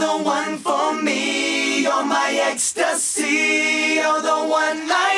The 0.00 0.06
one 0.06 0.56
for 0.56 0.94
me, 0.94 1.82
you're 1.82 2.06
my 2.06 2.32
ecstasy, 2.32 3.96
you're 3.96 4.22
the 4.22 4.48
one 4.48 4.88
I. 4.90 5.10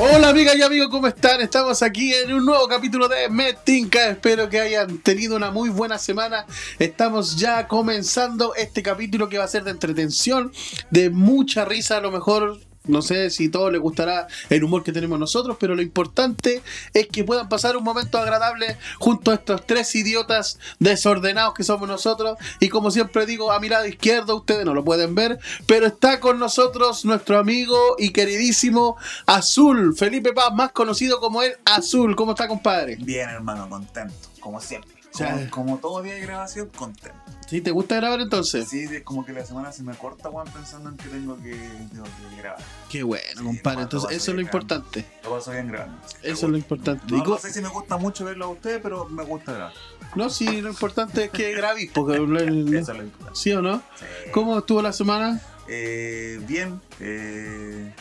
Hola 0.00 0.30
amigas 0.30 0.56
y 0.56 0.62
amigos, 0.62 0.88
¿cómo 0.90 1.06
están? 1.06 1.40
Estamos 1.40 1.80
aquí 1.82 2.12
en 2.14 2.32
un 2.32 2.44
nuevo 2.44 2.66
capítulo 2.66 3.06
de 3.06 3.28
Metinca. 3.28 4.08
Espero 4.08 4.48
que 4.48 4.58
hayan 4.58 4.98
tenido 4.98 5.36
una 5.36 5.52
muy 5.52 5.68
buena 5.68 5.98
semana. 5.98 6.46
Estamos 6.80 7.36
ya 7.36 7.68
comenzando 7.68 8.56
este 8.56 8.82
capítulo 8.82 9.28
que 9.28 9.38
va 9.38 9.44
a 9.44 9.48
ser 9.48 9.62
de 9.62 9.70
entretención, 9.70 10.52
de 10.90 11.10
mucha 11.10 11.64
risa 11.64 11.98
a 11.98 12.00
lo 12.00 12.10
mejor. 12.10 12.58
No 12.86 13.00
sé 13.00 13.30
si 13.30 13.46
a 13.46 13.50
todos 13.50 13.72
les 13.72 13.80
gustará 13.80 14.26
el 14.50 14.62
humor 14.62 14.84
que 14.84 14.92
tenemos 14.92 15.18
nosotros, 15.18 15.56
pero 15.58 15.74
lo 15.74 15.80
importante 15.80 16.62
es 16.92 17.06
que 17.06 17.24
puedan 17.24 17.48
pasar 17.48 17.78
un 17.78 17.84
momento 17.84 18.18
agradable 18.18 18.76
junto 18.98 19.30
a 19.30 19.34
estos 19.34 19.64
tres 19.66 19.94
idiotas 19.94 20.58
desordenados 20.80 21.54
que 21.54 21.64
somos 21.64 21.88
nosotros. 21.88 22.36
Y 22.60 22.68
como 22.68 22.90
siempre 22.90 23.24
digo, 23.24 23.52
a 23.52 23.58
mi 23.58 23.70
lado 23.70 23.86
izquierdo, 23.86 24.36
ustedes 24.36 24.66
no 24.66 24.74
lo 24.74 24.84
pueden 24.84 25.14
ver, 25.14 25.38
pero 25.66 25.86
está 25.86 26.20
con 26.20 26.38
nosotros 26.38 27.06
nuestro 27.06 27.38
amigo 27.38 27.96
y 27.98 28.10
queridísimo 28.10 28.98
Azul, 29.24 29.96
Felipe 29.96 30.34
Paz, 30.34 30.52
más 30.52 30.72
conocido 30.72 31.20
como 31.20 31.42
el 31.42 31.56
Azul. 31.64 32.14
¿Cómo 32.14 32.32
está, 32.32 32.48
compadre? 32.48 32.96
Bien, 33.00 33.30
hermano, 33.30 33.66
contento, 33.66 34.14
como 34.40 34.60
siempre. 34.60 34.93
Sea, 35.16 35.48
Como, 35.50 35.50
como 35.50 35.78
todo 35.78 36.02
día 36.02 36.14
de 36.14 36.20
grabación, 36.20 36.68
contento. 36.76 37.18
¿Sí? 37.48 37.60
¿Te 37.60 37.70
gusta 37.70 37.96
grabar 37.96 38.20
entonces? 38.20 38.68
Sí, 38.68 38.84
es 38.84 39.02
como 39.02 39.24
que 39.24 39.32
la 39.32 39.44
semana 39.44 39.70
se 39.70 39.82
me 39.82 39.94
corta, 39.94 40.30
weón, 40.30 40.48
pensando 40.50 40.88
en 40.90 40.96
que 40.96 41.08
tengo 41.08 41.36
que, 41.36 41.52
tengo 41.90 42.04
que 42.04 42.36
grabar. 42.38 42.62
Qué 42.88 43.02
bueno, 43.02 43.24
Sí, 43.36 43.44
compadre. 43.44 43.82
Entonces, 43.82 44.10
eso 44.16 44.30
es 44.30 44.34
lo 44.34 44.40
importante. 44.40 45.04
Lo 45.22 45.30
paso 45.30 45.50
bien 45.52 45.68
grabando. 45.68 45.98
Eso 46.22 46.46
es 46.46 46.50
lo 46.52 46.56
importante. 46.56 47.14
No, 47.14 47.38
sé 47.38 47.52
si 47.52 47.60
me 47.60 47.68
gusta 47.68 47.96
mucho 47.96 48.24
verlo 48.24 48.46
a 48.46 48.48
ustedes, 48.48 48.80
pero 48.82 49.04
me 49.08 49.24
gusta 49.24 49.52
grabar. 49.52 49.74
No, 50.14 50.30
sí, 50.30 50.62
lo 50.62 50.70
importante 50.70 51.24
es 51.24 51.30
que 51.30 51.52
grabís, 51.52 51.90
porque 51.92 52.14
Eso 52.16 52.22
es 52.24 52.98
lo 52.98 53.04
importante. 53.04 53.38
¿Sí 53.38 53.52
o 53.52 53.62
no? 53.62 53.82
Sí. 53.96 54.30
¿Cómo 54.32 54.58
estuvo 54.58 54.80
la 54.80 54.92
semana? 54.92 55.40
Eh, 55.68 56.40
bien, 56.46 56.80
eh, 57.00 57.94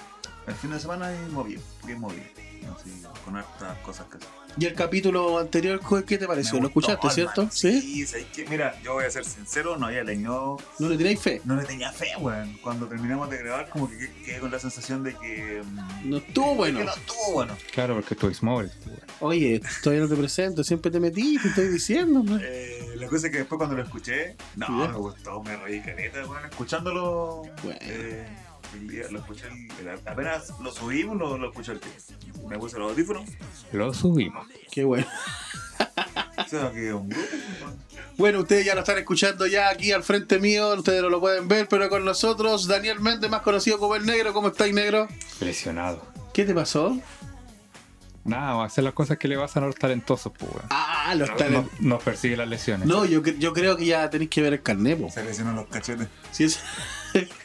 el 0.47 0.55
fin 0.55 0.71
de 0.71 0.79
semana 0.79 1.13
es 1.13 1.31
movido, 1.31 1.61
bien 1.85 1.99
movido. 1.99 2.23
Así, 2.79 3.03
con 3.25 3.35
hartas 3.35 3.77
cosas 3.79 4.07
que 4.07 4.17
hacer. 4.17 4.29
¿Y 4.57 4.65
el 4.65 4.73
capítulo 4.75 5.39
anterior 5.39 5.79
qué 6.05 6.17
te 6.17 6.27
pareció? 6.27 6.59
¿Lo 6.59 6.67
escuchaste, 6.67 7.09
cierto? 7.09 7.49
¿Sí? 7.51 7.81
Sí, 7.81 8.05
¿sabes 8.05 8.27
qué? 8.35 8.45
Mira, 8.45 8.79
yo 8.83 8.93
voy 8.93 9.05
a 9.05 9.09
ser 9.09 9.25
sincero, 9.25 9.77
no 9.77 9.87
había 9.87 10.05
tenido 10.05 10.57
¿No 10.79 10.89
le 10.89 10.97
tiráis 10.97 11.19
fe? 11.19 11.41
No 11.43 11.55
le 11.55 11.65
tenía 11.65 11.91
fe, 11.91 12.09
weón. 12.19 12.57
Cuando 12.61 12.85
terminamos 12.87 13.29
de 13.31 13.37
grabar, 13.39 13.69
como 13.69 13.89
que 13.89 13.97
que- 13.97 14.11
quedé 14.23 14.39
con 14.39 14.51
la 14.51 14.59
sensación 14.59 15.03
de 15.03 15.15
que. 15.15 15.61
mm, 15.65 16.09
No 16.09 16.17
estuvo 16.17 16.55
bueno. 16.55 16.79
Que 16.79 16.85
no 16.85 16.91
estuvo 16.93 17.33
bueno. 17.33 17.57
Claro, 17.73 17.95
porque 17.95 18.15
tú 18.15 18.31
small. 18.33 18.71
Oye, 19.19 19.61
todavía 19.81 20.03
no 20.03 20.09
te 20.09 20.15
presento, 20.15 20.63
siempre 20.63 20.91
te 20.91 20.99
metí, 20.99 21.38
te 21.39 21.47
estoy 21.47 21.67
diciendo. 21.69 22.23
man. 22.23 22.39
Eh, 22.43 22.93
la 22.95 23.07
cosa 23.07 23.27
es 23.27 23.31
que 23.31 23.39
después 23.39 23.57
cuando 23.57 23.75
lo 23.75 23.81
escuché, 23.83 24.35
no, 24.55 24.69
me 24.69 24.93
gustó, 24.97 25.41
me 25.43 25.55
reí 25.57 25.81
caleta, 25.81 26.25
weón. 26.27 26.45
Escuchándolo. 26.45 27.41
Bueno. 27.63 27.79
eh, 27.81 28.27
lo 29.11 29.19
escuché, 29.19 29.45
el- 29.47 29.88
el- 29.88 29.99
apenas 30.07 30.52
lo 30.61 30.71
subimos, 30.71 31.17
lo, 31.17 31.38
lo 31.38 31.49
escuché 31.49 31.73
el 31.73 31.79
tío. 31.79 31.91
Me 32.47 32.57
puse 32.57 32.77
los 32.79 32.91
audífonos. 32.91 33.29
Lo 33.71 33.93
subimos. 33.93 34.47
Qué 34.71 34.83
bueno. 34.83 35.05
Bueno, 38.17 38.39
ustedes 38.41 38.66
ya 38.66 38.75
lo 38.75 38.81
están 38.81 38.97
escuchando 38.97 39.47
ya 39.47 39.69
aquí 39.69 39.91
al 39.91 40.03
frente 40.03 40.39
mío, 40.39 40.73
ustedes 40.75 41.01
no 41.01 41.09
lo 41.09 41.19
pueden 41.19 41.47
ver, 41.47 41.67
pero 41.67 41.89
con 41.89 42.05
nosotros 42.05 42.67
Daniel 42.67 42.99
Méndez, 42.99 43.29
más 43.29 43.41
conocido 43.41 43.79
como 43.79 43.95
el 43.95 44.05
negro. 44.05 44.33
¿Cómo 44.33 44.49
estáis, 44.49 44.73
negro? 44.73 45.07
Lesionado. 45.39 46.05
¿Qué 46.33 46.45
te 46.45 46.53
pasó? 46.53 46.97
Nada, 48.23 48.49
vamos 48.51 48.63
a 48.63 48.67
hacer 48.67 48.83
las 48.83 48.94
cosas 48.94 49.17
que 49.17 49.27
le 49.27 49.38
pasan 49.38 49.63
a 49.63 49.66
los 49.67 49.75
talentosos, 49.75 50.31
pues. 50.38 50.51
Ah, 50.69 51.13
los 51.17 51.29
No- 51.29 51.35
talentos. 51.35 51.71
no- 51.79 51.89
Nos 51.95 52.03
persigue 52.03 52.38
las 52.38 52.47
lesiones. 52.47 52.88
No, 52.88 53.03
yo, 53.05 53.21
yo 53.23 53.51
creo 53.53 53.75
que 53.75 53.85
ya 53.85 54.09
tenéis 54.09 54.29
que 54.29 54.41
ver 54.41 54.53
el 54.53 54.61
carnet, 54.61 55.00
po. 55.00 55.09
Se 55.09 55.23
lesionó 55.23 55.51
los 55.53 55.67
cachetes. 55.67 56.07
Si 56.31 56.45
es... 56.45 56.59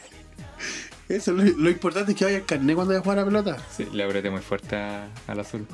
Eso, 1.09 1.33
lo, 1.33 1.43
lo 1.43 1.71
importante 1.71 2.13
es 2.13 2.19
que 2.19 2.25
vaya 2.25 2.37
el 2.39 2.45
carnet 2.45 2.75
cuando 2.77 2.91
vaya 2.91 3.01
a 3.01 3.03
jugar 3.03 3.19
a 3.19 3.23
la 3.23 3.27
pelota. 3.27 3.57
Sí, 3.77 3.87
le 3.93 4.05
apreté 4.05 4.31
muy 4.31 4.41
fuerte 4.43 4.77
a- 4.77 5.09
al 5.27 5.41
azul. 5.41 5.67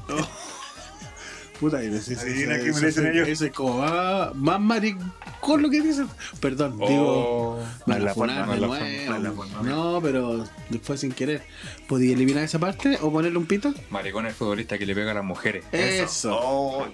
Puta, 1.60 1.82
y 1.84 1.90
yo. 1.90 1.96
ese 1.96 3.46
es 3.46 3.52
como 3.52 3.78
más, 3.78 4.34
más 4.34 4.60
maricón 4.60 5.62
lo 5.62 5.70
que 5.70 5.80
dicen. 5.80 6.08
Perdón, 6.40 6.76
digo... 6.78 7.56
Oh, 7.58 7.58
No, 7.86 7.94
No 7.94 7.96
es 7.96 8.02
la 8.02 8.14
forma, 8.14 8.44
funar 8.44 8.46
no 8.46 8.52
es 8.54 8.60
de 8.60 8.60
la 8.60 8.66
nuevo. 8.66 8.84
forma, 8.84 9.08
no 9.08 9.16
es 9.16 9.22
la 9.22 9.32
forma. 9.32 9.62
No, 9.70 10.00
pero 10.02 10.44
después 10.68 11.00
sin 11.00 11.12
querer. 11.12 11.42
¿Podía 11.86 12.12
eliminar 12.14 12.42
esa 12.42 12.58
parte 12.58 12.98
o 13.00 13.12
ponerle 13.12 13.38
un 13.38 13.46
pito? 13.46 13.72
maricón 13.90 14.26
el 14.26 14.32
futbolista 14.34 14.78
que 14.78 14.84
le 14.86 14.94
pega 14.96 15.12
a 15.12 15.14
las 15.14 15.24
mujeres. 15.24 15.64
Eso. 15.70 16.36
Oh, 16.42 16.86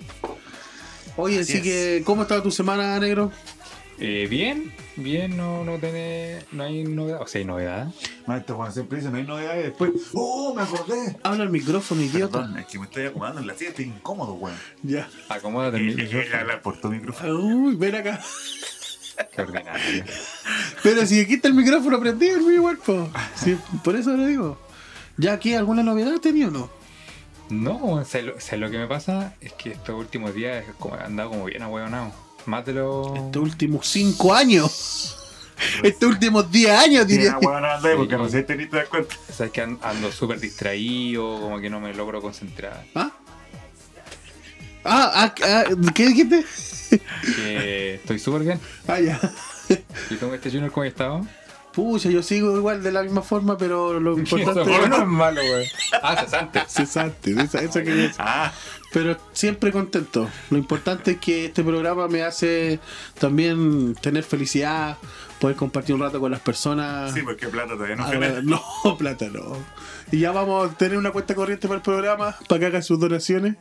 Oye, 1.17 1.41
Así 1.41 1.59
así 1.59 1.59
es. 1.59 1.63
que, 1.65 2.03
¿cómo 2.05 2.23
estaba 2.23 2.43
tu 2.43 2.51
semana, 2.51 2.99
negro? 3.01 3.33
Eh, 4.03 4.27
bien, 4.31 4.73
bien, 4.97 5.37
no, 5.37 5.63
no 5.63 5.77
tiene, 5.79 6.39
no 6.53 6.63
hay 6.63 6.85
novedad. 6.85 7.21
O 7.21 7.27
sea, 7.27 7.41
hay 7.41 7.45
novedad. 7.45 7.89
no, 8.27 8.35
este 8.35 8.55
Juan 8.55 8.73
siempre 8.73 8.99
dice, 8.99 9.11
no 9.11 9.19
hay 9.19 9.25
novedades. 9.25 9.65
Después, 9.65 9.91
oh, 10.15 10.55
me 10.55 10.63
acordé. 10.63 11.19
Habla 11.23 11.43
al 11.43 11.51
micrófono, 11.51 12.01
idiota. 12.01 12.39
Perdón, 12.39 12.59
es 12.59 12.67
que 12.67 12.79
me 12.79 12.87
estoy 12.87 13.07
acomodando 13.07 13.43
en 13.43 13.47
la 13.47 13.55
silla, 13.55 13.71
estoy 13.71 13.85
incómodo, 13.85 14.33
weón. 14.33 14.57
Ya. 14.83 15.07
Acomódate 15.29 15.77
el 15.77 15.95
micrófono. 15.97 16.39
hablar 16.39 16.63
por 16.63 16.81
tu 16.81 16.89
micrófono. 16.89 17.39
Uy, 17.41 17.77
ven 17.77 17.95
acá. 17.95 18.21
Qué 19.37 19.43
ordinario. 19.43 20.05
Pero 20.83 21.05
si 21.05 21.21
aquí 21.21 21.35
está 21.35 21.49
el 21.49 21.55
micrófono 21.55 22.01
prendido, 22.01 22.39
es 22.39 22.43
muy 22.43 22.55
igual, 22.55 22.79
po. 22.79 23.11
Sí, 23.35 23.59
por 23.85 23.97
eso 23.97 24.17
lo 24.17 24.27
digo. 24.27 24.59
¿Ya 25.19 25.35
aquí 25.35 25.53
alguna 25.53 25.83
novedad 25.83 26.19
tenía 26.21 26.49
o 26.49 26.51
no? 26.51 26.71
No, 27.51 28.03
¿sabes 28.07 28.27
lo, 28.27 28.41
sabes 28.41 28.61
lo 28.61 28.71
que 28.71 28.79
me 28.79 28.87
pasa? 28.87 29.35
Es 29.43 29.53
que 29.53 29.73
estos 29.73 29.95
últimos 29.95 30.35
días 30.35 30.65
como, 30.79 30.97
he 30.97 31.01
andado 31.01 31.29
como 31.31 31.45
bien 31.45 31.63
ahueonado. 31.63 32.30
Más 32.47 32.65
de 32.67 32.73
lo... 32.75 33.15
Estos 33.17 33.43
últimos 33.43 33.87
cinco 33.87 34.35
años. 34.35 35.17
Estos 35.83 36.09
últimos 36.11 36.51
10 36.51 36.71
años, 36.71 37.07
diría. 37.07 37.35
Diría, 37.35 37.39
bueno, 37.43 37.61
no 37.61 37.81
sé, 37.83 37.95
porque 37.95 38.17
Sí. 38.17 38.23
recién 38.23 38.47
te 38.47 38.57
de 38.79 38.85
cuenta. 38.87 39.15
Sabes 39.31 39.53
que 39.53 39.61
an- 39.61 39.79
ando 39.83 40.11
súper 40.11 40.41
distraído, 40.41 41.39
como 41.41 41.61
que 41.61 41.69
no 41.69 41.81
me 41.81 41.93
logro 41.93 42.23
concentrar. 42.23 42.85
¿Ah? 42.95 43.11
Ah, 44.85 45.13
ah, 45.15 45.35
ah, 45.45 45.65
¿qué 45.95 46.07
dijiste? 46.07 46.45
Que 47.37 47.95
estoy 47.97 48.19
súper 48.19 48.43
bien. 48.43 48.61
Ah, 48.89 48.99
ya. 49.01 49.21
¿Y 50.11 50.15
cómo 50.17 50.35
este 50.35 50.51
Junior 50.51 50.73
cómo 50.73 50.85
ha 50.85 50.89
estado? 50.89 51.27
Pucha, 51.73 52.11
yo 52.11 52.23
sigo 52.23 52.57
igual 52.57 52.83
de 52.83 52.91
la 52.91 53.03
misma 53.03 53.23
forma, 53.23 53.57
pero 53.57 54.01
lo 54.01 54.19
Eso 54.19 54.37
importante 54.39 54.89
no 54.89 54.97
es 54.97 55.07
malo, 55.07 55.41
güey. 55.41 55.69
Ah, 56.03 56.17
cesante. 56.17 56.63
Cesante, 56.69 57.31
esa- 57.41 57.61
eso 57.63 57.75
quería 57.81 57.95
decir. 58.03 58.17
Ah, 58.19 58.53
Pero 58.93 59.17
siempre 59.33 59.71
contento. 59.71 60.29
Lo 60.51 60.59
importante 60.59 61.13
es 61.13 61.19
que 61.19 61.45
este 61.47 61.63
programa 61.63 62.09
me 62.09 62.23
hace 62.23 62.81
también 63.21 63.95
tener 63.95 64.25
felicidad, 64.25 64.97
poder 65.39 65.57
compartir 65.57 65.95
un 65.95 66.01
rato 66.01 66.19
con 66.19 66.33
las 66.33 66.41
personas. 66.41 67.13
sí, 67.15 67.23
porque 67.23 67.47
plata 67.49 67.75
todavía 67.75 67.95
no 67.97 68.05
Ah, 68.05 68.09
genera. 68.11 68.41
no, 68.43 68.61
plata 68.99 69.29
no. 69.33 69.57
Y 70.11 70.19
ya 70.19 70.33
vamos 70.33 70.71
a 70.73 70.75
tener 70.77 70.99
una 70.99 71.13
cuenta 71.13 71.37
corriente 71.37 71.69
para 71.69 71.77
el 71.77 71.83
programa, 71.83 72.37
para 72.49 72.59
que 72.59 72.67
hagan 72.67 72.83
sus 72.83 72.99
donaciones. 72.99 73.55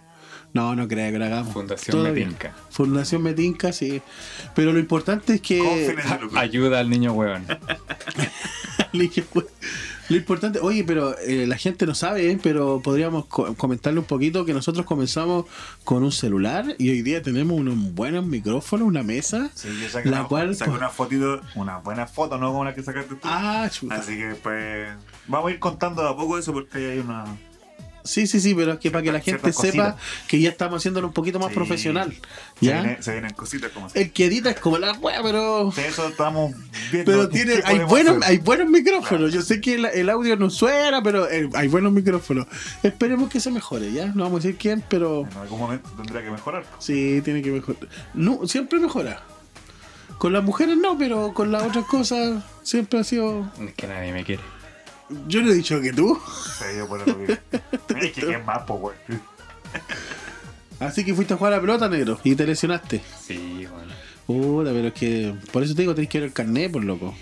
No, 0.54 0.76
no 0.76 0.88
crea 0.88 1.12
que 1.12 1.20
lo 1.20 1.26
hagamos. 1.26 1.54
Fundación 1.54 1.98
Todavía. 1.98 2.26
Metinca. 2.26 2.56
Fundación 2.70 3.22
Metinca, 3.24 3.72
sí. 3.72 4.02
Pero 4.56 4.74
lo 4.74 4.80
importante 4.80 5.36
es 5.36 5.42
que... 5.42 5.96
Ayuda 6.36 6.80
al 6.80 6.90
niño 6.90 7.14
pues, 7.16 7.40
Lo 10.10 10.16
importante, 10.16 10.58
oye, 10.60 10.84
pero 10.84 11.16
eh, 11.20 11.46
la 11.46 11.56
gente 11.56 11.86
no 11.86 11.94
sabe, 11.94 12.32
¿eh? 12.32 12.40
pero 12.42 12.82
podríamos 12.82 13.26
co- 13.28 13.54
comentarle 13.54 14.00
un 14.00 14.08
poquito 14.08 14.44
que 14.44 14.54
nosotros 14.56 14.84
comenzamos 14.88 15.46
con 15.84 16.02
un 16.04 16.12
celular 16.12 16.66
y 16.80 16.90
hoy 16.90 17.04
día 17.04 17.22
tenemos 17.22 17.60
unos 17.60 17.76
buenos 17.94 18.26
micrófonos, 18.26 18.88
una 18.88 19.04
mesa. 19.04 19.52
Sí, 19.54 19.68
yo 19.80 19.88
saqué, 19.88 20.10
La 20.10 20.22
una, 20.22 20.28
cual- 20.28 20.56
saqué 20.56 20.72
una 20.72 20.90
fotito, 20.90 21.42
una 21.54 21.78
buena 21.78 22.08
foto, 22.08 22.40
no 22.40 22.48
como 22.52 22.66
la 22.66 22.74
que 22.74 22.82
sacaste 22.82 23.14
tú. 23.16 23.22
Ah, 23.24 23.70
chuta. 23.72 23.96
Así 23.96 24.18
que 24.18 24.34
pues 24.42 24.90
vamos 25.28 25.50
a 25.52 25.54
ir 25.54 25.60
contando 25.60 26.02
de 26.02 26.10
a 26.10 26.16
poco 26.16 26.40
eso 26.40 26.52
porque 26.54 26.80
ahí 26.80 26.86
hay 26.86 27.00
una. 27.00 27.26
Sí, 28.04 28.28
sí, 28.28 28.40
sí, 28.40 28.56
pero 28.56 28.74
es 28.74 28.80
que 28.80 28.92
para 28.92 29.04
que 29.04 29.12
la 29.12 29.20
gente 29.20 29.52
sepa 29.54 29.98
que 30.28 30.40
ya 30.40 30.50
estamos 30.50 30.78
haciéndolo 30.78 31.08
un 31.08 31.14
poquito 31.14 31.40
más 31.40 31.50
Sí. 31.50 31.56
profesional. 31.56 32.14
Se, 32.60 32.66
¿Ya? 32.66 32.82
viene- 32.82 33.02
se 33.04 33.12
vienen 33.12 33.34
cositas 33.34 33.72
como 33.72 33.88
así. 33.88 34.00
El 34.00 34.12
que 34.12 34.26
edita 34.26 34.50
es 34.52 34.60
como 34.60 34.78
la 34.78 34.94
wea, 34.94 35.22
pero... 35.22 35.72
De 35.76 35.88
eso 35.88 36.08
estamos 36.08 36.54
viendo. 36.92 37.12
Pero 37.12 37.30
tiene, 37.30 37.62
hay 37.66 37.80
buenos, 37.80 38.18
hacer. 38.18 38.30
hay 38.30 38.38
buenos 38.38 38.70
micrófonos. 38.70 39.08
Claro. 39.10 39.28
Yo 39.30 39.42
sé 39.42 39.60
que 39.62 39.76
el, 39.76 39.86
el 39.86 40.10
audio 40.10 40.36
no 40.38 40.50
suena, 40.50 41.02
pero 41.04 41.30
eh, 41.30 41.50
hay 41.54 41.68
buenos 41.68 41.92
micrófonos. 41.92 42.48
Esperemos 42.84 43.30
que 43.30 43.40
se 43.40 43.52
mejore, 43.52 43.92
¿ya? 43.92 44.08
No 44.08 44.24
vamos 44.24 44.40
a 44.40 44.44
decir 44.48 44.58
quién, 44.60 44.84
pero 44.90 45.28
En 45.32 45.38
algún 45.38 45.60
momento 45.60 45.90
tendrá 45.98 46.24
que 46.24 46.32
mejorar. 46.32 46.64
sí, 46.80 47.22
tiene 47.24 47.42
que 47.42 47.52
mejorar. 47.52 47.88
No, 48.14 48.48
siempre 48.48 48.80
mejora. 48.80 49.22
Con 50.18 50.34
las 50.34 50.44
mujeres 50.44 50.76
no, 50.78 50.98
pero 50.98 51.34
con 51.34 51.52
las 51.52 51.64
otras 51.64 51.86
cosas 51.86 52.44
siempre 52.64 53.00
ha 53.00 53.04
sido. 53.04 53.50
Es 53.66 53.74
que 53.74 53.88
nadie 53.88 54.12
me 54.12 54.24
quiere. 54.26 54.42
Yo 55.28 55.42
no 55.42 55.52
he 55.52 55.56
dicho 55.56 55.82
que 55.82 55.92
tú. 55.94 56.20
Se 56.58 56.74
dio 56.76 56.88
por 56.88 57.06
lo 57.08 57.18
que. 57.18 57.34
Es 58.02 58.12
que 58.14 58.32
es 58.32 58.46
más, 58.46 58.66
güey. 58.68 58.96
Así 60.80 61.04
que 61.04 61.14
fuiste 61.14 61.34
a 61.34 61.38
jugar 61.38 61.54
a 61.54 61.56
la 61.58 61.62
pelota, 61.62 61.90
negro, 61.90 62.20
y 62.24 62.36
te 62.36 62.46
lesionaste. 62.46 63.02
Sí, 63.22 63.68
bueno. 63.70 63.92
Puta, 64.26 64.72
pero 64.72 64.88
es 64.90 64.94
que. 64.94 65.36
Por 65.52 65.64
eso 65.64 65.76
te 65.76 65.82
digo, 65.82 65.94
tenés 65.96 66.10
que 66.10 66.20
ver 66.20 66.28
el 66.28 66.34
carnet, 66.34 66.72
por 66.72 66.84
loco. 66.84 67.16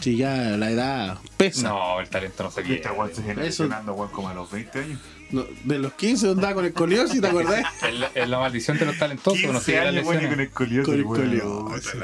Si 0.00 0.16
ya 0.16 0.34
la 0.56 0.70
edad 0.70 1.18
pesa. 1.36 1.68
No, 1.68 2.00
el 2.00 2.08
talento 2.08 2.42
no 2.44 2.50
se 2.50 2.62
Viste, 2.62 2.80
quiere. 2.82 2.96
weón, 2.98 3.14
se 3.14 3.22
viene 3.22 3.46
Eso- 3.46 3.64
lesionando, 3.64 3.94
weón, 3.94 4.10
como 4.12 4.28
a 4.28 4.34
los 4.34 4.50
20 4.50 4.78
años. 4.78 5.00
No, 5.30 5.44
de 5.64 5.78
los 5.78 5.92
15 5.94 6.30
andaba 6.30 6.54
con 6.54 6.64
escoliosis, 6.66 7.20
¿te 7.20 7.26
acordás? 7.26 7.64
Es 8.14 8.28
la, 8.28 8.38
maldición 8.38 8.78
de 8.78 8.86
los 8.86 8.98
talentosos, 8.98 9.40
no 9.42 9.48
15 9.60 9.64
sigue 9.64 9.78
las 9.78 9.88
años, 9.88 10.06
weón, 10.06 10.16
y 10.22 10.26
con 10.26 10.38
lesiones. 10.38 10.48
escoliosis, 10.48 10.84
Con 11.04 11.04
weón. 11.04 11.74
escoliosis. 11.74 12.00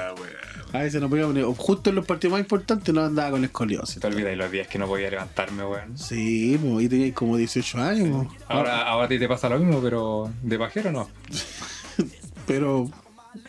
A 0.73 0.79
veces 0.79 1.01
no 1.01 1.09
podía 1.09 1.27
poner. 1.27 1.45
Justo 1.45 1.91
en 1.91 1.97
los 1.97 2.07
partidos 2.07 2.33
más 2.33 2.41
importantes 2.41 2.95
no 2.95 3.03
andaba 3.03 3.33
con 3.33 3.45
escoliosis. 3.45 4.01
Te 4.01 4.07
olvidas 4.07 4.37
los 4.37 4.51
días 4.51 4.69
que 4.69 4.79
no 4.79 4.87
podía 4.87 5.11
levantarme, 5.11 5.65
weón. 5.65 5.99
Sí, 5.99 6.59
pues 6.61 6.79
ahí 6.79 6.89
teníais 6.89 7.15
como 7.15 7.37
18 7.37 7.79
años. 7.79 8.27
Ahora, 8.47 8.83
ahora 8.83 9.07
a 9.07 9.09
ti 9.09 9.19
te 9.19 9.29
pasa 9.29 9.49
lo 9.49 9.59
mismo, 9.59 9.81
pero 9.83 10.31
de 10.43 10.59
pajero 10.59 10.93
no. 10.93 11.09
Pero. 12.47 12.91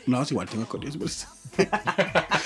No, 0.05 0.21
es 0.21 0.31
igual 0.31 0.47
tengo 0.47 0.63
escoliosis, 0.63 0.97
por 0.97 1.07
eso. 1.07 1.27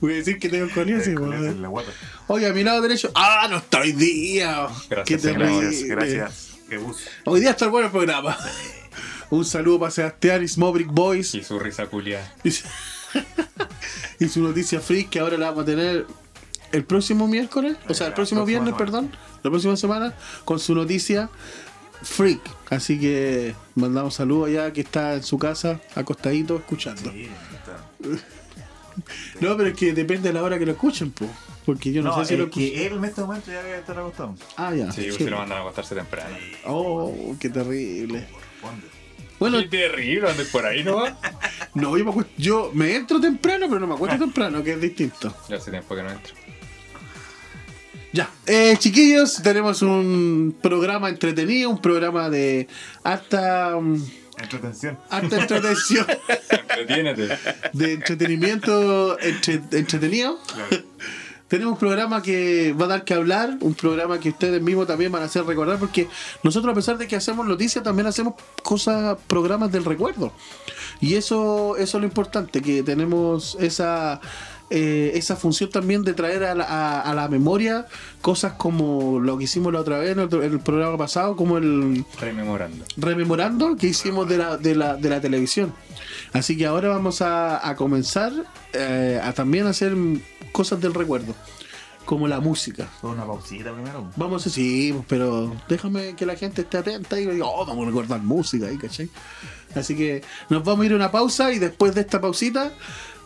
Voy 0.00 0.12
a 0.12 0.16
decir 0.16 0.38
que 0.38 0.48
tengo 0.48 0.66
escoliosis, 0.66 1.14
la 1.14 1.68
guata. 1.68 1.90
Oye, 2.28 2.46
a 2.46 2.52
mi 2.52 2.62
lado 2.62 2.80
derecho. 2.80 3.10
¡Ah, 3.14 3.46
no 3.50 3.58
está 3.58 3.80
hoy 3.80 3.92
día! 3.92 4.68
Gracias, 4.88 5.22
¡Qué! 5.22 5.32
Gracias, 5.32 5.84
gracias. 5.84 6.58
Qué 6.68 6.78
bus. 6.78 7.08
Hoy 7.24 7.40
día 7.40 7.50
está 7.50 7.64
el 7.64 7.70
bueno 7.72 7.90
programa. 7.90 8.36
Un 9.30 9.44
saludo 9.44 9.80
para 9.80 9.90
Sebastián 9.90 10.42
y 10.42 10.48
Smobrick 10.48 10.88
Boys. 10.88 11.34
Y 11.34 11.42
su 11.42 11.58
risa 11.58 11.86
culia. 11.86 12.32
Y 14.20 14.28
su- 14.28 14.40
noticia 14.42 14.80
freak 14.80 15.10
que 15.10 15.20
ahora 15.20 15.36
la 15.38 15.46
vamos 15.50 15.62
a 15.62 15.66
tener 15.66 16.06
el 16.72 16.84
próximo 16.84 17.28
miércoles, 17.28 17.76
o 17.88 17.94
sea, 17.94 18.08
el 18.08 18.14
próximo 18.14 18.44
viernes, 18.44 18.74
perdón, 18.74 19.10
la 19.42 19.50
próxima 19.50 19.76
semana, 19.76 20.12
con 20.44 20.58
su 20.58 20.74
noticia 20.74 21.30
freak. 22.02 22.40
Así 22.70 22.98
que 22.98 23.54
mandamos 23.76 24.14
saludos 24.14 24.48
allá 24.48 24.72
que 24.72 24.80
está 24.82 25.14
en 25.14 25.22
su 25.22 25.38
casa, 25.38 25.80
acostadito, 25.94 26.56
escuchando. 26.56 27.10
Sí, 27.12 27.28
está. 27.54 28.18
No, 29.40 29.56
pero 29.56 29.68
es 29.68 29.76
que 29.76 29.92
depende 29.92 30.28
de 30.30 30.32
la 30.34 30.42
hora 30.42 30.58
que 30.58 30.66
lo 30.66 30.72
escuchen, 30.72 31.12
po. 31.12 31.24
Porque 31.64 31.92
yo 31.92 32.02
no, 32.02 32.10
No, 32.10 32.18
sé 32.24 32.30
si 32.30 32.36
lo 32.36 32.46
escuchan. 32.46 32.68
que 32.70 32.86
él 32.88 32.94
en 32.94 33.04
este 33.04 33.20
momento 33.20 33.52
ya 33.52 33.62
debe 33.62 33.78
estar 33.78 33.96
acostado. 33.96 34.34
Ah, 34.56 34.74
ya. 34.74 34.90
Sí, 34.90 35.04
sí. 35.04 35.12
si 35.18 35.24
lo 35.26 35.36
mandan 35.38 35.58
a 35.58 35.60
acostarse 35.60 35.94
temprano. 35.94 36.34
Oh, 36.66 37.36
qué 37.38 37.48
terrible. 37.48 38.26
Bueno, 39.38 39.58
Qué 39.60 39.68
terrible, 39.68 40.28
andes 40.30 40.48
por 40.48 40.66
ahí, 40.66 40.82
¿no? 40.82 41.04
no, 41.74 41.96
yo 41.96 42.04
me, 42.04 42.10
acuesto- 42.10 42.32
yo 42.36 42.70
me 42.74 42.94
entro 42.96 43.20
temprano, 43.20 43.66
pero 43.68 43.78
no 43.80 43.86
me 43.86 43.94
acuesto 43.94 44.18
temprano, 44.18 44.62
que 44.64 44.72
es 44.72 44.80
distinto. 44.80 45.34
Ya 45.48 45.56
hace 45.56 45.70
tiempo 45.70 45.94
que 45.94 46.02
no 46.02 46.10
entro. 46.10 46.34
Ya, 48.12 48.30
eh, 48.46 48.74
chiquillos, 48.78 49.42
tenemos 49.42 49.82
un 49.82 50.56
programa 50.62 51.08
entretenido, 51.10 51.68
un 51.70 51.80
programa 51.80 52.30
de 52.30 52.66
harta, 53.04 53.76
mm, 53.78 54.02
Entretención. 54.40 54.98
harta 55.10 55.36
entretención, 55.40 56.06
Entretiénete. 56.50 57.28
de 57.74 57.92
entretenimiento 57.92 59.18
entre- 59.20 59.60
entretenido. 59.78 60.38
Claro. 60.54 60.84
Tenemos 61.48 61.72
un 61.72 61.78
programa 61.78 62.20
que 62.22 62.74
va 62.78 62.84
a 62.84 62.88
dar 62.88 63.04
que 63.04 63.14
hablar, 63.14 63.56
un 63.60 63.74
programa 63.74 64.20
que 64.20 64.28
ustedes 64.28 64.60
mismos 64.62 64.86
también 64.86 65.10
van 65.10 65.22
a 65.22 65.24
hacer 65.24 65.44
recordar, 65.44 65.78
porque 65.78 66.06
nosotros 66.42 66.70
a 66.70 66.74
pesar 66.74 66.98
de 66.98 67.06
que 67.08 67.16
hacemos 67.16 67.46
noticias, 67.46 67.82
también 67.82 68.06
hacemos 68.06 68.34
cosas, 68.62 69.16
programas 69.26 69.72
del 69.72 69.84
recuerdo. 69.84 70.32
Y 71.00 71.14
eso, 71.14 71.76
eso 71.78 71.96
es 71.96 72.00
lo 72.02 72.06
importante, 72.06 72.60
que 72.60 72.82
tenemos 72.82 73.56
esa, 73.60 74.20
eh, 74.68 75.12
esa 75.14 75.36
función 75.36 75.70
también 75.70 76.02
de 76.04 76.12
traer 76.12 76.44
a 76.44 76.54
la, 76.54 76.64
a- 76.64 77.00
a 77.00 77.14
la 77.14 77.28
memoria 77.28 77.86
cosas 78.20 78.52
como 78.54 79.18
lo 79.18 79.38
que 79.38 79.44
hicimos 79.44 79.72
la 79.72 79.80
otra 79.80 79.98
vez 79.98 80.10
en 80.10 80.18
el, 80.20 80.28
en 80.34 80.52
el 80.52 80.60
programa 80.60 80.98
pasado, 80.98 81.34
como 81.34 81.56
el 81.56 82.04
Rememorando. 82.20 82.84
rememorando 82.98 83.74
que 83.76 83.86
hicimos 83.86 84.28
de 84.28 84.36
la, 84.36 84.58
de 84.58 84.74
la, 84.74 84.96
de 84.96 85.08
la 85.08 85.20
televisión. 85.22 85.72
Así 86.32 86.56
que 86.56 86.66
ahora 86.66 86.88
vamos 86.88 87.22
a, 87.22 87.66
a 87.66 87.76
comenzar 87.76 88.32
eh, 88.72 89.20
a 89.22 89.32
también 89.32 89.66
hacer 89.66 89.94
cosas 90.52 90.80
del 90.80 90.94
recuerdo, 90.94 91.34
como 92.04 92.28
la 92.28 92.40
música. 92.40 92.88
Una 93.02 93.24
pausita 93.26 93.72
primero. 93.72 94.10
Vamos 94.16 94.46
a 94.46 94.50
sí, 94.50 94.94
pero 95.08 95.54
déjame 95.68 96.14
que 96.16 96.26
la 96.26 96.36
gente 96.36 96.62
esté 96.62 96.78
atenta 96.78 97.18
y 97.18 97.26
diga, 97.26 97.46
oh, 97.46 97.64
vamos 97.66 97.84
a 97.84 97.90
recordar 97.90 98.20
música 98.20 98.66
ahí, 98.66 98.76
¿cachai? 98.76 99.08
Así 99.74 99.96
que 99.96 100.22
nos 100.48 100.64
vamos 100.64 100.82
a 100.82 100.86
ir 100.86 100.92
a 100.92 100.96
una 100.96 101.10
pausa 101.10 101.52
y 101.52 101.58
después 101.58 101.94
de 101.94 102.02
esta 102.02 102.20
pausita, 102.20 102.72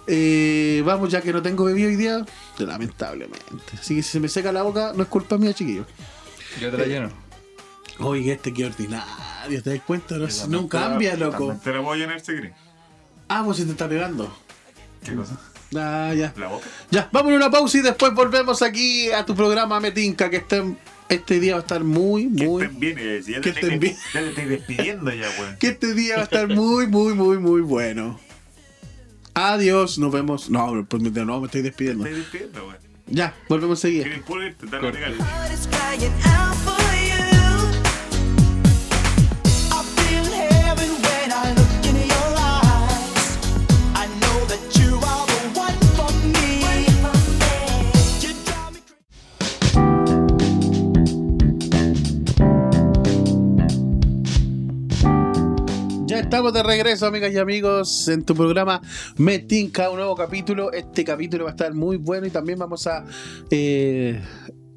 eh, 0.07 0.83
vamos, 0.85 1.11
ya 1.11 1.21
que 1.21 1.33
no 1.33 1.43
tengo 1.43 1.65
bebido 1.65 1.89
hoy 1.89 1.97
día, 1.97 2.25
lamentablemente. 2.59 3.77
Así 3.81 3.95
que 3.97 4.03
si 4.03 4.11
se 4.11 4.21
me 4.21 4.29
seca 4.29 4.53
la 4.53 4.63
boca, 4.63 4.93
no 4.97 5.03
es 5.03 5.09
culpa 5.09 5.39
mía, 5.39 5.53
chiquillos. 5.53 5.87
Yo 6.61 6.71
te 6.71 6.79
la 6.79 6.87
lleno. 6.87 7.11
Oye, 7.99 8.33
este 8.33 8.53
qué 8.53 8.67
ordinario, 8.67 9.63
¿te 9.63 9.71
das 9.71 9.83
cuenta? 9.87 10.17
No, 10.49 10.69
cambia, 10.69 11.15
loco. 11.17 11.57
Te 11.63 11.73
la 11.73 11.81
voy 11.81 11.99
a 11.99 12.07
llenar 12.07 12.21
si. 12.21 12.33
Ah, 13.35 13.43
pues 13.45 13.57
se 13.59 13.65
te 13.65 13.71
está 13.71 13.89
pegando. 13.89 14.35
¿Qué 15.05 15.15
cosa? 15.15 15.39
Ah, 15.75 16.13
ya. 16.15 16.35
La 16.37 16.49
boca. 16.49 16.67
Ya, 16.91 17.09
vamos 17.13 17.33
a 17.33 17.37
una 17.37 17.51
pausa 17.51 17.79
y 17.79 17.81
después 17.81 18.13
volvemos 18.15 18.61
aquí 18.63 19.11
a 19.11 19.25
tu 19.25 19.35
programa 19.35 19.81
Metinca, 19.81 20.29
que 20.29 20.37
estén, 20.37 20.77
este 21.09 21.41
día 21.41 21.55
va 21.55 21.61
a 21.61 21.63
estar 21.63 21.83
muy, 21.83 22.25
Que 22.35 22.47
muy... 22.47 22.63
estén 22.65 22.79
bien. 22.81 22.99
eh, 22.99 23.23
si 23.25 23.33
ya 23.33 23.41
que 23.41 23.53
te 23.53 23.61
estén 23.61 23.81
bien. 23.81 23.97
Ya 24.13 24.21
te 24.21 24.29
estoy 24.29 24.45
despidiendo 24.45 25.11
ya, 25.15 25.29
weón. 25.41 25.57
Que 25.59 25.69
este 25.69 25.95
día 25.95 26.17
va 26.17 26.21
a 26.21 26.25
estar 26.25 26.47
muy, 26.49 26.87
muy, 26.89 27.15
muy, 27.15 27.39
muy 27.39 27.61
bueno. 27.63 28.21
Adiós, 29.35 29.99
nos 29.99 30.13
vemos. 30.13 30.51
No, 30.51 30.85
pues 30.87 31.03
me- 31.03 31.11
no, 31.25 31.41
me 31.41 31.47
estoy 31.47 31.63
despidiendo. 31.63 32.05
Te 32.05 32.11
estoy 32.11 32.23
despidiendo, 32.23 32.67
weón. 32.67 32.77
Ya, 33.07 33.35
volvemos 33.49 33.79
a 33.79 33.83
seguir. 33.83 34.23
Estamos 56.33 56.55
de 56.55 56.63
regreso, 56.63 57.07
amigas 57.07 57.31
y 57.35 57.37
amigos, 57.37 58.09
en 58.09 58.25
tu 58.25 58.35
programa 58.35 58.81
Metinca, 59.19 59.91
un 59.91 59.97
nuevo 59.97 60.15
capítulo. 60.15 60.73
Este 60.73 61.05
capítulo 61.05 61.45
va 61.45 61.51
a 61.51 61.53
estar 61.53 61.75
muy 61.75 61.99
bueno 61.99 62.27
y 62.27 62.31
también 62.31 62.59
vamos 62.59 62.87
a, 62.87 63.05
eh, 63.51 64.19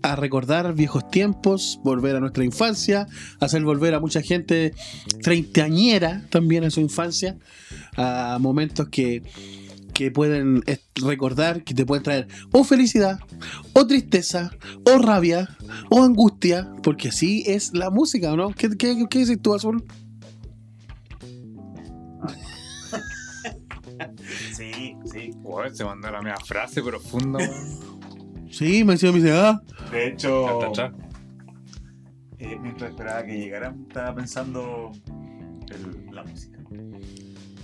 a 0.02 0.18
recordar 0.18 0.74
viejos 0.74 1.10
tiempos, 1.10 1.80
volver 1.82 2.18
a 2.18 2.20
nuestra 2.20 2.44
infancia, 2.44 3.08
hacer 3.40 3.64
volver 3.64 3.94
a 3.94 4.02
mucha 4.02 4.22
gente 4.22 4.74
treintañera 5.22 6.26
también 6.30 6.66
a 6.66 6.70
su 6.72 6.82
infancia, 6.82 7.38
a 7.96 8.38
momentos 8.42 8.90
que, 8.90 9.24
que 9.96 10.12
pueden 10.12 10.62
eh, 10.68 10.78
recordar, 10.96 11.64
que 11.64 11.74
te 11.74 11.86
pueden 11.86 12.04
traer 12.04 12.28
o 12.52 12.66
felicidad, 12.66 13.18
o 13.72 13.88
tristeza, 13.88 14.52
o 14.86 14.98
rabia, 15.00 15.58
o 15.90 16.04
angustia, 16.04 16.70
porque 16.84 17.08
así 17.08 17.44
es 17.48 17.74
la 17.74 17.90
música, 17.90 18.36
¿no? 18.36 18.52
¿Qué, 18.52 18.70
qué, 18.78 19.06
qué 19.10 19.20
dices 19.20 19.42
tú, 19.42 19.56
Azul? 19.56 19.84
Sí, 24.54 24.98
sí. 25.06 25.32
Uy, 25.44 25.74
se 25.74 25.86
mandó 25.86 26.12
la 26.12 26.22
misma 26.22 26.38
frase 26.46 26.82
profunda. 26.82 27.40
Sí, 28.52 28.84
me 28.84 28.94
decía, 28.94 29.12
me 29.12 29.20
dice, 29.20 29.32
ah, 29.32 29.62
De 29.90 30.10
hecho, 30.10 30.74
eh, 32.40 32.58
mientras 32.62 32.90
esperaba 32.92 33.24
que 33.24 33.38
llegaran, 33.38 33.86
estaba 33.88 34.16
pensando 34.16 34.92
en 35.72 36.14
la 36.14 36.24
música. 36.24 36.60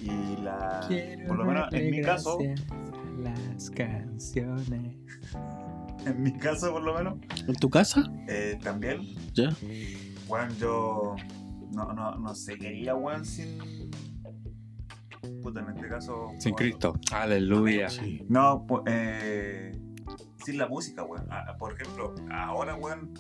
Y 0.02 0.38
la. 0.42 0.88
Por 1.28 1.38
lo 1.38 1.46
menos 1.46 1.72
en 1.74 1.92
mi 1.92 2.02
caso, 2.02 2.38
Las 3.20 3.70
canciones. 3.70 4.96
en 6.06 6.24
mi 6.24 6.34
caso, 6.38 6.72
por 6.72 6.82
lo 6.84 6.94
menos, 6.96 7.20
¿en 7.48 7.56
tu 7.56 7.70
casa? 7.70 8.04
eh, 8.28 8.58
también, 8.64 9.02
Ya. 9.34 9.50
weón, 10.28 10.50
yo. 10.58 11.16
No, 11.74 11.94
no, 11.94 12.16
no 12.16 12.36
sé 12.36 12.58
qué 12.58 12.68
haría, 12.68 12.96
weón, 12.96 13.24
sin. 13.26 13.58
Puta, 15.44 15.62
en 15.62 15.70
este 15.76 15.88
caso. 15.88 16.32
Sin 16.40 16.54
Cristo. 16.56 16.94
Aleluya. 17.14 17.90
Sí. 17.90 18.26
No, 18.28 18.66
pues, 18.68 18.82
eh, 18.88 19.72
sin 20.44 20.58
la 20.58 20.68
música, 20.68 21.04
weón. 21.04 21.26
Ah, 21.30 21.56
por 21.60 21.74
ejemplo, 21.74 22.14
ahora, 22.32 22.76
weón, 22.76 23.14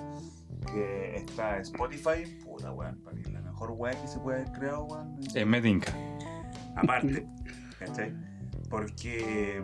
que 0.73 1.15
está 1.15 1.59
Spotify, 1.59 2.25
puta, 2.43 2.71
weón, 2.71 2.99
para 3.03 3.15
mí 3.15 3.23
la 3.31 3.41
mejor 3.41 3.71
weón 3.71 3.95
que 4.01 4.07
se 4.07 4.19
puede 4.19 4.41
haber 4.41 4.51
creado, 4.57 4.83
weón. 4.85 5.15
Es 5.35 5.45
Medinca. 5.45 5.93
Aparte, 6.75 7.25
¿cachai? 7.79 8.13
Porque, 8.69 9.61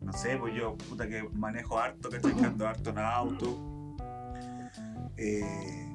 no 0.00 0.12
sé, 0.12 0.36
pues 0.38 0.54
yo, 0.54 0.76
puta, 0.76 1.08
que 1.08 1.22
manejo 1.32 1.78
harto, 1.78 2.08
¿cachai? 2.10 2.34
Que 2.34 2.44
ando 2.46 2.66
harto 2.66 2.90
en 2.90 2.98
auto. 2.98 3.94
Eh, 5.16 5.92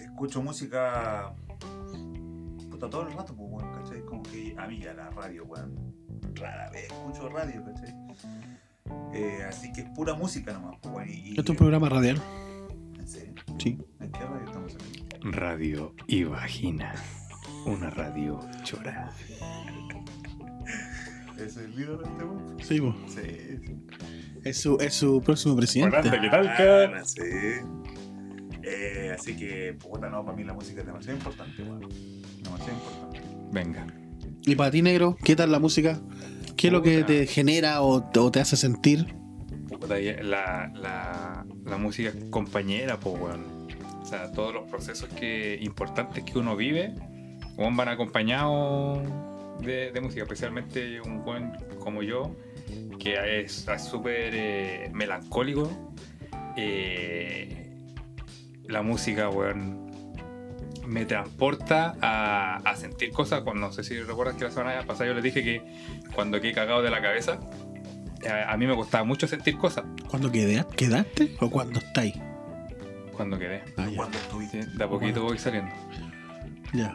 escucho 0.00 0.42
música, 0.42 1.32
puta, 2.70 2.88
todo 2.90 3.02
el 3.06 3.12
rato, 3.12 3.34
pues, 3.36 3.48
weón, 3.50 3.72
¿cachai? 3.72 4.00
Como 4.04 4.22
que 4.22 4.54
a 4.58 4.66
mí, 4.66 4.84
a 4.84 4.94
la 4.94 5.10
radio, 5.10 5.44
weón, 5.44 5.94
rara 6.34 6.70
vez 6.70 6.84
escucho 6.86 7.28
radio, 7.28 7.62
¿cachai? 7.64 7.94
Eh, 9.14 9.44
así 9.46 9.70
que 9.72 9.82
es 9.82 9.90
pura 9.90 10.14
música 10.14 10.52
nomás, 10.52 10.76
pues, 10.82 10.94
weón. 10.94 11.08
Y, 11.10 11.12
y- 11.12 11.28
Esto 11.30 11.42
es 11.42 11.50
un 11.50 11.56
programa 11.56 11.88
radial. 11.88 12.20
¿En 12.98 13.06
serio? 13.08 13.34
Sí. 13.58 13.78
¿En 14.00 14.10
qué 14.10 14.20
radio 14.20 14.44
estamos 14.46 14.74
aquí? 14.74 15.04
Radio 15.22 15.94
y 16.06 16.24
vagina. 16.24 16.94
Una 17.66 17.90
radio 17.90 18.40
chora. 18.62 19.10
¿Es 21.38 21.56
el 21.56 21.70
líder 21.76 21.98
de 21.98 22.04
este 22.04 22.24
weón? 22.24 22.56
Sí, 22.62 22.80
po. 22.80 22.94
Sí. 23.08 23.20
sí. 23.64 23.76
Es 24.44 24.60
su, 24.60 24.76
es 24.80 24.94
su 24.94 25.20
próximo 25.22 25.56
presidente. 25.56 25.98
¿qué 26.02 26.28
tal, 26.30 26.48
Ah, 26.48 26.54
cara? 26.56 27.04
sí. 27.04 27.20
Eh, 28.62 29.12
así 29.14 29.36
que, 29.36 29.74
puta, 29.78 30.08
no, 30.08 30.24
para 30.24 30.36
mí 30.36 30.44
la 30.44 30.52
música 30.52 30.80
es 30.80 30.86
demasiado 30.86 31.16
importante, 31.16 31.62
weón. 31.62 31.80
Demasiado 32.42 32.72
importante. 32.72 33.20
Venga. 33.52 33.86
Y 34.44 34.54
para 34.54 34.70
ti, 34.70 34.82
negro, 34.82 35.16
¿qué 35.22 35.36
tal 35.36 35.52
la 35.52 35.58
música? 35.58 36.00
¿Qué 36.56 36.68
es 36.68 36.72
lo 36.72 36.82
que 36.82 37.04
te 37.04 37.26
genera 37.26 37.82
o, 37.82 38.10
o 38.14 38.30
te 38.32 38.40
hace 38.40 38.56
sentir? 38.56 39.14
Puta, 39.68 39.96
la, 39.98 40.70
la, 40.74 41.46
la 41.64 41.76
música 41.78 42.12
compañera, 42.30 42.98
pues, 42.98 43.20
weón. 43.20 43.58
O 44.02 44.04
sea, 44.04 44.32
todos 44.32 44.54
los 44.54 44.68
procesos 44.70 45.08
que, 45.10 45.58
importantes 45.60 46.24
que 46.24 46.38
uno 46.38 46.56
vive, 46.56 46.94
van 47.76 47.88
acompañados 47.88 49.00
de, 49.60 49.90
de 49.92 50.00
música, 50.00 50.22
especialmente 50.22 51.00
un 51.00 51.24
buen 51.24 51.52
como 51.80 52.02
yo, 52.02 52.34
que 52.98 53.40
es 53.40 53.66
súper 53.78 54.30
eh, 54.34 54.90
melancólico. 54.92 55.70
Eh, 56.56 57.66
la 58.66 58.82
música, 58.82 59.28
weón, 59.30 59.88
me 60.86 61.04
transporta 61.04 61.94
a, 62.00 62.56
a 62.64 62.76
sentir 62.76 63.10
cosas. 63.10 63.42
Cuando, 63.42 63.66
no 63.66 63.72
sé 63.72 63.82
si 63.84 63.98
recuerdas 64.00 64.36
que 64.36 64.44
la 64.44 64.50
semana 64.50 64.82
pasada 64.86 65.06
yo 65.08 65.14
les 65.14 65.22
dije 65.24 65.42
que 65.42 65.62
cuando 66.14 66.40
quedé 66.40 66.52
cagado 66.52 66.82
de 66.82 66.90
la 66.90 67.00
cabeza, 67.00 67.38
a, 68.28 68.52
a 68.52 68.56
mí 68.56 68.66
me 68.66 68.74
costaba 68.74 69.04
mucho 69.04 69.28
sentir 69.28 69.56
cosas 69.56 69.84
¿Cuándo 70.08 70.30
quedé- 70.32 70.64
quedaste 70.76 71.36
o 71.40 71.50
cuando 71.50 71.78
estáis? 71.78 72.14
cuando 73.12 73.36
quedé. 73.38 73.62
Ah. 73.76 73.88
Cuando 73.96 74.16
estuviste. 74.16 74.64
De 74.64 74.84
a 74.84 74.88
poquito 74.88 75.22
voy 75.24 75.38
saliendo. 75.38 75.74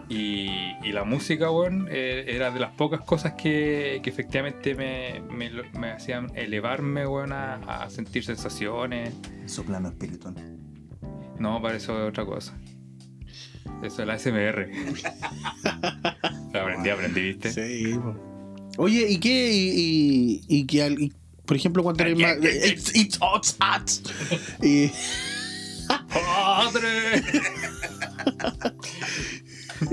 Y, 0.09 0.49
y 0.83 0.91
la 0.91 1.03
música, 1.03 1.49
weón, 1.49 1.87
eh, 1.89 2.25
era 2.27 2.51
de 2.51 2.59
las 2.59 2.71
pocas 2.71 3.01
cosas 3.01 3.33
que, 3.33 3.99
que 4.03 4.09
efectivamente 4.09 4.75
me, 4.75 5.21
me, 5.79 5.91
hacían 5.91 6.31
elevarme, 6.35 7.07
weón, 7.07 7.33
a, 7.33 7.55
a 7.55 7.89
sentir 7.89 8.23
sensaciones. 8.23 9.13
Su 9.47 9.65
plano 9.65 9.89
espiritual. 9.89 10.35
No, 11.39 11.61
para 11.61 11.77
eso 11.77 11.99
es 12.03 12.09
otra 12.09 12.25
cosa. 12.25 12.55
Eso 13.81 14.01
es 14.03 14.07
la 14.07 14.19
SMR. 14.19 14.69
aprendí, 16.53 16.89
aprendí, 16.89 17.21
¿viste? 17.21 17.51
Sí. 17.51 17.99
Oye, 18.77 19.07
¿y 19.09 19.19
qué? 19.19 19.51
Y, 19.51 20.41
y, 20.47 20.57
y 20.59 20.65
que, 20.65 20.83
al- 20.83 21.01
y, 21.01 21.11
por 21.45 21.57
ejemplo, 21.57 21.83
cuando 21.83 22.03
eres 22.03 22.17
más. 22.19 22.37
It's, 22.37 22.95
it's 22.95 23.17
hot, 23.19 23.45
hot. 23.59 23.89
Y, 24.63 24.89
¡Padre! 26.09 27.23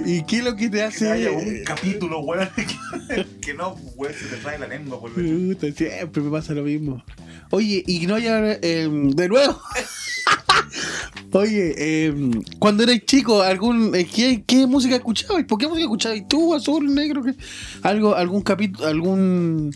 ¿Y 0.04 0.22
qué 0.24 0.38
es 0.38 0.44
lo 0.44 0.56
que 0.56 0.68
te 0.68 0.78
Que 0.78 0.82
hace.? 0.84 1.10
haya 1.10 1.30
un 1.32 1.62
capítulo, 1.64 2.20
weón, 2.20 2.48
que, 2.56 3.26
que 3.40 3.54
no, 3.54 3.74
weón, 3.96 4.14
se 4.14 4.26
te 4.26 4.36
trae 4.36 4.58
la 4.58 4.66
lengua. 4.66 5.00
Puta, 5.00 5.72
siempre 5.72 6.22
me 6.22 6.30
pasa 6.30 6.52
lo 6.54 6.62
mismo. 6.62 7.02
Oye, 7.50 7.82
y 7.86 8.00
que 8.00 8.06
no 8.06 8.14
haya. 8.16 8.52
eh, 8.62 8.88
de 8.90 9.28
nuevo. 9.28 9.60
Oye, 11.32 11.74
eh, 11.78 12.30
cuando 12.58 12.82
eres 12.82 13.04
chico, 13.06 13.42
algún 13.42 13.94
eh, 13.94 14.04
¿qué, 14.12 14.42
qué 14.44 14.66
música 14.66 14.96
escuchabas? 14.96 15.44
¿Por 15.44 15.58
qué 15.58 15.68
música 15.68 15.84
escuchabas 15.84 16.26
tú, 16.28 16.54
azul, 16.54 16.92
negro? 16.92 17.22
¿Qué? 17.22 17.34
Algo, 17.82 18.16
algún 18.16 18.42
capítulo, 18.42 18.88
algún 18.88 19.70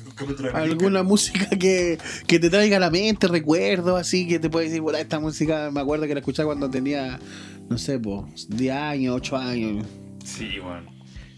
alguna 0.52 1.04
música 1.04 1.48
que, 1.50 1.98
que 2.26 2.38
te 2.40 2.50
traiga 2.50 2.78
a 2.78 2.80
la 2.80 2.90
mente, 2.90 3.28
recuerdos 3.28 4.00
así, 4.00 4.26
que 4.26 4.40
te 4.40 4.50
puedes 4.50 4.70
decir, 4.70 4.82
bueno, 4.82 4.98
esta 4.98 5.20
música 5.20 5.70
me 5.72 5.80
acuerdo 5.80 6.06
que 6.08 6.14
la 6.14 6.20
escuchaba 6.20 6.48
cuando 6.48 6.68
tenía, 6.70 7.20
no 7.68 7.78
sé, 7.78 8.00
pues, 8.00 8.48
10 8.48 8.74
años, 8.74 9.14
8 9.16 9.36
años. 9.36 9.86
Sí, 10.24 10.58
weón. 10.58 10.88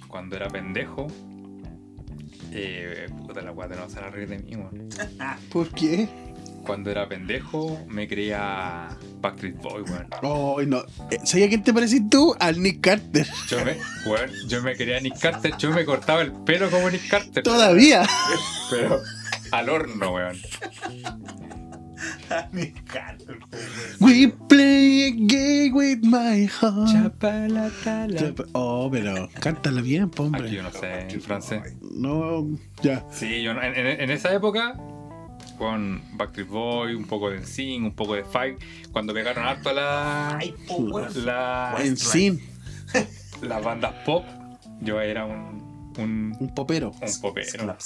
Cuando 0.09 0.37
era 0.37 0.49
pendejo. 0.49 1.09
Eh, 2.53 3.09
puta 3.27 3.43
la 3.43 3.51
guata, 3.51 3.75
no 3.75 3.91
se 3.91 4.01
la 4.01 4.09
reír 4.09 4.29
de 4.29 4.39
mí, 4.39 4.57
weón. 4.57 4.89
¿Por 5.53 5.69
qué? 5.71 6.09
Cuando 6.65 6.91
era 6.91 7.09
pendejo 7.09 7.85
me 7.89 8.09
creía 8.09 8.89
Backstreet 9.21 9.57
Boy, 9.59 9.83
weón. 9.83 10.09
Oh, 10.23 10.63
no. 10.63 10.85
Eh, 11.11 11.19
¿Sabía 11.25 11.49
quién 11.49 11.63
te 11.63 11.73
parecís 11.73 12.09
tú? 12.11 12.35
Al 12.41 12.61
Nick 12.61 12.81
Carter. 12.81 13.27
Yo 13.49 13.65
me, 13.65 13.77
weón, 14.07 14.31
yo 14.49 14.63
me 14.63 14.75
creía 14.77 15.01
Nick 15.01 15.19
Carter, 15.19 15.57
yo 15.59 15.71
me 15.71 15.85
cortaba 15.85 16.23
el 16.23 16.33
pelo 16.33 16.71
como 16.71 16.91
Nick 16.91 17.09
Carter. 17.09 17.43
Todavía. 17.43 18.07
Pero 18.71 19.01
al 19.53 19.69
horno, 19.69 20.13
weón. 20.13 20.37
Me 22.53 22.63
encanta 22.63 23.25
el 23.33 23.41
juego, 23.43 23.65
weón. 24.01 24.19
We 24.19 24.29
play 24.49 25.05
a 25.05 25.11
game 25.13 25.73
with 25.73 25.99
my 26.03 26.47
heart. 26.47 26.93
Chapalatala. 26.93 28.35
Oh, 28.53 28.89
pero 28.91 29.29
cántala 29.41 29.81
bien, 29.81 30.11
po, 30.11 30.25
Aquí 30.25 30.35
hombre. 30.35 30.51
yo 30.51 30.63
no 30.63 30.73
sé 30.73 31.09
en 31.09 31.21
francés. 31.21 31.63
No, 31.81 32.47
ya. 32.83 33.05
Sí, 33.11 33.43
yo 33.43 33.55
no- 33.55 33.63
en, 33.63 33.75
en- 33.77 34.11
esa 34.11 34.33
época, 34.35 34.75
con 35.59 36.03
Backstreet 36.17 36.49
Boy, 36.49 36.95
un 36.95 37.05
poco 37.07 37.31
de 37.31 37.45
Sing, 37.45 37.85
un 37.85 37.95
poco 37.95 38.15
de 38.15 38.25
Five, 38.25 38.57
cuando 38.93 39.13
pegaron 39.15 39.45
harto 39.47 39.73
la, 39.73 40.37
Ay, 40.39 40.55
la, 41.25 41.75
En 41.81 41.97
sin, 41.97 42.41
las 43.43 43.63
bandas 43.65 43.93
pop, 44.05 44.25
yo 44.81 45.01
era 45.01 45.25
un, 45.25 45.93
un, 45.99 46.37
un 46.39 46.55
popero. 46.55 46.91
un 46.91 47.21
popero. 47.21 47.77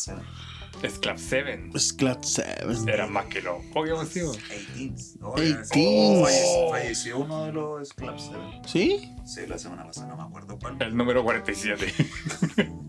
Sclap 0.88 1.18
7. 1.18 1.70
Sclat 1.78 2.22
Seven. 2.24 2.88
Eran 2.88 3.12
más 3.12 3.26
que 3.26 3.42
los 3.42 3.62
Pokémon, 3.66 4.08
tío. 4.08 4.32
18s. 4.32 5.18
Oh, 5.22 5.34
18s. 5.36 5.70
oh, 5.74 6.24
falleció, 6.24 6.70
falleció 6.70 7.18
uno 7.18 7.44
de 7.44 7.52
los 7.52 7.88
Slap 7.88 8.18
Seven. 8.18 8.62
¿Sí? 8.66 9.10
Sí, 9.26 9.40
la 9.46 9.58
semana 9.58 9.84
pasada, 9.84 10.08
no 10.08 10.16
me 10.16 10.22
acuerdo 10.22 10.58
cuál. 10.58 10.76
El 10.80 10.96
número 10.96 11.22
47. 11.22 11.92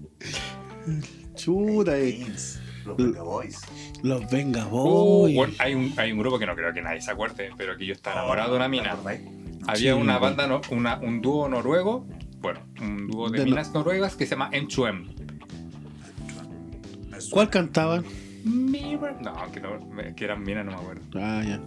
Chuta, 1.36 1.98
eh. 1.98 2.20
18s. 2.26 2.60
Los 2.86 2.98
Venga 2.98 3.22
Boys. 3.22 3.60
Los 4.02 4.32
Venga 4.32 4.68
Oh, 4.72 5.20
Boys. 5.20 5.36
bueno, 5.36 5.54
hay, 5.60 5.76
un, 5.76 5.94
hay 5.98 6.12
un 6.12 6.18
grupo 6.20 6.40
que 6.40 6.46
no 6.48 6.56
creo 6.56 6.74
que 6.74 6.82
nadie 6.82 7.02
se 7.02 7.12
acuerde, 7.12 7.52
pero 7.58 7.78
que 7.78 7.86
yo 7.86 7.94
estaba 7.94 8.18
enamorado 8.22 8.52
de 8.52 8.56
una 8.56 8.66
¿Te 8.66 8.70
mina. 8.70 8.98
Había 9.68 9.96
una 9.96 10.18
banda, 10.18 10.48
no- 10.48 10.62
una, 10.72 10.98
un 10.98 11.22
dúo 11.22 11.48
noruego, 11.48 12.08
bueno, 12.40 12.62
un 12.82 13.08
dúo 13.08 13.30
de, 13.30 13.38
De 13.40 13.46
no- 13.46 13.52
minas 13.52 13.72
noruegas 13.72 14.16
que 14.16 14.26
se 14.26 14.32
llama 14.32 14.50
M2M. 14.52 15.21
¿Cuál 17.30 17.50
cantaban? 17.50 18.04
No, 18.44 19.52
que, 19.52 19.60
no, 19.60 20.16
que 20.16 20.26
eran 20.26 20.44
minas, 20.44 20.66
no 20.66 20.72
me 20.72 20.78
acuerdo. 20.78 21.02
Ah, 21.16 21.44
ya. 21.46 21.60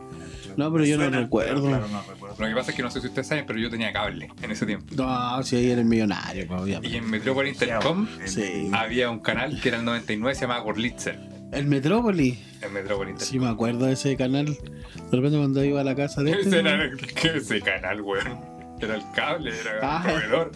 No, 0.56 0.72
pero 0.72 0.84
yo 0.84 0.98
no 0.98 1.08
recuerdo. 1.08 1.68
Claro, 1.68 1.86
no 1.88 2.02
recuerdo. 2.02 2.36
Lo 2.38 2.48
que 2.48 2.54
pasa 2.54 2.70
es 2.72 2.76
que 2.76 2.82
no 2.82 2.90
sé 2.90 3.00
si 3.00 3.06
ustedes 3.06 3.28
saben, 3.28 3.44
pero 3.46 3.58
yo 3.60 3.70
tenía 3.70 3.92
cable 3.92 4.28
en 4.42 4.50
ese 4.50 4.66
tiempo. 4.66 4.92
No, 4.96 5.42
si 5.44 5.56
ahí 5.56 5.70
eres 5.70 5.84
millonario, 5.84 6.46
pues, 6.48 6.60
Y 6.60 6.62
obviamente. 6.64 6.96
en 6.98 7.10
Metrópoli 7.10 7.50
Intercom 7.50 8.08
El- 8.20 8.28
Sí. 8.28 8.70
había 8.72 9.08
un 9.10 9.20
canal 9.20 9.60
que 9.60 9.68
era 9.68 9.78
el 9.78 9.84
99, 9.84 10.34
se 10.34 10.40
llamaba 10.42 10.60
Gorlitzer. 10.64 11.18
El 11.52 11.66
Metrópoli. 11.66 12.38
En 12.60 12.72
Metrópoli 12.72 13.12
Sí, 13.18 13.36
Intercom. 13.36 13.40
me 13.48 13.52
acuerdo 13.54 13.86
de 13.86 13.92
ese 13.92 14.16
canal. 14.16 14.46
De 14.46 15.16
repente 15.16 15.38
cuando 15.38 15.64
iba 15.64 15.80
a 15.80 15.84
la 15.84 15.94
casa 15.94 16.22
de 16.24 16.32
este. 16.32 16.48
Ese 16.48 16.58
era 16.58 16.84
el- 16.84 16.98
ese 17.36 17.60
canal, 17.60 18.00
weón. 18.00 18.40
Era 18.80 18.96
el 18.96 19.02
cable, 19.14 19.52
era 19.60 19.78
Ah. 19.80 20.02
el 20.06 20.12
proveedor. 20.14 20.52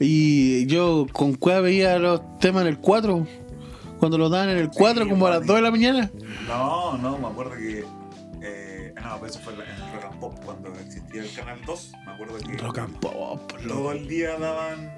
Y 0.00 0.66
yo 0.66 1.06
con 1.12 1.34
cueva 1.34 1.60
veía 1.60 1.98
los 1.98 2.38
temas 2.38 2.62
en 2.62 2.68
el 2.68 2.78
4. 2.78 3.26
Cuando 3.98 4.18
los 4.18 4.30
daban 4.30 4.50
en 4.50 4.58
el 4.58 4.70
4, 4.70 5.08
como 5.08 5.26
a 5.26 5.30
las 5.30 5.46
2 5.46 5.56
de 5.56 5.62
la 5.62 5.70
mañana. 5.70 6.10
No, 6.46 6.96
no, 6.98 7.18
me 7.18 7.26
acuerdo 7.26 7.52
que. 7.52 7.84
Eh, 8.40 8.94
no, 8.94 9.14
pero 9.20 9.26
eso 9.26 9.40
fue 9.40 9.54
en 9.54 9.60
el 9.60 9.92
Rock 9.92 10.04
and 10.10 10.20
Pop 10.20 10.34
cuando 10.44 10.72
existía 10.74 11.22
el 11.22 11.32
canal 11.32 11.58
2. 11.66 11.92
Me 12.06 12.12
acuerdo 12.12 12.38
que 12.38 12.56
Rock 12.58 12.78
and 12.78 12.96
Pop. 13.00 13.52
todo 13.66 13.92
el 13.92 14.06
día 14.08 14.38
daban. 14.38 14.92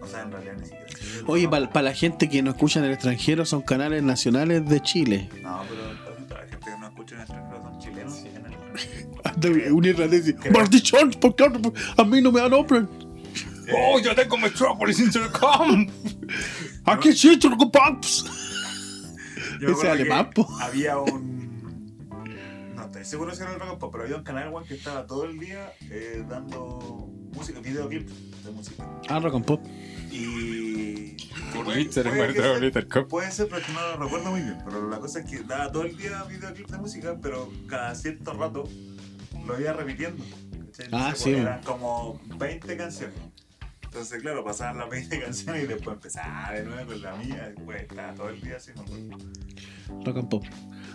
O 0.00 0.06
sea, 0.06 0.22
en 0.22 0.32
realidad 0.32 0.54
ni 0.58 0.64
siquiera. 0.64 0.86
Oye, 1.26 1.48
para 1.48 1.82
la 1.82 1.94
gente 1.94 2.28
que 2.28 2.42
no 2.42 2.50
escucha 2.50 2.80
en 2.80 2.86
el 2.86 2.92
extranjero, 2.92 3.44
son 3.44 3.62
canales 3.62 4.02
nacionales 4.02 4.68
de 4.68 4.80
Chile. 4.80 5.28
No, 5.42 5.62
pero 5.68 6.26
toda 6.26 6.40
la 6.42 6.48
gente 6.48 6.70
que 6.70 6.78
no 6.78 6.86
escucha 6.88 7.14
en 7.14 7.20
el 7.20 7.26
extranjero 7.26 7.62
son 7.62 7.78
chilenos. 7.78 8.18
en 8.24 8.46
el 8.46 9.72
un 9.72 9.84
irlandés 9.84 10.24
dice. 10.24 10.50
¡Maldición! 10.50 11.10
¿Por 11.10 11.36
qué 11.36 11.44
a 11.96 12.04
mí 12.04 12.20
no 12.20 12.32
me 12.32 12.40
dan 12.40 12.50
nombre? 12.50 12.82
¡Oh, 13.74 13.98
yo 14.00 14.14
tengo 14.14 14.36
Metropolis 14.36 14.98
Intercom! 15.00 15.86
¡Aquí 16.84 17.12
sí, 17.12 17.38
me 19.60 19.72
Ese 19.72 19.88
alemán. 19.88 20.30
Había 20.60 20.98
un. 20.98 22.02
No 22.74 22.84
estoy 22.84 23.04
seguro 23.04 23.34
si 23.34 23.42
era 23.42 23.52
el 23.52 23.60
Rock 23.60 23.70
and 23.70 23.78
Pop, 23.78 23.92
pero 23.92 24.04
había 24.04 24.16
un 24.16 24.24
canal 24.24 24.52
que 24.66 24.74
estaba 24.74 25.06
todo 25.06 25.24
el 25.24 25.38
día 25.38 25.72
eh, 25.90 26.24
dando 26.28 27.08
música, 27.32 27.60
videoclips 27.60 28.44
de 28.44 28.50
música. 28.50 28.88
Ah, 29.08 29.20
Rock 29.20 29.34
and 29.36 29.44
Pop. 29.44 29.64
Y. 30.10 31.16
Puede 31.64 31.82
Intercom. 31.82 33.08
Puede 33.08 33.30
ser, 33.30 33.48
pero 33.48 33.64
que 33.64 33.72
no 33.72 33.80
lo 33.80 33.96
recuerdo 34.04 34.30
muy 34.30 34.40
bien. 34.40 34.58
Pero 34.64 34.88
la 34.88 34.98
cosa 34.98 35.20
es 35.20 35.30
que 35.30 35.42
daba 35.42 35.70
todo 35.70 35.84
el 35.84 35.96
día 35.96 36.24
videoclips 36.24 36.72
de 36.72 36.78
música, 36.78 37.16
pero 37.22 37.52
cada 37.68 37.94
cierto 37.94 38.32
rato 38.32 38.64
lo 39.46 39.60
iba 39.60 39.72
repitiendo. 39.72 40.24
¿cachai? 40.66 40.88
Ah, 40.92 41.12
sí. 41.14 41.30
Eran 41.30 41.62
como 41.62 42.20
20 42.36 42.76
canciones. 42.76 43.16
Entonces, 43.92 44.22
claro, 44.22 44.42
pasaban 44.42 44.78
las 44.78 44.88
20 44.88 45.20
canciones 45.20 45.64
y 45.64 45.66
después 45.66 45.96
empezaba 45.96 46.52
de 46.52 46.64
nuevo 46.64 46.92
con 46.92 47.02
la 47.02 47.14
mía. 47.16 47.52
Después 47.54 47.82
estaba 47.82 48.14
todo 48.14 48.30
el 48.30 48.40
día 48.40 48.56
así. 48.56 48.70
acuerdo. 48.70 49.18
Rock 50.06 50.16
and 50.16 50.28
Pop. 50.30 50.44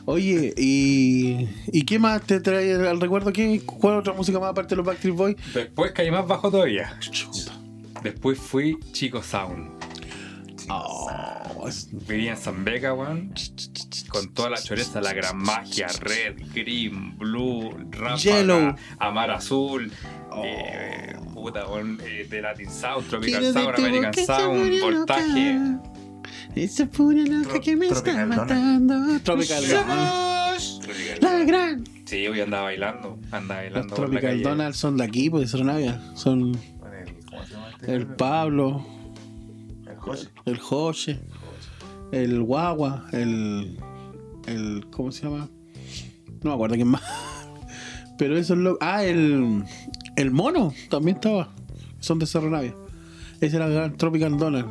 Oye, 0.06 0.52
¿y, 0.58 1.48
¿y 1.68 1.86
qué 1.86 2.00
más 2.00 2.24
te 2.24 2.40
trae 2.40 2.74
al 2.74 3.00
recuerdo? 3.00 3.32
¿Qué, 3.32 3.62
¿Cuál 3.64 3.98
otra 3.98 4.14
música 4.14 4.40
más 4.40 4.50
aparte 4.50 4.70
de 4.70 4.78
los 4.78 4.86
Backstreet 4.88 5.16
Boys? 5.16 5.36
Después 5.54 5.92
caí 5.92 6.10
más 6.10 6.26
bajo 6.28 6.50
todavía. 6.50 6.98
Chuta. 7.00 7.52
Después 8.02 8.40
fui 8.40 8.80
Chico 8.94 9.22
Sound. 9.22 9.78
Oh, 10.70 11.70
Vivía 12.08 12.32
en 12.32 12.38
San 12.38 12.64
Vega, 12.64 12.94
weón. 12.94 13.32
Con 14.10 14.34
toda 14.34 14.50
la 14.50 14.58
choreza, 14.58 15.02
la 15.02 15.14
gran 15.14 15.38
magia, 15.38 15.88
red, 16.00 16.36
green, 16.54 17.18
blue, 17.18 17.72
ráfaga, 17.92 18.18
Yellow. 18.18 18.76
amar 19.00 19.32
azul, 19.32 19.92
Oh. 20.38 20.44
eh, 20.46 21.16
puta, 21.34 21.66
eh, 22.06 22.28
de 22.30 22.42
Latin 22.42 22.70
Sound, 22.70 23.08
Tropical 23.08 23.40
Quiero 23.42 23.54
de 23.54 23.64
Sound, 23.66 23.80
American 23.80 24.26
Sound, 24.26 24.82
voltaje. 24.82 25.60
Esa 26.56 26.88
furia 26.88 27.24
loca 27.26 27.60
que 27.60 27.76
me 27.76 27.88
está 27.88 28.26
matando. 28.26 29.20
Tropical 29.22 29.64
Donut. 29.68 31.22
La 31.22 31.44
gran. 31.44 31.84
Sí, 32.06 32.26
hoy 32.28 32.40
andaba 32.42 32.64
bailando, 32.64 33.20
andaba 33.32 33.64
Los 33.64 33.74
bailando 33.74 33.90
la 33.90 33.96
Tropical. 33.96 34.42
Donald 34.44 34.74
son 34.76 34.98
de 34.98 35.04
aquí, 35.04 35.30
pues 35.30 35.42
de 35.44 35.48
Soronavia. 35.50 36.02
Son 36.16 36.52
el, 36.56 37.26
¿Cómo 37.30 37.44
se 37.46 37.54
llama 37.54 37.70
este? 37.70 37.94
el 37.94 38.08
Pablo, 38.08 38.86
El 39.88 39.96
José. 39.98 40.30
el 40.46 40.58
José, 40.58 41.20
el 42.12 42.42
Guagua, 42.42 43.06
el. 43.12 43.78
el 44.48 44.88
¿Cómo 44.90 45.12
se 45.12 45.24
llama? 45.26 45.50
No 46.42 46.50
me 46.52 46.54
acuerdo 46.54 46.76
quién 46.76 46.88
más. 46.88 47.04
Pero 48.18 48.38
eso 48.38 48.54
es 48.54 48.60
lo. 48.62 48.78
Ah, 48.82 49.04
el. 49.04 49.64
El 50.18 50.32
mono 50.32 50.74
también 50.90 51.16
estaba. 51.18 51.54
Son 52.00 52.20
de 52.20 52.26
Cerro 52.26 52.50
Navia. 52.50 52.76
Ese 53.40 53.56
era 53.56 53.68
el 53.68 53.74
gran 53.74 53.96
Tropical 53.98 54.38
Donald. 54.38 54.68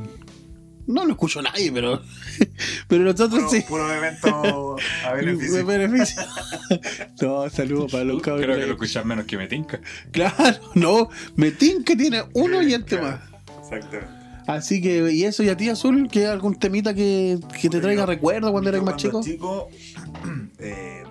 No 0.87 1.05
lo 1.05 1.13
escucho 1.13 1.41
nadie, 1.43 1.73
pero. 1.73 2.01
pero 2.89 3.05
nosotros 3.05 3.41
Puro, 3.45 3.51
sí. 3.51 3.65
puro 3.69 3.93
evento 3.93 4.77
a 5.05 5.13
beneficio. 5.15 5.65
beneficia. 5.67 6.27
no, 7.23 7.49
saludos 7.51 7.91
para 7.91 8.05
los 8.05 8.21
cabros. 8.23 8.45
Creo 8.45 8.57
que 8.59 8.67
lo 8.67 8.73
escuchas 8.75 9.05
menos 9.05 9.25
que 9.25 9.37
me 9.37 9.47
tinca. 9.49 9.81
Claro, 10.13 10.59
no. 10.75 11.09
Metín 11.37 11.83
que 11.83 11.97
tiene 11.97 12.23
uno 12.35 12.59
oyente 12.59 12.99
Claro. 12.99 13.19
más. 13.19 13.61
Exactamente. 13.73 14.15
Así 14.47 14.81
que, 14.81 15.11
y 15.13 15.25
eso, 15.25 15.43
y 15.43 15.49
a 15.49 15.57
ti, 15.57 15.69
Azul, 15.69 16.09
que 16.09 16.27
algún 16.27 16.55
temita 16.55 16.95
que, 16.95 17.37
que 17.61 17.69
te 17.69 17.81
traiga 17.81 18.07
recuerdo 18.07 18.53
cuando 18.53 18.71
eras 18.71 18.83
más 18.85 18.95
chico. 18.95 19.21
cuando 19.21 19.29
chico, 19.29 19.69
eh, 20.61 21.03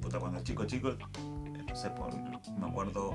puta, 0.00 0.20
cuando 0.20 0.40
chico, 0.44 0.64
chico, 0.66 0.96
no 1.68 1.74
sé, 1.74 1.90
por, 1.90 2.10
me 2.58 2.66
acuerdo. 2.68 3.12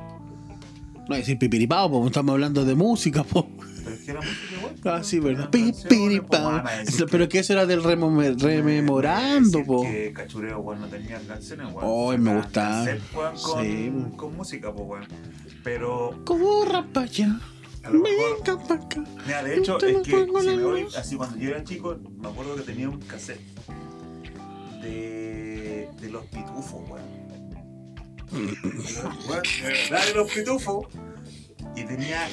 No 1.09 1.15
decir 1.15 1.37
pipiripao, 1.37 1.89
pues 1.91 2.05
estamos 2.07 2.31
hablando 2.33 2.63
de 2.63 2.75
música, 2.75 3.23
po. 3.23 3.47
Pero 3.83 3.95
es 3.95 4.01
que 4.03 4.11
era 4.11 4.21
música 4.21 4.55
igual. 4.57 4.75
Ah, 4.85 5.03
sí, 5.03 5.19
verdad. 5.19 5.49
Pipiripao. 5.49 6.63
Pero 7.11 7.27
que- 7.27 7.39
eso 7.39 7.51
era 7.53 7.65
del 7.65 7.83
rememorando, 7.83 9.63
po. 9.65 9.81
Que 9.83 10.13
Cachureo, 10.13 10.59
weón, 10.59 10.79
no 10.81 10.87
tenía 10.87 11.19
canciones, 11.27 11.67
weón. 11.73 11.79
Oh, 11.81 12.17
me 12.17 12.35
gustaba. 12.37 12.85
con, 13.41 14.09
po. 14.11 14.17
con 14.17 14.37
música, 14.37 14.71
pues, 14.73 14.87
weón. 14.87 15.07
Pero, 15.63 16.21
Corra 16.25 16.85
pa' 16.93 17.01
allá. 17.01 17.37
a 17.83 17.89
lo 17.89 17.99
mejor. 18.01 18.37
Venga 18.45 18.63
pa' 18.67 18.73
acá. 18.75 19.03
Mira, 19.25 19.43
de 19.43 19.57
hecho, 19.57 19.77
es 19.77 19.97
que 20.07 20.25
si 20.25 20.47
me 20.57 20.63
voy, 20.63 20.87
así 20.97 21.15
cuando 21.17 21.37
yo 21.37 21.49
era 21.49 21.63
chico, 21.65 21.97
me 22.21 22.29
acuerdo 22.29 22.55
que 22.55 22.61
tenía 22.63 22.87
un 22.89 22.99
cassette 22.99 23.41
de, 24.81 25.89
de 25.99 26.09
los 26.09 26.25
pitufos, 26.27 26.81
weón. 26.89 27.22
Weón, 28.33 29.43
de 29.61 29.67
verdad, 29.67 30.05
de 30.07 30.13
los 30.15 30.31
pitufos. 30.31 30.87
Y 31.75 31.83
tenía. 31.83 32.27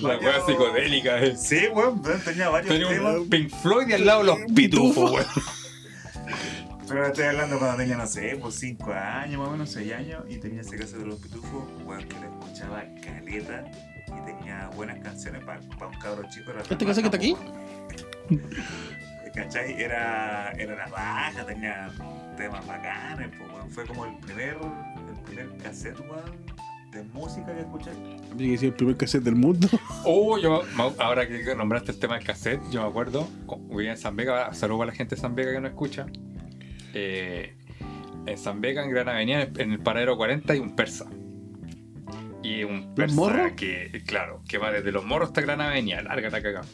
La 0.00 0.08
varios- 0.14 0.24
wea 0.36 0.46
psicodélica, 0.46 1.22
eh. 1.22 1.36
Sí, 1.36 1.66
weón, 1.72 2.02
tenía 2.24 2.48
varios 2.50 2.72
Tenía 2.72 2.88
temas. 2.88 3.16
un 3.16 3.28
Pink 3.30 3.50
Floyd 3.62 3.88
y 3.88 3.92
al 3.94 4.04
lado 4.06 4.22
los 4.22 4.38
pitufos, 4.54 5.10
weón. 5.10 5.26
Pero 6.88 7.06
estoy 7.06 7.24
hablando 7.24 7.58
cuando 7.58 7.76
tenía, 7.78 7.96
no 7.96 8.06
sé, 8.06 8.38
pues 8.40 8.54
5 8.54 8.92
años, 8.92 9.38
más 9.40 9.48
o 9.48 9.50
menos 9.52 9.70
6 9.70 9.92
años, 9.92 10.24
y 10.28 10.38
tenía 10.38 10.60
ese 10.62 10.76
cassette 10.76 11.00
de 11.00 11.06
los 11.06 11.18
pitufos, 11.20 11.64
weón, 11.84 12.06
que 12.08 12.18
le 12.18 12.26
escuchaba 12.26 12.82
caleta 13.04 13.64
y 14.06 14.24
tenía 14.24 14.70
buenas 14.74 14.98
canciones 15.00 15.44
para 15.44 15.60
un 15.60 15.98
cabro 16.00 16.26
chico. 16.30 16.50
Era 16.52 16.62
¿Este 16.62 16.86
cassette 16.86 17.02
que 17.10 17.16
está 17.16 17.16
aquí? 17.18 17.36
¿Cachai? 19.34 19.80
Era, 19.82 20.50
era 20.52 20.74
la 20.76 20.86
baja, 20.88 21.44
tenía 21.44 21.90
temas 22.36 22.66
bacanes, 22.66 23.30
pues, 23.36 23.50
weón. 23.50 23.70
Fue 23.70 23.84
como 23.86 24.06
el 24.06 24.16
primer, 24.18 24.56
primer 25.28 25.56
cassette, 25.58 26.00
weón, 26.00 26.58
de 26.92 27.02
música 27.04 27.54
que 27.54 27.60
escuché. 27.60 27.90
Tiene 28.36 28.58
que 28.58 28.66
el 28.66 28.72
primer 28.72 28.96
cassette 28.96 29.22
del 29.22 29.34
mundo. 29.34 29.68
Oh, 30.04 30.38
yo, 30.38 30.62
ahora 30.98 31.28
que 31.28 31.54
nombraste 31.54 31.92
el 31.92 31.98
tema 31.98 32.14
del 32.14 32.24
cassette, 32.24 32.62
yo 32.70 32.82
me 32.82 32.88
acuerdo, 32.88 33.28
vivía 33.68 33.90
en 33.90 33.98
San 33.98 34.16
Vega, 34.16 34.54
saludo 34.54 34.84
a 34.84 34.86
la 34.86 34.92
gente 34.92 35.16
de 35.16 35.20
San 35.20 35.34
Vega 35.34 35.52
que 35.52 35.60
no 35.60 35.68
escucha. 35.68 36.06
Eh, 36.94 37.56
en 38.26 38.38
San 38.38 38.60
Vega, 38.60 38.84
en 38.84 38.90
Gran 38.90 39.08
Avenida, 39.08 39.48
en 39.56 39.72
el, 39.72 39.80
paradero 39.80 40.16
40, 40.16 40.52
hay 40.52 40.58
un 40.60 40.74
persa. 40.74 41.06
Y 42.42 42.64
un 42.64 42.94
persa 42.94 43.16
morros? 43.16 43.52
que, 43.52 44.02
claro, 44.06 44.42
que 44.48 44.58
va 44.58 44.70
desde 44.70 44.92
los 44.92 45.04
morros 45.04 45.28
hasta 45.28 45.40
Gran 45.42 45.60
Avenida, 45.60 46.02
larga 46.02 46.30
la 46.30 46.42
cagada. 46.42 46.66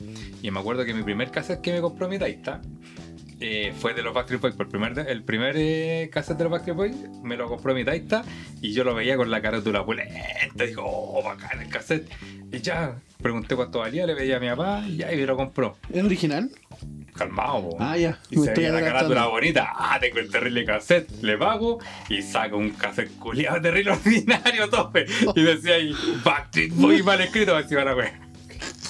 Y 0.43 0.51
me 0.51 0.61
acuerdo 0.61 0.85
que 0.85 0.95
mi 0.95 1.03
primer 1.03 1.31
cassette 1.31 1.61
que 1.61 1.73
me 1.73 1.81
compró 1.81 2.09
mi 2.09 2.19
taita 2.19 2.61
eh, 3.41 3.73
fue 3.79 3.95
de 3.95 4.03
los 4.03 4.15
Backstreet 4.15 4.41
Boys. 4.41 4.55
Por 4.55 4.69
primer, 4.69 4.99
el 5.09 5.23
primer 5.25 5.55
eh, 5.57 6.09
cassette 6.13 6.39
de 6.39 6.45
los 6.45 6.51
Backstreet 6.53 6.77
Boys 6.77 6.97
me 7.23 7.37
lo 7.37 7.49
compró 7.49 7.75
mi 7.75 7.85
taita 7.85 8.25
y 8.61 8.73
yo 8.73 8.85
lo 8.85 8.95
veía 8.95 9.17
con 9.17 9.31
la 9.31 9.41
carátula 9.43 9.85
pulenta. 9.85 10.65
Digo, 10.67 10.83
oh, 10.87 11.23
bacán 11.23 11.61
el 11.63 11.69
cassette. 11.69 12.09
Y 12.53 12.61
ya, 12.61 12.97
pregunté 13.21 13.57
cuánto 13.57 13.81
valía, 13.81 14.07
le 14.07 14.15
pedí 14.15 14.33
a 14.33 14.41
mi 14.41 14.49
papá 14.49 14.85
y 14.87 14.99
ya, 14.99 15.13
y 15.13 15.17
me 15.17 15.27
lo 15.27 15.37
compró. 15.37 15.77
¿Es 15.93 16.03
original? 16.05 16.51
Calmado, 17.15 17.71
po. 17.71 17.77
Ah, 17.81 17.97
ya. 17.97 18.19
Y 18.31 18.37
Me 18.37 18.43
se 18.45 18.49
estoy 18.51 18.65
veía 18.65 18.75
la 18.81 18.85
carátula 18.85 19.27
bonita. 19.27 19.73
Ah, 19.75 19.99
tengo 20.01 20.19
el 20.19 20.31
terrible 20.31 20.65
cassette. 20.65 21.11
Le 21.23 21.39
pago 21.39 21.79
y 22.09 22.23
saco 22.23 22.57
un 22.57 22.71
cassette 22.71 23.17
culiado 23.19 23.61
terrible 23.61 23.93
ordinario, 23.93 24.69
tope. 24.69 25.07
Y 25.35 25.43
decía 25.43 25.75
ahí, 25.77 25.95
Backstreet 26.25 26.73
Boy 26.75 27.03
mal 27.03 27.21
escrito, 27.21 27.57
así 27.57 27.75
van 27.75 27.89
a 27.89 27.95
ver. 27.95 28.13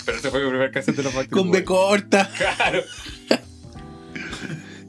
Pero 0.06 0.18
ese 0.18 0.30
fue 0.30 0.42
mi 0.42 0.50
primer 0.50 0.70
cassette 0.70 0.96
de 0.96 1.02
los 1.02 1.14
Backstreet 1.14 1.42
Con 1.42 1.50
B 1.50 1.58
Boys. 1.62 1.66
corta. 1.66 2.30
Claro. 2.36 2.82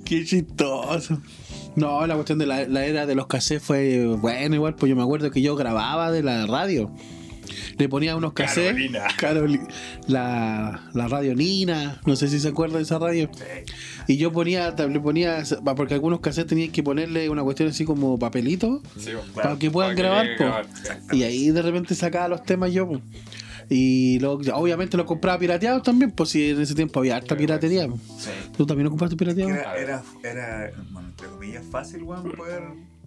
Qué 0.05 0.23
chistoso. 0.23 1.21
No, 1.75 2.05
la 2.07 2.13
cuestión 2.15 2.39
de 2.39 2.45
la, 2.45 2.65
la 2.67 2.85
era 2.85 3.05
de 3.05 3.15
los 3.15 3.27
cassettes 3.27 3.63
fue 3.63 4.05
bueno 4.05 4.55
igual, 4.55 4.75
pues 4.75 4.89
yo 4.89 4.95
me 4.95 5.01
acuerdo 5.03 5.29
que 5.31 5.41
yo 5.41 5.55
grababa 5.55 6.11
de 6.11 6.23
la 6.23 6.45
radio. 6.45 6.89
Le 7.77 7.89
ponía 7.89 8.15
unos 8.15 8.31
cassettes. 8.33 8.71
Carolina. 8.73 9.07
Caroli- 9.19 9.67
la, 10.07 10.89
la 10.93 11.07
radio 11.09 11.35
Nina, 11.35 11.99
no 12.05 12.15
sé 12.15 12.27
si 12.29 12.39
se 12.39 12.47
acuerda 12.47 12.77
de 12.77 12.83
esa 12.83 12.97
radio. 12.97 13.29
Y 14.07 14.15
yo 14.17 14.31
ponía, 14.31 14.71
le 14.71 14.99
ponía, 15.01 15.43
porque 15.75 15.93
algunos 15.95 16.21
cassettes 16.21 16.49
tenían 16.49 16.71
que 16.71 16.81
ponerle 16.83 17.29
una 17.29 17.43
cuestión 17.43 17.69
así 17.69 17.83
como 17.83 18.17
papelito 18.17 18.81
Sí, 18.97 19.11
po. 19.11 19.41
para 19.41 19.57
que 19.59 19.69
puedan 19.69 19.95
Para 19.95 20.25
grabar, 20.37 20.67
que. 21.09 21.17
Y 21.17 21.23
ahí 21.23 21.49
de 21.51 21.61
repente 21.61 21.93
sacaba 21.95 22.29
los 22.29 22.43
temas 22.43 22.71
yo. 22.71 22.89
Y 23.69 24.19
lo- 24.19 24.33
obviamente 24.53 24.97
los 24.97 25.05
compraba 25.05 25.39
pirateados 25.39 25.83
también, 25.83 26.11
pues 26.11 26.29
si 26.29 26.49
en 26.51 26.61
ese 26.61 26.75
tiempo 26.75 26.99
había 26.99 27.15
harta 27.17 27.35
piratería. 27.35 27.87
Sí. 28.17 28.29
¿Tú 28.55 28.65
también 28.65 28.85
lo 28.85 28.89
compraste 28.91 29.15
pirateado? 29.15 29.51
Era, 29.51 29.75
era, 29.77 30.03
era, 30.23 30.71
bueno, 30.91 31.07
entre 31.09 31.27
comillas, 31.27 31.63
fácil, 31.71 32.03
weón, 32.03 32.31
poder. 32.31 32.63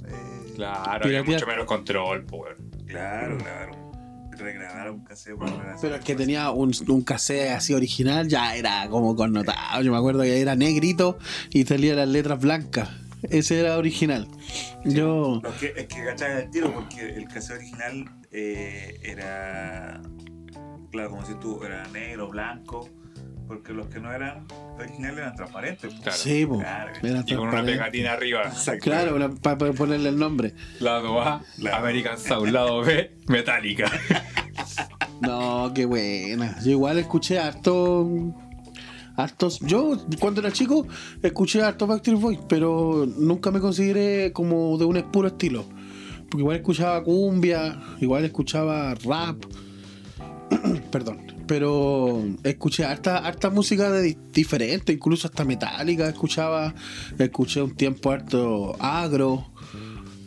Eh, 0.06 0.52
Claro, 0.56 0.82
había 1.04 1.22
Piratear. 1.22 1.26
mucho 1.34 1.46
menos 1.46 1.66
control, 1.66 2.24
po, 2.24 2.38
weón. 2.38 2.56
Claro, 2.86 3.38
grabar 3.38 3.70
un, 3.70 4.32
regrabar 4.38 4.90
un 4.90 5.04
cassette, 5.04 5.36
Pero 5.80 5.94
el 5.96 6.00
que 6.00 6.14
tenía 6.14 6.50
un, 6.50 6.72
un 6.88 7.02
cassette 7.02 7.50
así 7.50 7.74
original 7.74 8.26
ya 8.28 8.56
era 8.56 8.88
como 8.88 9.14
connotado. 9.14 9.82
Yo 9.82 9.92
me 9.92 9.98
acuerdo 9.98 10.22
que 10.22 10.40
era 10.40 10.56
negrito 10.56 11.18
y 11.50 11.64
salía 11.64 11.94
las 11.94 12.08
letras 12.08 12.40
blancas. 12.40 12.88
Ese 13.30 13.58
era 13.60 13.76
original. 13.76 14.28
Yo. 14.84 15.40
Lo 15.42 15.56
que, 15.58 15.72
es 15.76 15.86
que 15.88 16.04
cachai 16.04 16.42
el 16.42 16.50
tiro 16.50 16.72
porque 16.72 17.00
el 17.08 17.26
cassette 17.28 17.56
original 17.58 18.04
eh, 18.30 18.98
era. 19.02 20.00
Claro, 20.90 21.10
como 21.10 21.24
si 21.24 21.34
tú 21.34 21.62
era 21.64 21.86
negro, 21.88 22.28
blanco. 22.28 22.88
Porque 23.46 23.72
los 23.72 23.86
que 23.86 23.98
no 23.98 24.12
eran 24.12 24.46
originales 24.78 25.18
eran 25.20 25.34
transparentes. 25.34 25.94
Claro. 25.94 26.18
Sí. 26.18 26.46
Claro. 26.46 26.92
Era 27.02 27.24
Y 27.26 27.34
con 27.34 27.48
una 27.48 27.64
pegatina 27.64 28.12
arriba. 28.12 28.42
Exacto. 28.42 28.84
Claro, 28.84 29.34
para 29.40 29.72
ponerle 29.72 30.10
el 30.10 30.18
nombre. 30.18 30.54
Lado 30.80 31.20
A, 31.22 31.42
Claro. 31.56 31.76
American 31.78 32.18
Sound. 32.18 32.52
Lado 32.52 32.82
B, 32.82 33.16
Metallica. 33.26 33.90
No, 35.20 35.72
qué 35.74 35.84
buena. 35.84 36.58
Yo 36.62 36.70
igual 36.72 36.98
escuché 36.98 37.38
harto. 37.40 38.08
Hartos. 39.16 39.58
Yo, 39.60 39.96
cuando 40.20 40.40
era 40.40 40.52
chico, 40.52 40.86
escuché 41.22 41.60
harto 41.62 41.88
Backstreet 41.88 42.20
Boys, 42.20 42.38
pero 42.48 43.04
nunca 43.18 43.50
me 43.50 43.58
consideré 43.58 44.32
como 44.32 44.78
de 44.78 44.84
un 44.84 45.02
puro 45.10 45.26
estilo. 45.26 45.64
Porque 46.30 46.38
igual 46.38 46.56
escuchaba 46.58 47.02
cumbia, 47.02 47.80
igual 48.00 48.24
escuchaba 48.24 48.94
rap. 48.94 49.42
Perdón. 50.90 51.26
Pero 51.46 52.22
escuché 52.42 52.84
harta, 52.84 53.18
harta 53.18 53.48
música 53.50 53.90
de 53.90 54.16
diferente, 54.32 54.92
incluso 54.92 55.28
hasta 55.28 55.44
metálica 55.44 56.08
escuchaba. 56.08 56.74
Escuché 57.18 57.62
un 57.62 57.74
tiempo 57.74 58.10
harto 58.10 58.76
agro. 58.80 59.46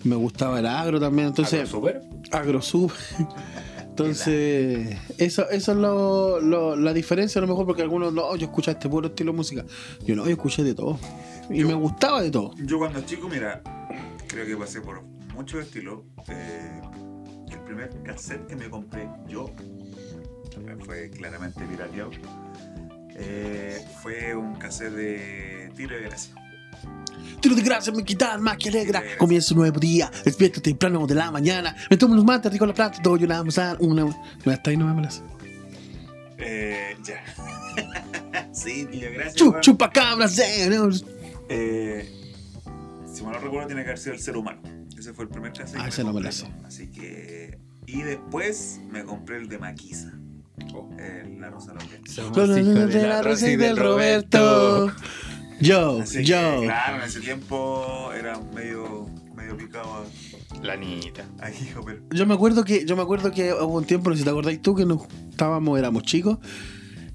Me 0.03 0.15
gustaba 0.15 0.59
el 0.59 0.65
agro 0.65 0.99
también. 0.99 1.27
Entonces, 1.27 1.69
super. 1.69 2.01
AgroSub. 2.31 2.91
Entonces, 3.91 4.97
eso, 5.17 5.49
eso 5.49 5.71
es 5.73 5.77
lo, 5.77 6.39
lo- 6.39 6.75
la 6.75 6.93
diferencia 6.93 7.39
a 7.39 7.41
lo 7.43 7.47
mejor 7.47 7.65
porque 7.65 7.81
algunos 7.81 8.13
no, 8.13 8.35
yo 8.35 8.45
escuché 8.47 8.71
este 8.71 8.89
puro 8.89 9.07
estilo 9.09 9.31
de 9.31 9.37
música. 9.37 9.65
Yo 10.05 10.15
no, 10.15 10.23
yo 10.25 10.31
escuché 10.31 10.63
de 10.63 10.73
todo. 10.73 10.97
Y 11.49 11.59
Yo- 11.59 11.67
me 11.67 11.73
gustaba 11.73 12.21
de 12.21 12.31
todo. 12.31 12.53
Yo 12.65 12.79
cuando 12.79 13.01
chico, 13.01 13.27
mira, 13.29 13.61
creo 14.27 14.45
que 14.45 14.55
pasé 14.57 14.81
por 14.81 15.03
muchos 15.35 15.61
estilos. 15.61 15.99
Eh, 16.29 16.81
el 17.51 17.59
primer 17.59 17.89
cassette 18.03 18.47
que 18.47 18.55
me 18.55 18.69
compré 18.69 19.07
yo 19.27 19.45
fue 20.85 21.09
claramente 21.09 21.63
pirateado. 21.65 22.11
Eh, 23.15 23.85
fue 24.01 24.35
un 24.35 24.55
cassette 24.55 24.93
de 24.93 25.71
Tiro 25.75 25.95
de 25.95 26.03
Gracia. 26.03 26.33
Tiro 27.39 27.55
de 27.55 27.61
gracia 27.61 27.91
me 27.91 28.03
quitan 28.03 28.41
más 28.41 28.57
que 28.57 28.69
alegra. 28.69 29.03
Comienza 29.17 29.53
un 29.53 29.59
nuevo 29.61 29.79
día. 29.79 30.11
Despierto 30.23 30.61
temprano 30.61 31.05
de 31.07 31.15
la 31.15 31.31
mañana. 31.31 31.75
Me 31.89 31.97
tomo 31.97 32.13
unos 32.13 32.25
mates, 32.25 32.51
rico 32.51 32.65
la 32.65 32.73
plata. 32.73 32.99
Doy 33.01 33.23
una 33.23 33.41
manzana. 33.43 33.77
Una. 33.79 34.05
Hasta 34.45 34.69
ahí 34.69 34.77
no 34.77 34.93
me 34.93 35.01
las. 35.01 35.23
Eh, 36.37 36.95
ya. 37.03 37.23
sí, 38.53 38.85
Tiro 38.91 39.07
de 39.07 39.13
Gracia. 39.13 39.33
Chu, 39.35 39.49
weón. 39.49 39.61
chupa 39.61 39.89
cabras. 39.91 40.37
eh. 40.39 40.69
Eh, 41.49 42.09
si 43.11 43.23
mal 43.23 43.33
no 43.33 43.39
recuerdo, 43.39 43.67
tiene 43.67 43.83
que 43.83 43.89
haber 43.89 43.99
sido 43.99 44.13
el 44.13 44.21
ser 44.21 44.37
humano. 44.37 44.61
Ese 44.97 45.13
fue 45.13 45.25
el 45.25 45.29
primer 45.29 45.51
cassette. 45.51 45.79
Ah, 45.81 45.87
ese 45.87 46.03
no 46.03 46.13
me 46.13 46.31
sé. 46.31 46.47
Así 46.65 46.89
que. 46.91 47.59
Y 47.87 48.03
después 48.03 48.79
me 48.89 49.03
compré 49.03 49.37
el 49.37 49.49
de 49.49 49.57
Maquisa. 49.57 50.13
Oh. 50.73 50.89
El 50.97 51.39
La 51.39 51.49
Rosa 51.49 51.73
Loqueta. 51.73 52.11
Somos 52.11 52.31
Con 52.37 52.57
el 52.57 52.67
hijos 52.67 52.93
de 52.93 53.07
la 53.07 53.21
Rosa 53.21 53.49
y 53.49 53.55
del 53.55 53.77
Roberto. 53.77 54.91
Yo, 55.59 56.01
Así 56.01 56.23
yo. 56.23 56.37
que, 56.61 56.65
claro, 56.65 56.97
en 56.97 57.03
ese 57.03 57.19
tiempo 57.19 58.11
era 58.17 58.39
medio, 58.55 59.07
medio 59.35 59.55
picado 59.57 60.05
La 60.63 60.75
niñita. 60.75 61.23
a 61.39 61.51
hijo, 61.51 61.83
pero. 61.85 61.99
Yo 62.11 62.25
me 62.25 62.33
acuerdo 62.33 62.63
que, 62.63 62.83
yo 62.85 62.95
me 62.95 63.03
acuerdo 63.03 63.31
que 63.31 63.53
hubo 63.53 63.77
un 63.77 63.85
tiempo, 63.85 64.09
no 64.09 64.15
sé 64.15 64.19
si 64.21 64.23
te 64.23 64.31
acordáis 64.31 64.61
tú, 64.61 64.73
que 64.75 64.85
nos 64.85 65.03
estábamos, 65.29 65.77
éramos 65.77 66.01
chicos, 66.03 66.39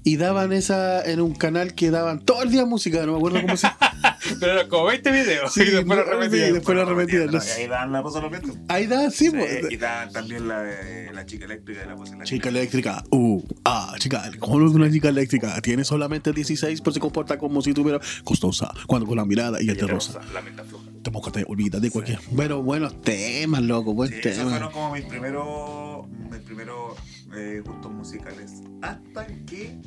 y 0.07 0.15
daban 0.15 0.53
esa 0.53 1.03
en 1.03 1.19
un 1.19 1.35
canal 1.35 1.73
que 1.75 1.91
daban 1.91 2.21
todo 2.21 2.41
el 2.41 2.49
día 2.49 2.65
música, 2.65 3.05
no 3.05 3.11
me 3.11 3.17
acuerdo 3.17 3.41
cómo 3.41 3.57
se 3.57 3.67
Pero 4.39 4.53
era 4.53 4.67
como 4.69 4.85
20 4.85 5.11
videos. 5.11 5.53
Sí, 5.53 5.63
y 5.63 5.71
después 5.71 5.99
lo 5.99 6.05
no, 6.05 6.11
repetían. 6.11 6.47
sí, 6.47 6.53
después 6.53 6.77
lo 6.77 6.85
repetían, 6.85 7.25
no, 7.25 7.31
no 7.33 7.37
y 7.37 7.41
sé. 7.41 7.61
Ahí 7.61 7.67
daban 7.67 7.91
la 7.91 8.01
Rosa 8.01 8.21
Loqueta. 8.21 8.47
Ahí 8.69 8.87
da, 8.87 9.11
sí, 9.11 9.25
Sí, 9.25 9.31
pues. 9.31 9.69
y 9.71 9.75
daban 9.77 10.11
también 10.13 10.47
la 10.47 10.61
de 10.61 11.11
la 11.11 11.25
chica 11.25 11.43
eléctrica 11.45 11.81
de 11.81 11.85
la 11.87 11.95
voz 11.95 12.11
en 12.11 12.19
la 12.19 12.23
Chica 12.25 12.47
eléctrica, 12.49 13.03
uh, 13.11 13.41
ah, 13.65 13.95
chica, 13.99 14.31
¿cómo 14.39 14.65
es 14.65 14.73
una 14.73 14.89
chica 14.89 15.09
eléctrica? 15.09 15.59
Tiene 15.61 15.83
solamente 15.83 16.31
16, 16.31 16.79
pero 16.81 16.93
se 16.93 16.99
comporta 17.01 17.37
como 17.37 17.61
si 17.61 17.73
tuviera 17.73 17.99
costosa, 18.23 18.71
cuando 18.85 19.07
con 19.07 19.17
la 19.17 19.25
mirada 19.25 19.61
y 19.61 19.69
el 19.69 19.75
de 19.75 19.87
rosa. 19.87 20.19
La 20.33 20.41
menta 20.41 20.63
floja. 20.63 20.85
Tampoco 21.03 21.31
te 21.33 21.43
olvidas 21.47 21.81
de 21.81 21.91
cualquier. 21.91 22.19
Bueno, 22.31 22.61
buenos 22.63 23.01
temas, 23.01 23.61
loco, 23.61 23.93
buen 23.93 24.09
Sí, 24.09 24.19
esos 24.19 24.37
tema. 24.37 24.49
fueron 24.51 24.71
como 24.71 24.93
mis 24.93 25.03
primeros, 25.05 26.07
mis 26.31 26.41
primeros 26.41 26.97
eh, 27.35 27.61
gustos 27.65 27.91
musicales. 27.91 28.51
Hasta 28.81 29.25
que 29.45 29.77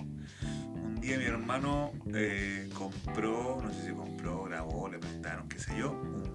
un 1.00 1.06
día 1.06 1.16
mi 1.18 1.24
hermano 1.24 1.92
eh, 2.14 2.68
compró, 2.74 3.58
no 3.62 3.72
sé 3.72 3.86
si 3.88 3.92
compró, 3.92 4.44
grabó, 4.44 4.88
le 4.88 4.98
prestaron, 4.98 5.48
qué 5.48 5.58
sé 5.58 5.72
yo, 5.78 5.92
un- 5.92 6.30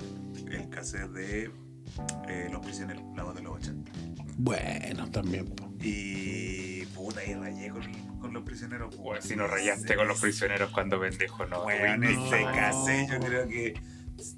el 0.52 0.70
cassette 0.70 1.10
de 1.12 1.52
eh, 2.28 2.50
Los 2.52 2.66
Prisioneros, 2.66 3.04
la 3.16 3.24
voz 3.24 3.36
de 3.36 3.42
los 3.44 3.54
80. 3.58 3.92
Bueno, 4.38 5.10
también. 5.12 5.46
po. 5.56 5.70
Y 5.82 6.84
puta, 6.88 7.24
y 7.24 7.36
rayé 7.36 7.70
con, 7.70 7.84
con 8.20 8.34
Los 8.34 8.44
Prisioneros. 8.44 8.96
Bueno, 8.98 9.22
si 9.22 9.36
nos 9.36 9.50
rayaste 9.50 9.96
con 9.96 10.08
los 10.08 10.20
prisioneros 10.20 10.72
cuando 10.72 11.00
pendejo, 11.00 11.46
no. 11.46 11.62
Bueno, 11.64 11.96
tuviste 12.08 12.26
ese 12.42 12.44
cassette 12.46 13.10
yo 13.12 13.20
creo 13.20 13.48
que 13.48 13.74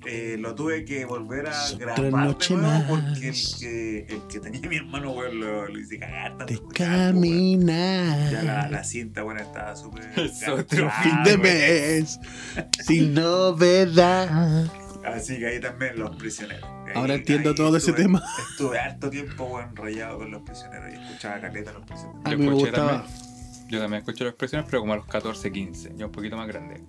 eh, 0.05 0.37
lo 0.39 0.55
tuve 0.55 0.85
que 0.85 1.05
volver 1.05 1.47
a 1.47 1.69
grabar 1.77 2.01
de 2.01 2.11
noche 2.11 2.55
nuevo 2.55 2.83
porque 2.87 3.19
el 3.27 3.27
más. 3.33 3.57
que, 3.59 3.99
el 4.09 4.21
que 4.27 4.39
tenía 4.39 4.61
mi 4.69 4.75
hermano, 4.77 5.11
weón, 5.11 5.39
lo, 5.39 5.67
lo 5.67 5.79
hice 5.79 5.99
cagar. 5.99 6.37
tanto 6.37 6.53
De 6.53 6.59
caminar. 6.73 8.31
Ya 8.31 8.43
la, 8.43 8.69
la 8.69 8.83
cinta, 8.83 9.23
bueno, 9.23 9.41
estaba 9.41 9.75
súper. 9.75 10.11
Es 10.19 10.47
otro 10.47 10.89
fin 11.03 11.23
de 11.23 11.37
mes. 11.37 12.19
Sin 12.85 13.13
novedad. 13.13 14.65
Así 15.05 15.37
que 15.39 15.47
ahí 15.47 15.59
también 15.61 15.97
los 15.99 16.15
prisioneros. 16.17 16.63
Ahí- 16.87 16.93
Ahora 16.95 17.13
entiendo 17.15 17.49
ahí 17.51 17.55
todo 17.55 17.77
ese 17.77 17.93
tema. 17.93 18.21
Estuve 18.51 18.77
harto 18.79 19.09
tiempo, 19.09 19.45
weón, 19.45 19.75
rayado 19.75 20.17
con 20.19 20.31
los 20.31 20.41
prisioneros 20.41 20.89
y 20.91 20.95
escuchaba 21.01 21.39
caleta 21.39 21.69
a 21.71 21.73
los 21.73 21.85
prisioneros. 21.85 22.21
A 22.25 22.31
Yo 22.31 22.37
mí 22.37 22.45
me 22.45 22.51
escuché 22.51 22.71
gustaba. 22.71 23.03
también. 23.03 23.27
Yo 23.69 23.79
también 23.81 23.99
escucho 24.01 24.23
las 24.23 24.31
expresiones, 24.31 24.67
pero 24.69 24.81
como 24.81 24.93
a 24.93 24.95
los 24.97 25.05
14, 25.07 25.51
15. 25.51 25.93
Ya 25.97 26.05
un 26.05 26.11
poquito 26.11 26.35
más 26.37 26.47
grande. 26.47 26.81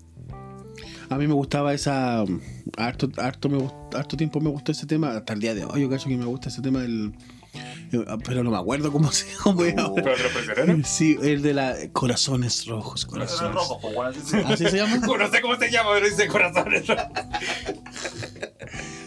A 1.10 1.16
mí 1.16 1.26
me 1.26 1.34
gustaba 1.34 1.72
esa. 1.74 2.22
um, 2.22 2.40
Harto, 2.76 3.08
harto, 3.16 3.48
me, 3.48 3.58
harto 3.96 4.16
tiempo 4.16 4.40
me 4.40 4.50
gustó 4.50 4.72
ese 4.72 4.86
tema. 4.86 5.10
Hasta 5.16 5.32
el 5.32 5.40
día 5.40 5.54
de 5.54 5.64
hoy, 5.64 5.80
yo 5.82 5.88
cacho 5.90 6.08
que 6.08 6.16
me 6.16 6.24
gusta 6.26 6.48
ese 6.50 6.60
tema 6.62 6.80
del. 6.80 7.12
eh, 7.92 8.04
Pero 8.24 8.44
no 8.44 8.50
me 8.50 8.56
acuerdo 8.58 8.92
cómo 8.92 9.10
se 9.12 9.26
era. 9.66 9.90
¿Pero? 9.94 10.76
Sí, 10.84 11.16
el 11.22 11.42
de 11.42 11.54
la 11.54 11.74
Corazones 11.92 12.66
Rojos. 12.66 13.06
Corazones 13.06 13.54
rojos, 13.54 13.78
pues, 13.80 14.16
así 14.16 14.20
se- 14.30 14.36
¿Así 14.52 14.64
se 14.68 14.76
llama? 14.76 14.96
No 15.18 15.30
sé 15.30 15.40
cómo 15.40 15.56
se 15.56 15.70
llama, 15.70 15.90
pero 15.94 16.06
dice 16.08 16.26
corazones. 16.28 16.84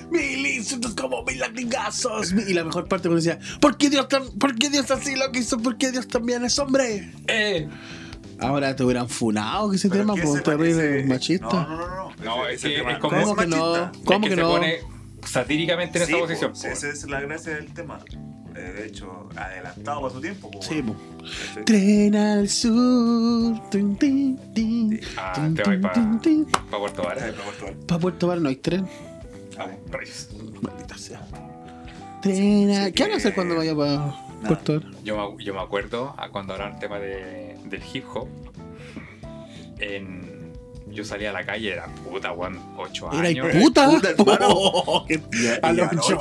Mil 0.09 0.45
insultos 0.45 0.93
como 0.95 1.23
mil 1.23 1.39
latigazos. 1.39 2.33
Y 2.33 2.53
la 2.53 2.63
mejor 2.65 2.87
parte 2.87 3.07
cuando 3.07 3.23
decía: 3.23 3.39
¿Por 3.61 3.77
qué 3.77 3.89
Dios, 3.89 4.07
tan, 4.09 4.27
¿por 4.39 4.55
qué 4.55 4.69
Dios 4.69 4.89
así 4.91 5.15
lo 5.15 5.31
quiso? 5.31 5.57
¿Por 5.57 5.77
qué 5.77 5.91
Dios 5.91 6.07
también 6.07 6.43
es 6.43 6.57
hombre? 6.59 7.13
Eh. 7.27 7.69
Ahora 8.41 8.75
te 8.75 8.83
hubieran 8.83 9.07
funado 9.09 9.69
que 9.69 9.75
ese 9.77 9.89
Pero 9.89 10.01
tema, 10.01 10.15
por 10.15 10.23
ese- 10.37 10.41
terrible 10.41 11.03
machista. 11.05 11.47
No, 11.47 11.67
no, 11.69 11.77
no, 11.77 11.87
no. 11.87 12.11
No, 12.23 12.45
Ese- 12.47 12.53
es 12.55 12.59
ese 12.59 12.69
que 12.69 12.75
tema 12.77 12.91
es 12.93 12.99
como- 12.99 13.15
no 13.17 13.21
¿Cómo 13.23 13.35
que 13.35 13.47
no? 13.47 13.91
¿Cómo 14.05 14.25
es 14.25 14.29
que 14.29 14.35
se 14.35 14.41
no? 14.41 14.49
pone 14.49 14.77
satíricamente 15.25 15.99
en 15.99 16.05
Sí, 16.05 16.11
esa 16.11 16.19
po, 16.21 16.27
posición. 16.27 16.51
po. 16.53 16.67
esa 16.67 16.89
es 16.89 17.03
la 17.09 17.21
gracia 17.21 17.53
del 17.55 17.73
tema. 17.73 17.99
Eh, 18.53 18.59
de 18.77 18.85
hecho, 18.87 19.29
adelantado 19.35 20.01
para 20.01 20.13
su 20.13 20.19
tiempo. 20.21 20.51
po, 20.51 20.61
Sí, 20.61 20.81
po. 20.81 20.93
¿Cachai? 21.49 21.65
Tren 21.65 22.15
al 22.15 22.49
sur. 22.49 23.69
Tun, 23.69 23.95
tin, 23.97 24.37
tin. 24.53 24.91
Sí. 25.01 25.07
Ah, 25.17 25.31
te 25.55 25.63
tun, 25.63 25.81
para 25.81 26.19
tin. 26.21 26.45
pa 26.45 26.77
Puerto 26.77 27.01
Vara. 27.03 27.21
Para 27.21 27.33
Puerto 27.43 27.65
Varas. 27.65 27.77
Pa' 27.87 27.99
Puerto 27.99 28.35
no 28.35 28.49
hay 28.49 28.55
tren. 28.57 28.87
Ah. 29.57 29.67
Maldita 30.61 30.97
sea. 30.97 31.21
Tren 32.21 32.71
al- 32.71 32.85
sí 32.87 32.91
¿Qué 32.93 33.03
van 33.03 33.11
a 33.13 33.15
hacer 33.17 33.33
cuando 33.33 33.55
vaya 33.55 33.75
para 33.75 34.13
Nada. 34.41 34.59
Yo 35.03 35.35
me, 35.37 35.43
yo 35.43 35.53
me 35.53 35.59
acuerdo 35.61 36.13
a 36.17 36.29
cuando 36.29 36.53
hablaban 36.53 36.79
tema 36.79 36.99
de, 36.99 37.57
del 37.65 37.81
hip 37.93 38.05
hop. 38.13 38.27
En, 39.79 40.51
yo 40.87 41.03
salía 41.05 41.29
a 41.29 41.33
la 41.33 41.45
calle, 41.45 41.71
era 41.73 41.85
puta, 41.87 42.33
weón, 42.33 42.59
8 42.77 43.09
Era 43.13 43.31
y 43.31 43.39
años. 43.39 43.47
puta. 43.55 43.87
puta, 43.89 44.09
hermano. 44.11 44.47
Oh, 44.53 45.05
qué- 45.07 45.21
A 45.61 45.71
los 45.73 45.87
ocho 45.93 46.19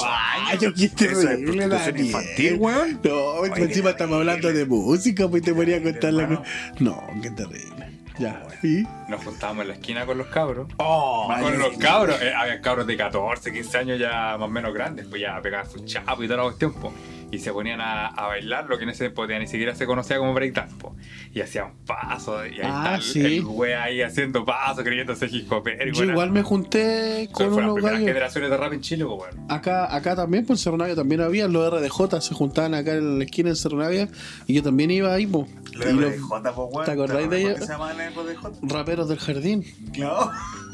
años, 0.48 0.72
qué 0.76 0.88
terrible, 0.88 1.66
Daniel. 1.68 2.06
infantil, 2.06 2.54
weón. 2.58 3.00
No, 3.02 3.14
Oye, 3.40 3.62
encima 3.62 3.90
estamos 3.90 4.16
hablando 4.18 4.52
de 4.52 4.64
música, 4.64 5.28
pues 5.28 5.42
te 5.42 5.52
ponía 5.54 5.76
a 5.78 5.82
contar 5.82 6.12
la 6.12 6.22
Hermano. 6.22 6.42
No, 6.78 7.02
qué 7.22 7.30
terrible. 7.30 7.90
Ya. 8.18 8.46
¿Y? 8.62 8.82
Nos 9.08 9.24
juntábamos 9.24 9.62
en 9.62 9.68
la 9.68 9.74
esquina 9.74 10.04
con 10.06 10.18
los 10.18 10.26
cabros. 10.28 10.68
Oh, 10.76 11.32
Con 11.40 11.58
los 11.58 11.76
cabros, 11.78 12.20
eh, 12.20 12.32
había 12.34 12.60
cabros 12.60 12.86
de 12.86 12.96
14, 12.96 13.50
15 13.52 13.78
años 13.78 13.98
ya 13.98 14.36
más 14.38 14.46
o 14.46 14.50
menos 14.50 14.74
grandes, 14.74 15.06
pues 15.08 15.22
ya 15.22 15.40
pegaban 15.40 15.68
su 15.70 15.80
chapo 15.86 16.22
y 16.22 16.26
toda 16.26 16.36
la 16.38 16.42
cuestión, 16.44 16.74
po. 16.74 16.92
Y 17.32 17.38
se 17.38 17.52
ponían 17.52 17.80
a, 17.80 18.08
a 18.08 18.26
bailar 18.26 18.66
lo 18.68 18.76
que 18.76 18.82
en 18.84 18.90
ese 18.90 19.04
tiempo 19.04 19.24
ni 19.26 19.46
siquiera 19.46 19.74
se 19.76 19.86
conocía 19.86 20.18
como 20.18 20.34
breakdance, 20.34 20.74
po. 20.76 20.96
Y 21.32 21.40
hacían 21.40 21.74
pasos, 21.86 22.44
y 22.48 22.54
ahí 22.54 22.60
Ah, 22.64 22.82
está 22.82 22.94
el- 22.96 23.02
sí. 23.02 23.36
el 23.36 23.44
güey 23.44 23.72
ahí 23.72 24.02
haciendo 24.02 24.44
pasos, 24.44 24.82
creyéndose 24.82 25.26
hip 25.30 25.50
hopero. 25.52 25.84
y 25.84 25.92
Yo 25.92 25.98
bueno, 25.98 26.12
igual 26.12 26.30
me 26.32 26.42
junté 26.42 27.28
con 27.30 27.52
fueron 27.52 27.56
las 27.56 27.64
unos 27.66 27.74
primeras 27.76 27.98
gallos. 28.00 28.08
generaciones 28.08 28.50
de 28.50 28.56
rap 28.56 28.72
en 28.72 28.80
Chile, 28.80 29.04
pues 29.04 29.16
bueno. 29.18 29.46
Acá, 29.48 29.94
acá 29.94 30.16
también, 30.16 30.44
por 30.44 30.58
Cerro 30.58 30.76
Navia 30.76 30.96
también 30.96 31.20
había 31.20 31.46
los 31.46 31.72
RDJ, 31.72 32.20
se 32.20 32.34
juntaban 32.34 32.74
acá 32.74 32.94
en 32.94 33.18
la 33.18 33.24
esquina 33.24 33.50
de 33.50 33.56
Cerro 33.56 33.76
Navia 33.78 34.08
y 34.48 34.54
yo 34.54 34.62
también 34.64 34.90
iba 34.90 35.14
ahí, 35.14 35.26
po. 35.28 35.46
Los 35.72 35.86
Y 35.86 35.92
los 35.92 36.12
RDJ, 36.16 36.52
po, 36.54 36.64
weón. 36.66 36.84
¿te 36.84 36.90
acordáis 36.90 37.30
de 37.30 37.36
¿Por 37.36 37.36
ellos? 37.38 37.54
qué 37.60 37.66
se 37.66 37.72
llamaban 37.72 37.96
RDJ? 37.96 38.58
raperos 38.62 39.08
del 39.08 39.18
jardín. 39.20 39.64
Claro. 39.92 40.32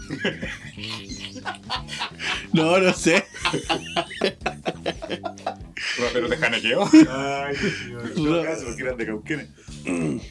No, 2.53 2.79
no 2.79 2.93
sé. 2.93 3.25
Raperos 6.01 6.31
de 6.31 6.37
Janequeo. 6.37 6.89
Ay, 7.11 7.55
Dios. 7.87 8.63
Porque 8.65 8.83
eran 8.83 8.97
de 8.97 9.07
Cauquenes. 9.07 9.49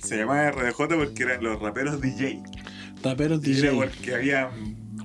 Se 0.03 0.17
llamaba 0.17 0.51
RDJ 0.51 0.77
porque 0.95 1.23
eran 1.23 1.43
los 1.43 1.59
raperos 1.61 2.01
DJ. 2.01 2.41
Raperos 3.03 3.45
Y 3.45 3.51
era 3.59 3.71
DJ. 3.71 3.75
porque 3.75 4.15
había 4.15 4.49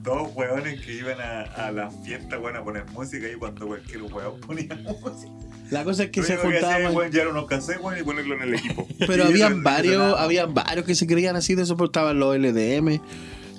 dos 0.03 0.31
hueones 0.35 0.81
que 0.81 0.94
iban 0.94 1.20
a, 1.20 1.42
a 1.42 1.72
las 1.72 1.94
fiestas, 2.05 2.40
weón, 2.40 2.57
a 2.57 2.64
poner 2.64 2.87
música 2.90 3.29
y 3.29 3.35
cuando 3.37 3.66
cualquier 3.66 4.03
hueón 4.03 4.40
ponía 4.40 4.74
música. 5.03 5.31
La 5.70 5.85
cosa 5.85 6.05
es 6.05 6.11
que 6.11 6.20
Lo 6.20 6.26
se 6.26 6.37
juntaban. 6.38 6.94
weón, 6.96 7.12
llevar 7.12 7.29
unos 7.29 7.46
cassettes, 7.46 7.83
weón, 7.83 7.98
y 7.98 8.03
ponerlo 8.03 8.35
en 8.37 8.42
el 8.42 8.55
equipo. 8.55 8.88
Pero 9.07 9.24
habían 9.24 9.62
varios, 9.62 10.18
habían 10.18 10.55
varios 10.55 10.87
que 10.87 10.94
se 10.94 11.07
creían 11.07 11.37
así 11.37 11.55
de 11.55 11.62
eso, 11.64 11.76
porque 11.76 11.90
estaban 11.90 12.18
los 12.18 12.37
LDM. 12.37 13.00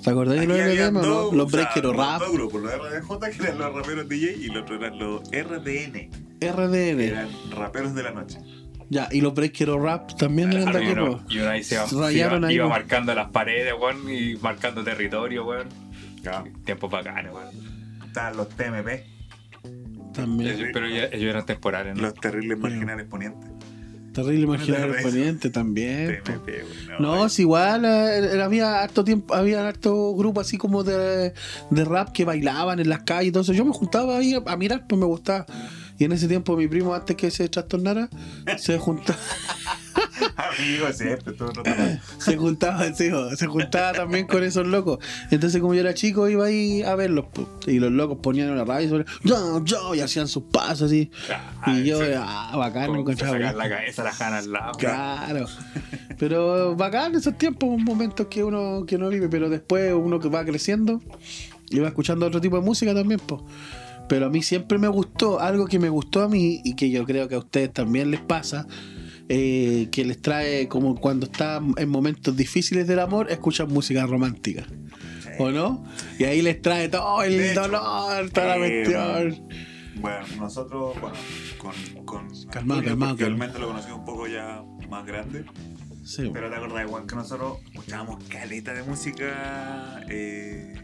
¿Te 0.02 0.10
acordás 0.10 0.40
de 0.40 0.46
los 0.48 0.58
LDM 0.58 0.96
o 0.96 1.02
no? 1.02 1.32
Los 1.32 1.46
o 1.46 1.50
sea, 1.50 1.60
Breakero 1.60 1.92
los 1.92 1.96
Rap, 2.04 2.20
Dos 2.22 2.32
grupos, 2.32 2.60
los 2.62 2.72
RDJ 2.72 3.36
que 3.38 3.42
eran 3.44 3.58
los 3.58 3.72
raperos 3.74 4.08
DJ 4.08 4.32
y 4.36 4.46
los 4.48 4.62
otros 4.64 4.80
eran 4.82 4.98
los 4.98 5.22
RDN, 5.30 6.10
RDN. 6.50 7.00
eran 7.00 7.28
raperos 7.50 7.94
de 7.94 8.02
la 8.02 8.10
noche. 8.12 8.38
Ya, 8.90 9.08
y 9.10 9.20
los 9.22 9.32
Breakero 9.34 9.78
Rap 9.82 10.16
también 10.18 10.52
eran 10.52 10.72
de 10.72 10.94
po. 10.94 11.20
y 11.30 11.38
uno 11.38 11.48
ahí 11.50 11.62
se 11.64 11.76
iba, 11.76 11.86
se 11.86 11.96
Rayaron 11.96 12.40
iba- 12.40 12.48
ahí, 12.48 12.54
iba 12.56 12.68
marcando 12.68 13.14
las 13.14 13.30
paredes, 13.30 13.72
weón, 13.80 14.02
y 14.12 14.36
marcando 14.36 14.84
territorio, 14.84 15.46
weón. 15.46 15.68
Tiempos 16.64 16.90
bacanes, 16.90 17.32
weón. 17.32 17.48
Estaban 18.06 18.36
los 18.36 18.48
TMP, 18.50 19.04
También. 20.12 20.50
Ellos- 20.56 20.68
Pero 20.74 20.88
ya- 20.88 21.06
ellos 21.06 21.30
eran 21.30 21.46
temporales, 21.46 21.96
¿no? 21.96 22.02
los 22.02 22.14
terribles 22.14 22.58
marginales 22.58 23.06
ponientes. 23.06 23.48
Terrible 24.12 24.56
Eso. 24.56 24.74
exponente 24.74 25.48
también. 25.48 26.20
TMP, 26.22 26.48
weón. 26.90 27.00
No, 27.02 27.24
es 27.24 27.38
igual, 27.38 27.86
eh, 27.86 28.42
había 28.42 28.82
harto 28.82 29.04
tiempo, 29.04 29.32
había 29.34 29.66
harto 29.66 30.14
grupo 30.14 30.42
así 30.42 30.58
como 30.58 30.84
de, 30.84 31.32
de 31.70 31.84
rap 31.86 32.10
que 32.12 32.26
bailaban 32.26 32.78
en 32.78 32.90
las 32.90 33.04
calles 33.04 33.28
y 33.30 33.32
todo 33.32 33.42
eso. 33.42 33.54
Yo 33.54 33.64
me 33.64 33.72
juntaba 33.72 34.18
ahí 34.18 34.34
a, 34.34 34.42
a 34.52 34.56
mirar, 34.58 34.84
pues 34.86 34.98
me 35.00 35.06
gustaba. 35.06 35.46
Y 35.98 36.04
en 36.04 36.12
ese 36.12 36.28
tiempo 36.28 36.56
mi 36.56 36.68
primo, 36.68 36.94
antes 36.94 37.16
que 37.16 37.30
se 37.30 37.48
trastornara, 37.48 38.08
se 38.58 38.78
juntaba. 38.78 39.18
Amigo, 40.36 40.92
siempre, 40.92 41.32
todo 41.32 41.50
rato. 41.52 41.70
se 42.18 42.36
juntaba, 42.36 42.92
sí, 42.94 43.10
se 43.36 43.46
juntaba 43.46 43.92
también 43.92 44.26
con 44.26 44.42
esos 44.42 44.66
locos. 44.66 44.98
Entonces, 45.30 45.60
como 45.60 45.74
yo 45.74 45.80
era 45.80 45.94
chico, 45.94 46.28
iba 46.28 46.46
ahí 46.46 46.82
a 46.82 46.94
verlos. 46.94 47.26
Y 47.66 47.78
los 47.78 47.92
locos 47.92 48.18
ponían 48.22 48.50
una 48.50 48.64
radio 48.64 48.88
sobre, 48.88 49.04
yo, 49.24 49.64
yo, 49.64 49.94
y 49.94 50.00
hacían 50.00 50.28
sus 50.28 50.44
pasos 50.44 50.82
así. 50.82 51.10
Y 51.66 51.84
yo, 51.84 52.00
ah, 52.16 52.54
bacán, 52.56 52.92
se 52.92 53.00
encontraba 53.00 53.38
la 53.38 53.68
cabeza, 53.68 54.04
la 54.04 54.12
jana 54.12 54.38
al 54.38 54.52
lado. 54.52 54.72
Claro. 54.78 55.46
Pero 56.18 56.76
bacán 56.76 57.14
esos 57.14 57.36
tiempos, 57.36 57.78
momentos 57.78 58.26
que 58.28 58.44
uno, 58.44 58.84
que 58.86 58.96
uno 58.96 59.08
vive, 59.08 59.28
pero 59.28 59.48
después 59.48 59.92
uno 59.94 60.20
que 60.20 60.28
va 60.28 60.44
creciendo 60.44 61.00
y 61.70 61.78
va 61.78 61.88
escuchando 61.88 62.26
otro 62.26 62.40
tipo 62.40 62.56
de 62.56 62.62
música 62.62 62.94
también, 62.94 63.20
pues. 63.20 63.40
Pero 64.08 64.26
a 64.26 64.30
mí 64.30 64.42
siempre 64.42 64.78
me 64.78 64.88
gustó, 64.88 65.40
algo 65.40 65.66
que 65.66 65.78
me 65.78 65.88
gustó 65.88 66.22
a 66.22 66.28
mí 66.28 66.60
y 66.64 66.74
que 66.74 66.90
yo 66.90 67.04
creo 67.04 67.28
que 67.28 67.34
a 67.34 67.38
ustedes 67.38 67.72
también 67.72 68.10
les 68.10 68.20
pasa, 68.20 68.66
eh, 69.28 69.88
que 69.90 70.04
les 70.04 70.20
trae 70.20 70.68
como 70.68 70.96
cuando 70.96 71.26
están 71.26 71.74
en 71.76 71.88
momentos 71.88 72.36
difíciles 72.36 72.86
del 72.86 72.98
amor, 72.98 73.30
escuchan 73.30 73.68
música 73.68 74.06
romántica. 74.06 74.66
¿O 75.38 75.50
no? 75.50 75.84
Y 76.18 76.24
ahí 76.24 76.42
les 76.42 76.60
trae 76.60 76.88
todo 76.88 77.22
el 77.22 77.40
hecho, 77.40 77.62
dolor, 77.62 78.28
toda 78.30 78.58
la 78.58 78.66
eh, 78.66 78.84
cuestión. 78.84 79.48
Bueno, 79.96 80.26
nosotros, 80.38 81.00
bueno, 81.00 81.16
con. 81.58 82.04
con 82.04 82.28
Calmado, 82.50 82.80
Antonio, 82.80 82.84
calmado. 82.84 83.16
realmente 83.16 83.58
lo 83.58 83.68
conocí 83.68 83.90
un 83.90 84.04
poco 84.04 84.26
ya 84.26 84.62
más 84.90 85.06
grande. 85.06 85.44
Sí, 86.04 86.30
Pero 86.32 86.50
te 86.50 86.56
acordás, 86.56 86.86
igual 86.86 87.06
que 87.06 87.14
nosotros 87.14 87.58
escuchábamos 87.72 88.24
caleta 88.24 88.74
de 88.74 88.82
música 88.82 90.02
eh, 90.08 90.74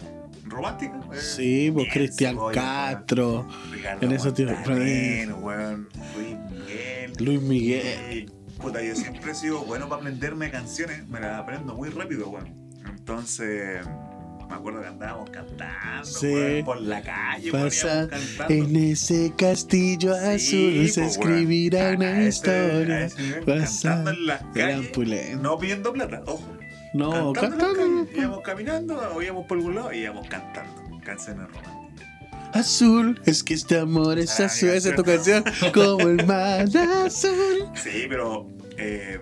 romántica. 0.51 0.99
eh. 1.13 1.17
sí 1.21 1.71
pues 1.73 1.89
Cristian 1.93 2.37
Castro, 2.53 3.47
Ricardo 3.71 4.07
en 4.07 4.13
esos 4.13 4.35
tiempos, 4.35 4.67
Luis 4.67 6.37
Miguel. 6.51 7.13
Luis 7.19 7.43
Miguel. 7.43 8.13
Y, 8.29 8.61
puta, 8.61 8.83
yo 8.83 8.95
siempre 8.95 9.33
he 9.33 9.35
sido 9.35 9.61
bueno 9.65 9.89
para 9.89 10.01
aprenderme 10.03 10.51
canciones, 10.51 11.07
me 11.09 11.21
las 11.21 11.39
aprendo 11.41 11.75
muy 11.75 11.89
rápido, 11.91 12.29
weón. 12.31 12.55
Entonces, 12.87 13.85
me 14.49 14.55
acuerdo 14.55 14.81
que 14.83 14.87
andábamos 14.89 15.31
cantando, 15.31 16.05
Sí. 16.07 16.63
por 16.65 16.81
la 16.81 17.03
calle, 17.03 17.51
Pasa 17.53 18.09
cantando. 18.09 18.55
En 18.55 18.77
ese 18.77 19.33
castillo 19.37 20.15
azul 20.15 20.39
Sí, 20.39 20.89
se 20.89 21.01
po, 21.03 21.07
escribirá 21.09 21.91
una 21.97 22.23
historia. 22.27 23.05
ese 23.07 23.23
nivel, 23.23 23.45
Pasa- 23.45 23.89
Cantando 23.89 24.11
en 24.13 24.27
las 24.27 24.43
calles, 24.55 25.39
no 25.41 25.59
pidiendo 25.59 25.93
plata, 25.93 26.23
ojo. 26.27 26.47
No, 26.95 27.33
cantando 27.33 27.75
cantando. 27.75 28.09
Íbamos 28.15 28.41
caminando, 28.43 28.99
o 29.15 29.23
íbamos 29.23 29.47
por 29.47 29.59
algún 29.59 29.75
lado 29.75 29.93
y 29.93 29.99
íbamos 29.99 30.27
cantando 30.29 30.99
canciones 31.05 31.47
románticas. 31.49 32.09
Azul, 32.55 33.21
es 33.27 33.43
que 33.43 33.55
este 33.55 33.79
amor 33.79 34.19
es 34.19 34.41
Ah, 34.41 34.47
azul. 34.47 34.71
Esa 34.71 34.91
es 34.91 34.97
tu 34.97 35.05
canción. 35.05 35.45
Como 35.75 36.01
el 36.09 36.25
mar 36.27 36.67
azul. 37.05 37.69
Sí, 37.75 38.07
pero. 38.09 38.47
eh, 38.79 39.21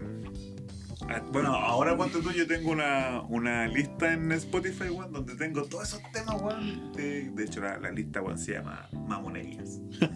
ah, 1.09 1.21
bueno, 1.33 1.53
ahora 1.55 1.97
cuánto 1.97 2.21
tú, 2.21 2.31
yo 2.31 2.47
tengo 2.47 2.71
una, 2.71 3.23
una 3.29 3.67
lista 3.67 4.13
en 4.13 4.31
Spotify, 4.33 4.91
weón, 4.91 5.13
donde 5.13 5.35
tengo 5.35 5.65
todos 5.65 5.89
esos 5.89 6.03
temas, 6.13 6.41
weón. 6.41 6.93
De, 6.93 7.31
de 7.31 7.45
hecho, 7.45 7.61
la, 7.61 7.79
la 7.79 7.91
lista, 7.91 8.23
weón, 8.23 8.39
se 8.39 8.53
llama 8.53 8.89
Mamonerías. 8.93 9.81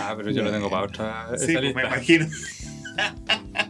Ah, 0.00 0.14
pero 0.16 0.30
yo 0.30 0.42
lo 0.42 0.50
tengo 0.50 0.68
para 0.70 0.84
otra. 0.84 1.28
sí, 1.38 1.52
esa 1.52 1.60
pues, 1.60 1.74
me 1.74 2.00
lista. 2.18 2.28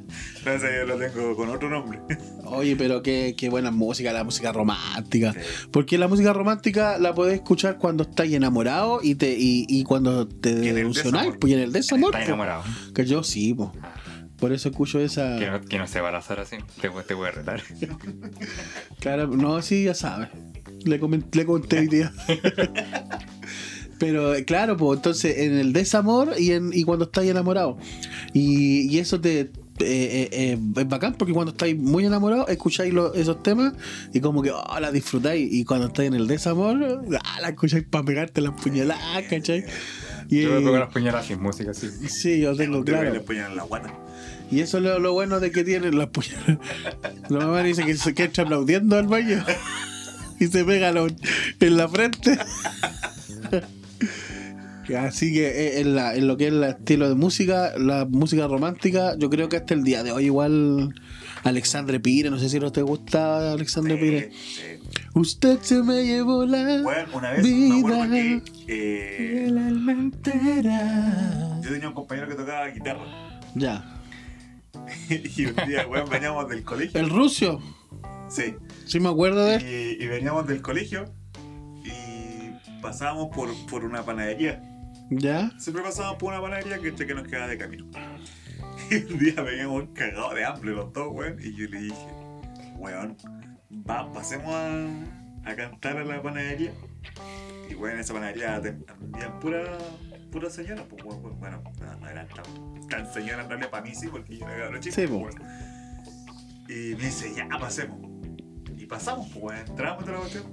Entonces 0.54 0.78
yo 0.80 0.86
lo 0.86 0.98
tengo 0.98 1.36
con 1.36 1.48
otro 1.50 1.68
nombre. 1.70 2.00
Oye, 2.44 2.76
pero 2.76 3.02
qué, 3.02 3.34
qué 3.36 3.48
buena 3.48 3.70
música, 3.70 4.12
la 4.12 4.24
música 4.24 4.52
romántica. 4.52 5.32
Sí. 5.32 5.40
Porque 5.70 5.98
la 5.98 6.08
música 6.08 6.32
romántica 6.32 6.98
la 6.98 7.14
podés 7.14 7.34
escuchar 7.34 7.78
cuando 7.78 8.04
estás 8.04 8.28
enamorado 8.28 9.00
y 9.02 9.14
te 9.14 9.36
y, 9.38 9.66
y 9.68 9.84
cuando 9.84 10.26
te 10.26 10.54
desamor. 10.54 11.38
pues 11.38 11.50
y 11.50 11.54
en 11.54 11.60
el 11.60 11.72
desamor. 11.72 12.08
Está 12.08 12.18
pues. 12.18 12.28
enamorado. 12.28 12.64
Que 12.94 13.04
yo 13.04 13.22
sí, 13.22 13.54
pues. 13.54 13.70
Por 14.38 14.52
eso 14.52 14.68
escucho 14.68 15.00
esa. 15.00 15.36
Que 15.38 15.50
no, 15.50 15.60
que 15.60 15.78
no 15.78 15.86
se 15.86 16.00
va 16.00 16.10
a 16.10 16.12
lanzar 16.12 16.38
así. 16.40 16.56
Te, 16.80 16.88
te 16.90 17.14
voy 17.14 17.28
a 17.28 17.32
retar. 17.32 17.62
Claro, 19.00 19.28
no, 19.28 19.62
sí, 19.62 19.84
ya 19.84 19.94
sabes. 19.94 20.28
Le 20.84 20.98
comenté, 20.98 21.38
le 21.38 21.46
conté 21.46 21.78
hoy 21.78 21.86
día. 21.86 22.12
Pero 23.98 24.32
claro, 24.46 24.76
pues 24.76 24.98
entonces 24.98 25.38
en 25.38 25.58
el 25.58 25.72
desamor 25.72 26.34
y, 26.38 26.52
en, 26.52 26.70
y 26.72 26.84
cuando 26.84 27.06
estáis 27.06 27.30
enamorado. 27.30 27.78
Y, 28.32 28.88
y 28.92 28.98
eso 28.98 29.20
te. 29.20 29.50
Eh, 29.80 29.84
eh, 29.86 30.28
eh, 30.32 30.58
es 30.76 30.88
bacán 30.88 31.14
porque 31.14 31.32
cuando 31.32 31.52
estáis 31.52 31.76
muy 31.78 32.04
enamorados 32.04 32.48
escucháis 32.48 32.92
lo- 32.92 33.14
esos 33.14 33.42
temas 33.42 33.74
y 34.12 34.20
como 34.20 34.42
que 34.42 34.50
oh, 34.50 34.80
la 34.80 34.90
disfrutáis 34.92 35.52
y 35.52 35.64
cuando 35.64 35.86
estáis 35.88 36.08
en 36.08 36.14
el 36.14 36.26
desamor 36.26 37.02
ah, 37.24 37.40
la 37.40 37.48
escucháis 37.50 37.84
para 37.84 38.04
pegarte 38.04 38.40
las 38.40 38.52
puñaladas, 38.60 39.24
¿cachai? 39.30 39.64
Y, 40.30 40.42
Yo 40.42 40.50
me 40.50 40.60
pego 40.60 40.78
las 40.78 40.92
puñaladas 40.92 41.26
sin 41.26 41.40
música 41.40 41.70
así. 41.70 41.88
sí, 42.08 42.40
yo 42.40 42.54
tengo 42.56 42.84
Te 42.84 42.92
claro. 42.92 43.12
le 43.12 43.20
ponían 43.20 43.56
la 43.56 43.62
guata. 43.62 43.92
Y 44.50 44.60
eso 44.60 44.78
es 44.78 44.84
lo, 44.84 44.98
lo 44.98 45.12
bueno 45.12 45.40
de 45.40 45.50
que 45.50 45.62
tienen 45.64 45.96
las 45.98 46.08
puñaladas. 46.08 46.58
La 47.28 47.38
mamá 47.38 47.62
dice 47.62 47.84
que 47.84 47.94
se 47.96 48.14
que 48.14 48.24
entra 48.24 48.44
aplaudiendo 48.44 48.96
al 48.96 49.06
baño 49.06 49.44
y 50.40 50.46
se 50.46 50.64
pega 50.64 50.90
lo- 50.92 51.06
en 51.08 51.76
la 51.76 51.88
frente. 51.88 52.38
Así 54.96 55.32
que 55.32 55.46
eh, 55.48 55.80
en, 55.80 55.94
la- 55.94 56.14
en 56.14 56.26
lo 56.26 56.36
que 56.36 56.46
es 56.48 56.52
el 56.52 56.64
estilo 56.64 57.08
de 57.08 57.14
música, 57.14 57.72
la 57.78 58.04
música 58.06 58.46
romántica, 58.46 59.14
yo 59.18 59.28
creo 59.30 59.48
que 59.48 59.56
hasta 59.56 59.74
el 59.74 59.84
día 59.84 60.02
de 60.02 60.12
hoy 60.12 60.24
igual 60.26 60.94
Alexandre 61.44 62.00
Pire, 62.00 62.30
no 62.30 62.38
sé 62.38 62.48
si 62.48 62.58
no 62.58 62.72
te 62.72 62.82
gusta 62.82 63.52
Alexandre 63.52 63.96
Pire. 63.96 64.30
Sí, 64.32 64.60
sí. 64.62 64.98
Usted 65.14 65.58
se 65.62 65.82
me 65.82 66.04
llevó 66.04 66.44
la 66.46 66.82
Bueno, 66.82 67.08
una 67.14 67.30
vez 67.32 67.42
vida. 67.42 68.08
que 68.10 68.42
eh, 68.68 69.44
el 69.46 69.58
alma 69.58 69.92
entera. 69.92 71.60
yo 71.62 71.70
tenía 71.70 71.88
un 71.88 71.94
compañero 71.94 72.28
que 72.28 72.34
tocaba 72.34 72.66
guitarra. 72.68 73.40
Ya. 73.54 73.94
y 75.10 75.46
un 75.46 75.56
día, 75.66 75.86
weón, 75.88 76.08
veníamos 76.08 76.48
del 76.48 76.62
colegio. 76.62 76.98
El 77.00 77.10
ruso, 77.10 77.60
Sí. 78.30 78.54
sí 78.86 79.00
me 79.00 79.08
acuerdo 79.08 79.44
de 79.44 79.56
él. 79.56 79.96
Y, 80.00 80.04
y 80.04 80.06
veníamos 80.06 80.46
del 80.46 80.60
colegio 80.62 81.12
y 81.84 82.80
pasábamos 82.82 83.28
por, 83.34 83.48
por 83.68 83.84
una 83.84 84.02
panadería. 84.04 84.62
Ya. 85.10 85.50
Siempre 85.58 85.82
pasábamos 85.82 86.18
por 86.18 86.32
una 86.32 86.42
panadería 86.42 86.78
que, 86.78 86.94
que 86.94 87.14
nos 87.14 87.26
quedaba 87.26 87.46
de 87.48 87.58
camino. 87.58 87.86
Y 88.90 88.96
un 89.12 89.18
día 89.18 89.40
veníamos 89.42 89.84
cagados 89.94 90.34
de 90.34 90.44
hambre 90.44 90.72
los 90.72 90.92
dos, 90.92 91.08
weón. 91.12 91.38
Y 91.42 91.54
yo 91.54 91.68
le 91.68 91.80
dije, 91.80 92.06
weón, 92.76 93.16
va, 93.88 94.10
pasemos 94.12 94.52
a, 94.54 94.86
a 95.50 95.56
cantar 95.56 95.96
a 95.98 96.04
la 96.04 96.22
panadería. 96.22 96.72
Y 97.70 97.74
weón, 97.74 97.94
en 97.94 98.00
esa 98.00 98.14
panadería 98.14 98.60
te- 98.60 98.76
vendían 99.00 99.38
pura, 99.40 99.78
pura 100.30 100.50
señora, 100.50 100.84
pues 100.88 101.02
weón, 101.04 101.24
weón. 101.24 101.38
bueno, 101.40 101.62
no, 102.00 102.08
eran 102.08 102.28
tan, 102.28 102.88
tan 102.88 103.12
señoras 103.12 103.44
en 103.44 103.48
realidad 103.50 103.70
para 103.70 103.82
mí 103.84 103.94
sí, 103.94 104.08
porque 104.08 104.36
yo 104.38 104.46
era 104.46 104.58
cabrón 104.64 104.80
chico. 104.80 104.94
Sí, 104.94 105.06
pues. 105.06 105.34
Y 106.68 106.94
me 106.96 107.04
dice, 107.04 107.32
ya 107.34 107.48
pasemos. 107.58 107.98
Y 108.76 108.84
pasamos, 108.86 109.28
pues 109.32 109.42
weón, 109.42 109.66
entramos 109.68 110.04
de 110.06 110.12
la 110.12 110.18
cuestión. 110.18 110.44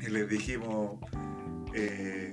Y 0.00 0.10
les 0.10 0.28
dijimos 0.28 0.98
eh, 1.74 2.32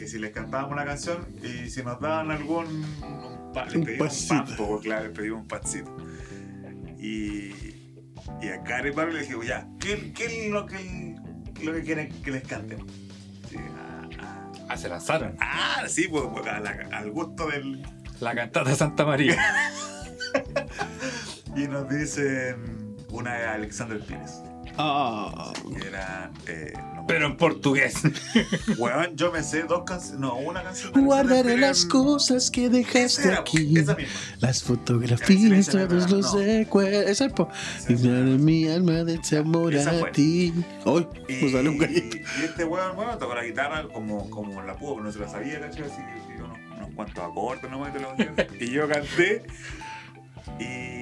que 0.00 0.08
si 0.08 0.18
les 0.18 0.30
cantábamos 0.32 0.72
una 0.72 0.86
canción 0.86 1.26
y 1.42 1.68
si 1.68 1.82
nos 1.82 2.00
daban 2.00 2.30
algún 2.30 2.64
un 3.02 3.52
pa- 3.52 3.64
Un 3.64 3.84
les 3.84 3.84
pedimos 3.84 4.22
un 4.22 4.28
pan, 4.46 4.56
po, 4.56 4.80
claro, 4.80 5.08
les 5.08 5.12
pedimos 5.18 5.42
un 5.42 5.46
pancito. 5.48 5.94
Y, 6.98 7.52
y 8.40 8.48
a 8.48 8.62
Cara 8.62 8.88
y 8.88 8.92
Pablo 8.92 9.12
le 9.12 9.20
dijimos, 9.20 9.46
ya, 9.46 9.68
¿qué, 9.78 10.10
qué 10.14 10.46
es 10.46 10.50
lo 10.50 10.64
que, 10.64 11.16
lo 11.62 11.74
que 11.74 11.82
quieren 11.82 12.08
que 12.22 12.30
les 12.30 12.44
cantemos? 12.48 12.86
Sí, 13.50 13.56
ah, 13.76 14.08
ah, 14.20 14.52
Ah, 14.70 14.76
se 14.78 14.88
lanzaron. 14.88 15.36
ah, 15.38 15.82
sí, 15.86 16.08
pues, 16.08 16.24
pues, 16.32 16.46
a 16.46 16.60
la- 16.60 16.88
al 16.92 17.10
gusto 17.10 17.48
del... 17.48 17.82
La 18.20 18.34
cantata 18.34 18.70
de 18.70 18.76
Santa 18.76 19.04
María. 19.04 19.36
Y 21.56 21.66
nos 21.66 21.88
dicen 21.90 22.96
una 23.10 23.34
de 23.34 23.44
Alexander 23.46 23.98
Pires, 24.00 24.40
Que 24.76 25.86
era... 25.88 26.30
Eh, 26.46 26.72
no, 26.94 27.06
Pero 27.06 27.26
en 27.26 27.36
portugués. 27.36 27.94
Weón, 28.78 29.16
yo 29.16 29.30
me 29.32 29.42
sé 29.42 29.62
dos 29.64 29.82
canciones, 29.84 30.20
no, 30.20 30.36
una 30.36 30.62
canción. 30.62 30.92
de 30.92 31.00
Guardaré 31.00 31.56
las 31.58 31.84
cosas 31.84 32.50
que 32.50 32.68
dejaste 32.68 33.28
era, 33.28 33.40
aquí. 33.40 33.78
esa 33.78 33.94
misma. 33.94 34.12
Las 34.40 34.62
fotografías, 34.62 35.68
todos 35.68 36.10
los 36.10 36.32
recuerdos. 36.34 37.06
Esa 37.10 37.26
es 37.26 37.32
Y 37.88 37.94
de 37.94 38.38
mi 38.38 38.68
alma 38.68 39.04
de 39.04 39.20
amor 39.38 39.76
a 39.76 39.82
fue. 39.92 40.10
ti. 40.12 40.52
Hoy 40.84 41.06
Y, 41.28 41.44
me 41.44 41.52
sale 41.52 41.68
un 41.68 41.78
gallito. 41.78 42.16
y 42.16 42.44
este 42.44 42.64
weón, 42.64 42.96
bueno, 42.96 43.16
tocó 43.18 43.34
la 43.34 43.44
guitarra 43.44 43.84
como, 43.92 44.28
como 44.30 44.62
la 44.62 44.76
pudo, 44.76 44.94
pero 44.94 45.04
no 45.04 45.12
se 45.12 45.18
la 45.18 45.28
sabía, 45.28 45.60
¿cachai? 45.60 45.84
Así 45.84 45.96
que 46.36 46.42
unos, 46.42 46.58
unos 46.76 46.90
cuantos 46.94 47.24
acordes 47.24 47.70
nomás 47.70 47.92
te 47.92 48.00
la 48.00 48.14
canción. 48.16 48.36
Y 48.60 48.70
yo 48.70 48.88
canté 48.88 49.42
y 50.58 50.99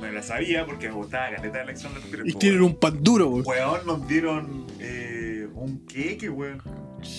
me 0.00 0.12
la 0.12 0.22
sabía 0.22 0.66
porque 0.66 0.88
me 0.88 0.94
gustaba 0.94 1.34
caleta 1.36 1.58
de 1.58 1.64
Alexander 1.64 2.02
Pires. 2.02 2.34
Y 2.40 2.50
weón. 2.50 2.62
un 2.62 2.76
pan 2.76 3.02
duro, 3.02 3.28
güey. 3.28 3.44
Weón, 3.44 3.86
nos 3.86 4.06
dieron 4.06 4.66
eh, 4.80 5.48
un 5.54 5.86
queque, 5.86 6.28
weón. 6.28 6.62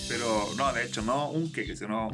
Pero 0.08 0.48
no, 0.56 0.72
de 0.72 0.84
hecho, 0.84 1.02
no 1.02 1.30
un 1.30 1.52
queque, 1.52 1.76
sino 1.76 2.10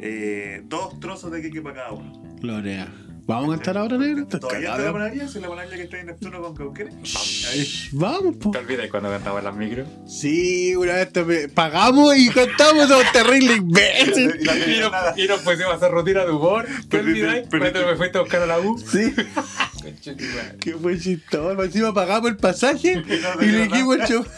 eh, 0.00 0.62
dos 0.64 0.98
trozos 1.00 1.30
de 1.32 1.42
queque 1.42 1.60
para 1.60 1.76
cada 1.76 1.92
uno. 1.92 2.22
Gloria. 2.40 2.92
¿Vamos 3.26 3.54
a 3.54 3.56
cantar 3.56 3.78
ahora, 3.78 3.96
negro? 3.96 4.26
¿Todavía 4.26 4.72
está 4.72 4.82
la 4.82 4.92
panadería? 4.92 5.24
¿Es 5.24 5.34
la 5.36 5.48
panadería 5.48 5.76
que 5.78 5.82
está 5.84 5.98
en 5.98 6.06
Neptuno 6.06 6.42
con 6.42 6.54
Cauquenes? 6.54 6.94
Shh, 7.02 7.88
Vamos, 7.92 8.36
po. 8.36 8.50
¿Te 8.50 8.58
olvidas 8.58 8.90
cuando 8.90 9.08
cantaba 9.08 9.38
en 9.38 9.44
las 9.46 9.56
micros? 9.56 9.88
Sí, 10.06 10.76
una 10.76 10.94
vez 10.94 11.10
te 11.10 11.48
pagamos 11.48 12.14
y 12.18 12.28
cantamos, 12.28 12.86
somos 12.86 13.10
terribles 13.12 13.56
imbéciles. 13.56 14.36
Y 14.68 14.80
nos, 14.80 14.92
nada. 14.92 15.14
y 15.16 15.26
nos 15.26 15.40
pusimos 15.40 15.72
a 15.72 15.76
hacer 15.76 15.90
rutina 15.90 16.24
de 16.26 16.32
humor. 16.32 16.66
¿Te 16.90 16.98
olvidáis? 16.98 17.48
Cuando 17.48 17.86
me 17.86 17.96
fuiste 17.96 18.18
a 18.18 18.20
buscar 18.20 18.42
a 18.42 18.46
la 18.46 18.58
U. 18.58 18.76
Sí, 18.78 19.14
que 20.60 20.74
fue 20.74 20.98
chistoso. 20.98 21.62
Encima 21.62 21.92
pagamos 21.94 22.30
el 22.30 22.36
pasaje 22.36 23.02
y 23.40 23.44
le 23.46 23.68
dijimos 23.68 24.00
al 24.00 24.08
chofer. 24.08 24.32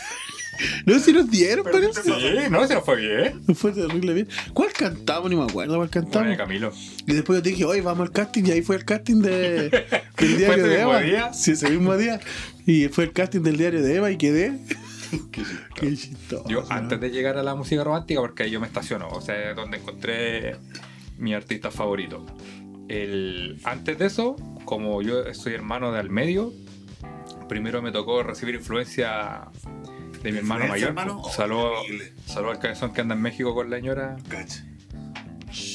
No, 0.87 0.99
si 0.99 1.13
nos 1.13 1.31
dieron, 1.31 1.65
Perdiste 1.67 2.01
parece. 2.11 2.29
el 2.29 2.45
Sí, 2.45 2.51
no, 2.51 2.67
se 2.67 2.75
nos 2.75 2.85
fue 2.85 2.97
bien. 2.97 3.43
Nos 3.47 3.59
fue 3.59 3.73
terrible 3.73 4.15
bien. 4.15 4.29
¿Cuál 4.55 4.73
cantamos? 4.73 5.29
Ni 5.29 5.37
me 5.37 5.43
acuerdo 5.43 5.77
cuál 5.77 5.89
Bueno, 5.89 5.91
cantamos. 5.91 6.35
Camilo. 6.37 6.73
Y 7.07 7.13
después 7.13 7.39
yo 7.39 7.43
te 7.43 7.51
dije, 7.51 7.65
oye, 7.67 7.83
vamos 7.83 8.07
al 8.09 8.13
casting. 8.13 8.43
Y 8.47 8.51
ahí 8.53 8.63
fue 8.63 8.77
el 8.77 8.85
casting 8.87 9.21
de, 9.21 9.69
del 9.71 9.85
¿Fue 10.17 10.29
diario 10.29 10.67
de 10.67 10.81
Eva. 10.81 11.01
día? 11.01 11.33
Sí, 11.35 11.51
ese 11.51 11.69
mismo 11.69 11.95
día. 11.99 12.21
Y 12.67 12.89
fue 12.89 13.05
el 13.05 13.13
casting 13.13 13.41
del 13.43 13.59
diario 13.59 13.83
de 13.83 13.97
Eva 13.97 14.11
y 14.11 14.17
quedé. 14.17 14.59
Qué 15.31 15.43
chistoso. 15.43 15.75
Qué 15.75 15.95
chistoso. 15.95 16.49
Yo 16.49 16.65
antes 16.71 17.01
de 17.03 17.11
llegar 17.11 17.37
a 17.37 17.43
la 17.43 17.55
música 17.55 17.85
romántica, 17.85 18.21
porque 18.21 18.45
ahí 18.45 18.51
yo 18.51 18.59
me 18.59 18.67
estaciono, 18.67 19.09
o 19.09 19.21
sea, 19.21 19.51
es 19.51 19.57
donde 19.57 19.77
encontré 19.77 20.57
mi 21.19 21.35
artista 21.35 21.71
favorito. 21.71 22.25
El, 22.89 23.59
antes 23.65 23.99
de 23.99 24.07
eso, 24.07 24.37
como 24.65 25.03
yo 25.03 25.33
soy 25.35 25.55
hermano 25.55 25.93
de 25.93 25.99
al 26.01 26.11
medio, 26.11 26.53
primero 27.49 27.83
me 27.83 27.93
tocó 27.93 28.23
recibir 28.23 28.55
influencia 28.55 29.49
de 30.23 30.33
mi 30.33 30.39
hermano 30.39 30.65
¿Influencia, 30.65 30.69
mayor. 30.69 30.89
hermano? 30.89 31.21
Oh, 31.25 31.31
Saludo, 31.31 32.51
al 32.51 32.59
cabezón 32.59 32.93
que 32.93 33.01
anda 33.01 33.15
en 33.15 33.23
México 33.23 33.55
con 33.55 33.71
la 33.71 33.77
señora, 33.77 34.17
Cacha. 34.29 34.65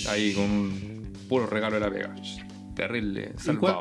ahí 0.10 0.34
con 0.34 0.44
un 0.46 1.14
puro 1.30 1.48
regalo 1.48 1.76
de 1.76 1.80
la 1.82 1.90
pega. 1.92 2.16
Terrible, 2.76 3.34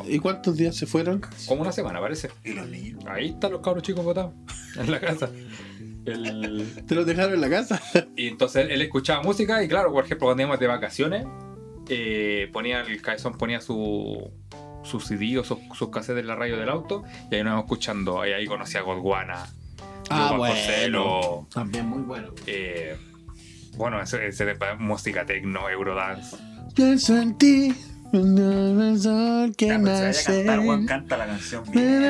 ¿Y, 0.09 0.17
y 0.17 0.19
cuántos 0.19 0.57
días 0.57 0.75
se 0.77 0.85
fueron? 0.85 1.23
Como 1.47 1.63
una 1.63 1.71
semana, 1.73 2.01
parece. 2.01 2.29
¿Y 2.45 2.53
los 2.53 2.69
niños? 2.69 3.05
Ahí 3.07 3.29
están 3.31 3.53
los 3.53 3.61
cabros 3.61 3.85
chicos 3.85 4.05
votados, 4.05 4.35
en 4.77 4.91
la 4.91 4.99
casa. 5.01 5.31
El, 6.05 6.67
¿Te 6.87 6.95
los 6.97 7.07
dejaron 7.07 7.35
en 7.35 7.41
la 7.41 7.49
casa? 7.51 7.81
Y 8.17 8.27
entonces 8.27 8.65
él, 8.65 8.73
él 8.73 8.83
escuchaba 8.83 9.23
música 9.23 9.63
y 9.63 9.69
claro, 9.69 9.93
por 9.93 10.05
ejemplo, 10.05 10.27
cuando 10.27 10.43
íbamos 10.43 10.59
de 10.59 10.67
vacaciones, 10.67 11.25
eh, 11.91 12.49
ponía 12.53 12.81
el 12.81 13.03
cabezón 13.03 13.37
ponía 13.37 13.61
su, 13.61 14.31
su 14.85 15.01
CD 15.01 15.39
o 15.39 15.45
sus, 15.45 15.59
sus 15.75 15.91
cassettes 15.91 16.21
en 16.21 16.27
la 16.29 16.37
radio 16.37 16.57
del 16.57 16.69
auto 16.69 17.03
y 17.31 17.35
ahí 17.35 17.43
nos 17.43 17.51
íbamos 17.53 17.65
escuchando. 17.65 18.21
Ahí, 18.23 18.33
ahí 18.33 18.47
conocí 18.47 18.77
a 18.79 18.83
Godwana, 18.83 19.47
Ah, 20.13 20.35
bueno. 20.37 20.55
Coselo, 20.55 21.47
También 21.53 21.87
muy 21.87 22.03
bueno. 22.03 22.33
eh, 22.47 22.97
bueno, 23.77 24.01
ese, 24.03 24.27
ese 24.27 24.45
de 24.45 24.57
música 24.79 25.25
techno, 25.25 25.69
Eurodance. 25.71 26.37
Pienso 26.75 27.17
en 27.17 27.39
ti. 27.39 27.73
el 28.13 28.99
sol 29.01 29.55
que 29.57 29.79
nace. 29.79 30.45
canta 30.87 31.17
la 31.17 31.27
canción 31.27 31.63
bien. 31.71 32.03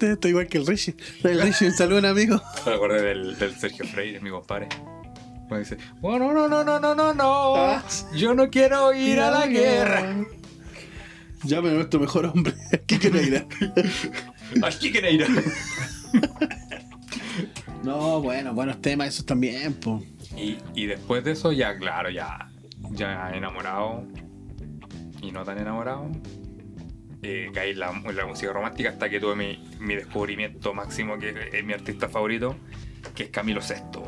Estoy 0.00 0.30
igual 0.30 0.46
que 0.46 0.58
el 0.58 0.66
Richie. 0.66 0.94
El 1.24 1.40
Richie, 1.42 1.66
un 1.68 1.72
saludo, 1.74 2.06
amigo. 2.08 2.40
Me 2.66 2.74
acordé 2.74 3.02
del, 3.02 3.36
del 3.38 3.54
Sergio 3.56 3.84
Freire, 3.86 4.20
mi 4.20 4.30
compadre. 4.30 4.68
Cuando 5.52 5.68
dice, 5.68 5.76
bueno, 6.00 6.32
no, 6.32 6.48
no, 6.48 6.64
no, 6.64 6.80
no, 6.80 6.94
no, 6.94 7.12
no, 7.12 7.56
Ah. 7.56 7.84
yo 8.14 8.34
no 8.34 8.48
quiero 8.48 8.94
ir 8.94 9.20
a 9.20 9.30
la 9.30 9.46
guerra. 9.46 10.24
Llame 11.42 11.68
a 11.70 11.72
nuestro 11.74 12.00
mejor 12.00 12.24
hombre. 12.26 12.54
Kike 12.86 13.10
Neira. 13.10 13.44
Que 14.80 15.10
ir. 15.10 15.26
No, 17.84 18.20
bueno, 18.22 18.54
buenos 18.54 18.80
temas 18.80 19.08
esos 19.08 19.26
también, 19.26 19.74
po. 19.74 20.02
Y, 20.36 20.56
y 20.74 20.86
después 20.86 21.22
de 21.24 21.32
eso, 21.32 21.52
ya, 21.52 21.76
claro, 21.76 22.08
ya, 22.10 22.48
ya 22.92 23.30
enamorado 23.34 24.04
y 25.20 25.32
no 25.32 25.44
tan 25.44 25.58
enamorado, 25.58 26.10
eh, 27.22 27.50
caí 27.52 27.70
en 27.72 27.78
la, 27.80 27.90
en 27.90 28.16
la 28.16 28.24
música 28.26 28.52
romántica 28.52 28.90
hasta 28.90 29.10
que 29.10 29.18
tuve 29.20 29.34
mi, 29.34 29.62
mi 29.80 29.96
descubrimiento 29.96 30.72
máximo, 30.74 31.18
que 31.18 31.34
es 31.52 31.64
mi 31.64 31.72
artista 31.72 32.08
favorito, 32.08 32.56
que 33.14 33.24
es 33.24 33.30
Camilo 33.30 33.60
VI. 33.60 34.00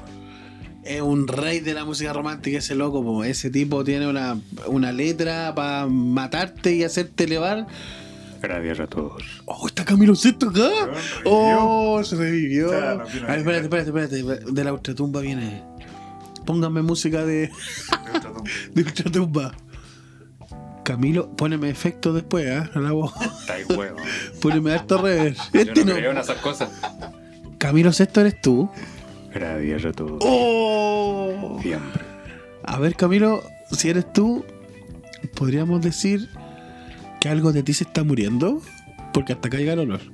Es 0.85 1.01
un 1.01 1.27
rey 1.29 1.61
de 1.61 1.73
la 1.75 1.85
música 1.85 2.13
romántica 2.13 2.59
ese 2.59 2.75
loco, 2.75 3.03
po. 3.03 3.25
Ese 3.25 3.51
tipo 3.51 3.85
tiene 3.85 4.07
una, 4.07 4.39
una 4.67 4.93
letra 4.93 5.55
para 5.55 5.87
matarte 5.87 6.75
y 6.75 6.85
hacerte 6.85 7.25
elevar. 7.25 7.67
Gracias 8.43 8.81
a 8.81 8.87
todos. 8.87 9.23
Oh, 9.47 9.67
está 9.67 9.87
Camilo 9.87 10.15
Sesto 10.15 10.51
acá. 10.51 10.69
Oh, 11.25 12.03
se 12.05 12.17
revivió. 12.17 12.67
No 12.73 12.77
A 12.77 13.05
ver, 13.37 13.39
espérate, 13.39 13.65
espérate, 13.65 14.19
espérate. 14.21 14.53
De 14.53 14.65
la 14.65 14.73
ultratumba 14.75 15.23
viene. 15.23 15.63
Póngame 16.45 16.83
música 16.83 17.25
de, 17.25 17.51
de 18.75 18.83
ultratumba. 18.83 19.55
Camilo, 20.85 21.31
poneme 21.35 21.71
efecto 21.71 22.13
después, 22.13 22.47
¿ah? 22.51 22.71
A 22.75 22.79
la 22.81 22.93
voz. 22.93 23.15
Está 23.23 23.55
huevo. 23.75 23.97
Poneme 24.43 24.75
harto 24.75 24.99
rever. 25.01 25.35
Yo 25.55 25.61
Este 25.61 25.83
no 25.87 25.93
no. 25.93 25.97
creo 25.97 26.11
en 26.11 26.19
esas 26.19 26.37
cosas. 26.43 26.69
Camilo 27.57 27.91
Sesto 27.95 28.21
eres 28.21 28.39
tú. 28.43 28.69
Gracias 29.35 29.85
a 29.85 29.93
todos. 29.93 30.19
Oh. 30.21 31.59
Siempre. 31.61 32.03
A 32.63 32.79
ver, 32.79 32.95
Camilo, 32.95 33.43
si 33.73 33.91
eres 33.91 34.13
tú, 34.13 34.45
podríamos 35.35 35.83
decir 35.83 36.31
que 37.21 37.29
algo 37.29 37.53
de 37.53 37.63
ti 37.63 37.75
se 37.75 37.85
está 37.85 38.05
muriendo. 38.05 38.63
Porque 39.13 39.33
hasta 39.33 39.49
acá 39.49 39.59
llega 39.59 39.75
el 39.75 39.81
olor. 39.81 40.01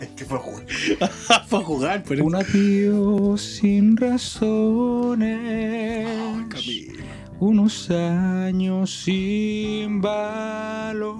Es 0.00 0.08
que 0.08 0.24
fue 0.24 0.38
justo. 0.38 0.66
Fue 1.48 1.58
a 1.58 1.62
jugar, 1.62 2.02
pero. 2.08 2.24
Un 2.24 2.34
adiós 2.34 3.42
sin 3.42 3.98
razones. 3.98 5.28
Camilo. 6.48 7.04
Unos 7.38 7.90
años 7.90 8.90
sin 9.04 10.00
valor. 10.00 11.10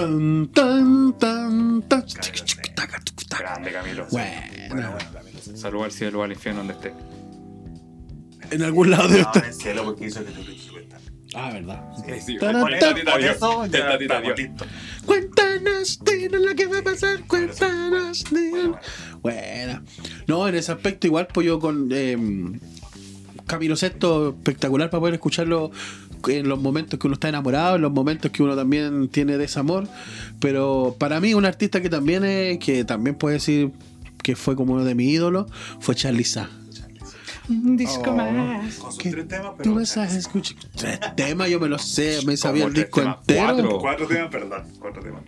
Tan, 0.00 0.48
tan, 0.48 1.18
tan, 1.18 1.82
tan. 1.82 2.04
Grande 3.38 3.72
Camilo. 3.72 4.06
Bueno, 4.10 4.30
Bueno, 4.70 4.90
bueno, 4.92 5.10
también. 5.12 5.56
Saludos 5.56 5.84
al 5.86 5.92
cielo 5.92 6.22
al 6.22 6.32
infierno 6.32 6.60
donde 6.64 6.74
esté. 6.74 6.92
en 8.50 8.62
algún 8.62 8.90
lado 8.90 9.08
debe 9.08 9.22
No, 9.22 9.26
estar. 9.28 9.42
en 9.44 9.48
el 9.50 9.54
cielo 9.54 9.84
porque 9.84 10.06
hizo 10.06 10.24
que 10.24 10.30
te. 10.30 10.40
Ah, 11.34 11.50
verdad. 11.52 11.84
Sí, 12.04 12.32
listos. 12.32 12.52
Cuéntanos, 15.06 16.00
dinos 16.04 16.40
lo 16.40 16.54
que 16.56 16.66
va 16.66 16.78
a 16.78 16.82
pasar. 16.82 17.20
Cuéntanos, 17.26 18.24
dinos. 18.30 18.76
bueno. 19.20 19.82
No, 20.26 20.48
en 20.48 20.54
ese 20.54 20.72
aspecto 20.72 21.06
igual 21.06 21.28
pues 21.32 21.46
yo 21.46 21.58
con 21.60 21.88
eh, 21.92 22.16
Camilo 23.46 23.76
Sesto 23.76 24.30
espectacular 24.30 24.90
para 24.90 25.00
poder 25.00 25.14
escucharlo 25.14 25.70
en 26.28 26.48
los 26.48 26.60
momentos 26.60 26.98
que 26.98 27.06
uno 27.06 27.14
está 27.14 27.28
enamorado, 27.28 27.76
en 27.76 27.82
los 27.82 27.92
momentos 27.92 28.30
que 28.30 28.42
uno 28.42 28.54
también 28.56 29.08
tiene 29.08 29.36
desamor, 29.38 29.86
pero 30.40 30.96
para 30.98 31.20
mí 31.20 31.34
un 31.34 31.44
artista 31.46 31.80
que 31.80 31.88
también 31.88 32.24
es, 32.24 32.58
que 32.58 32.84
también 32.84 33.16
puede 33.16 33.34
decir 33.34 33.70
que 34.22 34.36
fue 34.36 34.54
como 34.56 34.74
uno 34.74 34.84
de 34.84 34.94
mis 34.94 35.08
ídolos, 35.12 35.46
fue 35.80 35.94
Charlie 35.94 36.24
Sa. 36.24 36.48
Un 37.48 37.76
disco 37.76 38.10
Oh, 38.10 38.14
más. 38.14 38.74
Con 38.76 38.92
sus 38.92 39.02
¿Qué? 39.02 39.10
tres 39.10 39.26
temas, 39.26 39.52
pero. 39.56 39.70
Tú 39.70 39.76
me 39.76 39.84
sabes 39.84 40.14
escuchar 40.14 40.56
tres 40.76 41.00
temas, 41.16 41.48
yo 41.50 41.58
me 41.58 41.68
los 41.68 41.82
sé, 41.82 42.20
me 42.24 42.36
sabía 42.36 42.66
el 42.66 42.72
disco 42.72 43.00
temas? 43.00 43.16
entero. 43.22 43.44
Cuatro. 43.46 43.78
Cuatro 43.80 44.06
temas, 44.06 44.28
perdón. 44.30 44.62
Cuatro 44.78 45.02
temas. 45.02 45.22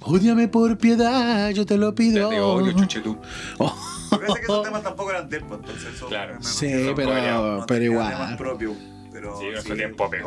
Ódiame 0.00 0.48
por 0.48 0.76
piedad, 0.78 1.50
yo 1.50 1.64
te 1.64 1.76
lo 1.76 1.94
pido. 1.94 2.30
Te 2.30 2.40
odio, 2.40 2.72
chuche 2.72 3.00
tú. 3.00 3.16
Oh, 3.58 3.72
Parece 4.10 4.32
que 4.34 4.42
esos 4.42 4.62
temas 4.64 4.82
tampoco 4.82 5.10
eran 5.10 5.28
del 5.28 5.42
entonces 5.42 5.84
eso. 5.94 6.06
Claro. 6.08 6.34
me- 6.38 6.42
Sí, 6.44 6.66
pero, 6.96 7.14
no 7.58 7.64
pero 7.66 7.84
igual. 7.84 8.12
temas 8.12 8.36
propios, 8.36 8.72
pero 9.12 9.38
sí, 9.38 9.46
sí. 9.62 9.72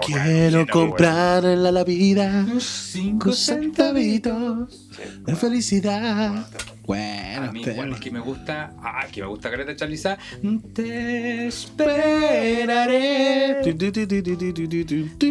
Quiero 0.06 0.68
comprar 0.68 1.44
en 1.46 1.64
la, 1.64 1.84
vida 1.84 2.46
cinco 2.60 3.32
centavitos 3.34 4.90
de 5.26 5.36
felicidad. 5.36 6.48
Bueno, 6.86 7.46
a 7.50 7.52
mí 7.52 7.62
igual 7.62 7.94
es 7.94 8.00
que 8.00 8.12
me 8.12 8.20
gusta, 8.20 8.76
ah, 8.78 9.08
que 9.12 9.22
me 9.22 9.28
gusta 9.28 9.50
Careta 9.50 9.76
Charliza. 9.76 10.20
Mm. 10.44 10.58
Te 10.74 11.48
esperaré. 11.48 12.36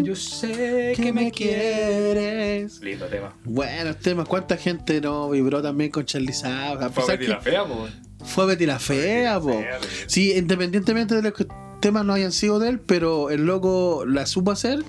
Yo 0.03 0.17
sé 0.17 0.95
que 0.97 1.12
me 1.12 1.31
quieres. 1.31 2.81
Lindo 2.81 3.07
tema. 3.07 3.37
Buenos 3.45 4.01
temas. 4.01 4.27
¿Cuánta 4.27 4.57
gente 4.57 5.01
no 5.01 5.31
vibró 5.31 5.62
también 5.62 5.93
con 5.93 6.05
Charliza? 6.05 6.90
Fue 6.90 7.07
Betty 7.17 7.29
la 7.29 7.40
fea, 7.40 7.64
po. 7.64 7.87
Fue 8.25 8.47
Betty 8.47 8.67
la 8.67 8.81
fea, 8.81 9.38
po. 9.38 9.62
Sí, 10.07 10.33
independientemente 10.33 11.14
de 11.14 11.23
lo 11.23 11.33
que 11.33 11.47
temas 11.81 12.05
no 12.05 12.13
hayan 12.13 12.33
sido 12.33 12.59
de 12.59 12.69
él, 12.71 12.81
pero 12.81 13.31
el 13.31 13.45
loco 13.47 14.05
la 14.07 14.27
supo 14.27 14.51
hacer 14.51 14.85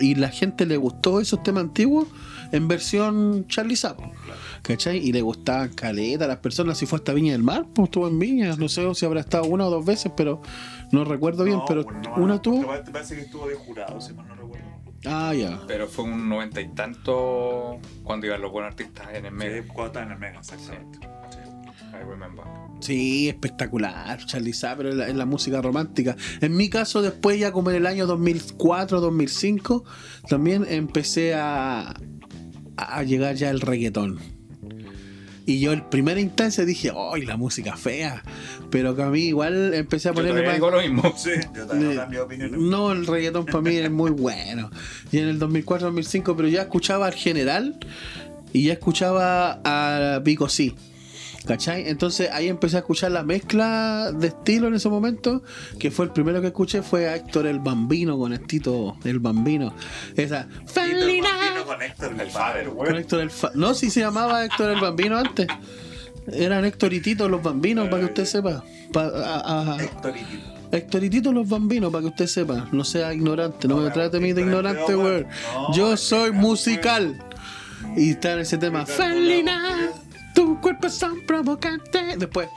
y 0.00 0.14
la 0.14 0.28
gente 0.30 0.66
le 0.66 0.76
gustó 0.76 1.20
esos 1.20 1.42
temas 1.42 1.64
antiguos 1.64 2.06
en 2.52 2.68
versión 2.68 3.46
Charlie 3.48 3.76
Sapo. 3.76 4.10
¿Cachai? 4.62 4.98
Y 4.98 5.12
le 5.12 5.22
gustaban 5.22 5.70
caleta 5.70 6.26
a 6.26 6.28
las 6.28 6.38
personas. 6.38 6.78
Si 6.78 6.86
fue 6.86 6.98
hasta 6.98 7.12
Viña 7.12 7.32
del 7.32 7.42
Mar, 7.42 7.66
pues 7.74 7.86
estuvo 7.88 8.06
en 8.06 8.18
Viña. 8.18 8.54
No 8.56 8.68
sé 8.68 8.94
si 8.94 9.04
habrá 9.04 9.20
estado 9.20 9.44
una 9.44 9.66
o 9.66 9.70
dos 9.70 9.84
veces, 9.84 10.12
pero 10.16 10.40
no 10.92 11.04
recuerdo 11.04 11.42
bien. 11.44 11.58
No, 11.58 11.64
pero 11.66 11.82
bueno, 11.84 12.00
no, 12.04 12.14
una 12.22 12.34
no, 12.34 12.40
tuvo. 12.40 12.66
Parece 12.92 13.16
que 13.16 13.22
estuvo 13.22 13.48
de 13.48 13.54
jurado, 13.56 14.00
si 14.00 14.12
mal 14.12 14.28
no 14.28 14.34
recuerdo. 14.36 14.66
Ah, 15.04 15.34
ya. 15.34 15.60
Pero 15.66 15.88
fue 15.88 16.04
un 16.04 16.28
noventa 16.28 16.60
y 16.60 16.68
tanto 16.68 17.78
cuando 18.04 18.26
iban 18.26 18.40
los 18.40 18.52
buenos 18.52 18.70
artistas 18.70 19.08
en 19.12 19.26
el 19.26 19.32
Sí, 19.32 19.36
medio. 19.36 19.64
cuando 19.66 19.86
estaba 19.86 20.06
en 20.06 20.12
el 20.12 20.18
Mega, 20.18 20.38
exactamente. 20.38 20.98
Sí. 21.02 21.38
I 21.92 22.04
remember. 22.04 22.44
Sí, 22.80 23.28
espectacular, 23.28 24.24
Charlie 24.26 24.54
pero 24.76 24.90
en 24.90 24.98
la, 24.98 25.08
en 25.08 25.18
la 25.18 25.26
música 25.26 25.62
romántica. 25.62 26.16
En 26.40 26.56
mi 26.56 26.68
caso, 26.68 27.00
después 27.00 27.38
ya 27.38 27.52
como 27.52 27.70
en 27.70 27.76
el 27.76 27.86
año 27.86 28.06
2004, 28.06 29.00
2005, 29.00 29.84
también 30.28 30.66
empecé 30.68 31.34
a, 31.34 31.94
a 32.76 33.02
llegar 33.04 33.36
ya 33.36 33.50
el 33.50 33.60
reggaetón. 33.60 34.18
Y 35.44 35.60
yo 35.60 35.72
en 35.72 35.88
primera 35.90 36.20
instancia 36.20 36.64
dije, 36.64 36.92
¡ay, 36.96 37.26
la 37.26 37.36
música 37.36 37.76
fea! 37.76 38.22
Pero 38.70 38.94
que 38.94 39.02
a 39.02 39.10
mí 39.10 39.22
igual 39.22 39.74
empecé 39.74 40.08
a 40.08 40.12
Yo 40.12 40.16
ponerle 40.16 40.42
todavía 40.42 40.50
más... 40.50 40.54
digo 40.56 40.70
lo 40.70 40.80
mismo. 40.80 41.14
Sí, 41.16 41.30
yo 41.54 41.66
también 41.66 41.94
no 41.94 42.00
cambio 42.00 42.18
de 42.20 42.24
opinión. 42.24 42.70
No, 42.70 42.92
el 42.92 43.06
reggaetón 43.06 43.46
para 43.46 43.60
mí 43.60 43.76
es 43.76 43.90
muy 43.90 44.10
bueno. 44.12 44.70
Y 45.10 45.18
en 45.18 45.28
el 45.28 45.40
2004-2005, 45.40 46.34
pero 46.36 46.48
ya 46.48 46.62
escuchaba 46.62 47.06
al 47.06 47.14
general 47.14 47.78
y 48.52 48.64
ya 48.64 48.74
escuchaba 48.74 49.60
a 49.64 50.20
Pico 50.22 50.48
C. 50.48 50.74
¿Cachai? 51.46 51.88
Entonces 51.88 52.30
ahí 52.32 52.48
empecé 52.48 52.76
a 52.76 52.78
escuchar 52.80 53.10
la 53.10 53.22
mezcla 53.24 54.12
de 54.12 54.28
estilo 54.28 54.68
en 54.68 54.74
ese 54.74 54.88
momento, 54.88 55.42
que 55.78 55.90
fue 55.90 56.04
el 56.04 56.12
primero 56.12 56.40
que 56.40 56.46
escuché, 56.48 56.82
fue 56.82 57.08
a 57.08 57.16
Héctor 57.16 57.46
el 57.46 57.58
Bambino 57.58 58.16
con 58.16 58.32
el 58.32 58.46
Tito 58.46 58.96
el 59.04 59.18
Bambino. 59.18 59.74
Esa... 60.16 60.46
"Felina". 60.66 61.28
Bambino 61.28 61.64
con 61.66 61.82
Héctor 61.82 62.14
El 62.20 62.30
father, 62.30 62.68
Con. 62.70 62.96
Héctor 62.96 63.20
el 63.22 63.30
Fa- 63.30 63.50
No, 63.54 63.74
sí 63.74 63.90
se 63.90 64.00
llamaba 64.00 64.44
Héctor 64.44 64.70
el 64.70 64.80
Bambino 64.80 65.18
antes. 65.18 65.46
Eran 66.32 66.64
Héctor 66.64 66.92
y 66.92 67.00
Tito 67.00 67.28
los 67.28 67.42
bambinos, 67.42 67.88
para 67.88 67.98
que 68.00 68.04
usted 68.06 68.24
sepa. 68.24 68.62
Pa- 68.92 69.06
a- 69.12 69.72
a- 69.72 69.76
Héctor 70.70 71.02
y 71.04 71.10
Tito. 71.10 71.32
Los 71.32 71.48
bambinos, 71.48 71.90
para 71.90 72.02
que 72.02 72.08
usted 72.08 72.26
sepa. 72.28 72.68
No 72.70 72.84
sea 72.84 73.12
ignorante, 73.12 73.66
no 73.66 73.78
me 73.78 73.90
trate 73.90 74.18
a 74.18 74.20
mí 74.20 74.32
de 74.32 74.42
ignorante, 74.42 74.94
weón. 74.94 75.26
no, 75.54 75.74
Yo 75.74 75.96
soy 75.96 76.30
musical. 76.30 77.18
Y 77.96 78.10
está 78.10 78.34
en 78.34 78.38
ese 78.38 78.56
tema. 78.58 78.86
Felina, 78.86 79.90
tu 80.34 80.60
cuerpo 80.60 80.86
es 80.86 80.98
tan 80.98 81.20
provocante. 81.26 82.16
Después. 82.16 82.48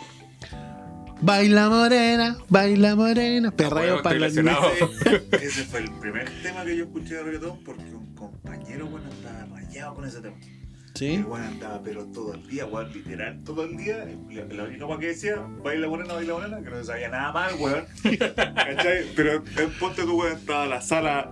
Baila 1.21 1.69
morena, 1.69 2.37
baila 2.49 2.95
morena, 2.95 3.51
perreo 3.51 4.01
para 4.03 4.19
la 4.19 4.27
lesionado. 4.27 4.69
Ese, 5.31 5.63
fue 5.63 5.79
el 5.79 5.91
primer 5.93 6.29
tema 6.43 6.65
que 6.65 6.75
yo 6.75 6.83
escuché 6.85 7.15
de 7.15 7.23
reggaetón 7.23 7.63
porque 7.63 7.83
un 7.83 8.13
compañero, 8.15 8.87
bueno, 8.87 9.09
estaba 9.09 9.45
rayado 9.45 9.95
con 9.95 10.05
ese 10.05 10.19
tema. 10.19 10.35
¿Sí? 10.93 11.15
El 11.15 11.23
bueno 11.23 11.45
andaba, 11.45 11.81
pero 11.83 12.05
todo 12.05 12.33
el 12.33 12.47
día, 12.47 12.65
weón, 12.65 12.91
literal, 12.93 13.41
todo 13.43 13.63
el 13.63 13.77
día. 13.77 14.05
La, 14.51 14.63
única 14.63 14.85
cosa 14.85 14.99
que 14.99 15.07
decía, 15.07 15.35
baila 15.63 15.87
morena, 15.87 16.13
baila 16.13 16.33
morena, 16.33 16.61
que 16.61 16.69
no 16.69 16.83
sabía 16.83 17.09
nada 17.09 17.31
mal, 17.31 17.55
weón. 17.59 17.85
¿Cachai? 18.35 19.05
Pero 19.15 19.35
eh, 19.35 19.69
ponte 19.79 20.03
tu 20.03 20.19
weón, 20.19 20.37
estaba 20.37 20.65
la 20.65 20.81
sala 20.81 21.31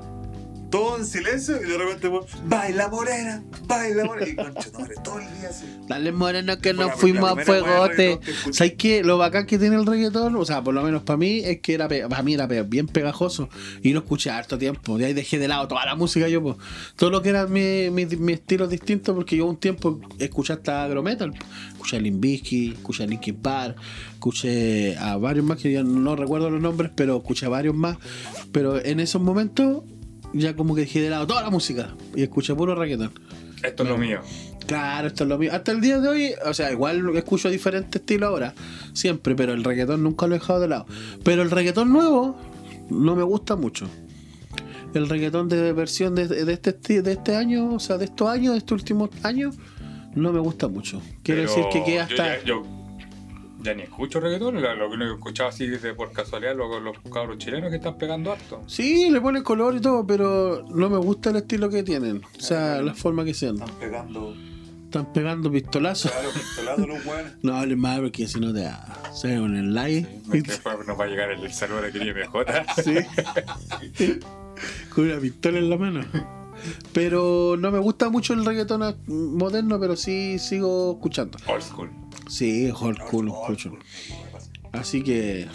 todo 0.74 0.97
en 0.97 1.05
silencio 1.05 1.61
y 1.61 1.67
de 1.69 1.78
repente, 1.78 2.09
baila 2.47 2.88
morena, 2.88 3.43
baila 3.67 4.05
morena. 4.05 4.28
Y 4.28 4.36
concha, 4.36 4.69
no, 4.71 5.03
todo 5.03 5.19
el 5.19 5.39
día 5.39 5.49
así. 5.49 5.65
Dale 5.88 6.11
moreno 6.11 6.57
que 6.57 6.74
nos 6.74 6.95
fuimos 6.95 7.30
a 7.30 7.36
fuegote. 7.36 8.19
¿Sabes 8.51 8.74
qué? 8.76 9.03
Lo 9.03 9.19
bacán 9.19 9.45
que 9.45 9.59
tiene 9.59 9.76
el 9.76 9.86
reggaetón, 9.86 10.36
o 10.36 10.43
sea, 10.45 10.63
por 10.63 10.74
lo 10.74 10.82
menos 10.82 11.03
para 11.03 11.17
mí, 11.17 11.41
es 11.45 11.61
que 11.61 11.76
era 11.76 11.88
para 11.88 12.24
mí 12.24 12.34
era 12.34 12.47
bien 12.47 12.88
pegajoso. 12.88 13.49
Y 13.84 13.93
lo 13.93 13.99
escuché 13.99 14.32
harto 14.32 14.57
tiempo. 14.57 14.97
De 14.97 15.05
ahí 15.05 15.13
dejé 15.13 15.38
de 15.38 15.47
lado 15.47 15.67
toda 15.67 15.86
la 15.86 15.95
música 15.95 16.28
yo, 16.28 16.41
pues. 16.41 16.57
Todo 16.95 17.11
lo 17.11 17.21
que 17.21 17.30
era 17.30 17.45
mi, 17.45 17.91
mi, 17.91 18.07
mi 18.07 18.34
estilo 18.34 18.67
distinto, 18.67 19.13
porque 19.13 19.38
yo 19.38 19.45
un 19.45 19.57
tiempo 19.57 20.01
escuché 20.17 20.53
hasta 20.53 20.86
agrometal. 20.86 21.36
Escuché 21.74 21.97
a 21.97 21.99
Limbisky, 21.99 22.71
escuché 22.71 23.03
a 23.03 23.05
Linkin 23.05 23.36
Park, 23.36 23.76
escuché 24.13 24.97
a 24.97 25.17
varios 25.17 25.45
más 25.45 25.59
que 25.59 25.71
ya 25.71 25.84
no 25.84 26.15
recuerdo 26.15 26.49
los 26.49 26.59
nombres, 26.59 26.91
pero 26.95 27.17
escuché 27.17 27.45
a 27.45 27.49
varios 27.49 27.76
más. 27.76 27.97
Pero 28.51 28.84
en 28.84 28.99
esos 28.99 29.21
momentos 29.21 29.84
ya 30.34 30.55
como 30.55 30.75
que 30.75 30.81
dejé 30.81 31.01
de 31.01 31.09
lado 31.09 31.27
toda 31.27 31.41
la 31.43 31.49
música 31.49 31.95
y 32.15 32.23
escuché 32.23 32.53
puro 32.55 32.75
reggaetón. 32.75 33.11
Esto 33.63 33.84
es 33.84 33.89
lo 33.89 33.97
mío. 33.97 34.19
Claro, 34.67 35.07
esto 35.07 35.23
es 35.23 35.29
lo 35.29 35.38
mío. 35.38 35.51
Hasta 35.53 35.71
el 35.71 35.81
día 35.81 35.99
de 35.99 36.09
hoy, 36.09 36.31
o 36.45 36.53
sea, 36.53 36.71
igual 36.71 37.15
escucho 37.15 37.49
diferentes 37.49 38.01
estilos 38.01 38.29
ahora, 38.29 38.53
siempre, 38.93 39.36
pero 39.36 39.53
el 39.53 39.63
reggaetón 39.63 40.03
nunca 40.03 40.27
lo 40.27 40.36
he 40.36 40.39
dejado 40.39 40.59
de 40.59 40.67
lado. 40.67 40.86
Pero 41.23 41.41
el 41.41 41.51
reggaetón 41.51 41.91
nuevo 41.91 42.38
no 42.89 43.15
me 43.15 43.23
gusta 43.23 43.55
mucho. 43.55 43.88
El 44.93 45.09
reggaetón 45.09 45.49
de 45.49 45.73
versión 45.73 46.13
de, 46.13 46.27
de 46.27 46.53
este 46.53 47.01
de 47.01 47.11
este 47.13 47.36
año, 47.36 47.73
o 47.73 47.79
sea, 47.79 47.97
de 47.97 48.05
estos 48.05 48.29
años, 48.29 48.53
de 48.53 48.59
estos 48.59 48.79
últimos 48.81 49.09
años, 49.23 49.55
no 50.13 50.31
me 50.31 50.39
gusta 50.39 50.67
mucho. 50.67 51.01
Quiero 51.23 51.41
Pero 51.43 51.55
decir 51.55 51.63
que 51.71 51.84
queda 51.84 52.07
yo 52.07 52.13
hasta. 52.13 52.38
ya, 52.39 52.43
yo 52.43 52.82
ya 53.64 53.74
ni 53.74 53.84
escucho 53.84 54.20
reggaetón, 54.20 54.61
lo 54.61 54.89
que 54.89 55.14
escuchaba 55.14 55.49
así 55.49 55.68
de 55.68 55.93
por 55.93 56.11
casualidad 56.11 56.55
los, 56.55 56.82
los 56.82 56.97
cabros 57.11 57.38
chilenos 57.38 57.70
que 57.70 57.78
están 57.78 57.97
pegando 57.97 58.32
harto. 58.32 58.61
Sí, 58.68 59.09
le 59.09 59.22
ponen 59.22 59.43
color 59.43 59.76
y 59.76 59.82
todo, 59.82 60.05
pero 60.05 60.66
no 60.70 60.89
me 60.89 60.97
gusta 60.97 61.30
el 61.30 61.38
estilo 61.38 61.70
que 61.70 61.84
tienen. 61.84 62.22
O 62.38 62.41
sea, 62.41 62.82
la 62.82 62.93
forma 62.93 63.24
que 63.24 63.34
sean. 63.34 63.55
Están 63.55 63.76
pegando, 63.80 64.36
Están 64.86 65.14
pegando 65.14 65.51
pistolazos. 65.51 66.11
claro, 66.11 66.30
pistolazos 66.32 66.88
los 66.88 67.05
weones. 67.05 67.34
No 67.41 67.55
hables 67.55 67.78
mal 67.78 68.01
porque 68.01 68.28
si 68.28 68.39
no 68.39 68.53
te 68.53 68.70
sea, 69.14 69.34
en 69.34 69.55
el 69.55 69.74
live. 69.74 70.22
Después 70.26 70.88
nos 70.88 70.99
va 70.99 71.05
a 71.05 71.07
llegar 71.07 71.32
el 71.32 71.51
saludo 71.53 71.82
de 71.82 71.91
Cris 71.91 72.14
MJ. 72.14 72.43
Sí. 73.93 74.20
Con 74.93 75.05
una 75.05 75.18
pistola 75.20 75.57
en 75.59 75.70
la 75.70 75.78
mano. 75.78 76.01
Pero 76.93 77.55
no 77.57 77.72
me 77.72 77.80
gusta 77.80 78.09
mucho 78.09 78.34
el 78.34 78.45
reggaetón 78.45 78.95
moderno, 79.07 79.80
pero 79.80 79.95
sí 79.95 80.39
sigo 80.39 80.93
escuchando. 80.93 81.38
Old 81.47 81.61
school. 81.61 81.89
Sí, 82.28 82.72
cool 83.09 83.28
escucho. 83.28 83.78
Así 84.72 85.03
que 85.03 85.47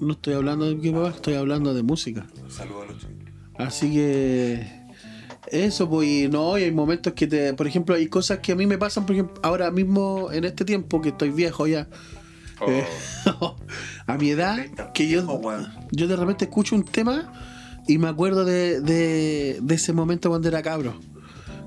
no 0.00 0.12
estoy 0.12 0.34
hablando 0.34 0.66
de 0.68 0.80
qué 0.80 0.92
papá, 0.92 1.10
estoy 1.10 1.34
hablando 1.34 1.74
de 1.74 1.82
música. 1.82 2.26
Saludos 2.48 2.84
a 2.84 2.92
los 2.92 2.98
chicos. 3.00 3.14
Así 3.58 3.92
que 3.92 4.66
eso, 5.50 5.88
pues, 5.88 6.30
no, 6.30 6.56
y 6.58 6.64
hay 6.64 6.72
momentos 6.72 7.12
que 7.14 7.26
te, 7.26 7.52
por 7.54 7.66
ejemplo, 7.66 7.96
hay 7.96 8.06
cosas 8.06 8.38
que 8.38 8.52
a 8.52 8.54
mí 8.54 8.66
me 8.66 8.78
pasan, 8.78 9.06
por 9.06 9.14
ejemplo, 9.14 9.40
ahora 9.42 9.70
mismo 9.70 10.30
en 10.30 10.44
este 10.44 10.64
tiempo 10.64 11.00
que 11.00 11.08
estoy 11.08 11.30
viejo 11.30 11.66
ya, 11.66 11.88
Oh, 12.60 12.70
Eh, 12.70 12.84
a 14.06 14.16
mi 14.16 14.30
edad, 14.30 14.58
que 14.92 15.08
yo, 15.08 15.40
yo 15.92 16.08
de 16.08 16.16
repente 16.16 16.46
escucho 16.46 16.74
un 16.74 16.84
tema 16.84 17.32
y 17.86 17.98
me 17.98 18.08
acuerdo 18.08 18.44
de, 18.44 18.80
de, 18.80 19.58
de 19.60 19.74
ese 19.74 19.92
momento 19.92 20.28
cuando 20.28 20.48
era 20.48 20.62
cabro. 20.62 20.94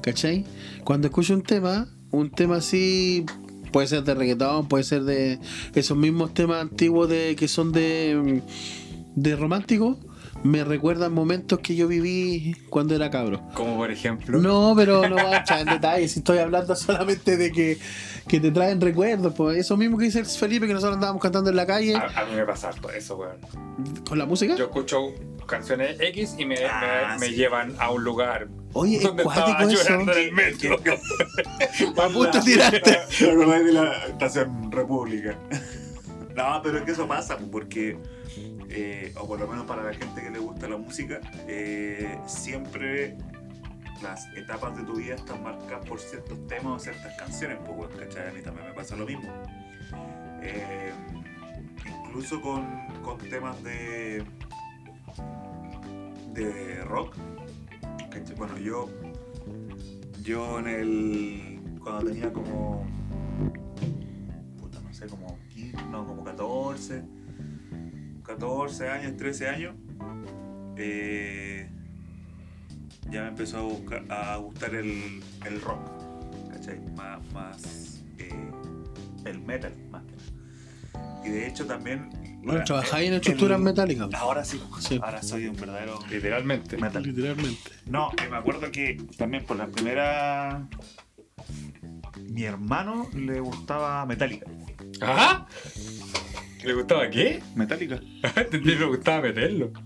¿Cachai? 0.01 0.45
Cuando 0.83 1.07
escucho 1.07 1.33
un 1.33 1.43
tema, 1.43 1.87
un 2.09 2.29
tema 2.31 2.57
así, 2.57 3.25
puede 3.71 3.87
ser 3.87 4.03
de 4.03 4.13
reggaetón, 4.13 4.67
puede 4.67 4.83
ser 4.83 5.03
de 5.03 5.39
esos 5.73 5.97
mismos 5.97 6.33
temas 6.33 6.61
antiguos 6.61 7.09
de 7.09 7.35
que 7.35 7.47
son 7.47 7.71
de, 7.71 8.41
de 9.15 9.35
romántico, 9.35 9.97
me 10.43 10.63
recuerdan 10.63 11.13
momentos 11.13 11.59
que 11.59 11.75
yo 11.75 11.87
viví 11.87 12.55
cuando 12.69 12.95
era 12.95 13.09
cabro. 13.09 13.41
como 13.53 13.75
por 13.77 13.91
ejemplo. 13.91 14.39
No, 14.39 14.73
pero 14.75 15.07
no 15.07 15.15
voy 15.15 15.33
a 15.33 15.37
entrar 15.37 15.59
en 15.59 15.65
detalles. 15.67 16.17
Estoy 16.17 16.39
hablando 16.39 16.75
solamente 16.75 17.37
de 17.37 17.51
que, 17.51 17.77
que 18.27 18.39
te 18.39 18.51
traen 18.51 18.81
recuerdos. 18.81 19.33
Pues 19.35 19.57
eso 19.57 19.77
mismo 19.77 19.97
que 19.97 20.05
dice 20.05 20.19
el 20.19 20.25
Felipe, 20.25 20.65
que 20.67 20.73
nosotros 20.73 20.95
andábamos 20.95 21.21
cantando 21.21 21.49
en 21.49 21.55
la 21.55 21.65
calle 21.67 21.95
A, 21.95 22.21
a 22.21 22.25
mí 22.25 22.35
me 22.35 22.45
pasa 22.45 22.69
harto 22.69 22.89
eso, 22.89 23.17
weón. 23.17 23.37
con 24.07 24.17
la 24.17 24.25
música. 24.25 24.55
Yo 24.55 24.65
escucho 24.65 25.13
canciones 25.45 25.97
X 25.99 26.35
y 26.37 26.45
me, 26.45 26.55
Ah, 26.65 27.15
me, 27.15 27.19
me 27.19 27.25
sí. 27.27 27.35
llevan 27.35 27.75
a 27.79 27.91
un 27.91 28.03
lugar 28.03 28.47
Oye, 28.73 28.97
es 28.97 29.03
donde 29.03 29.23
estaba 29.23 29.63
eso. 29.63 29.93
en 29.93 30.09
el 30.09 30.31
metro. 30.31 30.77
A 32.03 32.07
punto 32.09 32.41
tirarte. 32.41 32.79
¿Te 33.19 33.29
acordás 33.31 33.63
de 33.65 33.71
la 33.73 33.93
estación 34.07 34.71
República? 34.71 35.37
No, 36.33 36.61
pero 36.63 36.77
es 36.77 36.83
que 36.85 36.91
eso 36.91 37.05
pasa, 37.09 37.37
porque, 37.51 37.97
eh, 38.69 39.13
o 39.17 39.27
por 39.27 39.39
lo 39.39 39.47
menos 39.47 39.65
para 39.65 39.83
la 39.83 39.93
gente 39.93 40.21
que 40.21 40.29
le 40.29 40.39
gusta 40.39 40.67
la 40.67 40.77
música, 40.77 41.19
eh, 41.47 42.17
siempre 42.25 43.17
las 44.01 44.25
etapas 44.35 44.75
de 44.77 44.83
tu 44.83 44.95
vida 44.95 45.15
están 45.15 45.43
marcadas 45.43 45.85
por 45.85 45.99
ciertos 45.99 46.47
temas 46.47 46.73
o 46.73 46.79
ciertas 46.79 47.15
canciones, 47.17 47.59
pues, 47.65 47.89
¿cachai? 47.95 48.29
A 48.29 48.31
mí 48.31 48.41
también 48.41 48.67
me 48.67 48.73
pasa 48.73 48.95
lo 48.95 49.05
mismo. 49.05 49.31
Eh, 50.41 50.91
incluso 52.05 52.41
con, 52.41 52.65
con 53.03 53.17
temas 53.17 53.61
de, 53.63 54.23
de 56.33 56.83
rock. 56.85 57.15
Bueno, 58.37 58.57
yo, 58.57 58.89
yo 60.23 60.59
en 60.59 60.67
el. 60.67 61.79
cuando 61.81 62.11
tenía 62.11 62.33
como. 62.33 62.85
puta, 64.59 64.81
no 64.81 64.93
sé, 64.93 65.07
como 65.07 65.37
15, 65.49 65.77
no, 65.89 66.05
como 66.05 66.23
14, 66.23 67.03
14 68.37 68.87
años, 68.89 69.17
13 69.17 69.47
años, 69.49 69.75
eh, 70.77 71.69
ya 73.09 73.23
me 73.23 73.27
empezó 73.29 73.57
a, 73.57 73.61
buscar- 73.63 74.05
a 74.09 74.37
gustar 74.37 74.73
el, 74.75 75.21
el 75.45 75.61
rock, 75.61 75.79
¿cachai? 76.51 76.79
Más, 76.95 77.19
más 77.33 78.03
eh, 78.17 78.29
el 79.25 79.39
metal, 79.41 79.73
más 79.89 80.03
que 80.05 80.11
nada. 80.15 81.21
Y 81.25 81.29
de 81.29 81.47
hecho 81.47 81.65
también. 81.65 82.09
Bueno, 82.43 82.59
la- 82.59 82.63
trabajáis 82.63 83.07
en 83.07 83.13
el- 83.13 83.19
estructuras 83.19 83.59
metálicas. 83.59 84.13
Ahora 84.13 84.45
sí, 84.45 84.61
Sí. 84.79 84.99
ahora 85.03 85.21
soy 85.21 85.47
un 85.47 85.55
verdadero 85.57 85.99
Literalmente. 86.09 86.77
metal. 86.77 87.03
Literalmente. 87.03 87.71
No, 87.85 88.11
eh, 88.11 88.29
me 88.29 88.37
acuerdo 88.37 88.71
que 88.71 88.95
también 89.17 89.43
por 89.45 89.57
la 89.57 89.67
primera. 89.67 90.67
Mi 92.29 92.43
hermano 92.43 93.07
le 93.13 93.39
gustaba 93.41 94.05
Metallica. 94.05 94.45
¿Ajá? 95.01 95.47
¿Le 96.63 96.73
gustaba 96.73 97.09
qué? 97.09 97.41
¿Metallica? 97.55 97.99
Entendí, 98.35 98.75
le 98.75 98.85
gustaba 98.85 99.21
meterlo. 99.21 99.71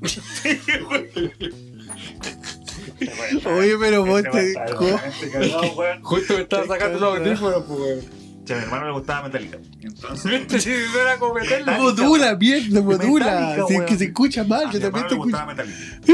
Oye, 3.45 3.75
pero 3.79 4.05
vos 4.05 4.23
Este 4.23 4.53
te. 4.53 4.53
cagado, 4.53 5.73
weón. 5.75 6.01
Justo 6.03 6.33
me 6.35 6.41
estaba 6.41 6.67
sacando 6.67 6.99
los 6.99 7.17
audífonos, 7.19 7.63
pues, 7.63 8.05
a 8.51 8.55
mi 8.55 8.61
hermano 8.63 8.85
le 8.87 8.91
gustaba 8.93 9.23
Metallica. 9.23 9.57
Entonces, 9.81 10.31
Viste, 10.31 10.59
si 10.59 10.69
no 10.69 10.99
era 11.01 11.17
como 11.17 11.33
meterlo. 11.33 11.65
Metallica, 11.65 11.81
Modula, 12.03 12.35
mierda, 12.35 12.81
modula. 12.81 13.65
Si 13.67 13.73
es 13.75 13.81
que 13.83 13.97
se 13.97 14.05
escucha 14.05 14.43
mal, 14.43 14.67
a 14.67 14.71
yo 14.71 14.77
mi 14.79 14.83
también 14.83 15.07
te 15.07 15.13
escucho. 15.15 15.37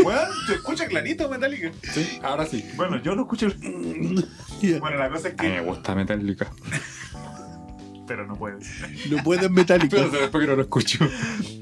Weón, 0.07 0.27
se 0.47 0.53
escucha 0.53 0.85
clarito 0.87 1.29
Metallica. 1.29 1.71
Sí, 1.93 2.19
ahora 2.23 2.45
sí. 2.45 2.63
Bueno, 2.75 3.01
yo 3.03 3.15
lo 3.15 3.23
escucho. 3.23 3.47
Bueno, 4.79 4.97
la 4.97 5.09
cosa 5.09 5.27
es 5.29 5.35
A 5.39 5.43
mí 5.43 5.49
me 5.49 5.55
que. 5.57 5.61
gusta 5.61 5.95
Metallica. 5.95 6.51
Pero 8.11 8.27
no 8.27 8.35
puedes. 8.35 8.69
No 9.09 9.23
pueden 9.23 9.53
metálico. 9.53 9.95
Pero 9.95 10.09
después 10.09 10.41
que 10.43 10.49
no 10.49 10.57
lo 10.57 10.63
escucho. 10.63 10.99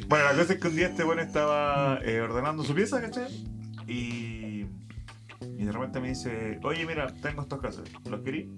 Bueno, 0.07 0.25
la 0.25 0.31
cosa 0.31 0.53
es 0.53 0.59
que 0.59 0.67
un 0.67 0.75
día 0.75 0.87
este 0.87 1.03
bueno 1.03 1.21
estaba 1.21 1.99
eh, 2.03 2.19
ordenando 2.21 2.63
su 2.63 2.73
pieza, 2.73 2.99
¿cachai? 2.99 3.27
Y, 3.87 4.65
y 5.57 5.63
de 5.63 5.71
repente 5.71 5.99
me 5.99 6.09
dice, 6.09 6.59
oye, 6.63 6.87
mira, 6.87 7.05
tengo 7.21 7.43
estos 7.43 7.61
casos, 7.61 7.87
¿los 8.09 8.21
querí? 8.21 8.49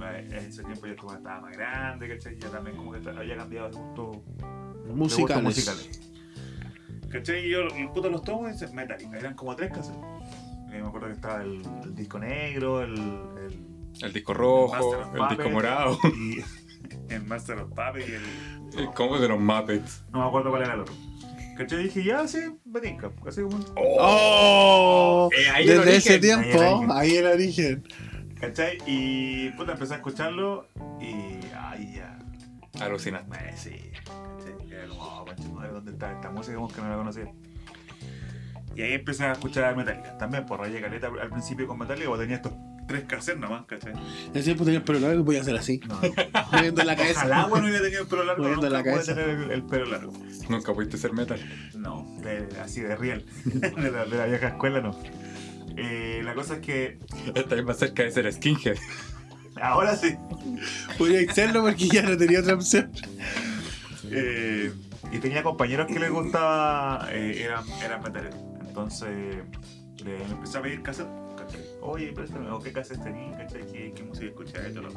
En 0.00 0.32
ese 0.34 0.62
tiempo 0.64 0.86
como 0.98 1.12
estaba 1.12 1.42
más 1.42 1.54
grande, 1.54 2.08
¿cachai? 2.08 2.38
Ya 2.38 2.48
también 2.48 2.74
como 2.78 2.92
que 2.92 3.06
había 3.10 3.36
cambiado 3.36 3.68
de 3.68 3.76
gusto, 3.76 4.22
de 4.38 4.92
gustos 4.92 4.96
Musicales. 4.96 5.42
musicales. 5.44 6.00
¿Cachai? 7.10 7.44
Y 7.46 7.50
yo 7.50 7.64
los 7.64 7.74
putos 7.92 8.10
los 8.10 8.22
tomo 8.22 8.48
y 8.48 8.52
dice, 8.52 8.68
Metallica, 8.72 9.18
eran 9.18 9.34
como 9.34 9.54
tres 9.54 9.70
casas. 9.70 9.94
me 10.70 10.78
acuerdo 10.78 11.08
que 11.08 11.12
estaba 11.12 11.42
el, 11.42 11.60
el 11.84 11.94
disco 11.94 12.18
negro, 12.18 12.80
el, 12.82 12.92
el, 12.94 13.66
El 14.00 14.12
disco 14.14 14.32
rojo, 14.32 14.96
el 15.14 15.36
disco 15.36 15.50
morado. 15.50 15.98
y 16.16 16.38
el 17.08 17.24
Master 17.24 17.58
of 17.58 17.68
Puppets 17.70 18.08
y 18.08 18.12
el... 18.12 18.22
El 18.78 18.90
combo 18.92 19.18
de 19.18 19.28
los 19.28 19.40
Muppets. 19.40 20.04
No 20.12 20.20
me 20.20 20.26
acuerdo 20.26 20.50
cuál 20.50 20.62
era 20.62 20.74
el 20.74 20.80
otro. 20.80 20.94
¿Cachai? 21.56 21.80
Y 21.80 21.82
dije, 21.84 22.04
ya, 22.04 22.28
sí, 22.28 22.38
me 22.64 22.80
tinca. 22.80 23.10
Así 23.26 23.42
como... 23.42 23.58
¡Oh! 23.76 25.28
Eh, 25.36 25.50
ahí 25.50 25.68
el 25.68 25.78
Desde 25.78 25.96
ese 25.96 26.18
tiempo, 26.18 26.58
Ahí 26.92 27.16
el 27.16 27.26
origen. 27.26 27.84
¿Cachai? 28.40 28.78
Y 28.86 29.50
puta, 29.50 29.72
empecé 29.72 29.94
a 29.94 29.96
escucharlo 29.96 30.68
y. 31.00 31.40
Ay, 31.56 31.96
ya. 31.96 32.16
Alucinante. 32.80 33.36
Eh, 33.36 33.54
sí. 33.56 33.76
¿Cachai? 34.04 34.72
Era 34.72 34.88
como, 34.88 35.02
oh, 35.02 35.26
madre, 35.54 35.72
¿dónde 35.72 35.90
está 35.90 36.12
esta 36.12 36.30
música? 36.30 36.54
Como 36.56 36.68
que 36.68 36.80
no 36.80 36.88
la 36.88 36.96
conocía. 36.96 37.32
Y 38.76 38.82
ahí 38.82 38.92
empecé 38.92 39.24
a 39.24 39.32
escuchar 39.32 39.76
Metallica. 39.76 40.16
También 40.18 40.46
por 40.46 40.60
raya 40.60 40.80
caleta 40.80 41.08
al 41.08 41.30
principio 41.30 41.66
con 41.66 41.78
Metallica, 41.78 42.06
porque 42.06 42.22
tenía 42.22 42.36
estos 42.36 42.52
tres 42.88 43.04
cassettes 43.06 43.40
nomás, 43.40 43.66
¿cachai? 43.66 43.92
En 43.92 44.30
ese 44.34 44.44
tiempo 44.44 44.64
tenía 44.64 44.78
el 44.78 44.84
pelo 44.84 44.98
largo 44.98 45.20
y 45.20 45.22
voy 45.22 45.36
a 45.36 45.42
hacer 45.42 45.54
así. 45.56 45.80
No. 45.88 46.00
Moviendo 46.52 46.82
la 46.84 46.96
cabeza. 46.96 47.20
Ojalá, 47.20 47.46
bueno, 47.46 47.66
hubiera 47.66 47.82
tenido 47.84 48.02
el 48.02 48.08
pelo 48.08 48.24
largo. 48.24 48.42
Moviendo 48.42 48.66
Nunca 48.66 48.78
la 48.78 48.84
cabeza. 48.84 49.14
tener 49.14 49.28
el, 49.30 49.50
el 49.50 49.62
pelo 49.62 49.84
largo. 49.86 50.12
Nunca 50.48 50.72
pudiste 50.74 50.96
ser 50.98 51.12
metal. 51.12 51.38
No, 51.76 52.06
de- 52.22 52.48
así 52.60 52.80
de 52.80 52.96
real. 52.96 53.24
de, 53.44 53.90
la, 53.92 54.04
de 54.06 54.16
la 54.16 54.26
vieja 54.26 54.48
escuela, 54.48 54.80
no. 54.80 54.98
Eh, 55.76 56.22
la 56.24 56.34
cosa 56.34 56.54
es 56.54 56.60
que 56.60 56.98
Estás 57.34 57.62
más 57.64 57.78
cerca 57.78 58.02
de 58.02 58.10
ser 58.10 58.32
skinhead. 58.32 58.76
ahora 59.60 59.94
sí. 59.94 60.16
Podría 60.96 61.30
hacerlo 61.30 61.62
porque 61.62 61.86
ya 61.88 62.02
no 62.02 62.16
tenía 62.16 62.40
otra 62.40 62.54
opción. 62.54 62.90
Eh, 64.10 64.72
y 65.12 65.18
tenía 65.18 65.42
compañeros 65.42 65.86
que 65.86 65.98
les 65.98 66.10
gustaba, 66.10 67.08
eh, 67.12 67.42
eran, 67.44 67.64
eran 67.84 68.02
metaleros. 68.02 68.40
Entonces 68.66 69.08
le 70.04 70.22
empecé 70.24 70.58
a 70.58 70.62
pedir 70.62 70.82
cassette. 70.82 71.08
Oye, 71.90 72.12
préstame, 72.12 72.50
o 72.50 72.58
qué 72.58 72.70
cassette 72.72 73.02
tenías, 73.02 73.36
¿cachai? 73.38 73.66
¿Qué, 73.72 73.92
qué 73.94 74.02
música 74.02 74.30
otro. 74.36 74.90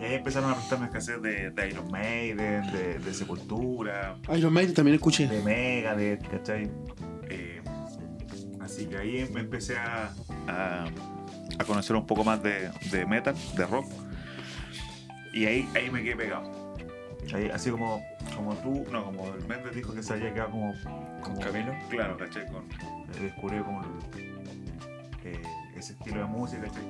Y 0.00 0.04
ahí 0.04 0.14
empezaron 0.14 0.50
a 0.50 0.54
prestarme 0.54 0.90
cassettes 0.90 1.22
de, 1.22 1.50
de 1.50 1.68
Iron 1.68 1.90
Maiden, 1.90 2.70
de, 2.72 2.98
de 2.98 3.14
Sepultura, 3.14 4.16
Iron 4.36 4.52
Maiden 4.52 4.74
también 4.74 4.96
escuché. 4.96 5.26
de 5.26 5.42
Megadeth, 5.42 6.28
¿cachai? 6.28 6.70
Eh, 7.30 7.62
así 8.60 8.86
que 8.86 8.98
ahí 8.98 9.28
me 9.32 9.40
empecé 9.40 9.76
a, 9.78 10.12
a, 10.46 10.84
a 11.58 11.64
conocer 11.64 11.96
un 11.96 12.06
poco 12.06 12.22
más 12.22 12.42
de, 12.42 12.70
de 12.92 13.06
metal, 13.06 13.34
de 13.56 13.66
rock. 13.66 13.86
Y 15.32 15.46
ahí, 15.46 15.68
ahí 15.74 15.90
me 15.90 16.02
quedé 16.02 16.16
pegado. 16.16 16.76
Ahí, 17.34 17.48
así 17.52 17.70
como, 17.70 18.04
como 18.36 18.54
tú, 18.56 18.84
no, 18.92 19.06
como 19.06 19.34
el 19.34 19.44
Méndez 19.46 19.74
dijo 19.74 19.94
que 19.94 20.02
se 20.02 20.12
había 20.12 20.32
quedado 20.34 20.50
como. 20.50 20.74
como 21.22 21.40
Camilo? 21.40 21.72
Claro, 21.88 22.16
¿cachai? 22.18 22.46
Con, 22.46 22.64
eh, 22.64 23.20
descubrió 23.22 23.64
como 23.64 23.80
el- 23.82 24.24
eh, 25.24 25.42
ese 25.76 25.92
estilo 25.94 26.18
de 26.20 26.24
música, 26.26 26.62
¿cachai? 26.62 26.84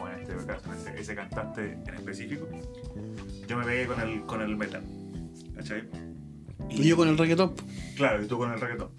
O 0.00 0.08
en 0.08 0.20
este 0.20 0.46
caso, 0.46 0.72
ese, 0.74 1.00
ese 1.00 1.14
cantante 1.14 1.72
en 1.86 1.94
específico. 1.94 2.48
Yo 3.48 3.56
me 3.58 3.64
pegué 3.64 3.86
con 3.86 4.00
el, 4.00 4.20
con 4.22 4.40
el 4.42 4.56
metal, 4.56 4.82
¿cachai? 5.56 5.88
Y 6.68 6.88
yo 6.88 6.96
con 6.96 7.08
el 7.08 7.18
reggaetón. 7.18 7.54
Claro, 7.96 8.22
y 8.22 8.26
tú 8.26 8.38
con 8.38 8.52
el 8.52 8.60
reggaetón. 8.60 8.90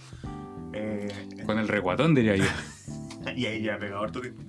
Eh, 0.74 1.08
Con 1.46 1.60
el 1.60 1.68
reguatón, 1.68 2.16
diría 2.16 2.36
yo. 2.38 2.46
y 3.36 3.46
ahí 3.46 3.62
ya 3.64 3.78
pegado 3.78 4.04
harto 4.04 4.22
tiempo. 4.22 4.42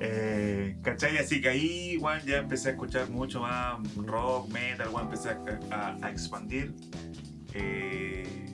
Eh, 0.00 0.76
¿Cachai? 0.82 1.18
Así 1.18 1.40
que 1.40 1.48
ahí, 1.48 1.90
igual 1.92 2.22
ya 2.24 2.38
empecé 2.38 2.68
a 2.68 2.72
escuchar 2.72 3.10
mucho 3.10 3.40
más 3.40 3.78
rock, 3.96 4.48
metal, 4.50 4.88
igual 4.88 5.04
empecé 5.06 5.30
a, 5.30 5.38
a- 5.70 5.98
a 6.06 6.10
expandir 6.10 6.72
eh, 7.54 8.46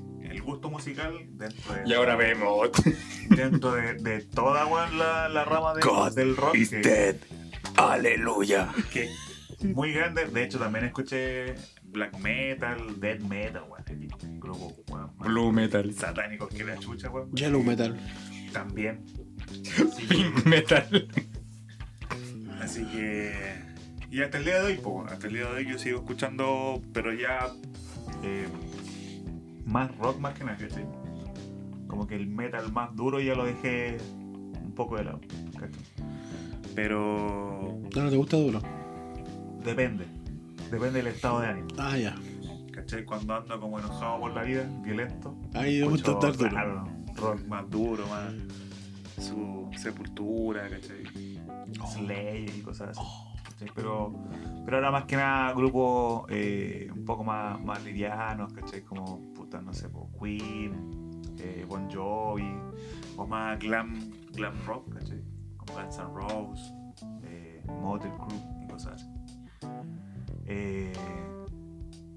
gusto 0.46 0.70
musical 0.70 1.12
dentro 1.32 1.74
de, 1.74 1.82
Y 1.88 1.92
ahora 1.92 2.16
vemos. 2.16 2.70
dentro 3.30 3.72
de, 3.72 3.94
de 3.94 4.20
toda 4.22 4.64
la, 4.92 5.28
la 5.28 5.44
rama 5.44 5.74
de- 5.74 5.82
God 5.82 6.14
del 6.14 6.36
rock. 6.36 6.54
is 6.56 6.70
que- 6.70 6.78
dead. 6.78 7.16
Aleluya. 7.76 8.72
que 8.92 9.08
muy 9.74 9.92
grande. 9.92 10.26
De 10.26 10.44
hecho, 10.44 10.58
también 10.58 10.84
escuché 10.86 11.54
black 11.84 12.16
metal, 12.18 13.00
death 13.00 13.20
metal, 13.20 13.64
weón. 13.68 13.82
Más 15.18 15.28
Blue 15.28 15.52
metal. 15.52 15.92
satánicos 15.92 16.48
que 16.50 16.64
la 16.64 16.78
chucha, 16.78 17.10
weón. 17.10 17.30
Yellow 17.32 17.62
Metal. 17.62 17.98
También. 18.52 19.04
Así 19.76 20.02
que- 20.06 20.14
Pink 20.14 20.44
metal. 20.46 21.08
Así 22.60 22.84
que. 22.86 23.34
Y 24.10 24.22
hasta 24.22 24.38
el 24.38 24.44
día 24.44 24.60
de 24.60 24.66
hoy, 24.66 24.76
po, 24.78 25.04
hasta 25.08 25.26
el 25.26 25.34
día 25.34 25.44
de 25.46 25.50
hoy 25.56 25.66
yo 25.68 25.78
sigo 25.78 25.98
escuchando, 25.98 26.80
pero 26.92 27.12
ya. 27.12 27.48
eh, 28.22 28.46
más 29.66 29.94
rock 29.98 30.18
más 30.18 30.34
que 30.34 30.44
nada, 30.44 30.56
¿cachai? 30.56 30.86
Como 31.88 32.06
que 32.06 32.16
el 32.16 32.26
metal 32.28 32.72
más 32.72 32.94
duro 32.96 33.20
ya 33.20 33.34
lo 33.34 33.44
dejé 33.44 33.98
un 34.64 34.72
poco 34.74 34.96
de 34.96 35.04
lado, 35.04 35.20
¿cachai? 35.54 35.82
Pero. 36.74 37.78
No, 37.94 38.02
no 38.04 38.10
te 38.10 38.16
gusta 38.16 38.36
duro. 38.36 38.60
Depende. 39.64 40.06
Depende 40.70 40.98
del 41.02 41.06
estado 41.08 41.40
de 41.40 41.46
ánimo, 41.48 41.68
Ah, 41.78 41.96
ya. 41.96 42.14
¿cachai? 42.72 43.04
Cuando 43.04 43.34
ando 43.34 43.60
como 43.60 43.78
enojado 43.78 44.20
por 44.20 44.32
la 44.32 44.42
vida, 44.42 44.68
violento. 44.82 45.34
Ahí 45.54 45.80
me 45.80 45.88
gusta 45.88 46.12
estar 46.12 46.36
duro. 46.36 46.50
claro, 46.50 46.84
rock 47.16 47.46
más 47.46 47.70
duro, 47.70 48.04
más. 48.08 48.32
Su 49.24 49.70
sepultura, 49.76 50.68
¿cachai? 50.68 51.38
Oh. 51.80 51.86
Slayer 51.86 52.50
y 52.54 52.60
cosas 52.60 52.90
así. 52.98 53.00
¿cachai? 53.44 53.68
Pero, 53.74 54.12
pero 54.64 54.76
ahora 54.76 54.90
más 54.90 55.04
que 55.04 55.16
nada 55.16 55.52
grupos 55.54 56.26
eh, 56.28 56.90
un 56.94 57.04
poco 57.06 57.24
más, 57.24 57.58
más 57.64 57.82
livianos, 57.84 58.52
¿cachai? 58.52 58.82
Como, 58.82 59.32
no 59.62 59.72
sé, 59.72 59.88
po, 59.88 60.10
Queen, 60.20 61.10
eh, 61.38 61.64
Bon 61.68 61.90
Jovi, 61.90 62.50
o 63.16 63.26
más 63.26 63.58
glam, 63.58 64.10
glam 64.32 64.54
rock, 64.66 64.92
¿cachai? 64.94 65.22
Como 65.56 65.74
Guns 65.74 65.98
N' 65.98 66.14
Roses, 66.14 66.72
eh, 67.24 67.62
Motley 67.66 68.12
Crue 68.12 68.38
y 68.62 68.68
cosas 68.68 68.94
así. 68.94 69.06
Eh, 70.46 70.92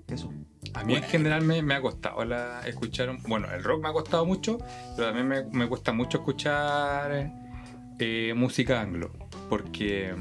eso. 0.08 0.32
A 0.74 0.84
mí 0.84 0.96
en 0.96 1.04
general 1.04 1.44
me, 1.44 1.62
me 1.62 1.74
ha 1.76 1.82
costado 1.82 2.24
la, 2.26 2.62
escuchar. 2.68 3.10
Bueno, 3.28 3.48
el 3.52 3.64
rock 3.64 3.82
me 3.82 3.90
ha 3.90 3.94
costado 3.94 4.26
mucho, 4.26 4.58
pero 4.96 5.08
también 5.08 5.28
me, 5.28 5.44
me 5.46 5.68
cuesta 5.68 5.92
mucho 5.94 6.20
escuchar 6.20 7.32
eh, 8.00 8.34
música 8.36 8.82
anglo. 8.82 9.12
Porque 9.50 10.14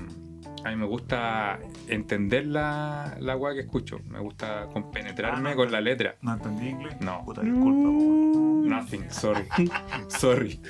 a 0.65 0.71
mí 0.71 0.77
me 0.77 0.87
gusta 0.87 1.59
entender 1.89 2.47
la, 2.47 3.17
la 3.21 3.37
weá 3.37 3.55
que 3.55 3.61
escucho. 3.61 4.01
Me 4.09 4.19
gusta 4.21 4.67
compenetrarme 4.73 5.51
Ah, 5.51 5.53
no. 5.53 5.57
con 5.57 5.73
la 5.73 5.81
letra. 5.81 6.17
¿No 6.23 6.33
entendí 6.35 6.69
inglés? 6.69 6.97
No. 7.01 7.25
Puta, 7.25 7.43
disculpa, 7.43 7.89
po. 7.91 8.63
Nothing, 8.69 9.11
sorry. 9.11 9.45
sorry. 10.09 10.61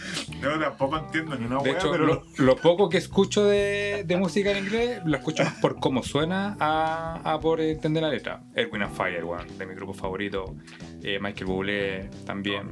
No, 0.41 0.59
tampoco 0.59 0.99
entiendo 0.99 1.35
ni 1.37 1.47
una 1.47 1.59
De 1.63 1.71
hecho, 1.71 1.91
pero... 1.91 2.07
lo, 2.07 2.23
lo 2.37 2.57
poco 2.57 2.89
que 2.89 2.99
escucho 2.99 3.45
de, 3.45 4.05
de 4.07 4.17
música 4.17 4.53
en 4.53 4.65
inglés, 4.65 5.01
lo 5.05 5.17
escucho 5.17 5.43
más 5.45 5.55
por 5.55 5.81
cómo 5.81 6.03
suena 6.03 6.57
a, 6.61 7.21
a 7.25 7.41
por 7.41 7.61
entender 7.61 8.03
la 8.03 8.11
letra. 8.11 8.43
Edwin 8.55 8.83
and 8.83 8.95
Fire, 8.95 9.25
weón, 9.25 9.59
de 9.59 9.67
mi 9.67 9.75
grupo 9.75 9.93
favorito. 9.95 10.55
Eh, 11.03 11.19
Michael 11.21 11.47
Bublé 11.47 12.11
también. 12.25 12.71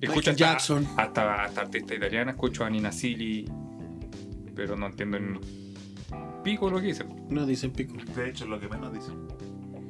Michael 0.00 0.18
hasta, 0.30 0.32
Jackson. 0.34 0.86
Hasta, 0.96 1.44
hasta 1.44 1.60
artista 1.62 1.94
italiana, 1.94 2.30
escucho 2.32 2.64
a 2.64 2.70
Nina 2.70 2.92
Sili, 2.92 3.50
pero 4.54 4.76
no 4.76 4.86
entiendo 4.86 5.16
en 5.16 5.40
pico 6.42 6.70
lo 6.70 6.80
que 6.80 6.88
dice. 6.88 7.04
No 7.28 7.46
dicen 7.46 7.70
pico. 7.72 7.94
De 8.16 8.28
hecho, 8.30 8.46
lo 8.46 8.58
que 8.60 8.68
menos 8.68 8.92
dice. 8.92 9.10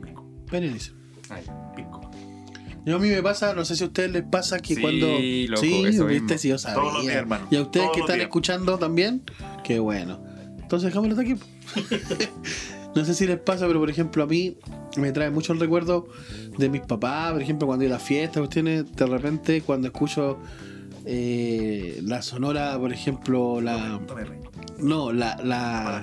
Pico, 0.04 0.24
Penny 0.50 0.68
dice. 0.68 0.92
Ay, 1.28 1.42
pico. 1.76 2.00
Yo 2.86 2.96
a 2.96 2.98
mí 2.98 3.08
me 3.08 3.22
pasa, 3.22 3.52
no 3.54 3.64
sé 3.64 3.76
si 3.76 3.84
a 3.84 3.88
ustedes 3.88 4.10
les 4.10 4.22
pasa 4.24 4.58
que 4.58 4.74
Sí, 4.74 4.80
cuando. 4.80 5.06
loco, 5.06 5.60
sí, 5.62 5.84
eso 5.84 6.06
viste, 6.06 6.22
mismo. 6.22 6.38
sí, 6.38 6.48
yo 6.48 6.58
sabía. 6.58 6.80
Todos 6.80 6.92
los 6.94 7.02
días, 7.02 7.14
hermano. 7.16 7.46
Y 7.50 7.56
a 7.56 7.62
ustedes 7.62 7.84
Todos 7.86 7.94
que 7.96 8.00
están 8.00 8.16
días. 8.16 8.26
escuchando 8.26 8.78
también, 8.78 9.22
qué 9.64 9.78
bueno. 9.78 10.22
Entonces 10.58 10.86
dejámoslo 10.88 11.20
hasta 11.20 11.30
aquí. 11.32 11.40
no 12.94 13.04
sé 13.04 13.14
si 13.14 13.26
les 13.26 13.38
pasa, 13.38 13.66
pero 13.66 13.80
por 13.80 13.90
ejemplo 13.90 14.22
a 14.22 14.26
mí 14.26 14.56
me 14.96 15.12
trae 15.12 15.30
mucho 15.30 15.52
el 15.52 15.60
recuerdo 15.60 16.06
de 16.58 16.68
mis 16.68 16.80
papás, 16.82 17.32
por 17.32 17.42
ejemplo, 17.42 17.66
cuando 17.66 17.84
iba 17.84 17.94
a 17.94 17.98
las 17.98 18.06
fiestas, 18.06 18.38
cuestiones, 18.40 18.90
de 18.96 19.06
repente 19.06 19.60
cuando 19.62 19.88
escucho 19.88 20.38
eh, 21.04 22.00
la 22.02 22.22
sonora, 22.22 22.78
por 22.78 22.92
ejemplo, 22.92 23.60
la. 23.60 24.00
No, 24.78 25.12
la. 25.12 25.36
la. 25.44 26.02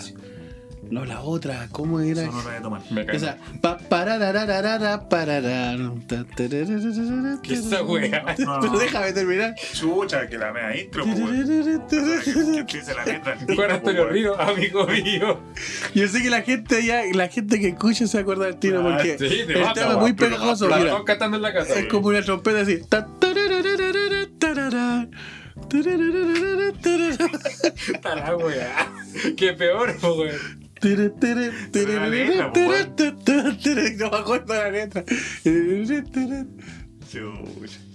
No, 0.89 1.05
la 1.05 1.21
otra, 1.21 1.67
¿cómo 1.71 1.99
era? 1.99 2.25
Sonora 2.25 2.53
de 2.55 2.61
tomar. 2.61 2.81
Me 2.91 3.05
cae 3.05 3.15
Esa. 3.17 3.37
mal. 3.37 3.59
Pa, 3.59 3.77
pararararara, 3.77 5.09
parararán, 5.09 6.01
ta, 6.07 6.23
tararararara, 6.35 7.39
¿Qué 7.43 7.53
es 7.53 7.59
esa 7.65 7.83
wea? 7.83 8.23
Pero 8.35 8.79
déjame 8.79 9.13
terminar. 9.13 9.55
Chucha, 9.73 10.27
que 10.27 10.37
la 10.37 10.51
mea 10.53 10.75
intro, 10.77 11.03
pues, 11.05 11.19
weón. 11.19 11.87
Que 11.87 12.59
empiece 12.59 12.93
la 12.93 13.05
letra. 13.05 13.37
Juan 13.55 13.71
Antonio 13.71 14.01
weón. 14.03 14.13
Río, 14.13 14.41
amigo 14.41 14.87
mío. 14.87 15.39
Yo 15.93 16.07
sé 16.07 16.21
que 16.21 16.29
la 16.29 16.41
gente 16.41 16.85
ya, 16.85 17.01
la 17.13 17.27
gente 17.27 17.59
que 17.59 17.69
escucha 17.69 18.07
se 18.07 18.19
acuerda 18.19 18.45
del 18.45 18.57
tiro 18.57 18.79
Ah, 18.79 18.83
porque 18.97 19.17
sí, 19.17 19.41
el 19.47 19.59
mata, 19.61 19.73
tema 19.73 19.91
es 19.93 19.97
muy 19.99 20.13
pero 20.13 20.31
pegajoso, 20.37 20.67
La 20.69 20.77
mira. 20.77 20.87
estamos 20.89 21.05
cantando 21.05 21.37
en 21.37 21.43
la 21.43 21.53
casa. 21.53 21.79
Es 21.79 21.85
como 21.87 22.07
una 22.07 22.21
trompeta 22.21 22.61
así. 22.61 22.79
Ta, 22.87 23.07
tararararara, 23.19 24.27
tarara, 24.39 25.07
tararararara, 25.69 26.71
tarara, 26.81 27.31
Está 27.93 28.15
la 28.15 28.35
wea. 28.37 28.91
Qué 29.35 29.53
peor, 29.53 29.97
po, 29.99 30.13
weón. 30.13 30.66
Letra, 30.95 31.51
tere. 33.63 33.95
No 33.97 34.09
me 34.11 34.17
acuerdo 34.17 34.53
la 34.53 34.69
letra. 34.71 35.03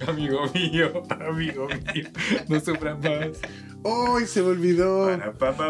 Amigo 0.07 0.51
mío, 0.55 1.03
amigo 1.21 1.69
mío. 1.69 2.11
No 2.49 2.61
sufras 2.61 2.99
más. 2.99 3.39
¡Ay, 3.85 4.27
se 4.27 4.41
me 4.41 4.49
olvidó! 4.49 5.11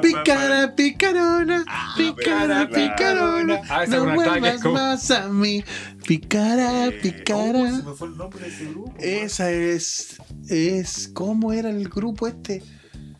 Picara, 0.02 0.74
picarona, 0.76 1.64
picara, 1.96 2.68
pero 2.70 2.94
claro. 2.94 3.50
picarona, 3.50 3.60
Ah, 3.68 3.84
no 3.88 4.14
vuelvas 4.14 4.64
más 4.64 5.10
a 5.10 5.28
mí. 5.28 5.64
Picara, 6.06 6.86
Eh, 6.86 6.92
picara. 7.02 7.82
Esa 8.98 9.50
es, 9.50 10.16
es, 10.48 11.08
¿cómo 11.12 11.52
era 11.52 11.70
el 11.70 11.88
grupo 11.88 12.28
este? 12.28 12.62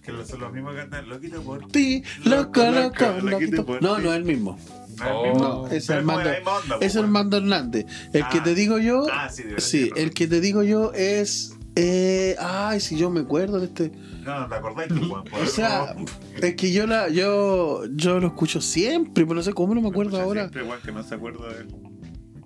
Que 0.03 0.13
son 0.27 0.41
los 0.41 0.53
mismos 0.53 0.73
que 0.75 0.81
cantan 0.81 1.09
Loquita 1.09 1.41
por 1.41 1.69
Pi, 1.71 2.03
loco, 2.25 2.61
Loco, 2.65 3.05
loquito. 3.07 3.21
loquito 3.31 3.67
por 3.67 3.83
No, 3.83 3.97
ti. 3.97 4.03
no 4.03 4.11
es 4.11 4.17
el 4.17 4.25
mismo. 4.25 4.59
No, 4.99 5.05
el 5.07 5.13
Oh. 5.15 5.23
mismo. 5.33 5.49
No, 5.49 5.67
es 5.69 5.87
como 5.87 5.99
Armando. 5.99 6.31
Es 6.33 6.79
pues. 6.79 6.97
Armando 6.97 7.37
Hernández. 7.37 7.87
El 8.13 8.27
que 8.29 8.39
Ah. 8.39 8.43
te 8.43 8.55
digo 8.55 8.79
yo, 8.79 9.07
Ah, 9.13 9.29
sí, 9.59 9.91
el 9.97 10.13
que 10.13 10.27
te 10.27 10.41
digo 10.41 10.63
yo 10.65 10.93
es, 10.93 11.55
eh, 11.77 12.37
ay, 12.41 12.81
si 12.81 12.97
yo 12.97 13.11
me 13.11 13.21
acuerdo 13.21 13.61
de 13.61 13.67
este. 13.67 13.93
No, 14.25 14.41
no 14.41 14.49
te 14.49 14.55
acordás 14.57 14.89
por 14.89 15.41
O 15.41 15.47
sea, 15.47 15.95
no- 15.97 16.05
es 16.47 16.55
que 16.57 16.73
yo 16.73 16.87
la, 16.87 17.09
yo, 17.09 17.83
yo 17.95 18.19
lo 18.21 18.27
escucho 18.29 18.61
siempre, 18.61 19.25
pero 19.25 19.37
no 19.37 19.43
sé 19.43 19.53
cómo 19.53 19.73
no 19.75 19.81
me 19.81 19.89
acuerdo 19.89 20.21
ahora. 20.21 20.43
Siempre, 20.43 20.63
weón, 20.65 20.81
que 20.83 20.93
no 20.93 21.03
se 21.05 21.15
acuerda 21.15 21.49
de 21.49 21.61
él. 21.61 21.69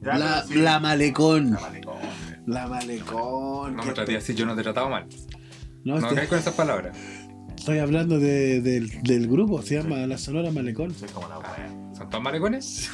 Ya, 0.03 0.19
La, 0.19 0.43
sí. 0.45 0.55
la 0.55 0.79
malecón. 0.79 1.53
La 1.53 1.61
malecón. 1.61 1.97
La 2.47 2.67
malecón. 2.69 3.77
No 3.77 3.83
que 3.83 3.89
me 3.89 3.95
traté 3.95 4.13
te- 4.13 4.19
así, 4.19 4.35
yo 4.35 4.47
no 4.47 4.55
te 4.55 4.61
he 4.61 4.65
tratado 4.65 4.89
mal. 4.91 5.07
No, 5.85 5.99
No 6.01 6.09
caes 6.15 6.29
con 6.29 6.39
esas 6.39 6.55
palabras. 6.55 6.97
Estoy 7.67 7.81
hablando 7.81 8.21
de- 8.21 8.61
del, 8.61 9.03
del 9.03 9.27
grupo, 9.27 9.61
se 9.61 9.75
llama 9.75 9.97
La 10.07 10.19
Sonora 10.19 10.53
Malecón. 10.53 10.95
Soy 10.95 11.09
como 11.09 11.29
la 11.29 11.39
weá. 11.39 11.69
¿Son 11.99 12.09
todos 12.09 12.23
maricones? 12.23 12.89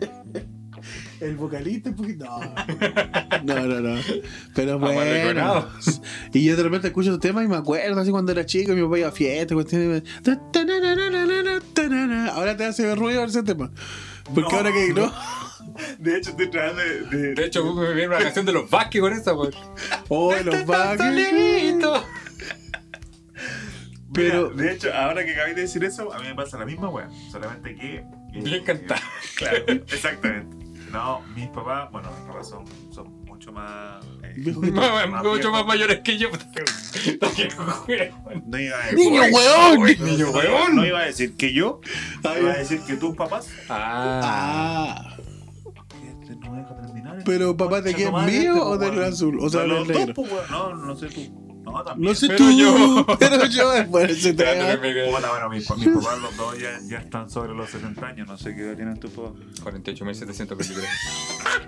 El 1.20 1.36
vocalista 1.36 1.90
un 1.90 1.96
poquito. 1.96 2.24
No, 3.44 3.54
no, 3.54 3.66
no. 3.66 3.80
no. 3.80 4.00
Pero 4.54 4.78
bueno. 4.78 5.66
Y 6.32 6.44
yo 6.44 6.56
de 6.56 6.62
repente 6.62 6.88
escucho 6.88 7.10
estos 7.10 7.20
temas 7.20 7.44
y 7.44 7.48
me 7.48 7.56
acuerdo 7.56 8.00
así 8.00 8.10
cuando 8.10 8.32
era 8.32 8.44
chico 8.46 8.72
y 8.72 8.76
mi 8.76 8.82
papá 8.82 8.98
iba 8.98 9.08
a 9.08 9.12
fiesta. 9.12 9.54
Ahora 12.32 12.56
te 12.56 12.64
hace 12.64 12.94
ruido 12.94 13.22
ese 13.24 13.42
tema. 13.42 13.70
Porque 14.34 14.50
No. 14.50 14.56
ahora 14.56 14.72
que 14.72 14.92
no. 14.94 15.12
De 15.98 16.16
hecho, 16.18 16.30
estoy 16.30 16.50
tratando 16.50 16.82
de. 16.82 17.00
de- 17.18 17.34
De 17.34 17.44
hecho, 17.46 17.74
me 17.74 17.92
viene 17.94 18.08
una 18.08 18.18
canción 18.18 18.44
de 18.46 18.52
los 18.52 18.68
Vázquez 18.70 19.00
con 19.00 19.12
esa, 19.12 19.34
weón. 19.34 19.52
Oh, 20.08 20.34
los 20.44 20.64
Buggles. 20.66 21.76
Pero. 24.14 24.50
Mira, 24.50 24.62
de 24.62 24.72
hecho, 24.72 24.94
ahora 24.94 25.24
que 25.24 25.32
acabé 25.32 25.54
de 25.54 25.62
decir 25.62 25.84
eso, 25.84 26.12
a 26.12 26.18
mí 26.20 26.28
me 26.28 26.34
pasa 26.34 26.56
la 26.58 26.64
misma 26.64 26.88
weá. 26.88 27.08
Solamente 27.30 27.74
que. 27.74 27.96
eh, 27.96 28.06
Bien 28.32 28.64
cantado. 28.64 29.00
Claro, 29.36 29.64
exactamente. 29.68 30.56
No, 30.90 31.20
mis 31.34 31.48
papás, 31.48 31.90
bueno, 31.90 32.08
mis 32.16 32.20
papás 32.28 32.48
son, 32.48 32.64
son 32.92 33.24
mucho 33.24 33.50
más. 33.52 34.04
eh, 34.22 34.34
Más- 34.72 35.08
Más 35.10 35.24
Mucho 35.24 35.50
más 35.50 35.66
mayores 35.66 36.00
que 36.00 36.16
yo. 36.16 36.28
No 38.46 38.58
iba 38.58 38.76
a 38.78 38.92
¡Niño 38.92 39.22
decir. 39.22 39.34
weón! 39.34 39.82
Niño 40.04 40.26
no, 40.26 40.32
weón. 40.32 40.76
No 40.76 40.86
iba 40.86 41.00
a 41.00 41.04
decir 41.06 41.36
que 41.36 41.52
yo, 41.52 41.80
Ah, 42.22 42.34
iba 42.38 42.52
a 42.52 42.56
decir 42.58 42.80
que 42.86 42.94
tus 42.96 43.16
papás. 43.16 43.48
Ah. 43.68 44.20
Ah. 44.24 45.16
Que 46.26 46.36
no 46.36 46.54
deja 46.54 46.76
terminar. 46.76 47.18
Pero 47.24 47.56
papá, 47.56 47.80
¿de 47.80 47.92
tu 47.94 48.12
madre, 48.12 48.32
mío 48.40 48.52
este, 48.54 48.60
o 48.64 48.78
del 48.78 48.90
weón. 48.98 49.12
azul? 49.12 49.38
O 49.40 49.48
sea, 49.48 49.62
De 49.62 49.68
del 49.68 49.76
los 49.76 49.88
dos, 49.88 50.10
pues. 50.14 50.50
No, 50.50 50.74
no 50.74 50.96
sé 50.96 51.08
tú. 51.08 51.53
No, 51.74 51.84
también. 51.84 52.08
No 52.08 52.14
sé 52.14 52.26
Pero 52.28 52.38
tú, 52.38 52.50
yo. 52.58 53.06
pero 53.18 53.46
yo 53.46 53.70
después 53.72 54.10
ese 54.10 54.30
Espérate, 54.30 54.58
tema. 54.60 54.80
me 54.80 54.92
quedé. 54.94 55.10
Puta, 55.10 55.30
bueno, 55.30 55.48
mis, 55.50 55.70
mis 55.76 55.88
papás 55.88 56.18
los 56.20 56.36
dos 56.36 56.58
ya, 56.58 56.78
ya 56.88 56.98
están 56.98 57.28
sobre 57.28 57.52
los 57.54 57.68
70 57.70 58.06
años. 58.06 58.28
No 58.28 58.38
sé 58.38 58.54
qué 58.54 58.62
edad 58.62 58.76
tienen 58.76 58.98
tus 59.00 59.10
papás. 59.10 59.32
48.723. 59.64 60.86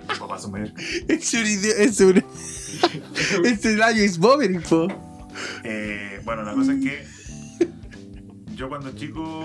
Tus 0.07 0.19
papás 0.19 0.41
son 0.41 0.51
mayores. 0.51 0.73
Es 1.07 1.33
un 1.33 1.45
idiota. 1.45 1.81
Es 1.81 1.99
un. 1.99 2.23
Es 3.45 3.65
el 3.65 3.81
año 3.83 4.01
es 4.01 4.17
Bobby, 4.17 4.59
po. 4.59 4.87
Eh, 5.63 6.21
bueno, 6.23 6.43
la 6.43 6.53
cosa 6.53 6.73
es 6.73 6.83
que 6.83 7.05
yo 8.55 8.69
cuando 8.69 8.91
chico 8.91 9.43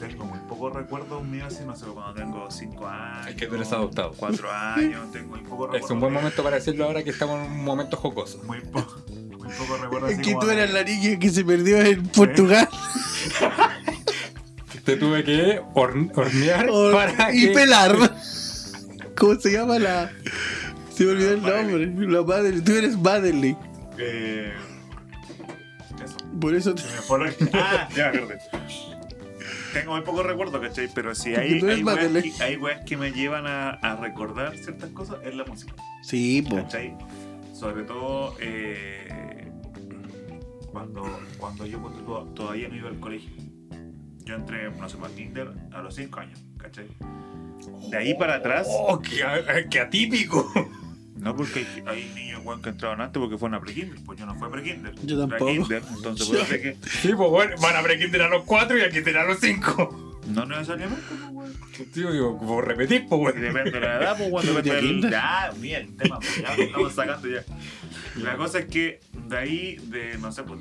tengo 0.00 0.24
muy 0.24 0.38
pocos 0.48 0.72
recuerdos 0.72 1.24
míos, 1.24 1.52
así, 1.54 1.64
no 1.64 1.74
sé, 1.76 1.86
cuando 1.86 2.14
tengo 2.14 2.50
5 2.50 2.86
años. 2.86 3.26
Es 3.28 3.34
que 3.36 3.46
tú 3.46 3.54
eres 3.56 3.72
adoptado. 3.72 4.12
4 4.16 4.50
años, 4.50 5.12
tengo 5.12 5.28
muy 5.28 5.40
pocos 5.40 5.66
recuerdos. 5.66 5.84
Es 5.84 5.90
un 5.90 6.00
buen 6.00 6.12
momento 6.12 6.42
para 6.42 6.56
decirlo 6.56 6.84
ahora 6.84 7.02
que 7.04 7.10
estamos 7.10 7.44
en 7.44 7.52
un 7.52 7.64
momento 7.64 7.96
jocoso. 7.96 8.42
Muy, 8.44 8.60
po- 8.60 9.04
muy 9.48 9.56
pocos 9.56 9.80
recuerdos. 9.80 10.10
Es 10.12 10.18
que 10.18 10.34
tú 10.40 10.50
eras 10.50 10.70
la 10.72 10.82
niña 10.84 11.18
que 11.18 11.30
se 11.30 11.44
perdió 11.44 11.80
en 11.80 12.02
Portugal. 12.08 12.68
Te 14.84 14.96
tuve 14.96 15.22
que 15.24 15.60
horn- 15.74 16.10
hornear 16.14 16.68
Or- 16.70 16.92
para 16.92 17.34
y 17.34 17.48
que... 17.48 17.52
pelar. 17.52 17.96
¿Cómo 19.16 19.34
se 19.40 19.52
llama 19.52 19.78
la.? 19.78 20.10
Se 20.94 21.04
me 21.04 21.12
olvidó 21.12 21.32
el 21.32 21.42
nombre. 21.42 22.08
La 22.08 22.22
madre. 22.22 22.60
Tú 22.60 22.72
eres 22.72 22.96
Madeline. 22.96 23.56
Eh, 23.98 24.52
eso. 26.04 26.16
Por 26.40 26.54
eso 26.54 26.74
te. 26.74 26.82
Ah, 27.52 27.88
ya 27.94 28.08
acordé. 28.08 28.38
Tengo 29.72 29.92
muy 29.92 30.00
pocos 30.02 30.24
recuerdos, 30.24 30.60
¿cachai? 30.60 30.88
Pero 30.94 31.14
si 31.14 31.34
hay, 31.34 31.60
tú 31.60 31.66
eres 31.66 31.78
hay, 31.78 31.84
weas 31.84 32.22
que, 32.38 32.42
hay 32.42 32.56
weas 32.56 32.80
que 32.86 32.96
me 32.96 33.12
llevan 33.12 33.46
a, 33.46 33.70
a 33.70 33.96
recordar 33.96 34.56
ciertas 34.56 34.88
cosas, 34.90 35.18
es 35.24 35.34
la 35.34 35.44
música. 35.44 35.74
Sí, 36.02 36.42
po. 36.42 36.56
¿Cachai? 36.56 36.96
Sobre 37.52 37.82
todo 37.82 38.34
eh, 38.40 39.37
cuando, 40.78 41.20
cuando 41.38 41.66
yo 41.66 41.78
tú, 41.78 42.34
todavía 42.34 42.68
no 42.68 42.76
iba 42.76 42.88
al 42.88 43.00
colegio. 43.00 43.30
Yo 44.24 44.36
entré, 44.36 44.70
no 44.70 44.88
sé, 44.88 44.96
para 44.96 45.12
Tinder 45.12 45.50
a 45.72 45.82
los 45.82 45.94
5 45.96 46.20
años, 46.20 46.40
¿cachai? 46.56 46.86
De 47.90 47.96
ahí 47.96 48.14
para 48.14 48.36
atrás, 48.36 48.68
¡Oh, 48.70 49.00
qué, 49.00 49.24
qué 49.68 49.80
atípico! 49.80 50.52
no 51.16 51.34
porque 51.34 51.66
hay, 51.86 52.12
niños 52.14 52.42
weón, 52.44 52.62
que 52.62 52.68
entraban 52.68 53.00
antes 53.00 53.20
porque 53.20 53.36
fueron 53.36 53.56
a 53.56 53.60
pre-kinder, 53.60 53.98
pues 54.06 54.20
yo 54.20 54.26
no 54.26 54.36
fui 54.36 54.46
a 54.46 54.50
pre-kinder. 54.52 54.94
Yo 55.02 55.18
tampoco. 55.18 55.46
kinder, 55.46 55.82
entonces 55.96 56.30
eso 56.30 56.54
es 56.54 56.60
que 56.60 56.76
Sí, 57.02 57.12
pues 57.16 57.28
bueno, 57.28 57.56
van 57.60 57.74
a 57.76 57.82
prequinder 57.82 58.22
a 58.22 58.28
los 58.28 58.44
4 58.44 58.78
y 58.78 58.82
aquí 58.82 58.98
a 58.98 59.24
los 59.24 59.40
5. 59.40 60.22
no 60.28 60.46
necesariamente, 60.46 61.02
pues, 61.08 61.20
weón. 61.32 61.52
Tío, 61.92 62.12
digo, 62.12 62.38
como 62.38 62.60
repetir, 62.60 63.06
pues 63.08 63.20
bueno. 63.20 63.40
depende 63.40 63.72
de 63.72 63.80
la 63.80 63.96
edad, 63.96 64.16
pues 64.16 64.30
cuando 64.30 64.52
¿Ya 64.62 64.62
depende 64.62 64.76
del. 64.76 64.90
kinder? 64.90 65.10
Ya, 65.10 65.52
mira 65.58 65.78
el 65.78 65.96
tema, 65.96 66.20
pues, 66.20 66.36
ya 66.40 66.56
lo 66.56 66.62
estamos 66.62 66.92
sacando 66.94 67.28
ya. 67.28 67.44
La 68.16 68.36
cosa 68.36 68.60
es 68.60 68.66
que 68.66 69.00
de 69.26 69.36
ahí, 69.36 69.76
de 69.76 70.18
no 70.18 70.32
sé, 70.32 70.42
pues, 70.42 70.60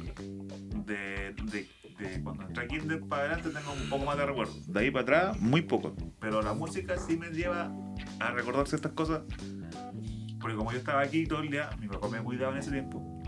de, 0.86 1.34
de, 1.34 1.68
de 2.00 2.24
cuando 2.24 2.44
entré 2.44 2.64
a 2.64 2.68
Kinder 2.68 3.02
para 3.02 3.24
adelante 3.24 3.50
tengo 3.50 3.74
un 3.74 3.90
poco 3.90 4.06
más 4.06 4.18
de 4.18 4.26
recuerdo. 4.26 4.54
De 4.68 4.80
ahí 4.80 4.92
para 4.92 5.04
atrás, 5.04 5.40
muy 5.40 5.62
poco. 5.62 5.96
Pero 6.20 6.42
la 6.42 6.54
música 6.54 6.98
sí 6.98 7.18
me 7.18 7.30
lleva 7.30 7.72
a 8.20 8.32
recordar 8.32 8.68
ciertas 8.68 8.92
cosas. 8.92 9.22
Porque 10.40 10.56
como 10.56 10.72
yo 10.72 10.78
estaba 10.78 11.02
aquí 11.02 11.26
todo 11.26 11.42
el 11.42 11.50
día, 11.50 11.70
mi 11.80 11.88
papá 11.88 12.08
me 12.10 12.22
cuidaba 12.22 12.54
en 12.54 12.60
ese 12.60 12.72
tiempo. 12.72 13.22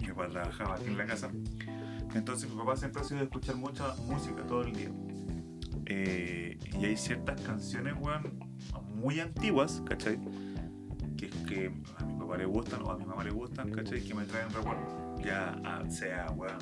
Mi 0.00 0.08
papá 0.08 0.28
trabajaba 0.28 0.76
aquí 0.76 0.86
en 0.86 0.96
la 0.96 1.06
casa. 1.06 1.30
Entonces 2.14 2.50
mi 2.50 2.56
papá 2.56 2.76
siempre 2.76 3.02
ha 3.02 3.04
sido 3.04 3.18
de 3.18 3.24
escuchar 3.24 3.56
mucha 3.56 3.94
música 4.06 4.42
todo 4.46 4.62
el 4.62 4.72
día. 4.72 4.90
Eh, 5.86 6.58
y 6.78 6.84
hay 6.84 6.96
ciertas 6.96 7.40
canciones, 7.42 7.94
weón, 7.98 8.38
muy 8.94 9.20
antiguas, 9.20 9.82
¿cachai? 9.86 10.18
Que, 11.18 11.28
que 11.30 11.72
a 11.98 12.04
mi 12.04 12.14
papá 12.16 12.36
le 12.36 12.46
gustan 12.46 12.80
o 12.84 12.92
a 12.92 12.96
mi 12.96 13.04
mamá 13.04 13.24
le 13.24 13.30
gustan, 13.30 13.72
¿cachai? 13.72 14.00
Que 14.00 14.14
me 14.14 14.24
traen 14.24 14.48
recuerdos. 14.50 14.94
Ya 15.24 15.60
ah, 15.64 15.82
sea, 15.90 16.30
weón, 16.30 16.58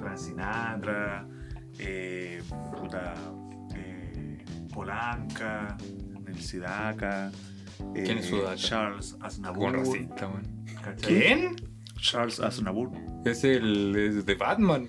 Frank 0.00 0.16
Sinatra, 0.16 1.24
eh, 1.78 2.42
puta, 2.76 3.14
eh, 3.76 4.44
Polanca, 4.74 5.76
Nel 6.24 6.40
Sidaca, 6.40 7.30
eh, 7.94 8.02
¿Quién 8.04 8.18
es 8.18 8.26
Sudaca? 8.26 8.56
Charles 8.56 9.16
Aznavour, 9.20 9.72
racista. 9.72 10.28
¿Quién? 11.06 11.54
Charles 12.00 12.40
Aznavour. 12.40 12.90
Es 13.24 13.44
el 13.44 13.94
es 13.94 14.26
de 14.26 14.34
Batman. 14.34 14.88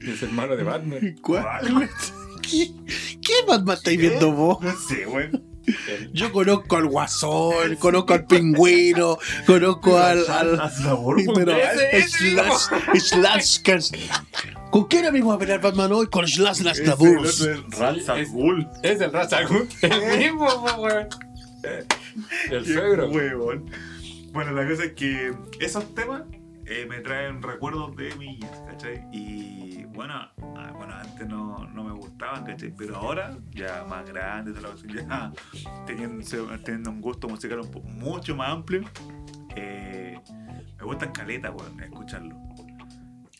Es 0.00 0.22
hermano 0.22 0.56
de 0.56 0.62
Batman. 0.62 1.16
¿Cuál? 1.20 1.90
¿Qué, 2.42 2.72
¿Qué 3.20 3.34
Batman 3.46 3.76
estáis 3.76 4.00
viendo 4.00 4.32
vos? 4.32 4.62
No 4.62 4.72
sé, 4.72 5.06
weón. 5.06 5.49
Yo 6.12 6.32
conozco 6.32 6.76
al 6.76 6.86
Guasón, 6.86 7.76
conozco 7.76 8.14
al 8.14 8.26
Pingüino, 8.26 9.18
conozco 9.46 9.96
al. 9.98 10.28
al 10.30 10.56
po. 10.56 11.32
pero 11.34 11.52
Slash. 12.98 13.60
¿Con 14.70 14.84
quién 14.86 15.02
era 15.04 15.12
mismo 15.12 15.32
a 15.32 15.38
pelear 15.38 15.60
Batman 15.60 15.92
hoy? 15.92 16.06
Con 16.06 16.26
Slash 16.28 16.60
el 16.60 16.68
otro 16.68 17.24
es 17.24 17.40
al 17.40 18.20
Es- 18.82 19.00
el 19.00 19.12
Razagut. 19.12 19.70
El 19.82 20.18
mismo, 20.18 20.46
po, 20.46 20.82
weón. 20.82 21.08
El 22.50 22.64
Qué 22.64 22.72
suegro. 22.72 23.08
huevón. 23.10 23.70
Bueno, 24.32 24.52
la 24.52 24.66
cosa 24.68 24.84
es 24.84 24.92
que 24.92 25.32
esos 25.58 25.92
temas 25.94 26.22
eh, 26.70 26.86
me 26.86 27.00
traen 27.00 27.42
recuerdos 27.42 27.96
de 27.96 28.14
mi 28.14 28.28
niñez, 28.28 28.62
¿cachai? 28.64 29.04
Y 29.10 29.84
bueno, 29.86 30.14
ah, 30.14 30.72
bueno 30.76 30.94
antes 30.94 31.26
no, 31.26 31.66
no 31.66 31.82
me 31.82 31.92
gustaban, 31.92 32.44
¿cachai? 32.44 32.72
Pero 32.78 32.96
ahora, 32.96 33.36
ya 33.50 33.84
más 33.88 34.08
grande, 34.08 34.52
ya 34.86 35.32
teniendo, 35.86 36.24
teniendo 36.64 36.90
un 36.90 37.00
gusto 37.00 37.28
musical 37.28 37.60
mucho 37.82 38.36
más 38.36 38.50
amplio, 38.50 38.82
eh, 39.56 40.16
me 40.78 40.84
gustan 40.84 41.10
caletas, 41.10 41.52
weón, 41.52 41.80
escucharlo. 41.82 42.36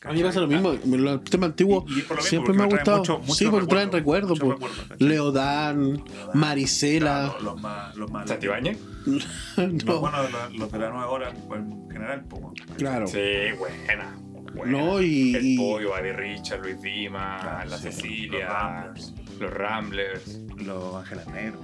A 0.03 0.11
mí 0.13 0.19
me 0.19 0.25
pasa 0.25 0.39
lo 0.39 0.47
mismo, 0.47 0.73
los 0.83 1.23
temas 1.25 1.49
antiguos 1.51 1.83
Y- 1.87 1.99
y 1.99 2.01
por 2.01 2.17
lo 2.17 2.23
mismo, 2.23 2.29
siempre 2.29 2.53
me 2.55 2.63
ha 2.63 2.65
gustado. 2.65 2.97
mucho- 2.97 3.19
mucho 3.19 3.33
sí, 3.35 3.45
porque 3.51 3.67
traen 3.67 3.91
recuerdo, 3.91 4.33
recuerdos. 4.33 4.59
mucho 4.59 4.75
po. 4.75 4.83
recuerdo. 4.83 5.07
Leodán, 5.07 6.03
Marisela. 6.33 7.27
Claro, 7.29 7.43
los 7.43 7.61
más, 7.61 7.95
los 7.95 8.11
más 8.11 8.27
¿Santibáñez? 8.27 8.79
Los, 9.05 9.27
No, 9.85 9.99
bueno, 9.99 10.17
los, 10.23 10.53
los 10.57 10.71
de 10.71 10.79
la 10.79 10.89
nueva 10.89 11.07
hora 11.09 11.29
en 11.29 11.89
general, 11.91 12.23
pues, 12.27 12.43
claro. 12.77 13.05
Sí, 13.05 13.19
buena. 13.59 14.15
buena. 14.55 14.71
No, 14.71 15.01
y- 15.01 15.35
El 15.35 15.45
y- 15.45 15.57
pollo, 15.57 15.93
Adi 15.95 16.11
Richard, 16.13 16.61
Luis 16.63 16.81
Dima, 16.81 17.37
Claro, 17.39 17.69
la 17.69 17.77
sí. 17.77 17.83
Cecilia, 17.83 18.93
Los 19.39 19.53
Ramblers. 19.53 20.39
los 20.65 20.95
ángeles 20.95 21.27
negros. 21.27 21.61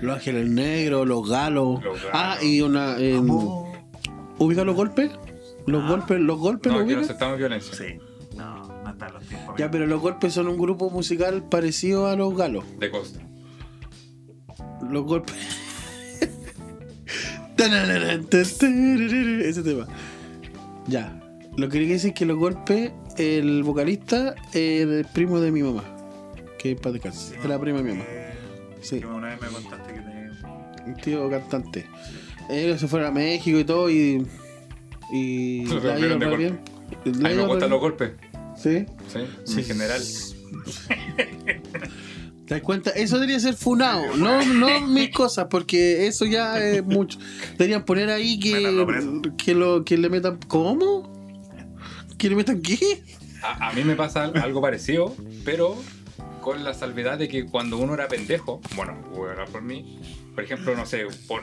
Los 0.00 0.14
ángeles 0.16 0.48
negros, 0.48 1.06
los 1.06 1.28
galos. 1.28 1.82
Los 1.84 1.96
galos. 2.02 2.10
Ah, 2.14 2.36
y 2.42 2.60
una. 2.62 2.96
¿Ubica 4.38 4.64
los 4.64 4.74
golpes? 4.74 5.10
Los 5.66 5.82
Ah. 5.84 5.88
golpes, 5.88 6.20
los 6.20 6.38
golpes, 6.38 6.72
No, 6.72 6.78
¿los 6.78 6.86
aquí 6.86 6.94
no 6.96 7.00
aceptamos 7.02 7.38
violencia. 7.38 7.74
Sí. 7.74 7.98
No, 8.36 8.82
no 8.82 8.90
están 8.90 9.12
los 9.14 9.24
tiempos. 9.24 9.54
Ya, 9.58 9.70
pero 9.70 9.86
los 9.86 10.00
golpes 10.00 10.32
son 10.32 10.48
un 10.48 10.58
grupo 10.58 10.90
musical 10.90 11.42
parecido 11.48 12.06
a 12.06 12.16
los 12.16 12.36
galos. 12.36 12.64
De 12.78 12.90
costa. 12.90 13.20
Los 14.90 15.04
golpes. 15.04 15.34
Ese 18.32 19.62
tema. 19.62 19.86
Ya. 20.86 21.18
Lo 21.56 21.68
que 21.68 21.78
quería 21.78 21.94
decir 21.94 22.10
es 22.10 22.14
que 22.18 22.24
los 22.26 22.38
golpes, 22.38 22.92
el 23.18 23.62
vocalista 23.62 24.34
es 24.52 24.86
el 24.86 25.06
primo 25.12 25.38
de 25.40 25.52
mi 25.52 25.62
mamá. 25.62 25.84
Que 26.58 26.72
es 26.72 26.80
para 26.80 26.92
descansar. 26.94 27.38
Es 27.38 27.44
la 27.44 27.58
prima 27.60 27.78
de 27.78 27.84
mi 27.84 27.90
mamá. 27.90 28.04
Sí. 28.80 29.00
Que 29.00 29.06
una 29.06 29.28
vez 29.28 29.40
me 29.42 29.48
contaste 29.48 29.92
que 29.92 30.00
tenía. 30.00 30.30
Un 30.86 30.94
tío 30.96 31.28
cantante. 31.30 31.86
Ellos 32.48 32.80
se 32.80 32.88
fueron 32.88 33.08
a 33.08 33.12
México 33.12 33.58
y 33.58 33.64
todo 33.64 33.90
y. 33.90 34.26
Y. 35.12 35.64
De 35.64 35.80
re 35.80 36.36
bien. 36.36 36.60
A 37.04 37.08
mí 37.28 37.34
me 37.34 37.46
gustan 37.46 37.70
los 37.70 37.80
golpes. 37.80 38.12
Sí. 38.56 38.86
Sí, 39.44 39.56
mi 39.56 39.62
general. 39.64 40.02
¿Te 42.46 42.54
das 42.54 42.62
cuenta? 42.62 42.90
Eso 42.90 43.16
debería 43.16 43.38
ser 43.40 43.54
funado, 43.54 44.16
no, 44.16 44.44
no 44.44 44.80
mis 44.86 45.10
cosas, 45.10 45.46
porque 45.48 46.06
eso 46.06 46.24
ya 46.26 46.58
es 46.62 46.84
mucho. 46.84 47.18
Deberían 47.52 47.84
poner 47.84 48.10
ahí 48.10 48.38
que, 48.38 48.52
que, 49.38 49.54
lo, 49.54 49.84
que 49.84 49.96
le 49.96 50.08
metan. 50.10 50.38
¿Cómo? 50.48 51.10
¿Que 52.18 52.28
le 52.28 52.36
metan 52.36 52.60
qué? 52.60 53.02
A, 53.42 53.68
a 53.68 53.72
mí 53.72 53.84
me 53.84 53.94
pasa 53.96 54.24
al- 54.24 54.36
algo 54.38 54.60
parecido, 54.60 55.14
pero 55.44 55.76
con 56.40 56.64
la 56.64 56.74
salvedad 56.74 57.18
de 57.18 57.28
que 57.28 57.46
cuando 57.46 57.78
uno 57.78 57.94
era 57.94 58.08
pendejo, 58.08 58.60
bueno, 58.76 58.96
voy 59.14 59.28
a 59.28 59.32
hablar 59.32 59.48
por 59.48 59.62
mí, 59.62 60.00
por 60.34 60.44
ejemplo, 60.44 60.74
no 60.74 60.86
sé, 60.86 61.04
por, 61.28 61.42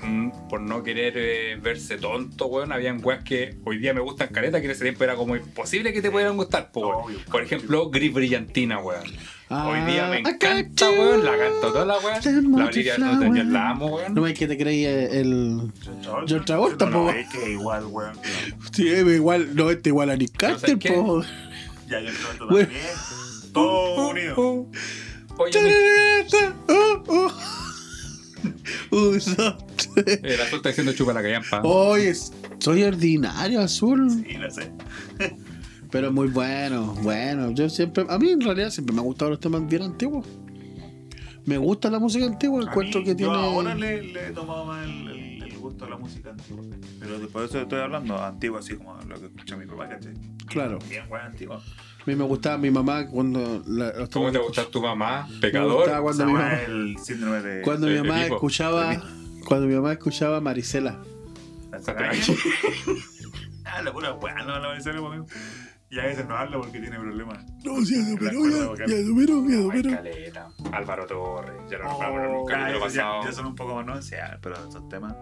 por 0.50 0.62
no 0.62 0.82
querer 0.84 1.14
eh, 1.16 1.58
verse 1.62 1.98
tonto, 1.98 2.48
weón, 2.48 2.72
habían 2.72 3.00
weas 3.04 3.24
que 3.24 3.58
hoy 3.66 3.78
día 3.78 3.94
me 3.94 4.02
gustan 4.02 4.30
careta, 4.30 4.60
que 4.60 4.66
en 4.66 4.72
ese 4.72 4.84
tiempo 4.84 5.04
era 5.04 5.16
como 5.16 5.36
imposible 5.36 5.94
que 5.94 6.02
te 6.02 6.10
pudieran 6.12 6.36
gustar, 6.38 6.72
po, 6.72 6.82
weón. 6.88 7.04
Obvio. 7.06 7.20
Por 7.32 7.44
ejemplo, 7.44 7.90
Gris 7.90 8.14
Brillantina, 8.14 8.80
weón. 8.80 9.04
hoy 9.50 9.80
día 9.92 10.08
me 10.08 10.18
Ah, 10.18 10.30
encanta, 10.32 10.90
weón, 10.92 11.24
la 11.24 11.38
canto 11.38 11.72
toda 11.72 11.86
la 11.86 11.98
weón. 12.00 12.14
La 12.24 12.66
Olivia 12.66 12.98
multiflower. 12.98 13.14
Newton-John 13.20 13.54
la 13.54 13.70
amo, 13.70 13.86
weón. 13.96 14.14
No 14.16 14.22
me 14.22 14.34
que 14.34 14.48
te 14.48 14.58
creí 14.58 14.86
el. 14.86 15.72
John 16.28 16.46
Travolta, 16.46 16.86
no, 16.88 17.04
po. 17.06 17.10
es 17.12 17.30
que 17.30 17.52
igual, 17.52 17.86
weón. 17.86 18.18
Sí, 18.72 18.88
igual, 18.88 19.56
no, 19.56 19.70
este 19.70 19.90
igual 19.90 20.10
a 20.10 20.16
Nick 20.16 20.36
Carter, 20.38 20.78
po. 20.80 21.24
Ya, 21.88 22.00
yo 22.02 22.12
también. 22.40 22.70
Todo 23.54 24.10
unido. 24.10 24.68
Oye, 25.38 25.52
la 30.38 30.44
azul 30.44 30.58
está 30.58 30.70
diciendo 30.70 30.94
chupa 30.94 31.14
la 31.14 31.22
callampa. 31.22 31.62
Oye, 31.64 32.14
soy 32.60 32.84
ordinario, 32.84 33.62
azul. 33.62 34.10
Sí, 34.10 34.34
lo 34.38 34.50
sé. 34.52 34.72
Pero 35.92 36.12
muy 36.12 36.28
bueno, 36.28 36.94
bueno. 37.02 37.52
Yo 37.52 37.68
siempre, 37.70 38.06
a 38.08 38.18
mí 38.20 38.30
en 38.30 38.42
realidad 38.42 38.70
siempre 38.70 38.94
me 38.94 39.02
han 39.02 39.06
gustado 39.08 39.32
los 39.32 39.40
temas 39.40 39.68
bien 39.68 39.82
antiguos. 39.84 40.26
Me 41.46 41.58
gusta 41.58 41.90
la 41.90 41.98
música 42.00 42.26
antigua, 42.26 42.62
encuentro 42.62 43.00
mí, 43.00 43.06
que 43.06 43.12
yo 43.12 43.18
tiene. 43.18 43.34
ahora 43.34 43.74
le, 43.74 44.04
le 44.04 44.28
he 44.28 44.32
tomado 44.32 44.66
más 44.66 44.86
el, 44.86 45.08
el- 45.08 45.44
el 45.44 45.58
gusto 45.58 45.86
a 45.86 45.90
la 45.90 45.98
música 45.98 46.30
antigua. 46.30 46.64
Pero 47.00 47.28
por 47.30 47.44
eso 47.46 47.60
estoy 47.60 47.80
hablando 47.80 48.22
antigua, 48.22 48.60
así 48.60 48.76
como 48.76 48.96
lo 49.08 49.20
que 49.20 49.26
escucha 49.28 49.58
mi 49.58 49.66
papá, 49.66 49.90
¿cachai? 49.90 50.14
Claro. 50.48 50.78
Bien, 50.88 51.04
weón, 51.10 51.26
antigua. 51.26 51.62
A 52.10 52.12
mí 52.12 52.16
me 52.18 52.24
gustaba 52.26 52.58
mi 52.58 52.72
mamá 52.72 53.06
cuando. 53.06 53.62
La, 53.68 53.94
¿Cómo 54.12 54.32
te 54.32 54.40
gusta 54.40 54.66
tu 54.66 54.82
mamá? 54.82 55.28
me 55.32 55.40
Pecador. 55.42 55.76
gustaba 55.76 56.02
cuando 56.02 56.26
mi 56.26 56.34
mamá, 56.34 56.54
el 56.64 56.98
síndrome 56.98 57.40
de. 57.42 57.62
cuando 57.62 57.86
mi 57.86 57.98
mamá 57.98 58.26
escuchaba. 58.26 59.00
Cuando 59.48 59.68
mi 59.68 59.76
mamá 59.76 59.92
escuchaba 59.92 60.42
Marisela. 60.42 61.00
Ah, 61.72 61.78
la 63.84 63.92
pura 63.94 64.14
weá, 64.14 64.34
no 64.44 64.58
la 64.60 64.68
voy 64.70 64.76
a 64.76 64.80
hacer 64.80 64.96
conmigo. 64.96 65.28
Y 65.92 66.00
a 66.00 66.04
veces 66.04 66.28
no 66.28 66.36
habla 66.36 66.58
porque 66.58 66.80
tiene 66.80 66.98
problemas. 67.00 67.46
No, 67.64 67.80
sí, 67.86 67.96
ya 67.96 68.10
superó, 68.10 68.76
ya- 68.76 68.86
ya 68.88 68.98
superó, 69.06 69.48
ya 69.48 69.58
caleta. 69.96 70.48
Álvaro 70.72 71.06
Torres. 71.06 71.62
Ya 71.70 71.78
lo 71.78 71.84
nombramos 71.86 72.52
Ah, 72.52 72.54
capítulo 72.54 72.80
esos 72.86 72.94
ya, 72.96 73.04
pasado. 73.04 73.24
ya 73.26 73.32
son 73.32 73.46
un 73.46 73.56
poco 73.56 73.76
más 73.76 73.86
no 73.86 74.02
pero 74.42 74.56
esos 74.68 74.90
temas. 74.90 75.14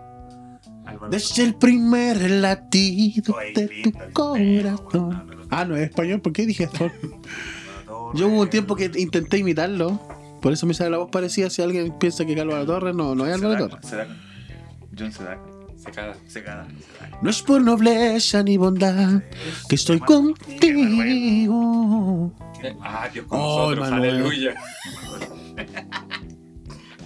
Desde 1.10 1.44
el 1.44 1.56
primer 1.56 2.30
latido 2.30 3.36
Oye, 3.36 3.54
de 3.54 3.68
tu 3.84 3.92
corazón. 4.14 5.48
Ah, 5.50 5.66
no 5.66 5.76
es 5.76 5.90
español, 5.90 6.22
¿por 6.22 6.34
qué 6.34 6.46
dije 6.46 6.64
esto? 6.66 6.92
Yo 8.14 8.28
hubo 8.28 8.42
un 8.42 8.50
tiempo 8.50 8.76
que 8.76 8.92
intenté 8.96 9.38
imitarlo. 9.38 10.00
Por 10.42 10.54
eso 10.54 10.66
me 10.66 10.74
sale 10.74 10.90
la 10.92 10.98
voz 10.98 11.10
parecida. 11.12 11.50
Si 11.50 11.62
alguien 11.62 11.98
piensa 11.98 12.26
que 12.26 12.34
es 12.34 12.40
Álvaro 12.40 12.66
Torres, 12.66 12.96
no, 12.96 13.16
no 13.16 13.26
es 13.26 13.34
Álvaro 13.34 13.54
Sedaka, 13.58 13.70
Torres. 13.70 13.90
Sedaka. 13.90 14.16
John 14.98 15.12
Sedaka. 15.12 15.42
Secada. 15.78 16.16
Secada. 16.28 16.68
No 17.22 17.30
es 17.30 17.42
por 17.42 17.62
nobleza 17.62 18.44
ni 18.44 18.58
bondad 18.58 19.22
que 19.70 19.76
estoy 19.76 20.00
contigo. 20.00 21.54
Ah, 22.82 23.08
Dios 23.14 23.26
con 23.28 23.40
Oh, 23.40 23.60
nosotros. 23.76 23.90
Manuel. 23.92 24.16
Aleluya. 24.16 24.56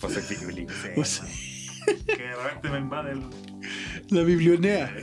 Sois 0.00 0.24
Piculín. 0.28 0.66
Sí, 0.68 0.88
Que 2.06 2.22
de 2.22 2.34
repente 2.36 2.68
me 2.70 2.78
invade 2.78 3.12
el. 3.12 3.22
La 4.10 4.22
biblionea. 4.22 4.94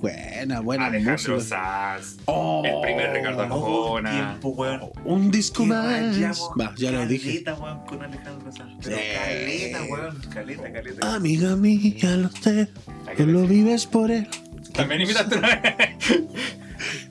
Buena, 0.00 0.58
buena 0.60 0.86
Alejandro 0.86 1.34
música. 1.36 1.56
Sanz. 2.00 2.16
Oh, 2.24 2.62
El 2.64 2.80
primer 2.80 3.12
Ricardo 3.12 3.42
Arjona. 3.42 4.10
tiempo, 4.10 4.48
weón. 4.48 4.80
Un 5.04 5.30
disco 5.30 5.64
más. 5.64 6.18
Va, 6.60 6.74
ya 6.76 6.90
lo 6.90 7.06
dije. 7.06 7.44
Caleta, 7.44 7.54
weón, 7.54 7.84
con 7.86 8.02
Alejandro 8.02 8.50
Sanz. 8.50 8.78
Pero 8.82 8.96
Sí. 8.96 9.02
caleta, 9.14 9.82
weón. 9.84 10.20
Caleta, 10.34 10.72
caleta. 10.72 11.14
Amiga 11.14 11.54
mía, 11.54 12.16
lo 12.16 12.28
sé. 12.30 12.68
Que 13.16 13.26
lo 13.26 13.46
vives 13.46 13.86
por 13.86 14.10
él. 14.10 14.26
También 14.74 15.02
imitaste 15.02 15.36
una 15.38 15.54
vez. 15.56 15.86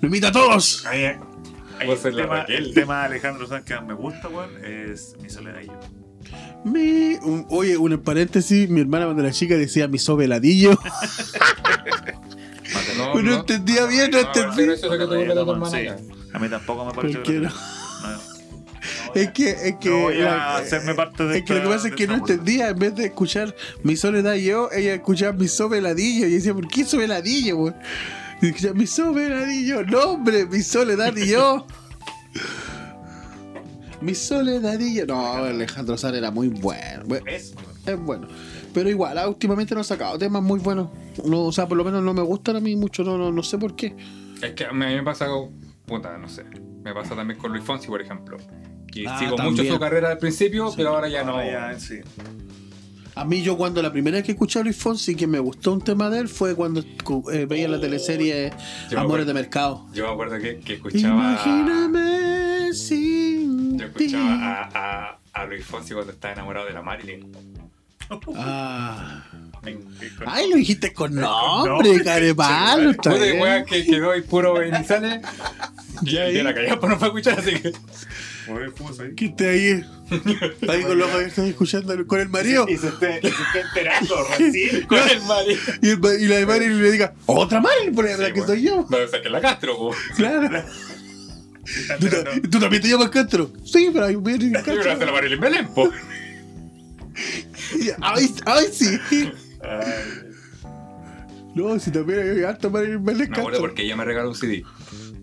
¡Lo 0.02 0.08
imita 0.10 0.28
a 0.28 0.32
todos! 0.34 0.86
Ahí, 0.88 1.06
ahí, 1.06 1.16
el, 1.90 2.16
tema, 2.16 2.42
el 2.50 2.74
tema 2.74 3.00
de 3.02 3.06
Alejandro 3.06 3.48
Sanz 3.48 3.64
que 3.64 3.74
más 3.76 3.86
me 3.86 3.94
gusta, 3.94 4.28
weón, 4.28 4.50
es 4.66 5.16
Mi 5.22 5.30
Soledad 5.30 5.62
y 5.62 5.68
yo. 5.68 5.80
Mi, 6.64 7.16
un- 7.24 7.46
oye, 7.50 7.76
un 7.78 7.98
paréntesis, 8.00 8.70
mi 8.70 8.82
hermana 8.82 9.06
cuando 9.06 9.24
era 9.24 9.32
chica 9.32 9.56
decía 9.56 9.88
mi 9.88 9.98
sobeladillo. 10.00 10.78
No, 12.98 13.20
entendía 13.40 13.86
bien, 13.86 14.12
no 14.12 14.20
entendí. 14.20 14.56
Pero 14.56 14.74
eso 14.74 14.86
es 14.94 15.00
lo 15.00 15.10
que 15.10 15.16
te 15.16 15.18
gusta 15.20 15.34
de 15.40 15.44
tu 15.46 15.52
hermana. 15.52 15.78
Sí. 15.78 15.84
ya. 15.86 15.98
A 16.34 16.40
mí 16.40 16.48
tampoco 16.50 16.86
me 16.86 16.94
parece. 16.94 17.20
No. 17.40 17.50
Es 19.14 19.32
que, 19.32 19.50
es 19.50 19.76
que, 19.80 19.90
No 19.90 20.00
voy 20.00 20.22
a 20.22 20.26
la- 20.26 20.56
hacerme 20.58 20.96
parte 20.96 21.24
de 21.26 21.40
es 21.40 21.44
que 21.44 21.54
lo 21.56 21.62
que 21.64 21.68
pasa 21.68 21.88
es 21.90 21.96
que 21.96 22.08
no 22.08 22.14
entendía, 22.16 22.70
en 22.70 22.80
vez 22.80 22.96
de 22.96 23.06
escuchar 23.06 23.54
mi 23.84 23.96
soledad 23.96 24.34
y 24.36 24.46
yo, 24.46 24.70
ella 24.72 24.94
escuchaba 24.96 25.34
mi 25.34 25.48
sobeladillo 25.48 26.26
y 26.28 26.32
decía, 26.32 26.54
¿por 26.54 26.68
qué 26.68 26.86
sobeladillo, 26.86 27.58
güey? 27.58 27.74
Y 28.42 28.48
escuchaba, 28.48 28.74
mi 28.74 28.88
sobeladillo, 28.88 29.84
no 29.84 30.00
hombre, 30.00 30.46
mi 30.46 30.62
soledad 30.64 31.16
y 31.16 31.28
yo. 31.28 31.68
Mi 34.02 34.16
soledad 34.16 34.80
y 34.80 34.96
yo. 34.98 35.06
No, 35.06 35.34
Alejandro 35.34 35.98
Sanz 35.98 36.16
era 36.18 36.32
muy 36.32 36.48
bueno. 36.50 37.04
Es, 37.26 37.54
Es 37.86 38.00
bueno. 38.00 38.28
Pero 38.74 38.90
igual, 38.90 39.18
ah, 39.18 39.28
últimamente 39.28 39.76
no 39.76 39.82
ha 39.82 39.84
sacado 39.84 40.18
temas 40.18 40.42
muy 40.42 40.60
buenos. 40.60 40.90
No, 41.26 41.42
o 41.44 41.52
sea, 41.52 41.68
por 41.68 41.78
lo 41.78 41.84
menos 41.84 42.02
no 42.04 42.14
me 42.14 42.22
gustan 42.22 42.56
a 42.56 42.60
mí 42.60 42.76
mucho, 42.76 43.04
no, 43.04 43.18
no, 43.18 43.32
no 43.32 43.44
sé 43.44 43.58
por 43.58 43.76
qué. 43.76 43.96
Es 44.42 44.52
que 44.54 44.66
a 44.66 44.72
mí 44.72 44.80
me 44.86 45.04
pasa, 45.04 45.28
puta, 45.86 46.18
no 46.18 46.28
sé. 46.30 46.44
Me 46.84 46.94
pasa 46.94 47.16
también 47.16 47.40
con 47.40 47.52
Luis 47.52 47.64
Fonsi, 47.64 47.88
por 47.88 48.02
ejemplo. 48.02 48.38
Que 48.92 49.06
Ah, 49.08 49.20
sigo 49.20 49.36
también. 49.36 49.56
mucho 49.66 49.74
su 49.74 49.80
carrera 49.80 50.10
al 50.12 50.18
principio, 50.18 50.72
pero 50.76 50.90
ahora 50.90 51.08
ya 51.10 51.24
no. 51.24 51.44
ya, 51.44 51.78
sí. 51.80 52.00
A 53.14 53.26
mí 53.26 53.42
yo 53.44 53.58
cuando 53.58 53.82
la 53.82 53.92
primera 53.92 54.18
vez 54.18 54.26
que 54.26 54.32
escuché 54.32 54.60
a 54.60 54.64
Luis 54.64 54.78
Fonsi 54.78 55.16
que 55.16 55.28
me 55.28 55.38
gustó 55.40 55.74
un 55.74 55.82
tema 55.82 56.10
de 56.10 56.20
él 56.20 56.30
fue 56.30 56.56
cuando 56.56 56.82
eh, 57.32 57.46
veía 57.46 57.68
la 57.68 57.80
teleserie 57.80 58.50
Yo 58.50 58.56
me 58.56 59.02
Amores 59.02 59.02
acuerdo- 59.04 59.26
de 59.26 59.34
Mercado. 59.34 59.88
Yo 59.94 60.08
me 60.08 60.14
acuerdo 60.14 60.40
que, 60.40 60.60
que 60.60 60.74
escuchaba. 60.76 61.14
Imagíname 61.14 62.51
sin 62.74 63.78
Yo 63.78 63.86
escuchaba 63.86 64.34
a, 64.34 64.70
a, 64.74 65.20
a 65.34 65.46
Luis 65.46 65.66
Fonsi 65.66 65.94
cuando 65.94 66.12
estaba 66.12 66.34
enamorado 66.34 66.68
de 66.68 66.74
la 66.74 66.82
Marilyn. 66.82 67.32
Ah. 68.36 69.24
Ay, 70.26 70.50
lo 70.50 70.56
dijiste 70.56 70.92
con 70.92 71.14
nombre, 71.14 71.72
nombre, 71.72 72.04
carepalo. 72.04 72.92
está 72.92 73.12
weón, 73.12 73.66
que 73.66 73.86
quedó 73.86 74.12
ahí 74.12 74.22
puro 74.22 74.54
Benizales. 74.54 75.22
Y 76.04 76.18
ahí? 76.18 76.34
de 76.34 76.44
la 76.44 76.54
calle 76.56 76.78
pues 76.78 76.90
no 76.90 76.98
fue 76.98 77.08
a 77.08 77.10
escuchar, 77.10 77.40
así 77.40 77.52
que. 77.60 77.72
Mueve 78.48 78.72
fuso 78.72 79.04
ahí. 79.04 79.14
¿Qué 79.14 79.26
está 79.26 79.50
ahí? 79.50 80.82
Con 80.82 80.98
los 80.98 81.08
ojos 81.08 81.16
abiertos 81.16 81.46
escuchando 81.46 82.08
con 82.08 82.20
el 82.20 82.30
marido. 82.30 82.66
Y 82.68 82.78
se 82.78 82.88
y 82.88 82.90
esté 82.90 83.60
enterando 83.60 84.16
recién. 84.40 84.88
Con 84.88 84.98
el 84.98 85.22
Marilyn. 85.22 85.60
Y, 85.84 85.90
el, 85.90 86.22
y 86.22 86.28
la 86.28 86.36
de 86.38 86.46
Marilyn 86.48 86.82
le 86.82 86.92
diga, 86.92 87.14
otra 87.28 87.62
Marilyn, 87.62 87.94
por 87.94 88.10
la 88.10 88.34
que 88.34 88.42
soy 88.42 88.64
yo. 88.64 88.88
No, 88.90 88.98
o 88.98 89.08
sea, 89.08 89.22
que 89.22 89.30
la 89.30 89.42
Castro. 89.42 89.92
Claro. 90.16 90.64
¿Tú, 92.00 92.08
ta- 92.10 92.24
tú 92.50 92.60
también 92.60 92.82
te 92.82 92.90
llamas 92.90 93.10
Castro? 93.10 93.52
Sí, 93.64 93.90
pero 93.94 94.06
hay 94.06 94.16
un 94.16 94.24
creo 94.64 94.64
que 94.64 94.72
hace 94.82 94.90
la 94.90 94.96
Castro. 94.98 95.14
Marilyn 95.14 95.40
Belén, 95.40 95.68
po. 95.74 95.90
Ay, 98.02 98.34
ay, 98.46 98.66
sí. 98.72 99.00
Ay, 99.62 100.32
No, 101.56 101.78
si 101.80 101.92
también 101.92 102.20
hay 102.38 102.44
harta 102.44 102.70
Marilyn 102.70 103.04
Belén 103.04 103.32
acuerdo 103.32 103.50
Castro. 103.50 103.62
porque 103.62 103.84
ella 103.84 103.96
me 103.96 104.06
regaló 104.06 104.30
un 104.30 104.36
CD. 104.36 104.64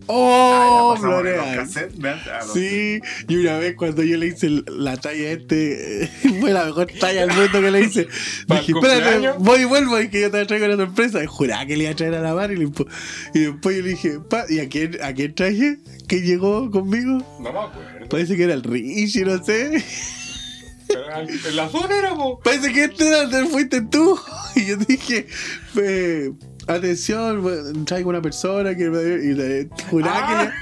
¡Oh, 0.09 0.95
ya 0.95 1.01
pasamos 1.01 1.25
de 1.25 1.31
los 1.31 1.41
Floreal! 1.45 1.57
cassettes, 1.57 1.99
¿verdad? 1.99 2.41
A 2.41 2.45
los- 2.45 2.53
Sí, 2.55 3.01
y 3.29 3.37
una 3.37 3.59
vez 3.59 3.75
cuando 3.77 4.03
yo 4.03 4.17
le 4.17 4.27
hice 4.27 4.51
la 4.67 4.97
talla 4.97 5.31
este, 5.31 6.11
fue 6.41 6.53
la 6.53 6.65
mejor 6.65 6.89
talla 6.99 7.27
del 7.27 7.37
mundo 7.37 7.61
que 7.61 7.71
le 7.71 7.81
hice. 7.83 8.09
¿Para 8.49 8.61
Dije, 8.61 8.73
espérate, 8.73 9.33
voy 9.39 9.61
y 9.61 9.65
vuelvo 9.65 10.01
y 10.01 10.09
que 10.09 10.21
yo 10.23 10.31
te 10.31 10.45
traigo 10.47 10.67
una 10.67 10.77
sorpresa. 10.77 11.23
Y 11.23 11.27
juraba 11.27 11.67
que 11.67 11.77
le 11.77 11.85
iba 11.85 11.93
a 11.93 11.97
traer 11.97 12.15
a 12.15 12.21
la 12.21 12.35
Marilyn. 12.35 12.71
po. 12.73 12.87
Y 13.35 13.41
después 13.41 13.77
yo 13.77 13.83
le 13.83 13.89
dije, 13.91 14.21
pa, 14.21 14.45
¿y 14.49 14.61
a 14.61 14.69
quién, 14.69 14.97
a 15.03 15.13
quién 15.13 15.35
traje? 15.35 15.79
¿Quién 16.07 16.25
llegó 16.25 16.71
conmigo? 16.71 17.19
No 17.41 17.53
me 17.53 17.59
acuerdo. 17.59 18.09
Parece 18.09 18.37
que 18.37 18.45
era 18.45 18.55
el 18.55 18.63
Richie, 18.63 19.25
no 19.25 19.43
sé. 19.45 19.85
En 20.89 21.57
la 21.57 21.69
zona 21.69 21.99
era, 21.99 22.15
po. 22.15 22.41
Parece 22.41 22.73
que 22.73 22.85
este 22.85 23.09
era, 23.09 23.29
te 23.29 23.45
fuiste 23.47 23.83
tú. 23.83 24.19
Y 24.57 24.65
yo 24.67 24.77
dije, 24.77 25.27
eh, 25.81 26.33
atención, 26.69 27.85
traigo 27.85 28.11
una 28.11 28.23
persona 28.23 28.75
que 28.77 28.89
me 28.91 29.01
y 29.03 29.33
le 29.35 29.69
juraba 29.91 30.27
que 30.29 30.45
le- 30.45 30.53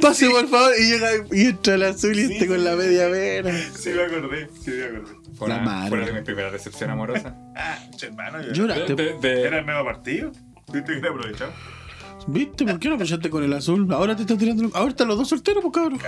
Pase 0.00 0.28
por 0.30 0.48
favor 0.48 0.72
y 0.80 0.84
llega 0.90 1.08
y 1.30 1.46
entra 1.46 1.74
el 1.74 1.82
azul 1.84 2.18
y 2.18 2.26
Sí, 2.26 2.32
este 2.32 2.46
con 2.48 2.56
sí, 2.58 2.64
la 2.64 2.72
sí. 2.72 2.76
media 2.78 3.06
vena. 3.08 3.50
Sí, 3.78 3.90
me 3.90 4.02
acordé. 4.02 4.48
Sí, 4.64 4.70
me 4.72 4.84
acordé. 4.98 5.12
Fue 5.36 5.48
La 5.48 5.56
una, 5.56 5.64
madre. 5.64 5.88
fue 5.90 5.98
una 5.98 6.06
de 6.06 6.12
mis 6.14 6.22
primeras 6.22 6.52
decepción 6.52 6.90
amorosa. 6.90 7.36
Ah, 7.56 7.78
hermano. 8.00 8.40
yo- 8.42 8.48
De, 8.48 8.54
Lloraste. 8.54 8.94
de- 8.96 9.18
de- 9.20 9.42
¿Era 9.42 9.58
el 9.58 9.64
medio 9.64 9.84
partido? 9.84 10.32
¿Viste 10.72 11.00
que 11.00 11.06
aprovechado? 11.06 11.52
¿Viste? 12.26 12.64
¿Por 12.64 12.78
qué 12.80 12.88
no 12.88 12.94
aprovechaste 12.94 13.30
con 13.30 13.44
el 13.44 13.52
azul? 13.52 13.86
Ahora 13.92 14.16
te 14.16 14.22
estás 14.22 14.38
tirando. 14.38 14.70
Ahora 14.74 14.90
están 14.90 15.08
los 15.08 15.18
dos 15.18 15.28
solteros, 15.28 15.62
pues 15.62 15.74
cabrón. 15.74 16.00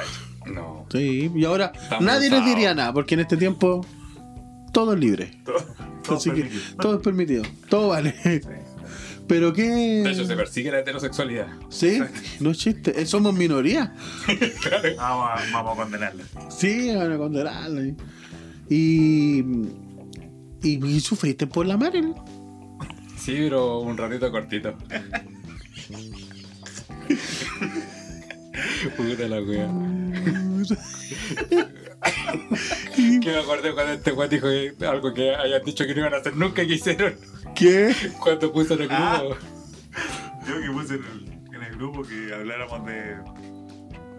No. 0.46 0.86
Sí, 0.90 1.30
y 1.34 1.44
ahora 1.44 1.70
Estamos 1.74 2.04
nadie 2.04 2.30
les 2.30 2.44
diría 2.44 2.74
nada, 2.74 2.92
porque 2.92 3.14
en 3.14 3.20
este 3.20 3.36
tiempo 3.36 3.84
todo 4.72 4.94
es 4.94 4.98
libre. 5.00 5.30
Todo, 5.44 5.56
todo 6.04 6.16
Así 6.16 6.30
que 6.30 6.50
todo 6.80 6.96
es 6.96 7.00
permitido. 7.02 7.44
Todo 7.68 7.88
vale. 7.88 8.14
Pero 9.26 9.52
qué. 9.52 9.62
De 9.62 10.10
hecho, 10.10 10.26
se 10.26 10.36
persigue 10.36 10.70
la 10.70 10.80
heterosexualidad. 10.80 11.46
Sí, 11.70 12.00
no 12.40 12.50
es 12.50 12.58
chiste. 12.58 13.00
Eh, 13.00 13.06
Somos 13.06 13.34
minoría. 13.34 13.94
Vamos 14.96 15.30
a, 15.30 15.52
vamos 15.52 15.78
a 15.78 15.82
condenarla. 15.82 16.24
Sí, 16.50 16.94
van 16.94 17.12
a 17.12 17.18
condenarla. 17.18 17.94
Y. 18.68 19.38
Y, 20.62 20.86
y 20.86 21.00
sufriste 21.00 21.46
por 21.46 21.66
la 21.66 21.76
Marilyn. 21.76 22.14
Sí, 23.18 23.34
pero 23.38 23.80
un 23.80 23.96
ratito 23.96 24.30
cortito. 24.30 24.74
Puta 28.96 29.28
la 29.28 29.40
wea. 29.42 29.68
Que 32.94 33.30
me 33.30 33.38
acordé 33.38 33.72
cuando 33.72 33.92
este 33.94 34.12
weón 34.12 34.30
dijo 34.30 34.46
que 34.46 34.74
algo 34.86 35.12
que 35.14 35.34
hayan 35.34 35.64
dicho 35.64 35.84
que 35.86 35.94
no 35.94 36.00
iban 36.00 36.14
a 36.14 36.18
hacer 36.18 36.36
nunca 36.36 36.62
y 36.62 36.68
que 36.68 36.74
hicieron 36.74 37.14
¿Qué? 37.54 37.94
cuando 38.20 38.52
puso 38.52 38.74
en 38.74 38.82
el 38.82 38.88
Ah. 38.90 39.20
grupo. 39.22 39.36
Yo 40.46 40.60
que 40.60 40.70
puse 40.70 40.94
en 40.96 41.04
el, 41.04 41.54
en 41.54 41.62
el 41.62 41.76
grupo 41.76 42.02
que 42.02 42.34
habláramos 42.34 42.84
de, 42.86 43.16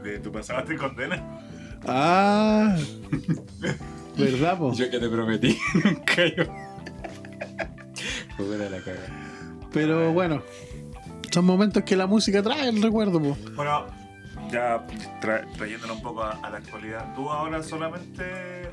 de 0.04 0.20
tu 0.20 0.32
pasado 0.32 0.64
te 0.64 0.76
condena. 0.76 1.40
Ah. 1.88 2.76
¿Verdad, 4.18 4.58
po? 4.58 4.74
Yo 4.74 4.90
que 4.90 5.00
te 5.00 5.10
prometí, 5.10 5.58
nunca 5.84 6.26
yo. 6.36 6.44
Puta 8.38 8.70
la 8.70 8.80
caga. 8.82 9.00
Pero 9.72 10.12
bueno. 10.14 10.42
Son 11.32 11.44
momentos 11.46 11.84
que 11.84 11.98
la 11.98 12.08
música 12.08 12.42
trae 12.42 12.70
el 12.70 12.82
recuerdo, 12.82 13.22
po. 13.22 13.38
Bueno, 13.56 13.88
ya 14.50 14.88
tra- 15.22 15.46
trayéndolo 15.58 15.96
un 15.96 16.02
poco 16.02 16.24
a, 16.24 16.32
a 16.42 16.50
la 16.50 16.58
actualidad, 16.60 17.14
tú 17.14 17.30
ahora 17.30 17.62
solamente, 17.62 18.24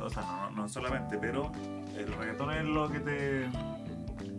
o 0.01 0.09
sea, 0.09 0.23
no, 0.23 0.51
no 0.53 0.69
solamente, 0.69 1.19
pero 1.19 1.51
el 1.99 2.07
reggaetón 2.13 2.53
es 2.53 2.65
lo 2.65 2.89
que 2.89 3.01
te. 3.01 3.47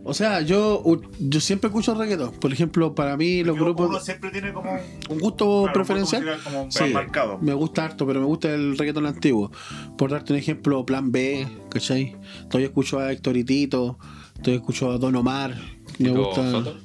O 0.06 0.12
sea, 0.12 0.42
yo, 0.42 0.82
yo 1.18 1.40
siempre 1.40 1.68
escucho 1.68 1.94
reggaetón. 1.94 2.32
Por 2.32 2.52
ejemplo, 2.52 2.94
para 2.94 3.16
mí 3.16 3.42
los 3.42 3.56
grupos. 3.58 3.88
Uno 3.88 4.00
siempre 4.00 4.30
tiene 4.30 4.52
como 4.52 4.70
un 5.08 5.18
gusto 5.18 5.44
claro, 5.46 5.62
un 5.62 5.72
preferencial. 5.72 6.22
gusto 6.24 6.36
musical 6.50 6.52
como 6.52 6.70
Sí, 6.70 6.92
marcado. 6.92 7.38
me 7.40 7.54
gusta 7.54 7.84
harto, 7.86 8.06
pero 8.06 8.20
me 8.20 8.26
gusta 8.26 8.52
el 8.54 8.76
reggaetón 8.76 9.06
antiguo. 9.06 9.50
Por 9.96 10.10
darte 10.10 10.34
un 10.34 10.38
ejemplo, 10.38 10.84
Plan 10.84 11.10
B, 11.10 11.48
¿cachai? 11.70 12.16
Todavía 12.48 12.66
escucho 12.66 12.98
a 12.98 13.10
Héctor 13.12 13.36
y 13.38 13.44
Tito, 13.44 13.98
todavía 14.36 14.56
escucho 14.56 14.90
a 14.90 14.98
Don 14.98 15.16
Omar. 15.16 15.54
Me 15.98 16.08
¿Tito 16.10 16.14
gusta. 16.24 16.50
Soto? 16.50 16.76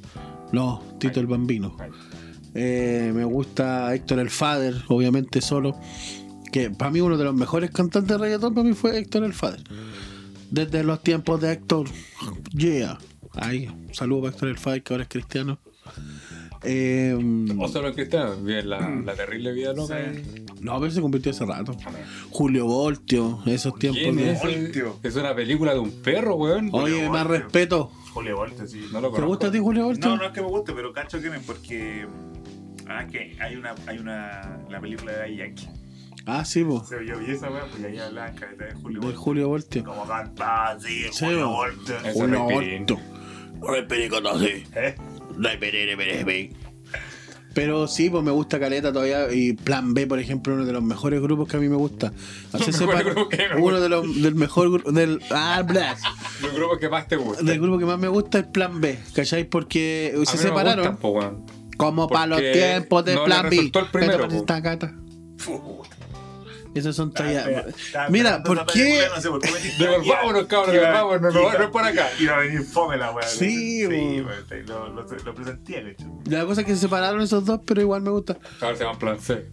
No, 0.53 0.81
Tito 0.99 1.13
Ay. 1.15 1.19
el 1.21 1.27
Bambino. 1.27 1.75
Eh, 2.55 3.11
me 3.13 3.25
gusta 3.25 3.93
Héctor 3.93 4.19
el 4.19 4.29
Fader, 4.29 4.75
obviamente 4.87 5.41
solo. 5.41 5.77
Que 6.53 6.71
para 6.71 6.89
mí 6.89 7.01
uno 7.01 7.17
de 7.17 7.25
los 7.25 7.35
mejores 7.35 7.69
cantantes 7.69 8.17
de 8.17 8.17
reggaetón 8.17 8.53
para 8.55 8.65
mí 8.67 8.73
fue 8.73 8.97
Héctor 8.97 9.25
el 9.25 9.33
Fader. 9.33 9.61
Desde 10.49 10.83
los 10.83 11.03
tiempos 11.03 11.39
de 11.41 11.51
Héctor. 11.51 11.87
Yeah. 12.53 12.97
Ahí, 13.35 13.67
un 13.67 13.93
saludo 13.93 14.21
para 14.21 14.31
Héctor 14.33 14.49
el 14.49 14.57
Fader, 14.57 14.83
que 14.83 14.93
ahora 14.93 15.03
es 15.03 15.09
cristiano. 15.09 15.59
Eh, 16.63 17.15
O 17.57 17.67
solo 17.69 17.87
en 17.87 17.93
cristiano, 17.93 18.35
bien 18.37 18.69
la, 18.69 18.89
la 18.89 19.13
terrible 19.15 19.53
vida 19.53 19.73
loca. 19.73 19.97
Sí. 20.13 20.45
no, 20.61 20.77
pero 20.79 20.91
se 20.91 20.99
convirtió 21.01 21.31
hace 21.31 21.45
rato. 21.45 21.75
Julio 22.31 22.65
Voltio, 22.65 23.39
esos 23.45 23.75
tiempos. 23.79 24.01
¿Quién 24.01 24.17
de- 24.17 24.31
es? 24.33 24.39
Voltio. 24.41 24.99
Es 25.03 25.15
una 25.15 25.33
película 25.33 25.73
de 25.73 25.79
un 25.79 25.91
perro, 26.01 26.35
weón. 26.35 26.69
Oye, 26.73 26.93
Julio 26.95 27.11
más 27.11 27.23
Voltio. 27.27 27.43
respeto. 27.43 27.91
Julio 28.13 28.35
Volte, 28.35 28.67
sí. 28.67 28.79
No 28.91 28.99
lo 28.99 29.07
¿Te 29.09 29.15
conozco. 29.15 29.27
gusta 29.27 29.47
a 29.47 29.51
ti 29.51 29.59
Julio 29.59 29.85
Voltio? 29.85 30.09
No, 30.09 30.17
no 30.17 30.23
es 30.25 30.31
que 30.31 30.41
me 30.41 30.47
guste, 30.47 30.73
pero 30.73 30.91
cacho 30.91 31.19
quién 31.21 31.33
es 31.35 31.43
porque. 31.43 32.07
Ah, 32.87 33.05
que 33.07 33.37
hay 33.39 33.55
una. 33.55 33.75
Hay 33.87 33.99
una. 33.99 34.59
La 34.69 34.81
película 34.81 35.13
de 35.13 35.35
Yankee. 35.37 35.67
Ah, 36.25 36.43
sí, 36.43 36.63
po. 36.63 36.83
Se 36.83 37.05
yo 37.07 37.17
vi 37.19 37.31
esa 37.31 37.49
weá, 37.49 37.65
pues 37.71 37.83
ahí 37.85 37.97
hablaban 37.97 38.35
caleta 38.35 38.65
de 38.65 38.73
Julio 38.73 38.99
De 38.99 39.05
Volte. 39.05 39.17
Julio 39.19 39.47
Voltio. 39.47 39.83
Como 39.85 40.05
canta 40.05 40.71
así, 40.71 41.03
Sí, 41.11 41.25
Julio. 41.25 41.65
Es- 42.03 42.13
Julio. 42.13 42.43
Voltio. 42.43 42.99
Pero 47.53 47.87
sí, 47.87 48.09
pues 48.09 48.23
me 48.23 48.31
gusta 48.31 48.59
Caleta 48.59 48.93
todavía. 48.93 49.31
Y 49.33 49.53
Plan 49.53 49.93
B, 49.93 50.07
por 50.07 50.19
ejemplo, 50.19 50.53
uno 50.53 50.65
de 50.65 50.73
los 50.73 50.83
mejores 50.83 51.19
grupos 51.21 51.47
que 51.47 51.57
a 51.57 51.59
mí 51.59 51.67
me 51.67 51.75
gusta. 51.75 52.13
Así 52.53 52.71
uno 53.57 53.81
de 53.81 53.89
los 53.89 54.21
del 54.21 54.35
mejor 54.35 54.69
grupo 54.71 54.91
del 54.91 55.19
ah, 55.31 55.63
bla, 55.67 55.97
Los 56.41 56.53
grupos 56.53 56.77
que 56.79 56.89
más 56.89 57.07
te 57.07 57.15
gustan. 57.15 57.45
del 57.45 57.59
grupo 57.59 57.79
que 57.79 57.85
más 57.85 57.99
me 57.99 58.07
gusta 58.07 58.39
es 58.39 58.45
Plan 58.45 58.79
B, 58.79 58.99
¿cachai? 59.13 59.45
Porque 59.45 60.13
A 60.15 60.19
mí 60.19 60.25
se 60.25 60.37
no 60.37 60.43
separaron 60.43 60.97
po, 60.97 61.09
weón. 61.09 61.45
como 61.77 62.07
para 62.07 62.27
los 62.27 62.39
tiempos 62.39 63.03
de 63.05 63.15
no 63.15 63.21
le 63.21 63.25
Plan 63.25 63.49
B. 63.49 63.57
el 63.57 63.71
primero, 63.91 64.27
Esos 66.75 66.95
son 66.95 67.11
tallas. 67.13 67.47
Estaba 67.67 68.09
Mira, 68.09 68.43
¿por 68.43 68.65
qué? 68.67 69.01
Devolvámonos, 69.79 70.45
cabrón, 70.45 70.71
devolvámonos, 70.75 71.33
no, 71.33 71.51
es 71.63 71.69
por 71.69 71.83
acá. 71.83 72.07
Iba 72.19 72.35
a 72.35 72.39
venir 72.39 72.61
fome 72.63 72.95
la 72.97 73.11
weá. 73.11 73.27
Sí, 73.27 73.85
sí, 73.87 74.23
lo, 74.67 74.89
lo, 74.89 75.03
lo 75.03 75.35
presentía, 75.35 75.83
de 75.83 75.91
hecho. 75.91 76.05
La 76.25 76.45
cosa 76.45 76.61
es 76.61 76.67
que 76.67 76.75
se 76.75 76.81
separaron 76.81 77.21
esos 77.21 77.43
dos, 77.45 77.61
pero 77.65 77.81
igual 77.81 78.01
me 78.03 78.11
gusta. 78.11 78.37
Ahora 78.61 78.75
se 78.77 78.83
llaman 78.83 78.99
Plan 78.99 79.19
C. 79.19 79.49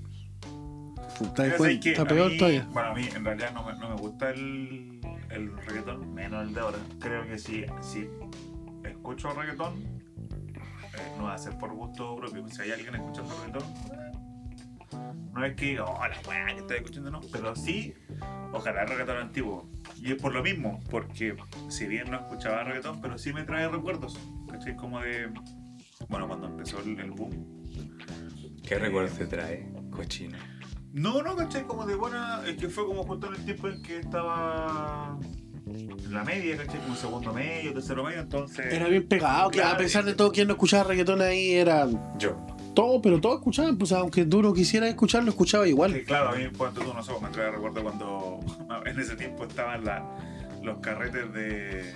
Está 1.18 2.04
peor 2.04 2.30
mí- 2.32 2.36
todavía. 2.36 2.66
Bueno, 2.70 2.90
a 2.90 2.94
mí 2.94 3.08
en 3.14 3.24
realidad 3.24 3.52
no 3.54 3.64
me, 3.64 3.72
no 3.78 3.88
me 3.88 3.96
gusta 3.96 4.30
el, 4.30 5.00
el 5.30 5.56
reggaetón, 5.66 6.12
menos 6.12 6.46
el 6.46 6.52
de 6.54 6.60
ahora. 6.60 6.78
Creo 7.00 7.26
que 7.26 7.38
si, 7.38 7.64
si 7.80 8.06
escucho 8.84 9.30
reggaetón, 9.30 9.78
eh, 9.78 11.14
no 11.16 11.24
va 11.24 11.34
a 11.34 11.38
ser 11.38 11.56
por 11.56 11.72
gusto 11.72 12.14
propio. 12.16 12.46
Si 12.48 12.60
hay 12.60 12.72
alguien 12.72 12.94
escuchando 12.96 13.34
reggaetón, 13.40 14.05
no 15.32 15.44
es 15.44 15.54
que, 15.54 15.80
oh, 15.80 15.98
la 16.06 16.20
weá 16.28 16.46
que 16.46 16.60
estoy 16.60 16.76
escuchando, 16.78 17.10
no. 17.10 17.20
Pero 17.32 17.54
sí, 17.54 17.94
ojalá 18.52 18.84
reggaetón 18.84 19.16
antiguo. 19.18 19.68
Y 20.00 20.12
es 20.12 20.20
por 20.20 20.32
lo 20.32 20.42
mismo, 20.42 20.80
porque 20.90 21.36
si 21.68 21.86
bien 21.86 22.10
no 22.10 22.18
escuchaba 22.18 22.64
reggaetón, 22.64 23.00
pero 23.00 23.18
sí 23.18 23.32
me 23.32 23.42
trae 23.44 23.68
recuerdos. 23.68 24.18
¿Cachai? 24.50 24.76
Como 24.76 25.00
de, 25.00 25.28
bueno, 26.08 26.28
cuando 26.28 26.46
empezó 26.48 26.80
el, 26.80 26.98
el 26.98 27.10
boom. 27.10 27.66
¿Qué 28.66 28.78
recuerdos 28.78 29.18
te 29.18 29.26
trae, 29.26 29.70
cochino? 29.90 30.38
No, 30.92 31.22
no, 31.22 31.36
¿cachai? 31.36 31.64
Como 31.64 31.84
de 31.86 31.94
buena. 31.94 32.42
Es 32.46 32.56
que 32.56 32.68
fue 32.68 32.86
como 32.86 33.04
justo 33.04 33.26
en 33.26 33.34
el 33.34 33.44
tiempo 33.44 33.68
en 33.68 33.82
que 33.82 33.98
estaba. 33.98 35.18
en 35.66 36.12
la 36.12 36.24
media, 36.24 36.56
¿cachai? 36.56 36.80
Como 36.80 36.96
segundo 36.96 37.32
medio, 37.34 37.74
tercero 37.74 38.02
medio, 38.02 38.20
entonces. 38.20 38.72
Era 38.72 38.88
bien 38.88 39.06
pegado, 39.06 39.50
que 39.50 39.62
a 39.62 39.76
pesar 39.76 40.04
de 40.04 40.14
todo, 40.14 40.32
quien 40.32 40.48
no 40.48 40.54
escuchaba 40.54 40.84
reggaetón 40.84 41.20
ahí 41.20 41.52
era 41.52 41.86
Yo. 42.18 42.55
Todo, 42.76 43.02
pero 43.02 43.20
todos 43.20 43.38
escuchaban, 43.38 43.76
pues 43.78 43.90
aunque 43.92 44.24
tú 44.26 44.40
no 44.42 44.52
quisieras 44.52 44.90
escucharlo, 44.90 45.30
escuchaba 45.30 45.66
igual. 45.66 45.92
Sí, 45.94 46.04
claro, 46.04 46.28
a 46.30 46.36
mí 46.36 46.44
cuando 46.56 46.82
tú 46.82 46.94
no 46.94 47.02
sé, 47.02 47.12
me 47.20 47.28
trae 47.30 47.50
recuerdo 47.50 47.82
cuando 47.82 48.38
en 48.86 49.00
ese 49.00 49.16
tiempo 49.16 49.44
estaban 49.44 49.84
la- 49.84 50.04
los 50.62 50.78
carretes 50.78 51.32
de 51.32 51.94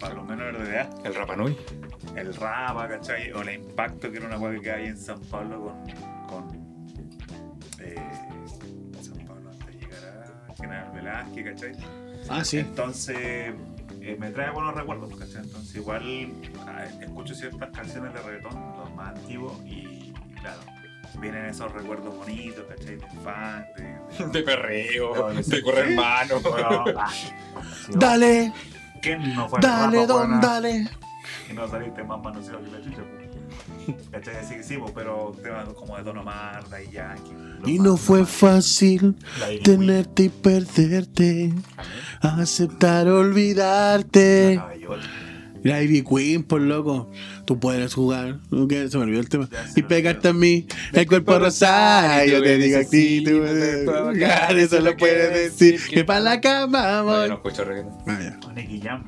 para 0.00 0.14
los 0.14 0.26
menores 0.26 0.60
de 0.66 0.74
edad, 0.74 0.90
El 1.04 1.14
Rapanui. 1.14 1.56
el 2.16 2.34
Rapa, 2.34 2.88
¿cachai? 2.88 3.30
O 3.32 3.44
la 3.44 3.52
Impacto, 3.52 4.10
que 4.10 4.16
era 4.18 4.26
una 4.26 4.38
hueá 4.38 4.58
que 4.60 4.70
hay 4.72 4.86
en 4.86 4.96
San 4.96 5.20
Pablo 5.20 5.76
con. 6.28 6.48
con 6.48 6.62
eh, 7.80 7.94
San 9.00 9.26
Pablo 9.26 9.50
antes 9.50 9.66
de 9.66 9.72
llegar 9.86 10.44
a 10.48 10.54
General 10.54 10.92
Velázquez, 10.94 11.44
¿cachai? 11.44 11.72
Ah, 12.28 12.44
sí. 12.44 12.58
Entonces, 12.58 13.16
eh, 14.00 14.16
me 14.18 14.30
trae 14.30 14.50
buenos 14.50 14.74
recuerdos, 14.74 15.14
¿cachai? 15.16 15.42
Entonces, 15.42 15.76
igual 15.76 16.32
ah, 16.66 16.84
escucho 17.00 17.34
ciertas 17.34 17.70
canciones 17.70 18.12
de 18.14 18.20
reggaetón, 18.22 18.54
los 18.78 18.94
más 18.94 19.16
antiguos, 19.16 19.60
y, 19.66 19.91
claro, 20.42 20.60
vienen 21.20 21.46
esos 21.46 21.72
recuerdos 21.72 22.14
bonitos, 22.16 22.64
¿cachai? 22.68 22.96
De 22.96 23.06
fan, 23.24 23.64
de. 23.76 24.24
de- 24.24 24.30
De 24.32 24.42
perreo, 24.42 25.42
sé. 25.42 25.56
de 25.56 25.62
correr 25.62 25.96
mano. 25.96 26.34
Bueno, 26.42 26.84
ah, 26.98 27.10
sí, 27.10 27.92
Dale, 27.94 28.52
¿Quién 29.00 29.34
no 29.34 29.48
fue 29.48 29.58
al 29.58 29.62
dale, 29.62 30.00
Rapa, 30.02 30.12
don, 30.12 30.28
weón, 30.30 30.40
dale. 30.40 30.88
Y 31.50 31.52
no 31.54 31.68
saliste 31.68 32.02
más 32.04 32.20
manoseado 32.22 32.62
que 32.62 32.70
la 32.70 32.80
chucha, 32.82 33.02
pues. 33.02 33.22
¿Cachai? 34.12 34.36
Así 34.36 34.54
que 34.54 34.62
sí, 34.62 34.76
pues, 34.78 34.92
pero 34.94 35.34
temas 35.42 35.68
como 35.70 35.96
de 35.96 36.02
Don 36.04 36.18
Omar, 36.18 36.68
Daddy 36.70 36.90
Yankee. 36.92 37.32
Y 37.66 37.78
no 37.80 37.96
fue 37.96 38.24
fácil 38.26 39.16
tenerte 39.64 40.24
y 40.24 40.28
perderte, 40.28 41.52
aceptar 42.20 43.08
olvidarte. 43.08 44.60
La 45.64 45.82
Ivy 45.82 46.02
Queen, 46.02 46.42
por 46.44 46.60
loco. 46.60 47.10
Tú 47.44 47.58
puedes 47.58 47.92
jugar. 47.94 48.38
Ok, 48.50 48.72
Se 48.88 48.96
me 48.98 49.04
olvidó 49.04 49.20
el 49.20 49.28
tema. 49.28 49.48
Y 49.74 49.82
me 49.82 49.88
pegarte 49.88 50.28
a 50.28 50.32
mí, 50.32 50.66
el 50.92 51.06
cuerpo 51.06 51.38
rosado. 51.38 52.24
Yo 52.24 52.42
te 52.42 52.56
digo 52.58 52.78
a 52.78 52.84
ti, 52.84 53.22
tú 53.24 53.30
puedes 53.38 53.88
jugar. 53.88 54.58
Eso 54.58 54.80
lo 54.80 54.96
puedes 54.96 55.32
decir. 55.58 55.80
Que 55.90 56.04
para 56.04 56.20
la 56.20 56.40
cama, 56.40 57.02
No, 57.02 57.22
yo 57.22 57.28
no 57.28 57.34
escucho 57.34 57.64
reggaetón. 57.64 57.92
Ah, 58.06 58.18
ya. 58.22 58.40
O 58.48 58.52
Nicky 58.52 58.80
Jam. 58.80 59.04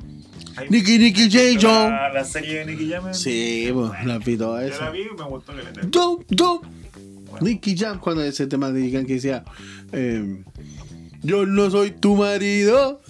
Nicky, 0.68 0.98
Nicky, 0.98 1.30
J. 1.30 1.60
Joe. 1.60 1.90
La, 1.90 2.12
la 2.12 2.24
serie 2.24 2.60
de 2.60 2.66
Nicky 2.66 2.90
Jam. 2.90 3.12
Sí, 3.14 3.70
pues, 3.72 4.04
la 4.04 4.18
vi 4.18 4.36
toda 4.36 4.62
Yo 4.62 4.68
la 4.68 4.74
esa. 4.74 4.90
vi 4.90 5.00
y 5.02 5.16
me 5.16 5.24
gustó 5.24 5.52
que 5.52 5.62
le 5.62 5.88
Do, 5.88 6.24
do. 6.28 6.60
Bueno, 6.60 7.38
Nicky 7.46 7.76
Jam, 7.76 7.98
cuando 7.98 8.22
ese 8.22 8.46
tema 8.46 8.70
de 8.70 8.80
Nicky 8.80 8.92
Jam 8.96 9.06
que 9.06 9.14
decía: 9.14 9.44
eh, 9.92 10.42
Yo 11.24 11.46
no 11.46 11.70
soy 11.70 11.90
tu 11.90 12.16
marido, 12.16 13.00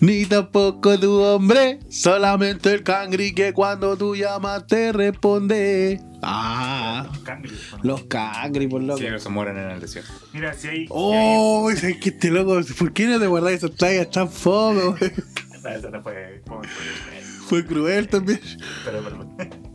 ni 0.00 0.24
tampoco 0.24 0.98
tu 0.98 1.20
hombre, 1.20 1.80
solamente 1.90 2.72
el 2.72 2.82
cangri 2.82 3.32
que 3.34 3.52
cuando 3.52 3.96
tú 3.96 4.16
llamas 4.16 4.66
te 4.66 4.90
responde. 4.92 6.00
Ah, 6.22 7.06
los 7.12 7.22
bueno. 7.24 7.42
los 7.82 8.02
cangri, 8.04 8.66
por 8.66 8.82
loco. 8.82 8.98
Sí, 8.98 9.04
pero 9.04 9.18
se 9.20 9.28
mueren 9.28 9.58
en 9.58 9.70
el 9.70 9.80
desierto. 9.80 10.10
Mira, 10.32 10.52
si 10.54 10.66
hay. 10.68 10.76
si 10.76 10.80
hay- 10.82 10.86
Oh, 10.90 11.70
es 11.70 11.80
que 11.82 12.08
este 12.08 12.30
loco, 12.30 12.58
¿por 12.78 12.92
qué 12.92 13.06
no 13.06 13.20
te 13.20 13.26
guardas 13.26 13.52
esas 13.52 13.72
tallas 13.76 14.10
tan 14.10 14.30
fome? 14.30 14.80
güey? 14.82 15.12
Esa- 15.54 15.74
esa 15.74 15.90
no 15.90 16.02
fue- 16.02 16.40
fue- 16.46 16.56
fue- 16.68 17.20
Fue 17.48 17.66
cruel 17.66 18.08
también. 18.08 18.40
Pero, 18.84 19.02
pero. 19.02 19.58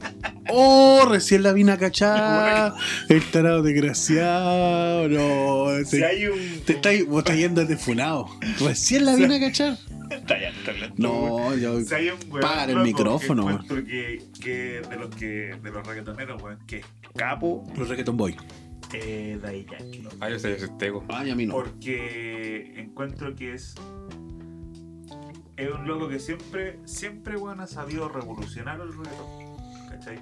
Oh, 0.55 1.05
recién 1.09 1.41
la 1.43 1.51
vine 1.53 1.71
a 1.71 1.77
cachar. 1.77 2.73
El 3.09 3.23
tarado 3.31 3.63
desgraciado. 3.63 5.09
No, 5.09 5.71
ese- 5.71 5.97
Si 5.97 6.03
hay 6.03 6.25
un. 6.27 6.61
Te 6.65 6.73
estáis, 6.73 7.05
vos 7.07 7.19
estás 7.19 7.37
yendo 7.37 7.65
defunado. 7.65 8.27
Recién 8.59 9.05
la 9.05 9.15
vine 9.17 9.37
a 9.37 9.39
cachar. 9.39 9.77
Está 10.11 10.39
ya, 10.39 10.49
está 10.49 10.71
hablando, 10.71 10.95
No, 10.97 11.55
yo. 11.55 11.81
Si 11.81 11.93
hay 11.95 12.09
un 12.09 12.19
weón 12.29 12.41
Paga 12.41 12.65
el 12.71 12.77
micrófono, 12.79 13.65
que, 13.67 13.83
que, 13.85 14.21
que 14.39 14.81
de 14.87 14.95
los 14.97 15.15
que 15.15 15.25
de 15.61 15.71
los 15.71 15.87
reggaetoneros, 15.87 16.41
weón, 16.43 16.59
que 16.67 16.77
es 16.77 16.85
capo 17.15 17.63
Los 17.75 17.89
reggaeton 17.89 18.15
boy. 18.15 18.35
eh, 18.93 19.39
Daddy 19.41 19.65
Yankee. 19.71 20.07
Ah, 20.19 20.29
yo 20.29 20.37
sé, 20.37 20.55
yo 20.59 20.69
tego. 20.77 21.03
Ay, 21.09 21.31
a 21.31 21.35
mí 21.35 21.47
no. 21.47 21.53
Porque 21.55 22.73
encuentro 22.77 23.33
que 23.35 23.53
es 23.55 23.73
es 25.55 25.69
un 25.71 25.87
loco 25.87 26.09
que 26.09 26.19
siempre 26.19 26.79
siempre 26.85 27.37
weón 27.37 27.59
ha 27.61 27.67
sabido 27.67 28.07
revolucionar 28.09 28.79
el 28.81 28.89
reggaetón. 28.89 29.42
¿Cachai? 30.03 30.19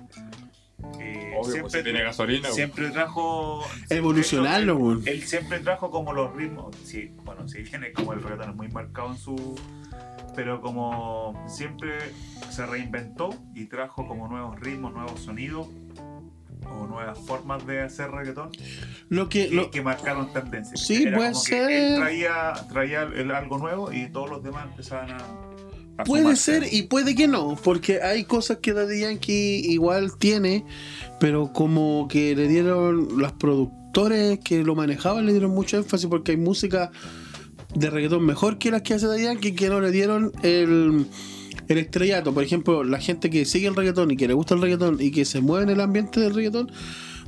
Eh, 0.99 1.34
Obvio, 1.39 1.61
pues 1.61 1.73
si 1.73 1.84
tiene 1.84 2.01
gasolina. 2.03 2.41
güey. 2.47 2.53
siempre 2.55 2.89
trajo 2.89 3.63
Evolucionarlo, 3.89 4.73
él, 4.73 4.79
weón. 4.82 5.03
él 5.05 5.21
siempre 5.23 5.59
trajo 5.59 5.91
como 5.91 6.11
los 6.11 6.34
ritmos 6.36 6.75
sí, 6.84 7.11
bueno 7.23 7.47
si 7.47 7.61
viene 7.61 7.93
como 7.93 8.13
el 8.13 8.23
reggaetón 8.23 8.49
es 8.49 8.55
muy 8.55 8.67
marcado 8.69 9.11
en 9.11 9.17
su 9.17 9.55
pero 10.36 10.59
como 10.61 11.45
siempre 11.47 11.99
se 12.49 12.65
reinventó 12.65 13.29
y 13.53 13.65
trajo 13.65 14.07
como 14.07 14.27
nuevos 14.27 14.59
ritmos 14.59 14.91
nuevos 14.93 15.19
sonidos 15.19 15.67
o 16.65 16.88
nuevas 16.88 17.19
formas 17.19 17.65
de 17.67 17.82
hacer 17.82 18.09
reggaetón 18.09 18.49
Lo 19.09 19.29
que. 19.29 19.49
que, 19.49 19.55
Lo, 19.55 19.69
que 19.69 19.82
marcaron 19.84 20.34
tendencias 20.34 20.79
Sí, 20.79 21.03
Era 21.03 21.15
puede 21.17 21.32
como 21.34 21.43
que 21.43 21.49
ser. 21.51 21.71
él 21.71 21.95
traía 21.99 22.53
traía 22.69 23.01
el- 23.03 23.32
algo 23.32 23.59
nuevo 23.59 23.91
y 23.93 24.07
todos 24.09 24.29
los 24.32 24.41
demás 24.43 24.65
empezaban 24.65 25.11
a 25.11 25.17
Puede 26.06 26.36
ser 26.36 26.68
y 26.72 26.84
puede 26.84 27.16
que 27.16 27.28
no, 27.28 27.58
porque 27.64 28.02
hay 28.02 28.24
cosas 28.24 28.58
que 28.62 28.74
Daddy 28.74 29.02
Yankee 29.02 29.62
igual 29.70 30.18
tiene, 30.18 30.66
pero 31.20 31.52
como 31.54 32.08
que 32.08 32.36
le 32.36 32.47
dieron 32.47 33.18
los 33.18 33.32
productores 33.34 34.39
que 34.39 34.64
lo 34.64 34.76
manejaban 34.76 35.26
le 35.26 35.34
dieron 35.34 35.52
mucho 35.52 35.78
énfasis 35.78 36.08
porque 36.08 36.32
hay 36.32 36.38
música 36.38 36.91
de 37.76 37.89
reggaetón 37.89 38.26
mejor 38.26 38.58
que 38.58 38.72
las 38.72 38.82
que 38.82 38.93
hace 38.93 39.08
Daddy 39.08 39.24
Yankee 39.24 39.54
que 39.54 39.70
no 39.70 39.82
le 39.82 39.91
dieron 39.91 40.32
el, 40.43 41.06
el 41.68 41.78
estrellato. 41.78 42.34
Por 42.34 42.43
ejemplo, 42.43 42.84
la 42.84 42.99
gente 42.99 43.30
que 43.30 43.45
sigue 43.45 43.68
el 43.68 43.76
reggaetón 43.76 44.12
y 44.12 44.18
que 44.18 44.28
le 44.28 44.34
gusta 44.34 44.56
el 44.56 44.62
reggaetón 44.62 44.97
y 44.99 45.12
que 45.12 45.26
se 45.26 45.41
mueve 45.41 45.64
en 45.64 45.70
el 45.70 45.82
ambiente 45.82 46.20
del 46.20 46.34
reggaetón, 46.34 46.72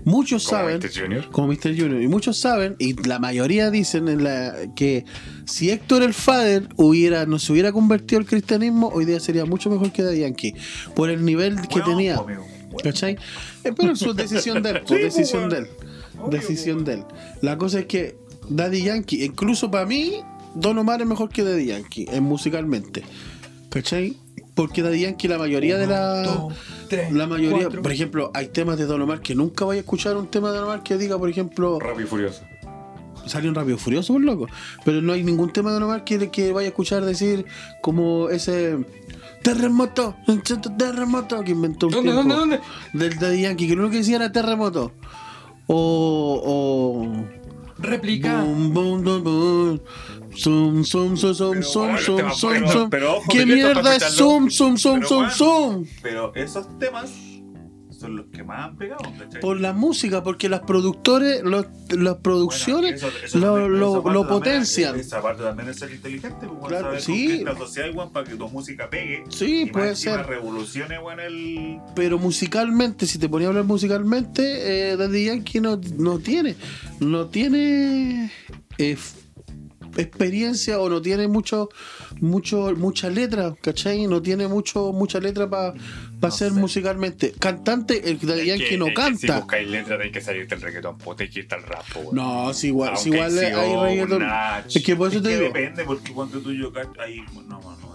muchos 0.06 0.46
Como 0.48 0.60
saben 0.62 0.80
Mr. 0.80 0.92
Junior. 1.02 1.30
como 1.32 1.48
Mr. 1.48 1.78
Junior. 1.78 2.02
Y 2.02 2.08
muchos 2.08 2.38
saben, 2.38 2.76
y 2.80 2.94
la 3.08 3.20
mayoría 3.20 3.70
dicen 3.72 4.08
en 4.08 4.24
la, 4.24 4.54
que 4.76 5.06
si 5.46 5.70
Héctor 5.70 6.04
el 6.04 6.14
Fader 6.14 6.68
hubiera, 6.78 7.26
no 7.26 7.40
se 7.40 7.52
hubiera 7.52 7.72
convertido 7.72 8.20
al 8.20 8.26
cristianismo, 8.26 8.90
hoy 8.90 9.06
día 9.06 9.20
sería 9.20 9.46
mucho 9.46 9.70
mejor 9.70 9.92
que 9.92 10.04
Daddy 10.04 10.20
Yankee. 10.20 10.54
Por 10.96 11.10
el 11.10 11.24
nivel 11.26 11.56
que 11.62 11.80
Bueno, 11.80 11.86
tenía. 11.86 12.16
amigo, 12.18 12.46
bueno. 12.72 12.78
¿Cachai? 12.84 13.18
Eh, 13.64 13.72
pero 13.76 13.96
su 13.96 14.14
decisión 14.14 14.62
de 14.64 14.70
él, 14.72 14.76
Sí, 14.80 14.82
pues, 14.88 15.00
pues, 15.02 15.16
decisión 15.16 15.50
de 15.50 15.58
él. 15.60 15.68
Obvio, 16.20 16.40
Decisión 16.40 16.76
pues, 16.84 16.86
de 16.88 16.94
él. 16.94 17.04
La 17.42 17.58
cosa 17.58 17.80
es 17.80 17.86
que 17.86 18.16
Daddy 18.50 18.84
Yankee, 18.84 19.24
incluso 19.24 19.70
para 19.72 19.86
mí, 19.86 20.22
Don 20.56 20.78
Omar 20.78 21.02
es 21.02 21.08
mejor 21.08 21.30
que 21.30 21.44
Daddy 21.44 21.66
Yankee, 21.68 22.06
en 22.12 22.24
musicalmente. 22.24 23.04
¿Cachai? 23.70 24.18
Porque 24.56 24.82
Daddy 24.84 25.02
Yankee, 25.02 25.28
la 25.28 25.38
mayoría 25.38 25.78
de 25.78 25.88
la. 25.88 26.48
La 27.12 27.28
mayoría, 27.28 27.70
por 27.70 27.92
ejemplo, 27.92 28.30
hay 28.36 28.48
temas 28.50 28.78
de 28.78 28.86
Don 28.86 29.02
Omar 29.02 29.20
que 29.22 29.34
nunca 29.34 29.66
voy 29.66 29.78
a 29.78 29.80
escuchar 29.80 30.16
un 30.16 30.28
tema 30.28 30.52
de 30.52 30.58
Don 30.58 30.66
Omar 30.66 30.84
que 30.84 30.96
diga, 30.98 31.18
por 31.18 31.30
ejemplo, 31.30 31.80
Rápido 31.80 32.06
y 32.06 32.08
furioso. 32.08 32.44
salió 33.26 33.50
un 33.50 33.56
rápido 33.56 33.78
furioso, 33.80 34.14
por 34.14 34.22
loco. 34.22 34.48
Pero 34.86 35.02
no 35.02 35.14
hay 35.14 35.24
ningún 35.24 35.52
tema 35.52 35.70
de 35.70 35.76
Don 35.76 35.84
Omar 35.84 36.04
que, 36.04 36.30
que 36.30 36.54
vaya 36.54 36.68
a 36.68 36.70
escuchar 36.70 37.04
decir 37.04 37.46
como 37.82 38.30
ese 38.30 38.78
terremoto, 39.42 40.16
terremoto 40.78 41.44
que 41.44 41.52
inventó 41.52 41.88
un 41.88 41.94
¿Dónde, 41.94 42.12
tiempo 42.12 42.34
dónde, 42.36 42.58
dónde? 42.58 43.08
del 43.08 43.18
Daddy 43.20 43.42
Yankee, 43.42 43.68
que 43.68 43.76
lo 43.76 43.82
único 43.82 43.92
que 43.94 43.98
decía 44.00 44.18
era 44.18 44.32
terremoto. 44.32 44.92
O. 45.68 46.42
o 46.46 47.43
Réplica. 47.84 48.42
Boom, 48.42 48.72
boom, 48.74 49.04
boom, 49.04 49.24
boom. 49.24 49.82
Zoom, 50.36 50.84
zoom, 50.84 51.16
zoom, 51.16 51.36
zoom, 51.36 51.52
Pero, 51.54 51.64
zoom, 51.64 51.84
bueno, 51.92 51.98
zoom, 52.00 52.18
tema 52.18 52.32
zoom, 52.34 52.52
bueno, 52.54 52.72
zoom. 52.72 52.90
pero 52.90 53.18
ojo, 53.18 53.26
¿Qué 53.30 53.46
mierda 53.46 53.96
es 53.96 54.04
zoom, 54.16 54.50
zoom, 54.50 54.78
zoom, 54.78 55.04
zoom, 55.04 55.30
zoom? 55.30 55.86
Pero 56.02 56.32
esos 56.34 56.66
temas 56.80 57.12
son 58.04 58.16
los 58.18 58.26
que 58.28 58.44
más 58.44 58.66
han 58.70 58.78
pegado, 58.78 59.02
¿cachai? 59.18 59.42
Por 59.42 59.60
la 59.60 59.74
música, 59.74 60.24
porque 60.24 60.50
las 60.50 60.60
productores, 60.62 61.42
los- 61.44 61.66
las 61.66 61.98
Bueno, 61.98 62.20
producciones 62.22 62.94
eso- 62.96 63.08
eso 63.24 63.40
lo, 63.40 63.54
también- 63.54 63.80
lo- 63.80 63.96
lo 63.96 64.02
también 64.04 64.28
potencian. 64.28 64.96
es- 64.96 65.08
Esa 65.08 65.22
parte 65.22 65.44
también 65.44 65.70
es 65.70 65.78
ser 65.80 65.92
inteligente, 65.92 66.46
pues, 66.48 66.68
Claro, 66.68 66.86
saber 66.86 67.02
sí. 67.02 67.42
te 67.44 67.50
asocias, 67.50 67.96
weón, 67.96 68.12
para 68.12 68.30
que 68.30 68.36
tu 68.36 68.48
música 68.50 68.90
pegue. 68.90 69.24
Sí, 69.30 69.62
y 69.62 69.64
más 69.66 69.72
puede 69.74 69.90
encima 69.90 70.16
ser. 70.18 70.26
revolucione, 70.28 71.00
weón, 71.00 71.20
el... 71.20 71.80
Pero 71.96 72.20
musicalmente, 72.20 73.06
si 73.06 73.18
te 73.18 73.30
ponía 73.30 73.48
a 73.48 73.50
hablar 73.52 73.64
musicalmente, 73.66 74.92
eh, 74.92 74.98
Daddy 74.98 75.26
Yankee 75.26 75.60
no, 75.62 75.80
no 75.98 76.20
tiene, 76.20 76.56
no 77.00 77.28
tiene 77.28 78.32
eh, 78.78 78.98
experiencia 79.98 80.80
o 80.80 80.90
no 80.90 81.02
tiene 81.02 81.28
mucho, 81.28 81.70
mucho, 82.20 82.74
mucha 82.76 83.10
letra, 83.10 83.56
¿cachai? 83.62 84.08
No 84.08 84.22
tiene 84.22 84.48
mucho, 84.48 84.92
mucha 84.94 85.20
letra 85.20 85.50
para 85.50 85.74
No 86.22 86.32
ser 86.32 86.52
sé. 86.54 86.60
musicalmente. 86.60 87.34
Cantante, 87.40 88.10
el 88.10 88.20
Daddy 88.20 88.46
Yankee 88.48 88.66
que- 88.70 88.78
no 88.78 88.88
es 88.88 88.94
que 88.96 89.02
Si 89.18 89.28
canta. 89.28 89.40
buscáis 89.40 89.68
letras, 89.68 89.98
tenéis 89.98 90.14
que 90.14 90.22
salirte 90.22 90.56
del 90.56 90.62
reggaetón. 90.64 90.98
Pues 90.98 91.18
tenéis 91.18 91.34
que 91.34 91.40
irte 91.42 91.56
al 91.56 91.64
rap, 91.64 91.84
weón. 91.96 92.16
No, 92.16 92.54
si 92.54 92.68
igual, 92.68 92.98
si 92.98 93.10
igual 93.10 93.38
hay 93.38 93.96
reggaetón. 93.96 94.20
Nach. 94.22 94.66
Es 94.76 94.84
que 94.84 94.96
por 94.96 95.10
eso 95.10 95.18
Es 95.18 95.24
te 95.24 95.30
que 95.30 95.36
digo. 95.36 95.48
depende, 95.54 95.84
porque 95.84 96.12
cuando 96.14 96.40
tú 96.40 96.52
y 96.52 96.60
yo 96.60 96.72
ahí, 97.00 97.22
no, 97.48 97.60
no, 97.62 97.78
no 97.78 97.93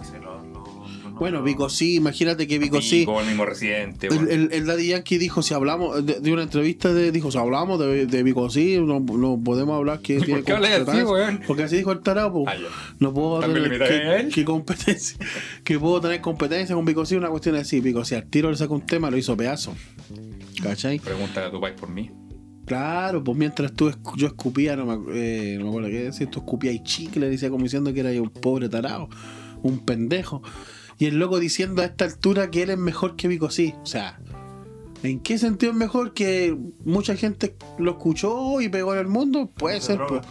Bueno, 1.19 1.43
Vico 1.43 1.69
sí, 1.69 1.95
imagínate 1.95 2.47
que 2.47 2.57
Vico 2.59 2.81
sí. 2.81 3.05
El 3.07 3.25
mismo 3.25 3.45
residente, 3.45 4.07
El, 4.07 4.13
weón. 4.13 4.27
el, 4.31 4.49
el 4.53 4.65
Daddy 4.65 4.87
Yankee 4.87 5.17
dijo, 5.17 5.41
si 5.43 5.53
hablamos, 5.53 6.05
de, 6.05 6.19
de 6.19 6.31
una 6.33 6.43
entrevista 6.43 6.93
de, 6.93 7.11
dijo, 7.11 7.29
si 7.31 7.37
hablamos 7.37 7.79
de, 7.79 8.05
de 8.05 8.23
Vico 8.23 8.49
sí, 8.49 8.77
no, 8.79 8.99
no 8.99 9.39
podemos 9.43 9.75
hablar 9.77 9.99
que 9.99 10.17
tiene 10.19 10.35
¿Por 10.35 10.43
qué 10.45 10.51
hablas 10.53 10.71
así, 10.71 10.79
competencia". 10.85 11.13
weón? 11.13 11.41
Porque 11.45 11.63
así 11.63 11.75
dijo 11.77 11.91
el 11.91 11.99
tarado. 12.01 12.43
Ah. 12.47 12.53
No 12.99 13.13
puedo 13.13 13.39
¿También 13.41 13.69
tener 13.69 14.27
que, 14.27 14.29
que 14.33 14.45
competencia, 14.45 15.17
que 15.63 15.77
puedo 15.77 15.99
tener 16.01 16.21
competencia 16.21 16.73
con 16.75 16.85
Vico 16.85 17.05
sí, 17.05 17.15
una 17.15 17.29
cuestión 17.29 17.55
así, 17.55 17.79
Vico 17.81 18.03
sí, 18.05 18.15
al 18.15 18.25
tiro 18.29 18.49
le 18.49 18.57
saca 18.57 18.73
un 18.73 18.85
tema, 18.85 19.11
lo 19.11 19.17
hizo 19.17 19.35
pedazo. 19.37 19.73
¿Cachai? 20.63 20.99
Pregúntale 20.99 21.47
a 21.47 21.51
tu 21.51 21.59
país 21.61 21.75
por 21.79 21.89
mí. 21.89 22.09
Claro, 22.65 23.23
pues 23.23 23.35
mientras 23.37 23.73
tú 23.73 23.89
escu- 23.89 24.15
yo 24.15 24.27
escupía, 24.27 24.75
no 24.75 24.85
me, 24.85 24.93
eh, 25.17 25.55
no 25.57 25.63
me 25.63 25.69
acuerdo 25.69 25.89
qué 25.89 26.03
decir, 26.03 26.27
tú 26.27 26.39
escupías 26.39 26.75
y 26.75 26.83
chicle, 26.83 27.27
decía 27.29 27.49
como 27.49 27.63
diciendo 27.63 27.91
que 27.93 28.01
era 28.01 28.11
un 28.21 28.29
pobre 28.29 28.69
tarado, 28.69 29.09
un 29.63 29.79
pendejo. 29.79 30.43
Y 30.99 31.05
el 31.07 31.17
loco 31.17 31.39
diciendo 31.39 31.81
a 31.81 31.85
esta 31.85 32.05
altura 32.05 32.51
que 32.51 32.61
él 32.63 32.69
es 32.69 32.77
mejor 32.77 33.15
que 33.15 33.27
Vico 33.27 33.49
sí. 33.49 33.73
O 33.81 33.85
sea, 33.85 34.19
¿en 35.01 35.21
qué 35.21 35.37
sentido 35.37 35.71
es 35.71 35.77
mejor 35.77 36.13
que 36.13 36.55
mucha 36.83 37.15
gente 37.15 37.55
lo 37.77 37.91
escuchó 37.91 38.59
y 38.61 38.67
pegó 38.69 38.93
en 38.93 38.99
el 38.99 39.07
mundo? 39.07 39.49
Puede 39.55 39.79
Se 39.79 39.87
ser, 39.95 40.01
pues. 40.07 40.21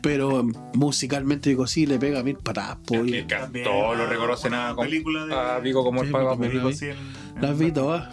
Pero 0.00 0.46
musicalmente 0.74 1.50
Vico 1.50 1.66
sí 1.66 1.84
le 1.84 1.98
pega 1.98 2.22
mil 2.22 2.36
patadas. 2.36 2.78
Que 2.86 3.24
También 3.28 3.64
todos 3.64 3.96
lo 3.98 4.04
la- 4.04 4.10
reconocen 4.10 4.54
a, 4.54 4.70
la 4.72 4.76
película 4.76 5.26
de- 5.26 5.34
a 5.34 5.58
Vico 5.58 5.82
como 5.82 6.02
el 6.02 6.08
Sí, 6.08 6.14
así 6.14 6.84
en- 6.86 6.92
en- 7.36 7.42
Las 7.42 7.58
vi 7.58 7.72
todas. 7.72 8.08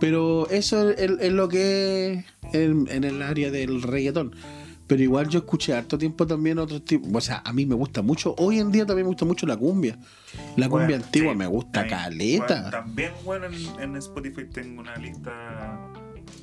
Pero 0.00 0.48
eso 0.50 0.90
es, 0.90 0.98
es- 1.00 1.18
es 1.20 1.32
lo 1.32 1.48
que 1.48 2.24
es 2.42 2.54
en, 2.54 2.88
en 2.90 3.04
el 3.04 3.22
área 3.22 3.50
del 3.50 3.82
reggaetón. 3.82 4.34
Pero 4.86 5.02
igual 5.02 5.28
yo 5.28 5.40
escuché 5.40 5.74
harto 5.74 5.98
tiempo 5.98 6.26
también 6.26 6.58
otros 6.58 6.84
tipos. 6.84 7.08
O 7.12 7.20
sea, 7.20 7.42
a 7.44 7.52
mí 7.52 7.66
me 7.66 7.74
gusta 7.74 8.02
mucho. 8.02 8.34
Hoy 8.38 8.60
en 8.60 8.70
día 8.70 8.86
también 8.86 9.06
me 9.06 9.08
gusta 9.08 9.24
mucho 9.24 9.46
la 9.46 9.56
cumbia. 9.56 9.98
La 10.56 10.68
cumbia 10.68 10.86
Bueno, 10.96 11.04
antigua 11.04 11.32
sí, 11.32 11.38
me 11.38 11.46
gusta 11.46 11.86
también. 11.86 11.98
caleta. 12.40 12.54
Bueno, 12.54 12.70
también, 12.70 13.12
bueno, 13.24 13.46
en, 13.46 13.82
en 13.82 13.96
Spotify 13.96 14.44
tengo 14.44 14.80
una 14.80 14.94
lista. 14.96 15.32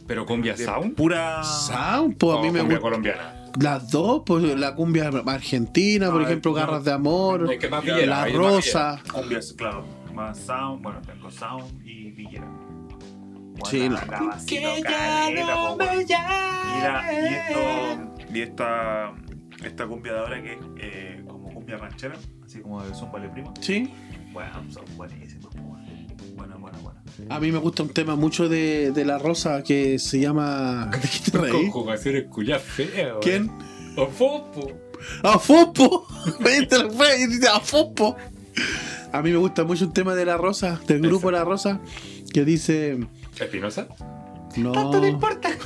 Pero 0.08 0.26
cumbia 0.26 0.54
de 0.56 0.66
sound. 0.66 0.96
Pura. 0.96 1.44
Sound, 1.44 2.18
pues 2.18 2.38
a 2.38 2.42
mí 2.42 2.52
me 2.52 2.60
cumbia 2.60 2.78
gusta. 2.78 2.82
colombiana. 2.82 3.40
Las 3.62 3.90
dos, 3.92 4.24
pues 4.26 4.44
la 4.60 4.74
cumbia 4.76 5.10
argentina, 5.28 6.10
por 6.12 6.24
ejemplo, 6.24 6.52
no, 6.52 6.58
Garras 6.58 6.84
de 6.84 6.92
Amor, 6.92 7.52
Es 7.54 7.60
que 7.60 7.70
más 7.70 7.86
La 7.86 7.94
villera, 7.94 8.10
La 8.16 8.24
hay 8.24 8.34
más 8.34 8.42
Rosa. 8.42 9.02
Cumbias, 9.14 9.54
claro. 9.54 9.86
Más 10.14 10.38
sound. 10.40 10.82
Bueno, 10.84 11.02
tengo 11.06 11.30
sound 11.32 11.82
y 11.86 12.12
villera. 12.12 12.48
Bueno, 13.64 13.70
Sí, 13.70 13.90
la, 13.90 14.06
no. 14.06 14.12
la 14.12 14.22
vacilo 14.36 14.70
caleta, 14.84 15.56
po, 15.56 15.74
weón. 15.76 16.06
Y, 18.34 18.42
esta. 18.42 19.14
Esta 19.64 19.88
cumbia 19.88 20.14
de 20.14 20.20
ahora 20.20 20.44
que 20.44 20.54
es 20.54 20.60
eh, 20.78 21.24
como 21.28 21.54
cumbia 21.54 21.78
ranchera, 21.78 22.16
así 22.46 22.60
como 22.60 22.84
de 22.84 22.94
Zumbale 22.94 23.30
Primo. 23.30 23.54
Sí. 23.62 23.90
Bueno, 24.34 24.52
son 24.70 24.84
weón. 24.98 25.14
Bueno, 26.36 26.58
bueno, 26.60 26.78
bueno. 26.82 27.00
A 27.30 27.40
mí 27.40 27.52
me 27.52 27.60
gusta 27.60 27.84
un 27.84 27.90
tema 27.90 28.16
mucho 28.16 28.50
de, 28.50 28.92
de 28.92 29.06
La 29.06 29.18
Rosa 29.20 29.64
que 29.64 30.00
se 30.00 30.20
llama. 30.20 30.88
¿De 30.92 31.00
qué 31.00 31.32
te 31.32 31.38
reí? 31.38 31.52
Conjugaciones 31.52 32.26
culias 32.26 32.62
feas. 32.62 33.14
¿Quién? 33.22 33.52
¡A 35.24 35.38
Fopo! 35.40 36.08
¿Viste 36.40 36.80
lo 36.82 36.90
fue? 36.92 37.20
Y 37.22 37.28
dice, 37.28 37.48
¡A 37.48 37.60
Fopo! 37.60 38.16
A 39.12 39.22
mí 39.22 39.32
me 39.32 39.38
gusta 39.38 39.64
mucho 39.64 39.86
un 39.86 39.94
tema 39.94 40.16
de 40.16 40.26
La 40.26 40.38
Rosa, 40.38 40.80
del 40.88 41.02
grupo 41.02 41.30
La 41.30 41.44
Rosa, 41.44 41.80
que 42.34 42.44
dice. 42.44 42.98
¿Espinosa? 43.40 43.88
No. 44.58 45.08
importa? 45.08 45.50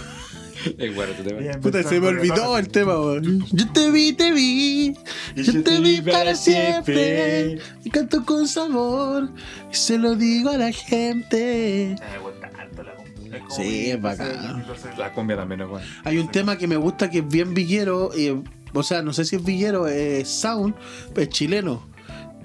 Es 0.79 0.95
bueno 0.95 1.13
tu 1.13 1.23
tema. 1.23 1.39
Bien, 1.39 1.61
Puta, 1.61 1.83
se 1.83 1.99
me 1.99 2.07
olvidó 2.07 2.57
el 2.57 2.67
tema, 2.69 2.99
weón. 2.99 3.45
Yo 3.51 3.71
te 3.71 3.91
vi, 3.91 4.11
te 4.13 4.31
vi. 4.31 4.95
Yo 5.35 5.63
te 5.63 5.79
vi 5.79 6.01
para 6.01 6.33
siempre. 6.33 7.59
Y 7.83 7.89
canto 7.91 8.25
con 8.25 8.47
sabor. 8.47 9.29
Y 9.71 9.75
se 9.75 9.99
lo 9.99 10.15
digo 10.15 10.49
a 10.49 10.57
la 10.57 10.71
gente. 10.71 11.95
Me 12.11 12.19
gusta 12.19 12.51
harto 12.57 12.83
la 12.83 12.95
cumbia. 12.95 13.39
como 13.39 13.55
Sí, 13.55 13.91
es 13.91 14.01
bacán. 14.01 14.65
La 14.97 15.13
cumbia 15.13 15.37
también 15.37 15.61
es 15.61 15.67
buena. 15.67 15.87
Hay 16.03 16.17
un 16.17 16.31
tema 16.31 16.57
que 16.57 16.67
me 16.67 16.75
gusta 16.75 17.11
que 17.11 17.19
es 17.19 17.27
bien 17.27 17.53
villero. 17.53 18.09
y, 18.17 18.43
o 18.73 18.83
sea, 18.83 19.03
no 19.03 19.13
sé 19.13 19.25
si 19.25 19.35
es 19.35 19.43
villero, 19.43 19.87
es 19.87 20.27
sound, 20.27 20.73
es 21.15 21.29
chileno. 21.29 21.87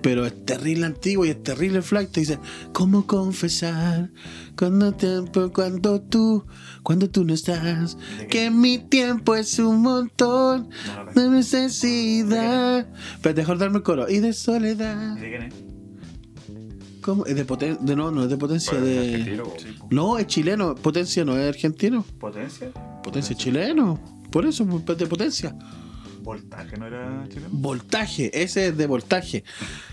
Pero 0.02 0.26
es 0.26 0.44
terrible 0.44 0.86
antiguo 0.86 1.24
y 1.24 1.30
es 1.30 1.42
terrible 1.42 1.80
flight. 1.80 2.10
Te 2.10 2.20
dice, 2.20 2.38
¿cómo 2.72 3.06
confesar 3.06 4.10
cuando 4.56 4.92
tiempo, 4.92 5.52
cuando 5.52 6.00
tú, 6.00 6.44
cuando 6.82 7.08
tú 7.08 7.24
no 7.24 7.32
estás? 7.32 7.96
Que 8.28 8.50
mi 8.50 8.78
tiempo 8.78 9.36
es 9.36 9.58
un 9.58 9.82
montón 9.82 10.70
de 11.14 11.28
necesidad. 11.28 12.86
Pero 13.22 13.36
mejor 13.36 13.58
darme 13.58 13.78
el 13.78 13.82
coro. 13.84 14.08
Y 14.08 14.18
de 14.18 14.32
soledad. 14.32 15.16
¿De 15.16 15.28
quién 15.28 15.42
es? 15.42 15.54
¿Cómo? 17.00 17.26
Es 17.26 17.36
de 17.36 17.44
potencia. 17.44 17.84
De, 17.84 17.96
no, 17.96 18.10
no 18.10 18.24
es 18.24 18.30
de 18.30 18.36
potencia. 18.36 18.80
De... 18.80 19.42
No, 19.90 20.18
es 20.18 20.26
chileno. 20.26 20.74
Potencia 20.74 21.24
no 21.24 21.36
es 21.36 21.48
argentino. 21.48 22.04
¿Potencia? 22.18 22.70
Potencia 23.02 23.34
es 23.34 23.38
chileno. 23.38 24.00
Por 24.30 24.46
eso, 24.46 24.64
de 24.64 25.06
potencia. 25.06 25.54
¿Voltaje 26.22 26.76
no 26.76 26.86
era 26.86 27.24
chileno? 27.28 27.48
Voltaje, 27.50 28.42
ese 28.42 28.68
es 28.68 28.76
de 28.76 28.86
voltaje. 28.86 29.44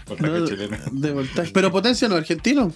Voltaje 0.07 0.39
No, 0.39 0.47
chileno. 0.47 0.77
De 0.91 1.11
voltaje. 1.11 1.51
Pero 1.53 1.71
potencia 1.71 2.07
no 2.07 2.15
argentino. 2.15 2.71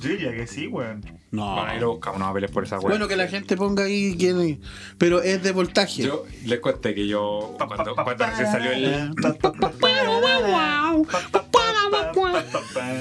Yo 0.00 0.10
diría 0.10 0.32
que 0.32 0.46
sí, 0.46 0.66
weón. 0.66 1.04
No. 1.30 1.56
Papeles 2.00 2.50
por 2.50 2.64
esa 2.64 2.78
weá. 2.78 2.90
Bueno, 2.90 3.08
que 3.08 3.16
la 3.16 3.28
gente 3.28 3.56
ponga 3.56 3.84
ahí 3.84 4.16
quién 4.18 4.40
es. 4.40 4.58
Pero 4.98 5.22
es 5.22 5.42
de 5.42 5.52
voltaje. 5.52 6.02
Yo 6.02 6.24
les 6.44 6.60
conté 6.60 6.94
que 6.94 7.06
yo, 7.06 7.56
cuando, 7.58 7.94
cuando 7.94 8.26
recién 8.26 8.46
salió 8.46 8.72
el. 8.72 9.10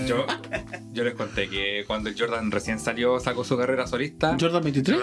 Yo, 0.08 0.26
yo 0.96 1.04
les 1.04 1.14
conté 1.14 1.48
que 1.50 1.84
cuando 1.86 2.10
el 2.10 2.20
Jordan 2.20 2.50
recién 2.50 2.80
salió, 2.80 3.20
sacó 3.20 3.44
su 3.44 3.56
carrera 3.58 3.86
solista. 3.86 4.36
Jordan 4.40 4.64
23. 4.64 5.00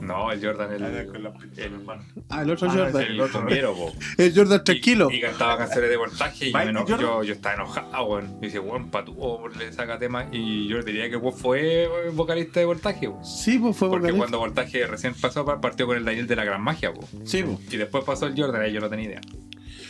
No, 0.00 0.30
el 0.30 0.44
Jordan, 0.44 0.72
el. 0.74 0.80
La- 0.82 0.88
el, 1.00 1.80
Ah, 2.28 2.42
el 2.42 2.50
otro 2.50 2.68
Ah, 2.70 2.74
Jordan. 2.74 3.02
el 3.02 3.30
cumbiero, 3.30 3.74
po. 3.74 3.92
El 4.18 4.34
Jordan 4.34 4.62
tranquilo. 4.62 5.08
Y, 5.10 5.16
y 5.16 5.20
cantaba 5.20 5.58
canciones 5.58 5.90
de 5.90 5.96
voltaje 5.96 6.48
y 6.48 6.52
yo, 6.52 6.58
eno- 6.60 6.80
Jordan. 6.82 7.00
yo, 7.00 7.22
yo 7.24 7.32
estaba 7.32 7.54
enojado, 7.56 8.04
weón. 8.04 8.38
Y 8.40 8.46
dice, 8.46 8.58
weón, 8.60 8.90
patúo, 8.90 9.48
le 9.48 9.72
saca 9.72 9.98
temas. 9.98 10.26
Y 10.32 10.68
yo 10.68 10.80
diría 10.82 11.10
que 11.10 11.16
weón 11.16 11.34
fue 11.36 11.88
vocalista 12.12 12.60
de 12.60 12.66
voltaje, 12.66 13.08
weón. 13.08 13.24
Sí, 13.24 13.58
pues 13.58 13.76
fue 13.76 13.88
Porque 13.88 14.02
vocalista. 14.12 14.18
cuando 14.18 14.38
voltaje 14.38 14.86
recién 14.86 15.14
pasó, 15.14 15.44
partió 15.44 15.86
con 15.86 15.96
el 15.96 16.04
Daniel 16.04 16.26
de 16.26 16.36
la 16.36 16.44
Gran 16.44 16.62
Magia, 16.62 16.92
po. 16.92 17.08
Sí, 17.24 17.42
pues. 17.42 17.58
Y 17.72 17.76
después 17.78 18.04
pasó 18.04 18.26
el 18.26 18.34
Jordan, 18.40 18.62
ahí 18.62 18.72
yo 18.72 18.80
no 18.80 18.88
tenía 18.88 19.06
idea. 19.06 19.20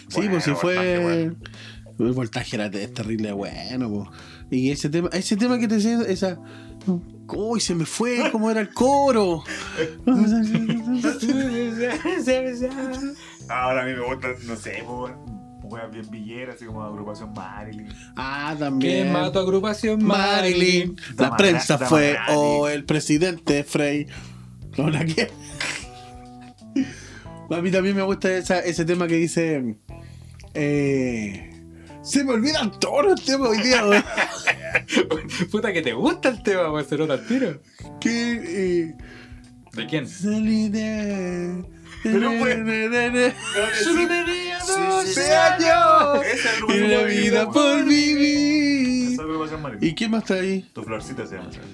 Sí, 0.09 0.17
Bueno, 0.17 0.31
pues 0.33 0.45
sí 0.45 0.53
fue. 0.55 0.75
voltaje, 0.77 0.99
bueno. 0.99 1.35
El 1.99 2.13
voltaje 2.13 2.57
era 2.57 2.71
terrible 2.71 3.33
bueno, 3.33 3.89
pues. 3.91 4.09
Y 4.53 4.71
ese 4.71 4.89
tema, 4.91 5.09
ese 5.13 5.37
tema 5.37 5.59
que 5.59 5.67
te 5.67 5.77
decía, 5.77 5.99
esa. 6.07 6.39
Uy, 7.29 7.59
se 7.61 7.75
me 7.75 7.87
fue, 7.87 8.31
cómo 8.31 8.51
era 8.51 8.61
el 8.61 8.69
coro. 8.73 9.43
Ahora 13.49 13.83
a 13.83 13.85
mí 13.87 13.93
me 13.95 14.05
gusta, 14.05 14.29
no 14.47 14.57
sé. 14.57 14.83
Weón 14.85 15.91
bien 15.91 16.11
villera, 16.11 16.53
así 16.53 16.67
como 16.67 16.83
agrupación 16.83 17.33
Marilyn. 17.33 17.89
Ah, 18.17 18.51
¿Qué 18.53 18.59
también. 18.65 19.11
mató 19.13 19.39
agrupación 19.41 20.05
Marilyn. 20.05 20.97
La 21.17 21.25
Dama 21.25 21.37
prensa 21.39 21.75
Dama 21.79 21.87
fue. 21.87 22.17
O 22.35 22.69
el 22.69 22.85
presidente 22.85 23.65
Frey. 23.65 24.07
No, 24.77 24.91
la 24.91 25.05
que. 25.07 25.31
A 27.51 27.61
mí 27.63 27.71
también 27.71 27.97
me 27.97 28.03
gusta 28.03 28.37
esa- 28.37 28.61
ese 28.61 28.85
tema 28.85 29.07
que 29.07 29.15
dice. 29.17 29.77
Eh, 30.55 31.52
se 32.03 32.25
me 32.25 32.33
olvidan 32.33 32.79
todos 32.81 33.05
los 33.05 33.25
temas 33.25 33.49
hoy 33.51 33.59
día, 33.63 33.85
weón. 33.87 34.05
Puta 35.51 35.73
que 35.73 35.83
te 35.83 35.93
gusta 35.93 36.29
el 36.31 36.43
tema, 36.43 36.71
weón, 36.71 36.89
se 36.89 36.97
nota 36.97 37.15
al 37.15 37.27
tiro. 37.27 37.61
Que. 38.01 38.33
Eh, 38.91 38.95
¿De 39.73 39.87
quién? 39.87 40.07
salí 40.09 40.69
de. 40.69 41.65
Pero, 42.03 42.33
pues, 42.39 42.57
Solo 43.85 44.09
tenía 44.09 44.61
Sí, 44.61 44.73
12 44.89 45.07
sí, 45.07 45.21
sí. 45.21 45.31
años. 45.31 46.25
Esa 46.27 46.49
es 46.51 46.75
Y 46.77 46.79
la 46.89 47.03
vida 47.05 47.51
por 47.51 47.85
vivir. 47.85 49.19
¿Y 49.81 49.95
qué 49.95 50.09
más 50.09 50.23
está 50.23 50.35
ahí? 50.35 50.69
Tu 50.73 50.83
florcita 50.83 51.27
se 51.27 51.37
llama, 51.37 51.53
¿sabes? 51.53 51.69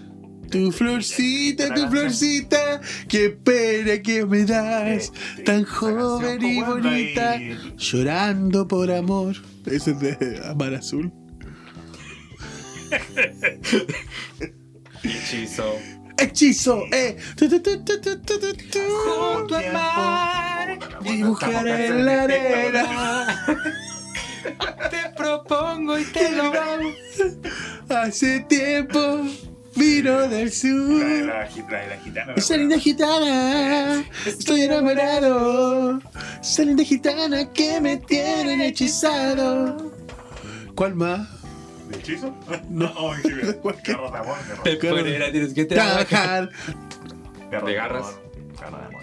Tu 0.51 0.72
florcita, 0.72 1.74
tu 1.74 1.88
florcita, 1.88 2.80
qué 3.08 3.30
pena 3.30 4.00
que 4.03 4.25
me 4.25 4.45
das, 4.45 5.12
tan 5.45 5.64
joven 5.64 6.42
y 6.42 6.62
bonita, 6.62 7.38
llorando 7.76 8.66
por 8.66 8.91
amor. 8.91 9.37
Ese 9.66 9.91
es 9.91 10.00
de 10.00 10.41
Amar 10.45 10.75
Azul. 10.75 11.12
Hechizo. 15.03 15.76
Hechizo, 16.16 16.84
eh. 16.92 17.16
Junto 19.04 19.57
al 19.57 19.72
mar, 19.72 20.79
Dibujar 21.03 21.68
en 21.68 22.04
la 22.07 22.22
arena. 22.22 23.46
Te 24.91 25.11
propongo 25.16 25.99
y 25.99 26.04
te 26.04 26.30
lo 26.33 26.45
hago. 26.53 26.92
Hace 27.88 28.41
tiempo 28.49 29.26
vino 29.79 30.21
del 30.29 30.30
de 30.46 30.50
sur. 30.50 31.26
la, 31.26 31.34
la 31.34 31.80
de 31.80 31.87
la 31.88 31.96
gitana. 32.03 32.33
Esa 32.37 32.57
linda 32.57 32.79
gitana, 32.79 34.05
estoy 34.26 34.63
enamorado. 34.63 36.00
Esa 36.42 36.63
linda 36.64 36.84
gitana 36.84 37.50
que 37.53 37.80
me 37.80 37.96
tienen 37.99 38.61
hechizado. 38.61 39.92
¿Cuál 40.75 40.95
más? 40.95 41.29
¿De 41.88 41.96
hechizo? 41.99 42.34
No. 42.68 42.92
Oh. 42.99 43.13
Garra 43.25 44.11
de 44.11 44.18
amor, 44.18 44.37
Te 44.64 44.79
Claro. 44.79 44.96
fuera, 45.00 45.33
tienes 45.33 45.55
que 45.55 45.64
trabajar. 45.64 46.07
Trabajar. 46.07 46.50
garra 47.50 47.67
¿De 47.67 47.75
garras? 47.75 48.07
amor. 48.07 48.21
De 48.61 48.67
amor. 48.67 48.99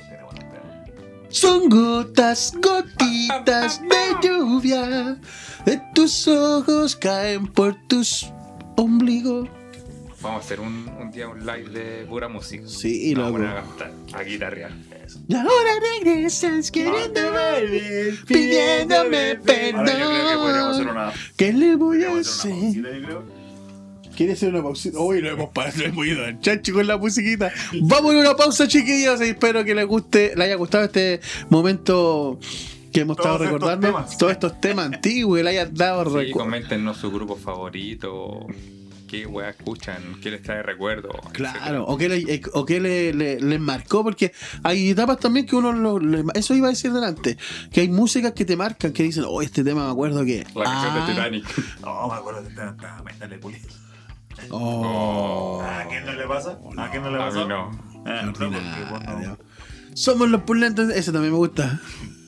Son 1.29 1.67
gotas, 1.69 2.53
gotitas 2.61 3.81
de 3.81 4.27
lluvia. 4.27 5.17
De 5.65 5.81
tus 5.93 6.27
ojos 6.27 6.95
caen 6.95 7.47
por 7.47 7.75
tus 7.87 8.31
ombligos. 8.77 9.49
Vamos 10.25 10.41
a 10.41 10.45
hacer 10.45 10.59
un, 10.59 10.89
un 10.99 11.11
día 11.11 11.27
un 11.27 11.39
live 11.45 11.69
de 11.69 12.05
pura 12.05 12.27
música. 12.27 12.63
Sí, 12.67 13.13
loco. 13.15 13.33
vamos 13.33 13.47
a 13.51 13.55
cantar, 13.55 13.91
a 14.13 14.23
guitarrear. 14.23 14.71
Eso. 15.05 15.19
Y 15.27 15.35
ahora 15.35 15.71
regresas 15.99 16.71
queriendo 16.71 17.21
volver, 17.31 18.15
pidiéndome 18.27 19.37
Ahora 19.75 19.99
yo 19.99 20.09
creo 20.09 20.29
que 20.29 20.35
podríamos 20.37 20.71
hacer 20.75 20.85
perdón. 20.85 20.89
una. 21.03 21.13
¿Qué 21.37 21.53
le 21.53 21.75
voy 21.75 22.03
a 22.03 22.11
hacer 22.11 22.11
una 22.11 22.21
hacer? 22.21 22.51
pausita, 22.51 22.89
yo 22.97 23.05
creo. 23.05 23.45
¿Quiere 24.15 24.33
hacer 24.33 24.49
una 24.49 24.63
pausita? 24.63 24.99
Uy, 24.99 25.21
no 25.21 25.27
hemos 25.29 25.49
parado, 25.49 25.77
no 25.77 25.83
hemos 25.85 26.07
ido 26.07 26.25
al 26.25 26.39
chancho 26.39 26.73
con 26.73 26.87
la 26.87 26.97
musiquita. 26.97 27.51
Vamos 27.81 28.15
a 28.15 28.17
una 28.19 28.35
pausa, 28.35 28.67
chiquillos. 28.67 29.19
y 29.21 29.25
espero 29.25 29.63
que 29.65 29.75
les 29.75 29.85
guste, 29.85 30.29
les 30.35 30.45
haya 30.45 30.55
gustado 30.55 30.85
este 30.85 31.19
momento 31.49 32.39
que 32.93 33.01
hemos 33.01 33.17
estado 33.17 33.35
Todos 33.37 33.47
estos 33.47 33.61
recordando. 33.61 33.87
temas. 33.87 34.17
Todos 34.17 34.31
estos 34.31 34.61
temas 34.61 34.85
antiguos, 34.85 35.37
que 35.37 35.43
le 35.43 35.49
hayan 35.49 35.73
dado 35.73 36.05
Sí, 36.05 36.29
recu- 36.29 36.31
coméntenos 36.31 36.95
su 36.97 37.11
grupo 37.11 37.35
favorito, 37.35 38.47
qué 39.07 39.25
weá 39.25 39.49
escuchan, 39.49 40.19
qué 40.21 40.31
les 40.31 40.41
trae 40.41 40.61
recuerdos. 40.63 41.15
Claro, 41.31 41.85
o 41.85 41.97
qué, 41.97 42.09
le, 42.09 42.17
eh, 42.33 42.41
o 42.53 42.65
qué 42.65 42.79
le- 42.79 43.13
le- 43.13 43.39
les 43.39 43.59
marcó, 43.59 44.03
porque 44.03 44.31
hay 44.63 44.89
etapas 44.89 45.19
también 45.19 45.45
que 45.45 45.55
uno 45.55 45.71
lo, 45.73 45.99
le- 45.99 46.23
Eso 46.33 46.53
iba 46.55 46.67
a 46.67 46.71
decir 46.71 46.91
delante, 46.91 47.37
que 47.71 47.81
hay 47.81 47.89
músicas 47.89 48.33
que 48.33 48.45
te 48.45 48.55
marcan, 48.57 48.91
que 48.93 49.03
dicen, 49.03 49.23
oh, 49.27 49.41
este 49.41 49.63
tema 49.63 49.85
me 49.85 49.91
acuerdo 49.91 50.23
que. 50.25 50.45
La 50.55 50.63
canción 50.63 50.91
Ah, 50.93 51.05
de 51.07 51.13
Titanic. 51.13 51.79
No, 51.81 52.07
me 52.07 52.13
acuerdo 52.15 52.47
estaba 52.47 52.71
estaba 52.71 53.03
Métale 53.03 53.37
Pulido. 53.37 53.67
Oh, 54.49 55.61
¿A 55.63 55.85
quién 55.87 56.05
no 56.05 56.13
le 56.13 56.27
pasa? 56.27 56.59
¿A 56.77 56.91
quién 56.91 57.03
no 57.03 57.09
le 57.11 57.17
A 57.17 57.25
pasa? 57.27 57.39
mí 57.43 57.47
no. 57.47 57.71
Ah, 58.05 58.21
no, 58.25 58.33
porque 58.33 58.45
vos 58.47 58.55
ordinario. 58.91 59.29
no. 59.29 59.37
Somos 59.95 60.29
los 60.29 60.41
pulentos, 60.41 60.89
ese 60.89 61.11
también 61.11 61.31
me 61.31 61.37
gusta. 61.39 61.79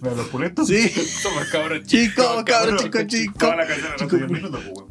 ¿De 0.01 0.15
los 0.15 0.27
pulentos? 0.27 0.67
Sí. 0.67 0.87
Somos 1.21 1.45
cabros 1.51 1.83
Chicos, 1.85 2.25
chicos. 2.25 2.43
cabros, 2.45 2.83
chicos, 2.83 3.07
chicos. 3.07 3.49
La 3.55 3.67
canción 3.67 4.09
Chico, 4.09 4.87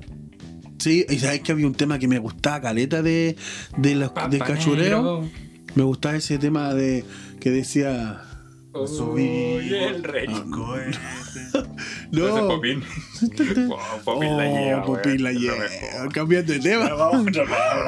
Sí, 0.78 1.06
y 1.08 1.18
sabes 1.18 1.40
que 1.40 1.52
había 1.52 1.66
un 1.66 1.74
tema 1.74 1.98
que 1.98 2.08
me 2.08 2.18
gustaba, 2.18 2.60
caleta 2.60 3.02
de, 3.02 3.36
de 3.76 3.94
los 3.94 4.12
de 4.30 4.38
cachureo. 4.38 5.28
Me 5.74 5.82
gustaba 5.82 6.16
ese 6.16 6.38
tema 6.38 6.74
de 6.74 7.04
que 7.40 7.50
decía. 7.50 8.22
Uy, 8.72 9.74
el 9.74 10.02
rey. 10.04 10.26
Ah. 10.28 10.44
No. 10.46 10.76
Ese 12.28 12.40
No. 12.40 12.48
Popín. 12.48 12.82
Wow, 13.68 13.78
Popín 14.04 14.36
la 14.36 14.44
Oh, 14.44 14.54
lleva. 14.54 14.84
Popín 14.84 15.22
la 15.22 15.32
lleva. 15.32 15.64
Cambiando 16.12 16.52
de 16.52 16.60
tema. 16.60 16.90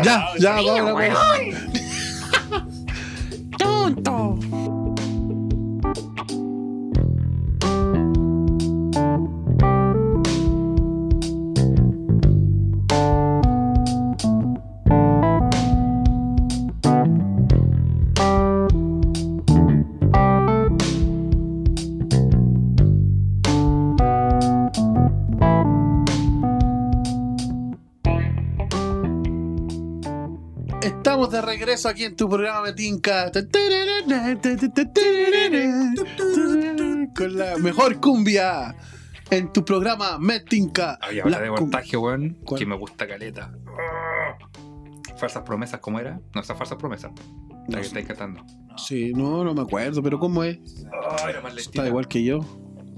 Ya, 0.02 0.26
ya, 0.38 0.52
vamos, 0.52 0.92
vamos. 0.94 1.54
Tonto. 3.58 4.38
Estamos 30.82 31.30
de 31.30 31.42
regreso 31.42 31.88
aquí 31.88 32.04
en 32.04 32.14
tu 32.14 32.28
programa 32.28 32.62
Metinca. 32.62 33.32
Con 37.16 37.36
la 37.36 37.56
mejor 37.58 38.00
cumbia 38.00 38.76
en 39.30 39.52
tu 39.52 39.64
programa 39.64 40.18
Metinca. 40.18 40.98
Había 41.00 41.24
La 41.26 41.40
de 41.40 41.50
montaje, 41.50 41.96
weón, 41.96 42.38
que 42.56 42.64
me 42.64 42.76
gusta 42.76 43.08
caleta. 43.08 43.52
Falsas 45.16 45.42
promesas, 45.42 45.80
¿cómo 45.80 45.98
era? 45.98 46.20
No, 46.34 46.40
esas 46.40 46.56
falsas 46.56 46.78
promesas. 46.78 47.10
La 47.48 47.56
No 47.58 47.80
que 47.80 47.80
estáis 47.80 48.06
cantando. 48.06 48.44
Sí, 48.76 49.12
no, 49.12 49.42
no 49.42 49.54
me 49.54 49.62
acuerdo, 49.62 50.00
pero 50.02 50.20
¿cómo 50.20 50.44
es? 50.44 50.58
Era 51.28 51.40
más 51.40 51.56
Está 51.56 51.88
igual 51.88 52.06
que 52.06 52.22
yo. 52.22 52.40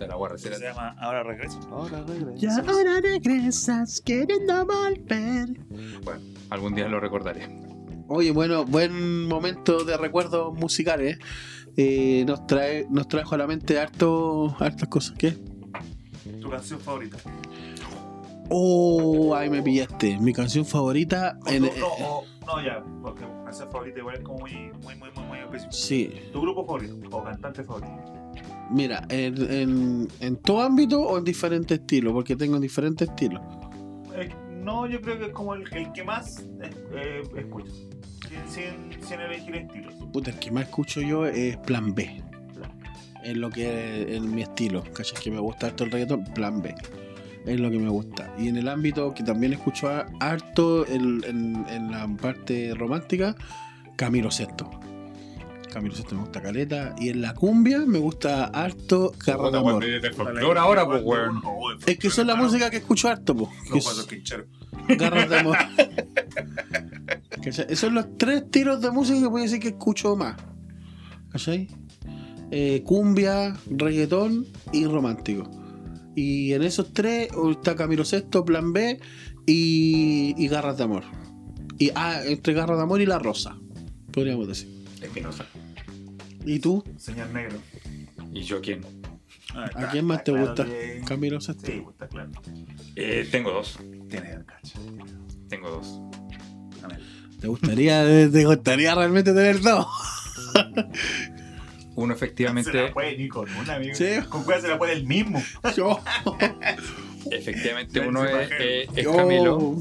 La 0.06 0.38
Se 0.38 0.58
llama 0.58 0.96
Ahora 0.98 1.22
regreso. 1.22 1.60
Ahora 1.70 2.02
regreso. 2.02 2.36
Ya 2.36 2.56
ahora 2.56 3.00
regresas 3.02 4.00
queriendo 4.00 4.64
volver. 4.66 5.48
Bueno, 6.04 6.20
algún 6.50 6.74
día 6.74 6.88
lo 6.88 7.00
recordaré. 7.00 7.48
Oye, 8.08 8.30
bueno, 8.32 8.64
buen 8.64 9.26
momento 9.28 9.84
de 9.84 9.96
recuerdos 9.96 10.52
musicales. 10.54 11.18
Eh, 11.76 12.24
nos 12.26 12.46
trae, 12.46 12.86
nos 12.90 13.06
trajo 13.08 13.34
a 13.34 13.38
la 13.38 13.46
mente 13.46 13.78
harto, 13.78 14.56
hartas 14.58 14.88
cosas. 14.88 15.16
¿Qué? 15.16 15.36
Tu 16.40 16.50
canción 16.50 16.80
favorita. 16.80 17.18
Oh, 18.48 19.34
ahí 19.36 19.48
me 19.48 19.62
pillaste. 19.62 20.18
Mi 20.18 20.32
canción 20.32 20.64
favorita. 20.64 21.38
O 21.46 21.50
en- 21.50 21.62
no, 21.62 21.68
o- 22.00 22.24
no, 22.46 22.64
ya, 22.64 22.82
porque 23.02 23.24
canción 23.44 23.70
favorita 23.70 24.00
igual 24.00 24.16
es 24.16 24.22
como 24.22 24.40
muy, 24.40 24.52
muy, 24.82 24.96
muy, 24.96 25.10
muy, 25.14 25.24
muy 25.28 25.38
específico. 25.38 25.72
sí, 25.72 26.12
Tu 26.32 26.40
grupo 26.40 26.64
favorito 26.66 26.96
o 27.16 27.22
cantante 27.22 27.62
favorito. 27.62 28.12
Mira, 28.70 29.04
en, 29.08 29.50
en, 29.52 30.08
en 30.20 30.36
todo 30.36 30.62
ámbito 30.62 31.00
o 31.00 31.18
en 31.18 31.24
diferentes 31.24 31.78
estilos, 31.80 32.12
porque 32.12 32.36
tengo 32.36 32.58
diferentes 32.60 33.08
estilos. 33.08 33.42
Eh, 34.16 34.30
no, 34.62 34.86
yo 34.86 35.00
creo 35.00 35.18
que 35.18 35.26
es 35.26 35.32
como 35.32 35.54
el, 35.54 35.64
el 35.74 35.92
que 35.92 36.04
más 36.04 36.40
eh, 36.62 36.70
eh, 36.94 37.22
escucho. 37.36 37.72
Sin, 38.48 39.02
sin, 39.02 39.20
elegir 39.20 39.56
estilos. 39.56 39.94
Puta, 40.12 40.30
el 40.30 40.38
que 40.38 40.50
más 40.52 40.64
escucho 40.64 41.00
yo 41.00 41.26
es 41.26 41.56
Plan 41.58 41.94
B. 41.94 42.22
Es 43.24 43.36
lo 43.36 43.50
que 43.50 44.02
es 44.02 44.16
en 44.16 44.34
mi 44.34 44.42
estilo. 44.42 44.84
¿Cachai? 44.92 45.20
Que 45.20 45.30
me 45.30 45.40
gusta 45.40 45.66
harto 45.66 45.84
el 45.84 45.90
reggaetón, 45.90 46.24
Plan 46.34 46.62
B. 46.62 46.74
Es 47.46 47.58
lo 47.58 47.70
que 47.70 47.78
me 47.78 47.88
gusta. 47.88 48.32
Y 48.38 48.48
en 48.48 48.56
el 48.56 48.68
ámbito 48.68 49.12
que 49.14 49.24
también 49.24 49.52
escucho 49.54 49.88
harto 50.20 50.86
el- 50.86 51.24
en, 51.26 51.64
en 51.68 51.90
la 51.90 52.06
parte 52.08 52.72
romántica, 52.74 53.34
Camilo 53.96 54.30
Sesto. 54.30 54.70
Camilo 55.70 55.94
Sesto 55.94 56.14
me 56.14 56.22
gusta 56.22 56.42
caleta. 56.42 56.94
Y 56.98 57.08
en 57.10 57.22
la 57.22 57.34
cumbia 57.34 57.80
me 57.86 57.98
gusta 57.98 58.46
harto 58.46 59.12
Carro 59.18 59.50
de 59.50 59.58
Amor. 59.58 59.84
ahora, 60.58 60.86
pues, 60.86 61.02
weón. 61.04 61.42
Es 61.86 61.98
que 61.98 62.10
son 62.10 62.26
la 62.26 62.34
música 62.36 62.70
que 62.70 62.78
escucho 62.78 63.08
harto, 63.08 63.34
po. 63.34 63.50
que 63.64 63.70
Los 63.70 63.78
es 63.78 63.84
pasos 63.86 64.06
quincheros. 64.06 64.46
Garras 64.98 65.28
de 65.28 65.38
Amor. 65.38 65.56
Esos 67.44 67.78
son 67.78 67.94
los 67.94 68.18
tres 68.18 68.50
tiros 68.50 68.80
de 68.80 68.90
música 68.90 69.20
que 69.20 69.28
puedo 69.28 69.44
decir 69.44 69.60
que 69.60 69.68
escucho 69.68 70.16
más. 70.16 70.36
¿Cachai? 71.30 71.68
Eh, 72.50 72.82
cumbia, 72.84 73.56
reggaetón 73.70 74.46
y 74.72 74.84
romántico. 74.86 75.48
Y 76.16 76.52
en 76.52 76.62
esos 76.64 76.92
tres 76.92 77.28
está 77.50 77.76
Camilo 77.76 78.04
Sexto, 78.04 78.44
Plan 78.44 78.72
B 78.72 79.00
y, 79.46 80.34
y 80.36 80.48
Garras 80.48 80.76
de 80.76 80.84
Amor. 80.84 81.04
Y 81.78 81.90
ah, 81.94 82.20
entre 82.24 82.52
Garras 82.52 82.76
de 82.76 82.82
Amor 82.82 83.00
y 83.00 83.06
La 83.06 83.18
Rosa, 83.18 83.56
podríamos 84.12 84.48
decir. 84.48 84.84
Espinosa. 85.00 85.46
¿Y 86.44 86.58
tú? 86.58 86.82
Señor 86.96 87.28
Negro. 87.30 87.58
¿Y 88.32 88.42
yo 88.42 88.60
quién? 88.60 88.80
Ah, 89.54 89.68
¿A 89.74 89.90
quién 89.90 90.04
más 90.06 90.22
te 90.24 90.32
claro 90.32 90.46
gusta? 90.46 90.64
que- 90.64 91.02
Camilo. 91.06 91.40
Sí, 91.40 91.52
pues, 91.54 91.74
está 91.94 92.08
claro. 92.08 92.30
Eh, 92.96 93.28
tengo 93.30 93.50
dos. 93.52 93.78
Tiene 94.08 94.32
el 94.32 94.44
cacho. 94.44 94.78
Tengo 95.48 95.70
dos. 95.70 96.00
A 96.84 96.88
ver. 96.88 97.00
¿Te 97.40 97.48
gustaría, 97.48 98.04
te 98.32 98.44
gustaría 98.44 98.94
realmente 98.94 99.32
tener 99.32 99.60
dos? 99.60 99.86
Uno 101.96 102.16
Se 102.16 102.24
efectivamente, 102.24 102.72
la 102.72 102.92
puede 102.92 103.16
ni 103.18 103.28
con 103.28 103.48
una, 103.56 103.74
amigo. 103.74 103.94
Sí. 103.94 104.06
Con 104.28 104.44
cuál 104.44 104.60
se 104.62 104.68
la 104.68 104.78
puede 104.78 104.92
el 104.92 105.06
mismo. 105.06 105.42
Yo. 105.76 106.00
efectivamente 107.30 108.00
uno 108.00 108.24
se 108.24 108.42
es, 108.42 108.50
eh, 108.58 108.86
es 108.96 109.06
Camilo. 109.08 109.76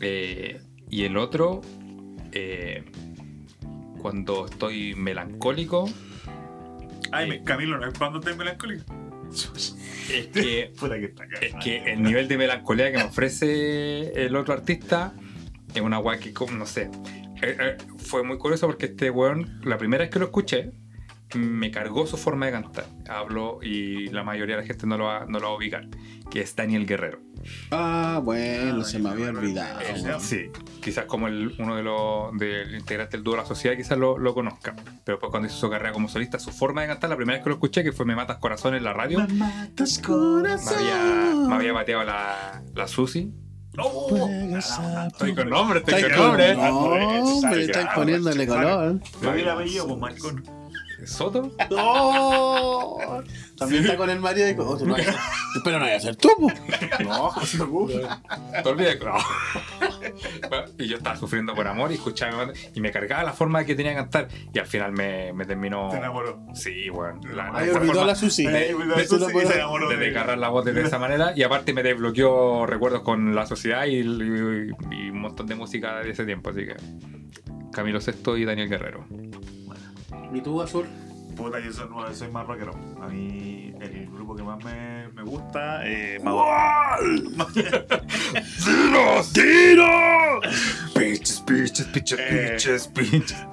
eh, 0.00 0.60
y 0.90 1.04
el 1.04 1.16
otro, 1.16 1.62
eh, 2.32 2.84
cuando 4.00 4.46
estoy 4.46 4.94
melancólico, 4.94 5.88
Ay, 7.12 7.28
me- 7.28 7.44
Camilo, 7.44 7.78
¿no 7.78 7.86
es 7.88 7.98
cuando 7.98 8.20
te 8.20 8.34
melancólico? 8.34 8.84
es 9.30 10.26
que 10.28 10.72
que. 10.82 11.14
Es 11.40 11.54
el 11.86 12.02
nivel 12.02 12.26
de 12.28 12.36
melancolía 12.38 12.90
que 12.90 12.98
me 12.98 13.04
ofrece 13.04 14.24
el 14.26 14.34
otro 14.36 14.54
artista 14.54 15.12
es 15.74 15.80
una 15.80 15.98
weá 16.00 16.18
que, 16.18 16.32
no 16.52 16.66
sé. 16.66 16.90
Eh, 17.42 17.56
eh, 17.58 17.76
fue 17.98 18.22
muy 18.24 18.36
curioso 18.38 18.66
porque 18.66 18.86
este 18.86 19.08
weón, 19.10 19.60
la 19.64 19.78
primera 19.78 20.02
vez 20.02 20.10
que 20.10 20.18
lo 20.18 20.26
escuché, 20.26 20.72
me 21.38 21.70
cargó 21.70 22.06
su 22.06 22.16
forma 22.16 22.46
de 22.46 22.52
cantar. 22.52 22.86
Hablo 23.08 23.58
y 23.62 24.08
la 24.08 24.22
mayoría 24.24 24.56
de 24.56 24.62
la 24.62 24.66
gente 24.66 24.86
no 24.86 24.96
lo 24.98 25.04
va, 25.04 25.26
no 25.26 25.38
lo 25.38 25.46
va 25.48 25.52
a 25.52 25.56
ubicar, 25.56 25.88
que 26.30 26.40
es 26.40 26.54
Daniel 26.56 26.86
Guerrero. 26.86 27.20
Ah, 27.70 28.20
bueno, 28.22 28.82
Ah, 28.82 28.84
se 28.84 28.98
me 28.98 29.08
había 29.10 29.30
olvidado. 29.30 29.80
Sí, 30.20 30.50
quizás 30.82 31.06
como 31.06 31.26
el, 31.28 31.54
uno 31.58 31.76
de 31.76 31.82
los 31.82 32.36
del 32.38 32.74
integrante 32.74 33.16
del 33.16 33.24
dúo 33.24 33.34
de 33.34 33.40
la 33.40 33.46
sociedad, 33.46 33.76
quizás 33.76 33.96
lo, 33.96 34.18
lo 34.18 34.34
conozca. 34.34 34.74
Pero 35.04 35.18
pues 35.18 35.30
cuando 35.30 35.48
hizo 35.48 35.56
su 35.56 35.70
carrera 35.70 35.92
como 35.92 36.08
solista, 36.08 36.38
su 36.38 36.50
forma 36.52 36.82
de 36.82 36.88
cantar, 36.88 37.08
la 37.10 37.16
primera 37.16 37.38
vez 37.38 37.44
que 37.44 37.48
lo 37.50 37.54
escuché, 37.56 37.82
que 37.82 37.92
fue 37.92 38.04
Me 38.04 38.14
Matas 38.14 38.38
Corazón 38.38 38.74
en 38.74 38.84
la 38.84 38.92
radio, 38.92 39.20
Matas 39.28 39.98
me 40.00 40.04
corazón. 40.04 40.74
había, 40.76 41.34
me 41.48 41.54
había 41.54 41.72
bateado 41.72 42.04
la, 42.04 42.62
la 42.74 42.86
Susi. 42.86 43.32
¡Oh! 43.78 44.08
Juegas 44.08 44.78
a 44.80 45.06
Estoy 45.06 45.32
con 45.34 45.48
nombre, 45.48 45.78
estoy 45.78 45.94
Estáis 45.94 46.14
con 46.16 46.26
con 46.26 46.26
nombre. 46.38 46.56
nombre, 46.56 47.64
estáis 47.64 47.70
Claro, 47.86 47.90
poniéndole 47.94 48.46
color. 48.46 49.00
¿Lo 49.22 49.32
vi 49.32 49.40
el 49.42 49.48
apellido, 49.48 49.86
pues, 49.86 49.98
maricón? 49.98 50.44
¿Soto? 51.06 51.50
¡Oh! 51.70 53.22
También 53.56 53.82
está 53.84 53.96
con 53.96 54.08
el 54.10 54.20
marido 54.20 54.48
y 54.48 54.54
oh, 54.58 54.76
tú 54.76 54.86
no 54.86 54.94
Pero 55.64 55.78
no 55.78 55.84
vaya 55.84 55.96
a 55.96 56.00
ser 56.00 56.16
tú. 56.16 56.30
No, 57.04 57.32
no 57.34 57.40
se 57.44 57.58
te. 57.58 58.62
Te 58.62 58.68
olvides. 58.68 58.98
No. 59.00 59.14
y 60.78 60.86
yo 60.88 60.96
estaba 60.96 61.16
sufriendo 61.16 61.54
por 61.54 61.66
amor 61.66 61.90
y 61.90 61.94
escuchaba 61.94 62.52
y 62.74 62.80
me 62.80 62.90
cargaba 62.90 63.22
la 63.24 63.32
forma 63.32 63.64
que 63.64 63.74
tenía 63.74 63.92
que 63.92 63.98
cantar. 63.98 64.28
Y 64.52 64.58
al 64.58 64.66
final 64.66 64.92
me, 64.92 65.32
me 65.32 65.44
terminó. 65.44 65.90
Se 65.90 65.98
enamoró. 65.98 66.40
Sí, 66.54 66.88
bueno. 66.88 67.20
La, 67.34 67.50
mejor 67.52 67.76
olvidó 67.76 67.92
forma 67.94 68.04
la 68.06 68.14
Susi. 68.14 68.46
Eh, 68.46 68.74
olvidó 68.74 68.94
De- 68.96 69.02
de- 69.02 69.08
sí, 69.08 69.16
y 69.42 69.46
se 69.46 69.54
enamoró 69.54 69.88
de 69.88 69.96
de- 69.96 70.04
desgarrar 70.06 70.38
la 70.38 70.48
voz 70.48 70.64
de 70.64 70.80
esa 70.82 70.98
manera. 70.98 71.32
Y 71.36 71.42
aparte 71.42 71.72
me 71.72 71.82
desbloqueó 71.82 72.66
recuerdos 72.66 73.02
con 73.02 73.34
la 73.34 73.46
sociedad 73.46 73.84
y, 73.86 73.96
y- 74.00 74.70
y 74.90 75.10
un 75.10 75.20
montón 75.20 75.46
de 75.46 75.54
música 75.54 75.96
de 76.00 76.10
ese 76.10 76.24
tiempo. 76.24 76.50
Así 76.50 76.66
que 76.66 76.76
Camilo 77.72 78.00
Sesto 78.00 78.36
y 78.36 78.44
Daniel 78.44 78.68
Guerrero. 78.68 79.06
¿Y 80.32 80.40
tú, 80.40 80.60
Azul? 80.62 80.86
Puta, 81.36 81.58
yo 81.60 81.72
soy, 81.72 81.88
no, 81.88 82.14
soy 82.14 82.28
más 82.30 82.46
rockero. 82.46 82.72
A 83.00 83.08
mí, 83.08 83.72
el 83.80 84.06
grupo 84.10 84.34
que 84.36 84.42
más 84.42 84.62
me, 84.64 85.08
me 85.08 85.22
gusta 85.22 85.86
es 85.86 86.22
Mago. 86.22 86.44
¡Tiros! 88.64 89.32
¡Tiros! 89.32 90.44
Bitches, 90.94 91.44
bitches, 91.46 91.92
bitches, 91.92 92.18
Eh. 92.20 92.50
bitches, 92.52 92.92
bitches. 92.94 93.46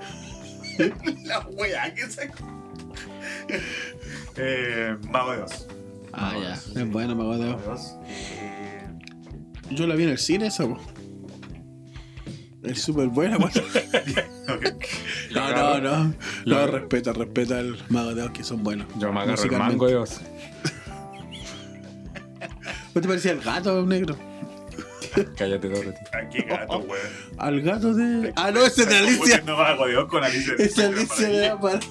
La 1.25 1.39
wea 1.53 1.93
que 1.93 2.07
se. 2.09 2.29
eh, 4.35 4.95
Mago 5.09 5.31
de 5.33 5.41
Oz. 5.43 5.67
Ah, 6.13 6.33
ya. 6.41 6.53
Es 6.53 6.89
bueno, 6.91 7.15
Mago 7.15 7.37
de 7.37 7.49
Oz. 7.53 7.95
Eh, 8.05 8.87
Yo 9.71 9.87
la 9.87 9.95
vi 9.95 10.03
en 10.03 10.09
el 10.09 10.17
cine, 10.17 10.47
esa. 10.47 10.65
Es 12.71 12.81
súper 12.81 13.07
buena, 13.07 13.37
ok. 13.37 13.51
No, 15.31 15.51
no, 15.51 15.79
no. 15.81 16.13
No, 16.45 16.67
respeta, 16.67 17.13
respeta 17.13 17.59
al 17.59 17.77
mago 17.89 18.13
de 18.15 18.23
Oz, 18.23 18.31
que 18.31 18.43
son 18.43 18.63
buenos. 18.63 18.87
Yo 18.97 19.11
me 19.11 19.21
agarro 19.21 19.43
el 19.43 19.51
mango 19.51 19.87
de 19.87 19.95
Oz. 19.97 20.21
¿No 22.93 23.01
te 23.01 23.07
parecía 23.07 23.31
el 23.33 23.41
gato 23.41 23.85
negro? 23.85 24.17
Cállate, 25.35 25.69
Dorothy. 25.69 25.97
Ah, 26.13 26.29
qué 26.31 26.41
gato, 26.43 26.77
weón. 26.79 27.07
Al 27.37 27.61
gato 27.61 27.93
de. 27.93 28.33
Ah, 28.35 28.51
no, 28.51 28.63
ese 28.65 28.83
es 28.83 28.89
de 28.89 28.97
Alicia. 28.97 29.41
No 29.45 29.57
Mago 29.57 29.87
de 29.87 29.97
Oz 29.97 30.09
con 30.09 30.23
Alicia. 30.23 30.53
Es 30.57 30.77
Alicia 30.79 31.27
de 31.29 31.47
Apar. 31.47 31.79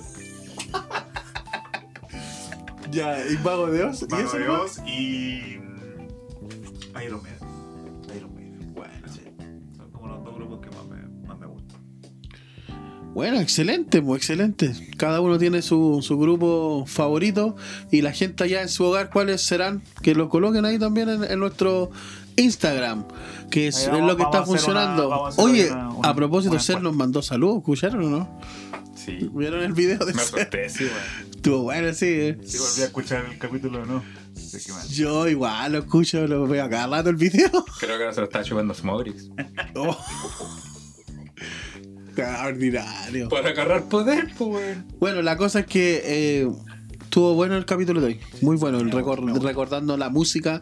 Ya, 2.90 3.18
y 3.28 3.36
mago 3.38 3.66
de 3.66 3.82
Oz. 3.84 4.02
¿Y 4.02 4.06
Mago 4.06 4.32
de? 4.38 4.48
Oz 4.48 4.78
y. 4.86 5.58
mm, 5.58 7.02
Iron 7.04 7.22
Maiden. 7.22 7.35
Bueno, 13.16 13.40
excelente, 13.40 14.02
pues 14.02 14.18
excelente. 14.20 14.74
Cada 14.98 15.22
uno 15.22 15.38
tiene 15.38 15.62
su, 15.62 16.00
su 16.02 16.18
grupo 16.18 16.84
favorito 16.86 17.56
y 17.90 18.02
la 18.02 18.12
gente 18.12 18.44
allá 18.44 18.60
en 18.60 18.68
su 18.68 18.84
hogar, 18.84 19.08
¿cuáles 19.08 19.40
serán? 19.40 19.82
Que 20.02 20.14
lo 20.14 20.28
coloquen 20.28 20.66
ahí 20.66 20.78
también 20.78 21.08
en, 21.08 21.24
en 21.24 21.38
nuestro 21.38 21.90
Instagram, 22.36 23.06
que 23.50 23.68
es, 23.68 23.88
lo 23.90 24.18
que 24.18 24.22
está 24.22 24.44
funcionando. 24.44 25.08
una- 25.08 25.42
Oye, 25.42 25.70
una- 25.72 25.88
una- 25.94 26.08
a 26.10 26.14
propósito, 26.14 26.58
Ser 26.60 26.82
nos 26.82 26.94
mandó 26.94 27.22
saludos, 27.22 27.60
¿escucharon 27.60 28.04
o 28.04 28.10
no? 28.18 28.40
Sí. 28.94 29.30
¿Vieron 29.32 29.62
el 29.62 29.72
video 29.72 30.04
de 30.04 30.12
Me 30.12 30.20
asusté, 30.20 30.68
sí. 30.68 30.86
Estuvo 31.30 31.62
bueno, 31.62 31.94
sí. 31.94 32.04
eh. 32.06 32.38
Si 32.44 32.58
volví 32.58 32.82
a 32.82 32.84
escuchar 32.84 33.24
el 33.32 33.38
capítulo 33.38 33.86
no. 33.86 34.02
Yo 34.90 35.26
igual 35.26 35.72
lo 35.72 35.78
escucho, 35.78 36.26
lo 36.26 36.46
veo 36.46 36.68
cada 36.68 36.86
rato 36.98 37.08
el 37.08 37.16
video. 37.16 37.48
Creo 37.80 37.96
que 37.96 38.02
ahora 38.04 38.12
se 38.12 38.20
lo 38.20 38.26
está 38.26 38.42
chupando 38.44 38.74
Smogrix. 38.74 39.30
Oh. 39.74 39.96
Ordinario. 42.22 43.28
Para 43.28 43.50
agarrar 43.50 43.84
poder, 43.84 44.28
pues, 44.36 44.50
weón. 44.50 44.86
Bueno, 45.00 45.22
la 45.22 45.36
cosa 45.36 45.60
es 45.60 45.66
que 45.66 46.02
eh, 46.04 46.48
estuvo 47.02 47.34
bueno 47.34 47.56
el 47.56 47.64
capítulo 47.64 48.00
de 48.00 48.06
hoy. 48.08 48.20
Muy 48.42 48.56
bueno, 48.56 48.78
el 48.78 48.90
recor- 48.90 49.40
recordando 49.42 49.96
la 49.96 50.10
música, 50.10 50.60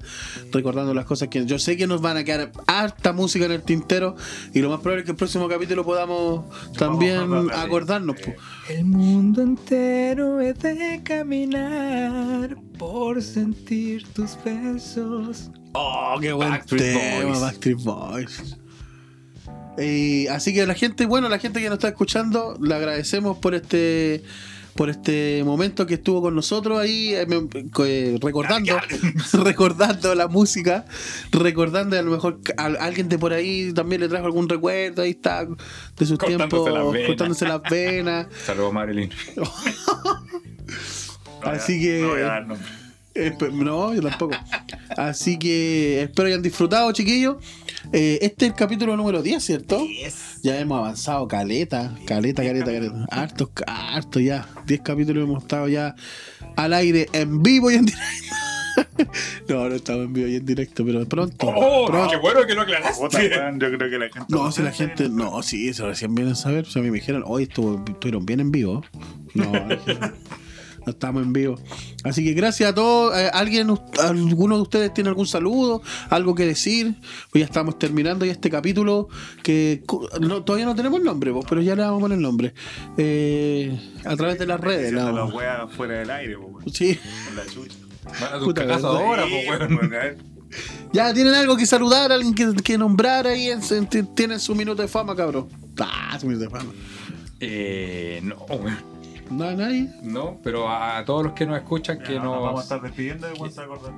recordando 0.53 0.95
las 0.95 1.05
cosas 1.05 1.29
que 1.29 1.45
yo 1.47 1.59
sé 1.59 1.77
que 1.77 1.87
nos 1.87 2.01
van 2.01 2.17
a 2.17 2.25
quedar 2.25 2.53
harta 2.67 3.13
música 3.13 3.47
en 3.47 3.53
el 3.53 3.63
tintero 3.63 4.15
y 4.53 4.61
lo 4.61 4.71
más 4.71 4.81
probable 4.81 5.01
es 5.01 5.05
que 5.07 5.11
el 5.13 5.17
próximo 5.17 5.49
capítulo 5.49 5.85
podamos 5.85 6.45
también 6.77 7.49
acordarnos. 7.53 8.17
Eh, 8.21 8.37
po. 8.37 8.73
El 8.73 8.85
mundo 8.85 9.43
entero 9.43 10.41
es 10.41 10.59
de 10.61 11.01
caminar 11.05 12.57
por 12.79 13.23
sentir 13.23 14.05
tus 14.13 14.37
besos. 14.45 15.51
Oh, 15.73 16.17
qué 16.21 16.33
buen 16.33 16.51
Backstreet 16.51 16.95
tema, 16.97 17.25
Boys. 17.27 17.41
Backstreet 17.41 17.79
Boys. 17.83 18.57
Y 19.79 20.27
así 20.29 20.55
que 20.55 20.67
la 20.67 20.75
gente, 20.75 21.07
bueno, 21.07 21.29
la 21.29 21.39
gente 21.39 21.61
que 21.61 21.69
nos 21.69 21.77
está 21.79 21.89
escuchando, 21.89 22.57
le 22.61 22.75
agradecemos 22.75 23.39
por 23.39 23.55
este 23.55 24.23
por 24.77 24.91
este 24.91 25.43
momento 25.45 25.87
que 25.87 25.95
estuvo 25.95 26.21
con 26.21 26.35
nosotros 26.35 26.81
ahí 26.81 27.15
eh, 27.15 27.25
eh, 27.87 28.19
recordando 28.21 28.77
recordando 29.45 30.17
la 30.17 30.27
música 30.27 30.85
recordando 31.31 31.97
a 31.97 32.03
lo 32.03 32.11
mejor 32.11 32.41
a, 32.57 32.65
a 32.65 32.85
alguien 32.85 33.09
de 33.09 33.17
por 33.17 33.33
ahí 33.33 33.73
también 33.73 34.01
le 34.01 34.09
trajo 34.09 34.27
algún 34.27 34.49
recuerdo 34.49 35.03
ahí 35.03 35.11
está 35.11 35.47
de 35.97 36.07
sus 36.07 36.19
tiempos 36.19 36.69
cortándose 37.07 37.47
las 37.47 37.61
venas. 37.71 38.27
Saludos, 38.47 38.73
Marilyn. 38.73 39.11
Así 41.43 41.81
que- 41.81 42.01
No 42.49 42.57
Espe- 43.15 43.53
No, 43.53 43.95
yo 43.95 44.03
tampoco. 44.03 44.35
Así 44.97 45.39
que 45.39 46.03
espero 46.03 46.29
hayan 46.29 46.43
disfrutado, 46.43 46.91
chiquillos. 46.93 47.37
Eh, 47.93 48.19
este 48.23 48.47
es 48.47 48.53
el 48.53 48.57
capítulo 48.57 48.97
número 48.97 49.23
10, 49.23 49.43
¿cierto? 49.43 49.87
Ya 50.43 50.59
hemos 50.59 50.79
avanzado, 50.79 51.29
caleta, 51.29 51.95
caleta, 52.07 52.43
caleta, 52.43 52.67
caleta. 52.67 53.07
Hartos, 53.11 53.51
hartos 53.67 54.23
ya. 54.23 54.49
10 54.67 54.81
capítulos 54.81 55.25
hemos 55.25 55.43
estado 55.43 55.69
ya 55.69 55.95
al 56.57 56.73
aire, 56.73 57.07
en 57.13 57.43
vivo 57.43 57.71
y 57.71 57.75
en 57.75 57.87
directo. 57.87 58.05
no, 59.49 59.69
no 59.69 59.75
estamos 59.75 60.07
en 60.07 60.13
vivo 60.13 60.29
y 60.29 60.37
en 60.37 60.47
directo, 60.47 60.85
pero 60.85 61.07
pronto. 61.07 61.47
¡Oh! 61.55 61.87
pronto. 61.87 62.11
¡Qué 62.11 62.17
bueno 62.17 62.45
que 62.47 62.55
lo 62.55 62.63
aclaraste! 62.63 63.31
yo 63.31 63.71
creo 63.71 63.91
que 63.91 63.99
la 63.99 64.09
gente. 64.09 64.27
No, 64.29 64.51
si 64.51 64.63
la 64.63 64.73
gente. 64.73 65.09
No, 65.09 65.43
sí, 65.43 65.69
eso 65.69 65.87
recién 65.87 66.15
vienen 66.15 66.33
a 66.33 66.37
saber. 66.37 66.65
O 66.65 66.71
sea, 66.71 66.81
a 66.81 66.85
mí 66.85 66.91
me 66.91 66.99
dijeron, 66.99 67.23
hoy 67.27 67.45
estuvo, 67.45 67.83
estuvieron 67.87 68.27
bien 68.27 68.41
en 68.41 68.51
vivo. 68.51 68.85
No, 69.35 69.53
no 70.87 70.93
estamos 70.93 71.23
en 71.23 71.33
vivo. 71.33 71.59
Así 72.05 72.25
que 72.25 72.33
gracias 72.35 72.71
a 72.71 72.75
todos. 72.75 73.17
Eh, 73.19 73.31
¿Alguien, 73.33 73.69
alguno 74.03 74.57
de 74.57 74.63
ustedes 74.63 74.93
tiene 74.95 75.09
algún 75.09 75.27
saludo? 75.27 75.83
¿Algo 76.11 76.35
que 76.35 76.47
decir? 76.47 76.95
Pues 77.31 77.41
ya 77.41 77.47
estamos 77.47 77.79
terminando 77.79 78.25
ya 78.25 78.33
este 78.33 78.51
capítulo 78.51 79.09
que 79.43 79.83
no, 80.21 80.43
todavía 80.45 80.67
no 80.67 80.75
tenemos 80.75 81.01
nombre, 81.03 81.31
vos, 81.31 81.45
pero 81.49 81.63
ya 81.63 81.75
le 81.75 81.83
vamos 81.83 81.99
a 81.99 82.01
poner 82.03 82.19
nombre. 82.19 82.55
Eh, 82.97 83.79
a 84.05 84.17
través 84.17 84.39
de 84.39 84.47
las 84.47 84.61
redes. 84.61 84.93
la 84.93 85.11
las 85.13 85.73
fuera 85.75 85.99
del 85.99 86.11
aire, 86.11 86.37
weón. 86.37 86.63
Sí. 86.73 86.99
Con 87.27 87.37
la 87.37 87.47
chucha. 87.47 87.75
Van 88.21 88.35
a 88.35 88.39
tu 88.39 88.45
Puta, 88.45 88.67
casa 88.67 88.89
¿verdad? 88.89 89.03
ahora, 89.07 89.25
pues. 89.29 90.17
Ya 90.93 91.13
tienen 91.13 91.35
algo 91.35 91.57
que 91.57 91.67
saludar, 91.67 92.13
alguien 92.13 92.35
que, 92.35 92.53
que 92.63 92.79
nombrar 92.79 93.27
ahí. 93.27 93.49
En, 93.49 93.61
en- 93.71 94.15
tienen 94.15 94.39
su 94.39 94.55
minuto 94.55 94.83
de 94.83 94.89
fama, 94.89 95.17
cabrón. 95.17 95.49
Ah, 95.81 96.17
su 96.21 96.27
minuto 96.27 96.45
de 96.45 96.51
fama. 96.51 96.73
Eh, 97.41 98.21
no, 98.23 98.37
weón. 98.49 98.94
No, 99.31 99.51
nadie. 99.53 99.89
No, 100.03 100.39
pero 100.43 100.69
a 100.69 101.03
todos 101.05 101.25
los 101.25 101.33
que 101.33 101.47
nos 101.47 101.57
escuchan, 101.57 101.99
que 101.99 102.15
nos 102.21 102.43
vamos 102.43 102.61
a 102.61 102.63
estar 102.63 102.83
despidiendo 102.83 103.27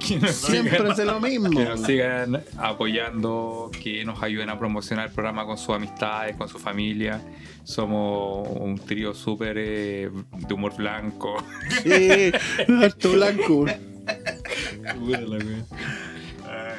se 0.00 0.32
Siempre 0.32 0.78
sigan- 0.78 0.92
es 0.92 1.04
lo 1.06 1.20
mismo. 1.20 1.50
que 1.50 1.64
nos 1.64 1.80
sigan 1.82 2.42
apoyando, 2.58 3.70
que 3.82 4.04
nos 4.04 4.22
ayuden 4.22 4.50
a 4.50 4.58
promocionar 4.58 5.08
el 5.08 5.12
programa 5.12 5.44
con 5.44 5.58
sus 5.58 5.74
amistades, 5.74 6.36
con 6.36 6.48
su 6.48 6.58
familia. 6.58 7.20
Somos 7.64 8.48
un 8.48 8.78
trío 8.78 9.12
súper 9.14 9.56
eh, 9.58 10.10
de 10.46 10.54
humor 10.54 10.76
blanco. 10.76 11.36
Sí, 11.82 12.30
harto 12.82 13.12
blanco. 13.12 13.66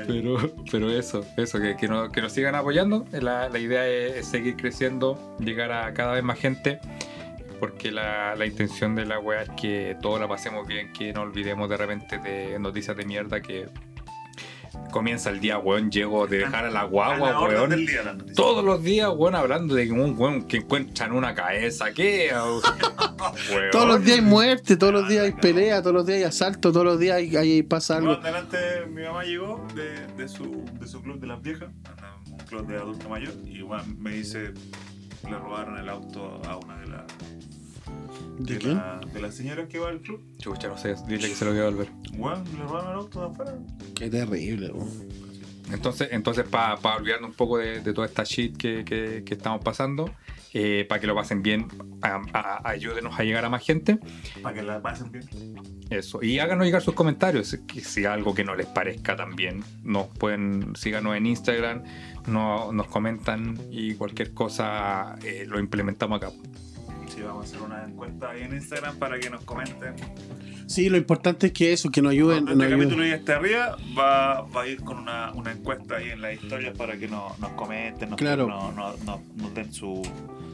Pero, 0.07 0.38
pero 0.72 0.90
eso, 0.90 1.26
eso, 1.36 1.60
que, 1.60 1.76
que, 1.76 1.88
nos, 1.88 2.10
que 2.11 2.22
nos 2.22 2.32
sigan 2.32 2.56
apoyando. 2.56 3.06
La, 3.11 3.49
la 3.49 3.60
idea 3.60 3.86
es 3.88 4.26
seguir 4.26 4.56
creciendo, 4.56 5.36
llegar 5.40 5.72
a 5.72 5.94
cada 5.94 6.14
vez 6.14 6.24
más 6.24 6.40
gente. 6.40 6.80
Porque 7.60 7.92
la, 7.92 8.36
la 8.36 8.46
intención 8.46 8.96
de 8.96 9.06
la 9.06 9.20
wea 9.20 9.42
es 9.44 9.50
que 9.60 9.98
todos 10.02 10.20
la 10.20 10.28
pasemos 10.28 10.68
bien, 10.68 10.94
que 10.94 11.12
no 11.14 11.22
olvidemos 11.22 11.70
de 11.70 11.78
repente 11.78 12.18
de 12.20 12.60
noticias 12.60 12.96
de 12.96 13.06
mierda 13.06 13.42
que 13.42 13.66
comienza 14.92 15.30
el 15.32 15.40
día, 15.40 15.58
weón, 15.58 15.90
llego 15.90 16.28
de 16.28 16.40
dejar 16.40 16.66
a 16.66 16.70
la 16.70 16.82
a 16.82 16.84
guagua, 16.84 17.32
la 17.32 17.40
orden 17.40 17.58
weón. 17.58 17.70
del 17.72 17.86
día, 17.88 18.04
la. 18.04 18.16
Todos 18.36 18.64
los 18.64 18.84
días, 18.84 19.10
weón, 19.16 19.34
hablando 19.36 19.74
de 19.74 19.86
que 19.88 19.92
un 19.92 20.16
weón 20.18 20.44
que 20.48 20.58
encuentran 20.58 21.14
una 21.14 21.34
cabeza, 21.34 21.92
¿qué? 21.94 22.32
Todos 23.72 23.88
los 23.88 24.04
días 24.04 24.18
hay 24.20 24.24
muerte, 24.24 24.78
todos 24.78 24.94
los 24.94 25.08
días 25.10 25.26
hay 25.26 25.32
pelea, 25.32 25.82
todos 25.82 25.96
los 25.96 26.06
días 26.06 26.18
hay 26.20 26.24
asalto, 26.26 26.72
todos 26.72 26.86
los 26.86 27.00
días 27.00 27.18
hay, 27.18 27.36
hay- 27.36 27.64
pasa 27.64 27.98
algo. 27.98 28.10
Bueno, 28.10 28.24
delante 28.24 28.58
mi 28.88 29.02
mamá 29.04 29.24
llegó 29.24 29.66
de, 29.76 30.06
de, 30.16 30.28
su, 30.28 30.64
de 30.80 30.88
su 30.88 31.02
club 31.02 31.20
de 31.20 31.28
las 31.28 31.42
viejas, 31.42 31.70
un 32.30 32.38
club 32.46 32.68
de 32.68 32.78
adulto 32.78 33.10
mayor, 33.10 33.34
y 33.46 33.62
bueno, 33.62 33.84
me 33.98 34.12
dice 34.12 34.54
le 35.28 35.38
robaron 35.40 35.78
el 35.80 35.90
auto 35.90 36.40
a 36.48 36.58
una 36.58 36.78
de 36.80 36.88
las 36.88 37.04
¿De 38.39 38.53
de, 38.53 38.60
quién? 38.60 38.76
la- 38.76 38.99
de 39.14 39.22
las 39.22 39.35
señoras 39.35 39.68
que 39.68 39.80
va 39.80 39.89
al 39.89 39.99
club. 40.02 40.22
Chucha, 40.39 40.68
no 40.68 40.77
sé, 40.77 40.95
dile 41.07 41.27
que 41.30 41.35
se 41.35 41.45
lo 41.45 41.52
voy 41.52 41.60
a 41.61 41.65
volver. 41.65 41.89
Bueno, 42.14 42.44
le 42.56 42.64
robaron 42.64 42.91
el 42.91 42.98
auto 42.98 43.22
de 43.22 43.27
afuera. 43.27 43.56
Qué 43.95 44.10
terrible, 44.10 44.72
weón. 44.72 44.89
Entonces, 45.72 46.10
entonces 46.11 46.45
para 46.48 46.76
olvidarnos 46.95 47.31
un 47.31 47.35
poco 47.35 47.57
de, 47.57 47.81
de 47.81 47.94
toda 47.94 48.07
esta 48.07 48.23
shit 48.23 48.56
que, 48.56 48.85
que- 48.85 49.23
que 49.26 49.34
estamos 49.34 49.61
pasando, 49.64 50.10
para 50.88 50.99
que 50.99 51.06
lo 51.07 51.14
pasen 51.14 51.44
bien, 51.44 51.68
a- 52.02 52.22
a- 52.34 52.69
ayúdenos 52.69 53.19
a 53.19 53.23
llegar 53.23 53.45
a 53.45 53.49
más 53.49 53.64
gente. 53.64 53.99
Para 54.41 54.56
que 54.56 54.64
la 54.64 54.81
pasen 54.81 55.11
bien. 55.11 55.26
Eso. 55.89 56.23
Y 56.23 56.39
háganos 56.39 56.65
llegar 56.65 56.81
sus 56.81 56.94
comentarios. 56.95 57.56
que 57.68 57.81
Si 57.81 58.06
algo 58.06 58.34
que 58.34 58.44
no 58.44 58.56
les 58.56 58.65
parezca 58.65 59.15
también, 59.15 59.64
nos 59.84 60.07
pueden, 60.07 60.76
síganos 60.76 61.15
en 61.15 61.26
Instagram, 61.27 61.84
no, 62.27 62.72
nos 62.72 62.88
comentan 62.88 63.57
y 63.69 63.94
cualquier 63.95 64.34
cosa 64.34 65.15
eh, 65.23 65.45
lo 65.48 65.60
implementamos 65.60 66.18
acá. 66.18 66.31
Sí, 67.18 67.23
vamos 67.23 67.45
a 67.45 67.48
hacer 67.49 67.61
una 67.64 67.84
encuesta 67.84 68.30
ahí 68.30 68.44
en 68.44 68.53
Instagram 68.53 68.98
para 68.98 69.19
que 69.19 69.30
nos 69.31 69.41
comenten. 69.44 69.95
Sí, 70.68 70.88
lo 70.88 70.98
importante 70.98 71.48
es 71.48 71.53
que 71.53 71.73
eso, 71.73 71.89
que 71.89 71.99
nos 72.02 72.11
ayuden. 72.11 72.44
Cuando 72.44 72.52
este 72.52 72.65
ayuden. 72.65 72.80
capítulo 72.89 73.07
ya 73.07 73.15
esté 73.15 73.34
arriba, 73.34 73.77
va, 73.98 74.41
va 74.44 74.61
a 74.61 74.68
ir 74.68 74.81
con 74.84 74.99
una, 74.99 75.31
una 75.34 75.52
encuesta 75.52 75.95
ahí 75.95 76.10
en 76.11 76.22
las 76.22 76.35
historias 76.35 76.77
para 76.77 76.95
que 76.98 77.07
nos, 77.07 77.39
nos 77.39 77.52
comenten, 77.53 78.11
nos, 78.11 78.18
Claro. 78.19 78.48
nos, 78.48 79.03
nos- 79.03 79.53
den 79.56 79.73
su, 79.73 80.03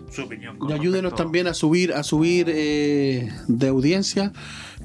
su 0.09 0.21
opinión. 0.21 0.57
con 0.57 0.69
Y 0.69 0.73
ayúdenos 0.73 1.11
respecto- 1.11 1.23
también 1.23 1.47
a 1.47 1.53
subir, 1.53 1.91
a 1.93 2.03
subir 2.03 2.45
eh, 2.47 3.29
de 3.49 3.67
audiencia, 3.67 4.31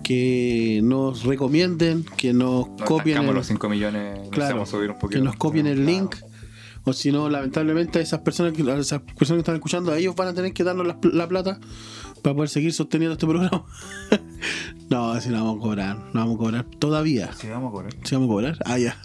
que 0.03 0.81
nos 0.83 1.25
recomienden, 1.25 2.05
que 2.17 2.33
nos 2.33 2.69
Nos 2.71 2.83
copien 2.83 3.19
el, 3.19 3.35
los 3.35 3.47
5 3.47 3.69
millones, 3.69 4.29
Claro, 4.31 4.67
subir 4.67 4.89
un 4.91 4.97
que 4.97 5.01
poquito. 5.01 5.23
nos 5.23 5.37
copien 5.37 5.67
el 5.69 5.77
Claro. 5.77 5.91
link. 5.91 6.17
O 6.89 6.93
si 6.93 7.13
no, 7.13 7.29
lamentablemente, 7.29 8.01
esas 8.01 8.21
personas 8.21 8.53
que, 8.55 8.63
a 8.71 8.77
esas 8.79 9.01
personas 9.03 9.39
que 9.39 9.41
están 9.41 9.55
escuchando, 9.57 9.93
a 9.93 9.99
ellos 9.99 10.15
van 10.17 10.29
a 10.29 10.35
tener 10.35 10.53
que 10.53 10.65
darnos 10.65 10.87
la, 10.87 10.99
la 11.13 11.29
plata 11.29 11.59
para 12.23 12.35
poder 12.35 12.49
seguir 12.49 12.73
sosteniendo 12.73 13.13
este 13.13 13.27
programa. 13.27 13.65
no, 14.91 15.11
así 15.13 15.29
no 15.29 15.45
vamos 15.45 15.59
a 15.59 15.61
cobrar, 15.63 15.97
no 16.13 16.21
vamos 16.21 16.35
a 16.37 16.39
cobrar 16.39 16.65
todavía. 16.79 17.31
Sí, 17.39 17.49
vamos 17.49 17.71
a 17.71 17.73
correr. 17.73 17.97
¿Sí 18.05 18.15
vamos 18.15 18.29
a 18.29 18.33
cobrar? 18.33 18.59
Ah, 18.65 18.79
ya. 18.79 18.97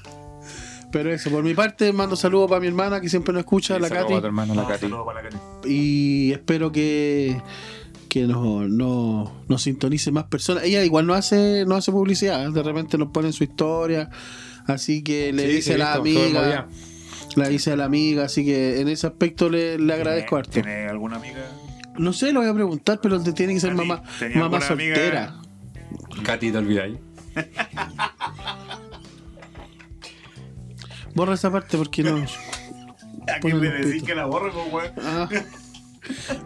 Pero 0.91 1.11
eso, 1.11 1.30
por 1.31 1.43
mi 1.43 1.53
parte, 1.55 1.91
mando 1.91 2.15
saludos 2.15 2.47
para 2.49 2.61
mi 2.61 2.68
hermana 2.68 3.01
que 3.01 3.10
siempre 3.10 3.34
nos 3.34 3.41
escucha, 3.41 3.80
la 3.80 3.88
Saludos 3.89 4.05
Katy. 4.05 4.18
a 4.18 4.22
tu 4.22 4.26
hermana, 4.27 4.53
la 4.55 4.61
No, 4.61 4.68
Katy. 4.68 4.80
saludos 4.81 5.05
para 5.05 5.23
la 5.23 5.30
Katy. 5.30 5.38
y 5.69 6.31
espero 6.31 6.72
que 6.72 7.41
que 8.10 8.27
nos 8.27 8.69
no, 8.69 9.31
nos 9.47 9.61
sintonice 9.64 10.11
más 10.11 10.26
personas. 10.26 10.64
Ella 10.65 10.84
igual 10.85 11.07
no 11.07 11.15
hace 11.15 11.65
no 11.65 11.76
hace 11.76 11.91
publicidad, 11.91 12.47
de 12.51 12.61
repente 12.64 12.97
nos 12.99 13.07
pone 13.10 13.27
en 13.30 13.34
su 13.34 13.43
historia, 13.43 14.10
así 14.68 15.03
que 15.03 15.34
le 15.34 15.47
Sí, 15.47 15.53
dice 15.55 15.73
sí, 15.76 15.81
a 15.81 15.95
la 15.95 15.97
listo, 15.97 16.19
todo 16.19 16.30
el 16.30 16.38
amiga, 16.38 16.68
le 17.35 17.49
dice 17.49 17.72
a 17.72 17.76
la 17.76 17.85
amiga, 17.85 18.26
así 18.26 18.45
que 18.45 18.81
en 18.81 18.88
ese 18.88 19.07
aspecto 19.07 19.49
le, 19.49 19.77
le 19.77 19.93
agradezco 19.93 20.35
harto. 20.38 20.51
¿Tiene, 20.51 20.72
¿Tiene 20.73 20.89
alguna 20.89 21.18
amiga? 21.18 21.45
No 21.97 22.14
sé, 22.14 22.31
lo 22.34 22.39
voy 22.41 22.49
a 22.49 22.53
preguntar, 22.53 22.99
pero 23.01 23.22
te 23.22 23.34
tiene 23.34 23.53
que 23.53 23.60
ser 23.60 23.76
mamá 23.76 24.01
¿tenía 24.19 24.39
mamá 24.39 24.57
amiga? 24.57 24.68
soltera. 24.68 25.35
Katy, 26.23 26.51
te 26.51 26.57
olvidáis. 26.57 26.97
Borra 31.15 31.35
esa 31.35 31.51
parte 31.51 31.77
porque 31.77 32.03
no. 32.03 32.18
¿A 33.27 33.39
Ponle 33.39 33.60
quién 33.60 33.61
le 33.61 33.69
un 33.69 33.81
decís 33.85 34.03
que 34.03 34.15
la 34.15 34.26
borre, 34.26 34.51
pues? 34.72 34.91
Ah. 35.01 35.30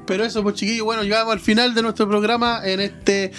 Pero 0.06 0.24
eso, 0.24 0.44
pues 0.44 0.56
chiquillos, 0.56 0.86
bueno, 0.86 1.02
llegamos 1.04 1.34
al 1.34 1.40
final 1.40 1.74
de 1.74 1.82
nuestro 1.82 2.08
programa 2.08 2.62
en 2.64 2.80
este 2.80 3.32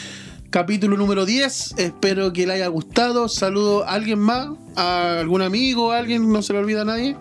capítulo 0.50 0.96
número 0.96 1.26
10. 1.26 1.74
Espero 1.78 2.32
que 2.32 2.46
le 2.46 2.54
haya 2.54 2.68
gustado. 2.68 3.28
Saludo 3.28 3.84
a 3.84 3.92
alguien 3.92 4.18
más, 4.18 4.48
a 4.76 5.20
algún 5.20 5.42
amigo, 5.42 5.92
a 5.92 5.98
alguien, 5.98 6.30
no 6.30 6.42
se 6.42 6.52
le 6.52 6.58
olvida 6.60 6.82
a 6.82 6.84
nadie. 6.84 7.16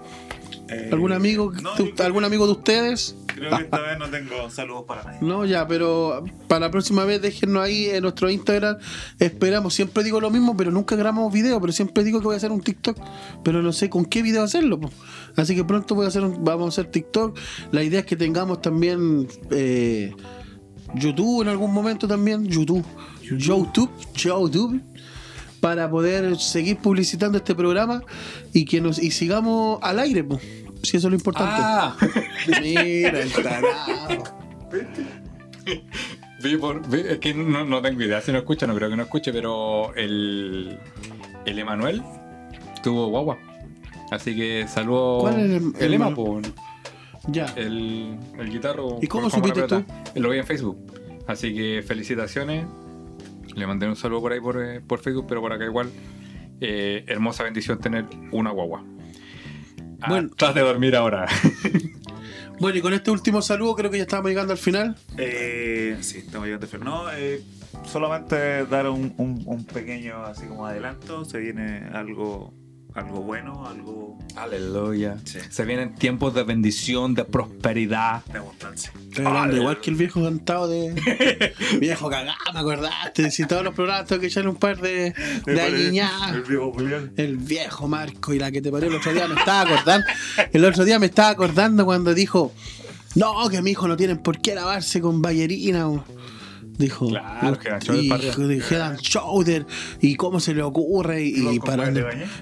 Eh, 0.70 0.90
¿Algún 0.92 1.14
amigo, 1.14 1.54
no, 1.62 1.70
algún 2.04 2.26
amigo 2.26 2.46
de 2.46 2.52
ustedes? 2.52 3.16
Creo 3.28 3.56
que 3.56 3.64
esta 3.64 3.80
vez 3.80 3.98
no 4.00 4.10
tengo 4.10 4.50
saludos 4.50 4.84
para 4.88 5.04
nadie. 5.04 5.20
No, 5.22 5.46
ya, 5.46 5.66
pero 5.68 6.24
para 6.48 6.62
la 6.66 6.72
próxima 6.72 7.06
vez 7.06 7.22
déjenos 7.22 7.64
ahí 7.64 7.86
en 7.86 8.02
nuestro 8.02 8.30
Instagram. 8.30 8.78
Esperamos, 9.20 9.74
siempre 9.76 10.04
digo 10.04 10.20
lo 10.20 10.30
mismo, 10.30 10.58
pero 10.58 10.72
nunca 10.72 10.96
grabamos 10.98 11.32
video, 11.32 11.62
pero 11.62 11.72
siempre 11.72 12.04
digo 12.04 12.20
que 12.20 12.26
voy 12.26 12.34
a 12.34 12.38
hacer 12.38 12.52
un 12.52 12.60
TikTok, 12.62 12.98
pero 13.44 13.62
no 13.62 13.72
sé 13.72 13.90
con 13.90 14.04
qué 14.06 14.22
video 14.22 14.44
hacerlo. 14.44 14.80
po. 14.80 14.90
Así 15.38 15.56
que 15.56 15.64
pronto 15.64 15.96
voy 15.96 16.06
a 16.06 16.08
hacer 16.10 16.24
un- 16.24 16.44
vamos 16.44 16.66
a 16.66 16.82
hacer 16.82 16.92
TikTok. 16.92 17.38
La 17.72 17.84
idea 17.84 18.02
es 18.02 18.06
que 18.06 18.16
tengamos 18.18 18.62
también 18.62 19.28
eh, 19.52 20.14
YouTube 20.96 21.44
en 21.44 21.48
algún 21.50 21.72
momento 21.74 22.08
también, 22.10 22.46
YouTube, 22.46 22.84
YouTube, 23.36 23.90
YouTube, 24.16 24.82
para 25.60 25.90
poder 25.90 26.38
seguir 26.38 26.78
publicitando 26.78 27.38
este 27.40 27.56
programa 27.56 28.04
y 28.54 28.66
que 28.66 28.80
nos 28.80 29.00
y 29.02 29.12
sigamos 29.12 29.80
al 29.82 30.00
aire, 30.00 30.24
po. 30.24 30.40
si 30.84 30.98
eso 30.98 31.08
es 31.08 31.12
lo 31.12 31.16
importante. 31.16 31.54
Ah, 31.58 31.96
Mira, 32.62 33.20
el 33.22 33.32
tarado. 33.32 34.24
vi 36.44 36.58
por- 36.58 36.88
vi- 36.90 37.02
es 37.08 37.18
que 37.20 37.34
no, 37.34 37.66
no 37.66 37.82
tengo 37.82 38.02
idea 38.02 38.22
si 38.22 38.32
no 38.32 38.38
escucha, 38.40 38.68
no 38.68 38.76
creo 38.76 38.90
que 38.90 38.96
no 38.96 39.04
escuche, 39.04 39.34
pero 39.34 39.94
el, 39.96 40.78
el 41.46 41.60
Emanuel 41.60 42.02
tuvo 42.84 43.08
guagua. 43.08 43.38
Así 44.12 44.36
que 44.36 44.66
saludo. 44.68 45.20
¿Cuál 45.22 45.40
es 45.40 45.62
el- 45.62 45.74
el 45.80 45.94
Ema, 45.94 46.10
el- 46.10 46.14
po, 46.14 46.40
Ya. 47.30 47.46
el, 47.56 48.16
el 48.40 48.50
guitarro. 48.52 49.00
¿Y 49.02 49.08
cómo 49.08 49.30
supiste 49.30 49.64
pelota. 49.64 49.84
Lo 50.16 50.30
vi 50.30 50.38
en 50.38 50.46
Facebook. 50.46 50.78
Así 51.28 51.54
que 51.54 51.84
felicitaciones. 51.86 52.66
Le 53.58 53.68
mandé 53.68 53.88
un 53.88 53.96
saludo 53.96 54.22
por 54.22 54.32
ahí 54.34 54.40
por, 54.40 54.62
eh, 54.64 54.82
por 54.82 55.00
Facebook, 55.00 55.26
pero 55.28 55.42
por 55.42 55.52
acá 55.52 55.66
igual. 55.66 55.90
Eh, 56.62 57.04
hermosa 57.08 57.44
bendición 57.44 57.80
tener 57.80 58.06
una 58.32 58.52
guagua. 58.52 58.84
Ah, 60.02 60.08
Bueno. 60.10 60.28
estás 60.30 60.54
de 60.56 60.62
dormir 60.62 60.96
ahora. 60.96 61.26
Bueno, 62.60 62.80
y 62.80 62.82
con 62.82 62.92
este 62.92 63.12
último 63.12 63.44
saludo 63.44 63.76
creo 63.76 63.92
que 63.92 63.98
ya 63.98 64.04
estamos 64.06 64.30
llegando 64.30 64.52
al 64.52 64.58
final. 64.58 64.96
Eh, 65.16 65.96
sí, 66.02 66.18
estamos 66.18 66.48
llegando 66.48 66.66
a 66.66 66.70
fin. 66.70 66.80
No, 66.80 67.04
eh, 67.14 67.44
solamente 67.86 68.66
dar 68.66 68.90
un, 68.90 69.14
un- 69.18 69.44
un 69.46 69.64
pequeño 69.64 70.24
así 70.24 70.48
como 70.48 70.66
adelanto. 70.66 71.24
Se 71.24 71.38
viene 71.38 71.88
algo, 71.94 72.56
algo 72.98 73.22
bueno, 73.22 73.66
algo 73.68 74.18
Aleluya. 74.36 75.18
Sí. 75.24 75.40
Se 75.50 75.66
vienen 75.66 75.96
tiempos 75.96 76.34
de 76.34 76.44
bendición, 76.44 77.16
de 77.16 77.26
prosperidad. 77.26 78.24
de 78.26 78.38
abundancia. 78.38 78.92
Hablando 79.26 79.58
igual 79.58 79.82
que 79.82 79.90
el 79.90 79.96
viejo 79.96 80.24
cantado 80.24 80.68
de. 80.68 80.94
viejo 81.80 82.08
cagado, 82.10 82.38
me 82.54 82.60
acordaste. 82.60 83.32
Si 83.32 83.48
todos 83.48 83.64
los 83.64 83.74
programas 83.74 84.06
tengo 84.06 84.22
que 84.22 84.28
echarle 84.28 84.50
un 84.52 84.58
par 84.58 84.80
de, 84.80 85.14
de. 85.46 85.68
El 85.68 86.44
viejo 86.44 86.72
Julián. 86.72 87.14
El 87.18 87.38
viejo 87.38 87.88
Marco 87.88 88.34
y 88.34 88.40
la 88.40 88.52
que 88.52 88.62
te 88.62 88.72
parió 88.72 88.90
el 88.90 88.96
otro 88.96 89.12
día 89.12 89.28
me 89.28 89.36
estaba 89.36 89.62
acordando. 89.62 90.08
El 90.54 90.66
otro 90.66 90.86
día 90.86 91.00
me 91.00 91.08
estaba 91.08 91.30
acordando 91.30 91.86
cuando 91.86 92.14
dijo: 92.14 92.54
No, 93.16 93.50
que 93.50 93.62
mi 93.64 93.72
hijo 93.72 93.88
no 93.88 93.98
tienen 93.98 94.20
por 94.20 94.40
qué 94.40 94.54
lavarse 94.54 95.02
con 95.02 95.22
ballerina. 95.22 95.90
o". 95.90 96.04
Dijo. 96.78 97.08
Claro, 97.10 97.58
Head 97.64 97.82
Shoulder 97.82 98.10
para 98.10 98.24
Head 98.24 98.82
and 98.82 99.00
Shoulder, 99.00 99.66
y 100.00 100.16
cómo 100.16 100.40
se 100.40 100.54
le 100.54 100.62
ocurre. 100.62 101.24
Y, 101.24 101.40
¿Y 101.40 101.60
vos 101.60 101.70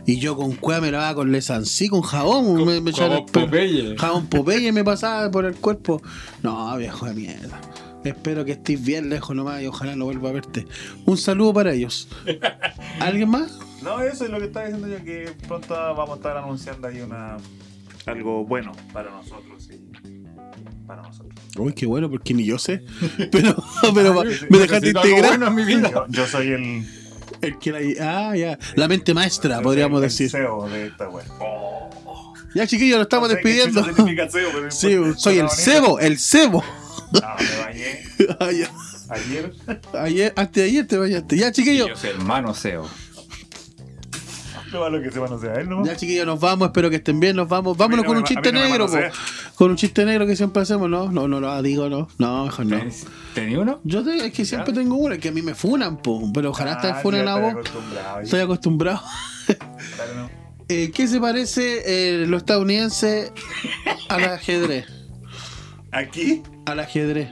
y 0.06 0.20
yo 0.20 0.36
con 0.36 0.54
cueva 0.56 0.82
me 0.82 0.92
lavaba 0.92 1.16
con 1.16 1.32
lesancí, 1.32 1.88
con 1.88 2.02
jabón. 2.02 2.46
Con- 2.58 2.66
me, 2.66 2.82
me 2.82 2.92
pelo. 2.92 3.26
Popeye. 3.26 3.98
Jabón 3.98 4.28
Popeye 4.28 4.72
me 4.72 4.84
pasaba 4.84 5.32
por 5.32 5.46
el 5.46 5.56
cuerpo. 5.56 6.02
No, 6.44 6.76
viejo 6.78 7.06
de 7.06 7.14
mierda. 7.14 7.62
Espero 8.04 8.46
que 8.46 8.52
estés 8.52 8.84
bien 8.84 9.10
lejos 9.10 9.36
nomás 9.36 9.62
y 9.64 9.68
ojalá 9.68 9.96
no 9.96 10.06
vuelva 10.06 10.30
a 10.30 10.34
verte. 10.34 10.68
Un 11.06 11.18
saludo 11.18 11.54
para 11.54 11.74
ellos. 11.74 12.08
¿Alguien 13.00 13.30
más? 13.30 13.58
No, 13.82 14.02
eso 14.02 14.26
es 14.26 14.32
lo 14.32 14.40
que 14.40 14.46
estaba 14.46 14.68
diciendo 14.68 14.88
yo, 14.88 15.04
que 15.04 15.32
pronto 15.48 15.74
vamos 15.74 16.12
a 16.12 16.16
estar 16.16 16.38
anunciando 16.38 16.88
ahí 16.88 17.02
una 17.02 17.38
algo 18.06 18.46
bueno 18.46 18.72
para 18.94 19.10
nosotros 19.10 19.55
para 20.86 21.02
nosotros. 21.02 21.34
Uy, 21.58 21.74
qué 21.74 21.86
bueno, 21.86 22.10
porque 22.10 22.34
ni 22.34 22.46
yo 22.46 22.58
sé. 22.58 22.84
Pero, 23.32 23.56
pero 23.94 24.22
Ay, 24.22 24.38
me 24.50 24.58
dejaste 24.60 24.90
integrar. 24.90 25.30
bueno 25.32 25.48
en 25.48 25.56
mi 25.56 25.64
vida. 25.66 25.90
Yo, 25.92 26.06
yo 26.10 26.28
soy 26.28 26.48
el, 26.50 26.86
El 27.42 27.58
que 27.60 27.72
la- 27.72 28.30
ah, 28.30 28.36
ya. 28.36 28.58
La 28.76 28.88
mente 28.88 29.14
maestra, 29.14 29.58
el- 29.58 29.64
podríamos 29.64 30.02
el 30.02 30.10
decir. 30.10 30.30
CEO 30.30 30.68
de 30.70 30.88
esta 30.88 31.10
wea. 31.10 31.26
Ya, 32.54 32.66
chiquillos, 32.68 32.98
nos 32.98 33.06
estamos 33.08 33.30
No 33.30 33.36
sé 33.36 33.42
qué 33.42 33.50
despidiendo. 33.50 33.84
CEO, 34.32 34.50
pero 34.54 34.72
Sí, 34.72 34.92
importa, 34.92 35.20
soy 35.20 35.38
el 35.40 35.50
cebo, 35.50 36.00
el 36.00 36.18
cebo. 36.20 36.64
No, 37.12 37.20
me 37.22 37.64
bañé 37.66 38.04
Ah, 38.40 38.52
ya. 38.52 38.70
ayer. 39.10 39.54
Ayer, 39.94 40.34
antes 40.36 40.64
de 40.64 40.70
ayer 40.70 40.88
te 40.88 40.98
bañaste. 40.98 41.38
Ya, 41.38 41.52
chiquillos. 41.52 41.90
yo 41.90 41.96
soy 41.98 42.12
el 42.12 42.18
No 44.86 44.90
lo 44.90 45.02
que 45.02 45.12
sepa, 45.12 45.28
no 45.28 45.40
sea 45.40 45.54
él, 45.56 45.70
¿no? 45.70 45.84
Ya, 45.86 45.96
chiquillos, 45.96 46.26
nos 46.26 46.40
vamos. 46.40 46.68
Espero 46.68 46.90
que 46.90 46.98
estén 46.98 47.20
bien. 47.20 47.36
Nos 47.36 47.48
vamos. 47.48 47.76
Vámonos 47.78 48.04
no 48.04 48.08
con 48.08 48.16
me- 48.16 48.20
un 48.20 48.26
a 48.26 48.28
chiste 48.28 48.52
no 48.52 48.60
negro. 48.62 48.88
Con 49.56 49.72
un 49.72 49.78
chiste 49.78 50.06
negro 50.06 50.26
que 50.28 50.36
siempre 50.36 50.62
hacemos. 50.62 50.90
No, 50.90 51.12
no, 51.12 51.28
no 51.28 51.40
lo 51.40 51.62
digo, 51.62 51.90
no. 51.90 52.08
No, 52.18 52.46
mejor 52.46 52.66
no. 52.66 52.80
¿Tenía 53.34 53.60
uno? 53.60 53.80
Yo 53.84 54.04
te- 54.04 54.26
es 54.28 54.34
que 54.34 54.46
siempre 54.46 54.74
¿Ya? 54.74 54.80
tengo 54.82 54.96
una, 54.96 55.18
que 55.18 55.30
a 55.30 55.32
mí 55.32 55.42
me 55.42 55.56
funan, 55.56 55.98
po, 55.98 56.32
pero 56.34 56.50
ojalá 56.52 56.80
Ah, 56.82 57.00
funen 57.02 57.26
ya 57.26 57.34
a 57.36 57.38
estoy 57.38 57.54
vos. 57.54 57.68
acostumbrado, 57.70 58.20
Estoy 58.22 58.40
acostumbrado. 58.42 59.02
No. 60.16 60.30
Eh, 60.68 60.90
¿Qué 60.92 61.08
se 61.08 61.20
parece 61.22 61.84
eh, 61.86 62.26
lo 62.26 62.38
estadounidense 62.38 63.32
al 64.10 64.24
ajedrez? 64.24 64.88
Aquí. 65.92 66.42
Al 66.66 66.80
ajedrez. 66.80 67.30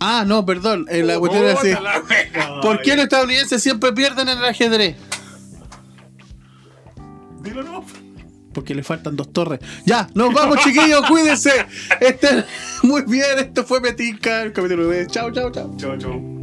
Ah, 0.00 0.24
no, 0.26 0.44
perdón. 0.44 0.86
En 0.90 1.06
la 1.06 1.18
cuestión 1.18 1.44
era 1.44 1.52
así. 1.54 1.70
No, 1.72 2.60
¿Por 2.60 2.82
qué 2.82 2.96
los 2.96 3.04
estadounidenses 3.04 3.62
siempre 3.62 3.92
pierden 3.92 4.28
en 4.28 4.38
el 4.38 4.44
ajedrez? 4.44 4.96
Dilo 7.44 7.62
no. 7.62 7.84
Porque 8.52 8.74
le 8.74 8.82
faltan 8.82 9.16
dos 9.16 9.32
torres. 9.32 9.60
Ya, 9.84 10.08
nos 10.14 10.32
vamos, 10.32 10.58
chiquillos, 10.60 11.06
cuídense. 11.08 11.66
Estén 12.00 12.44
muy 12.82 13.02
bien. 13.02 13.38
Esto 13.38 13.64
fue 13.64 13.80
Metinca, 13.80 14.42
el 14.42 14.52
capítulo 14.52 14.88
de. 14.88 15.06
Chao, 15.06 15.30
chao, 15.32 15.50
chao. 15.50 15.76
Chau, 15.76 15.98
chau. 15.98 16.34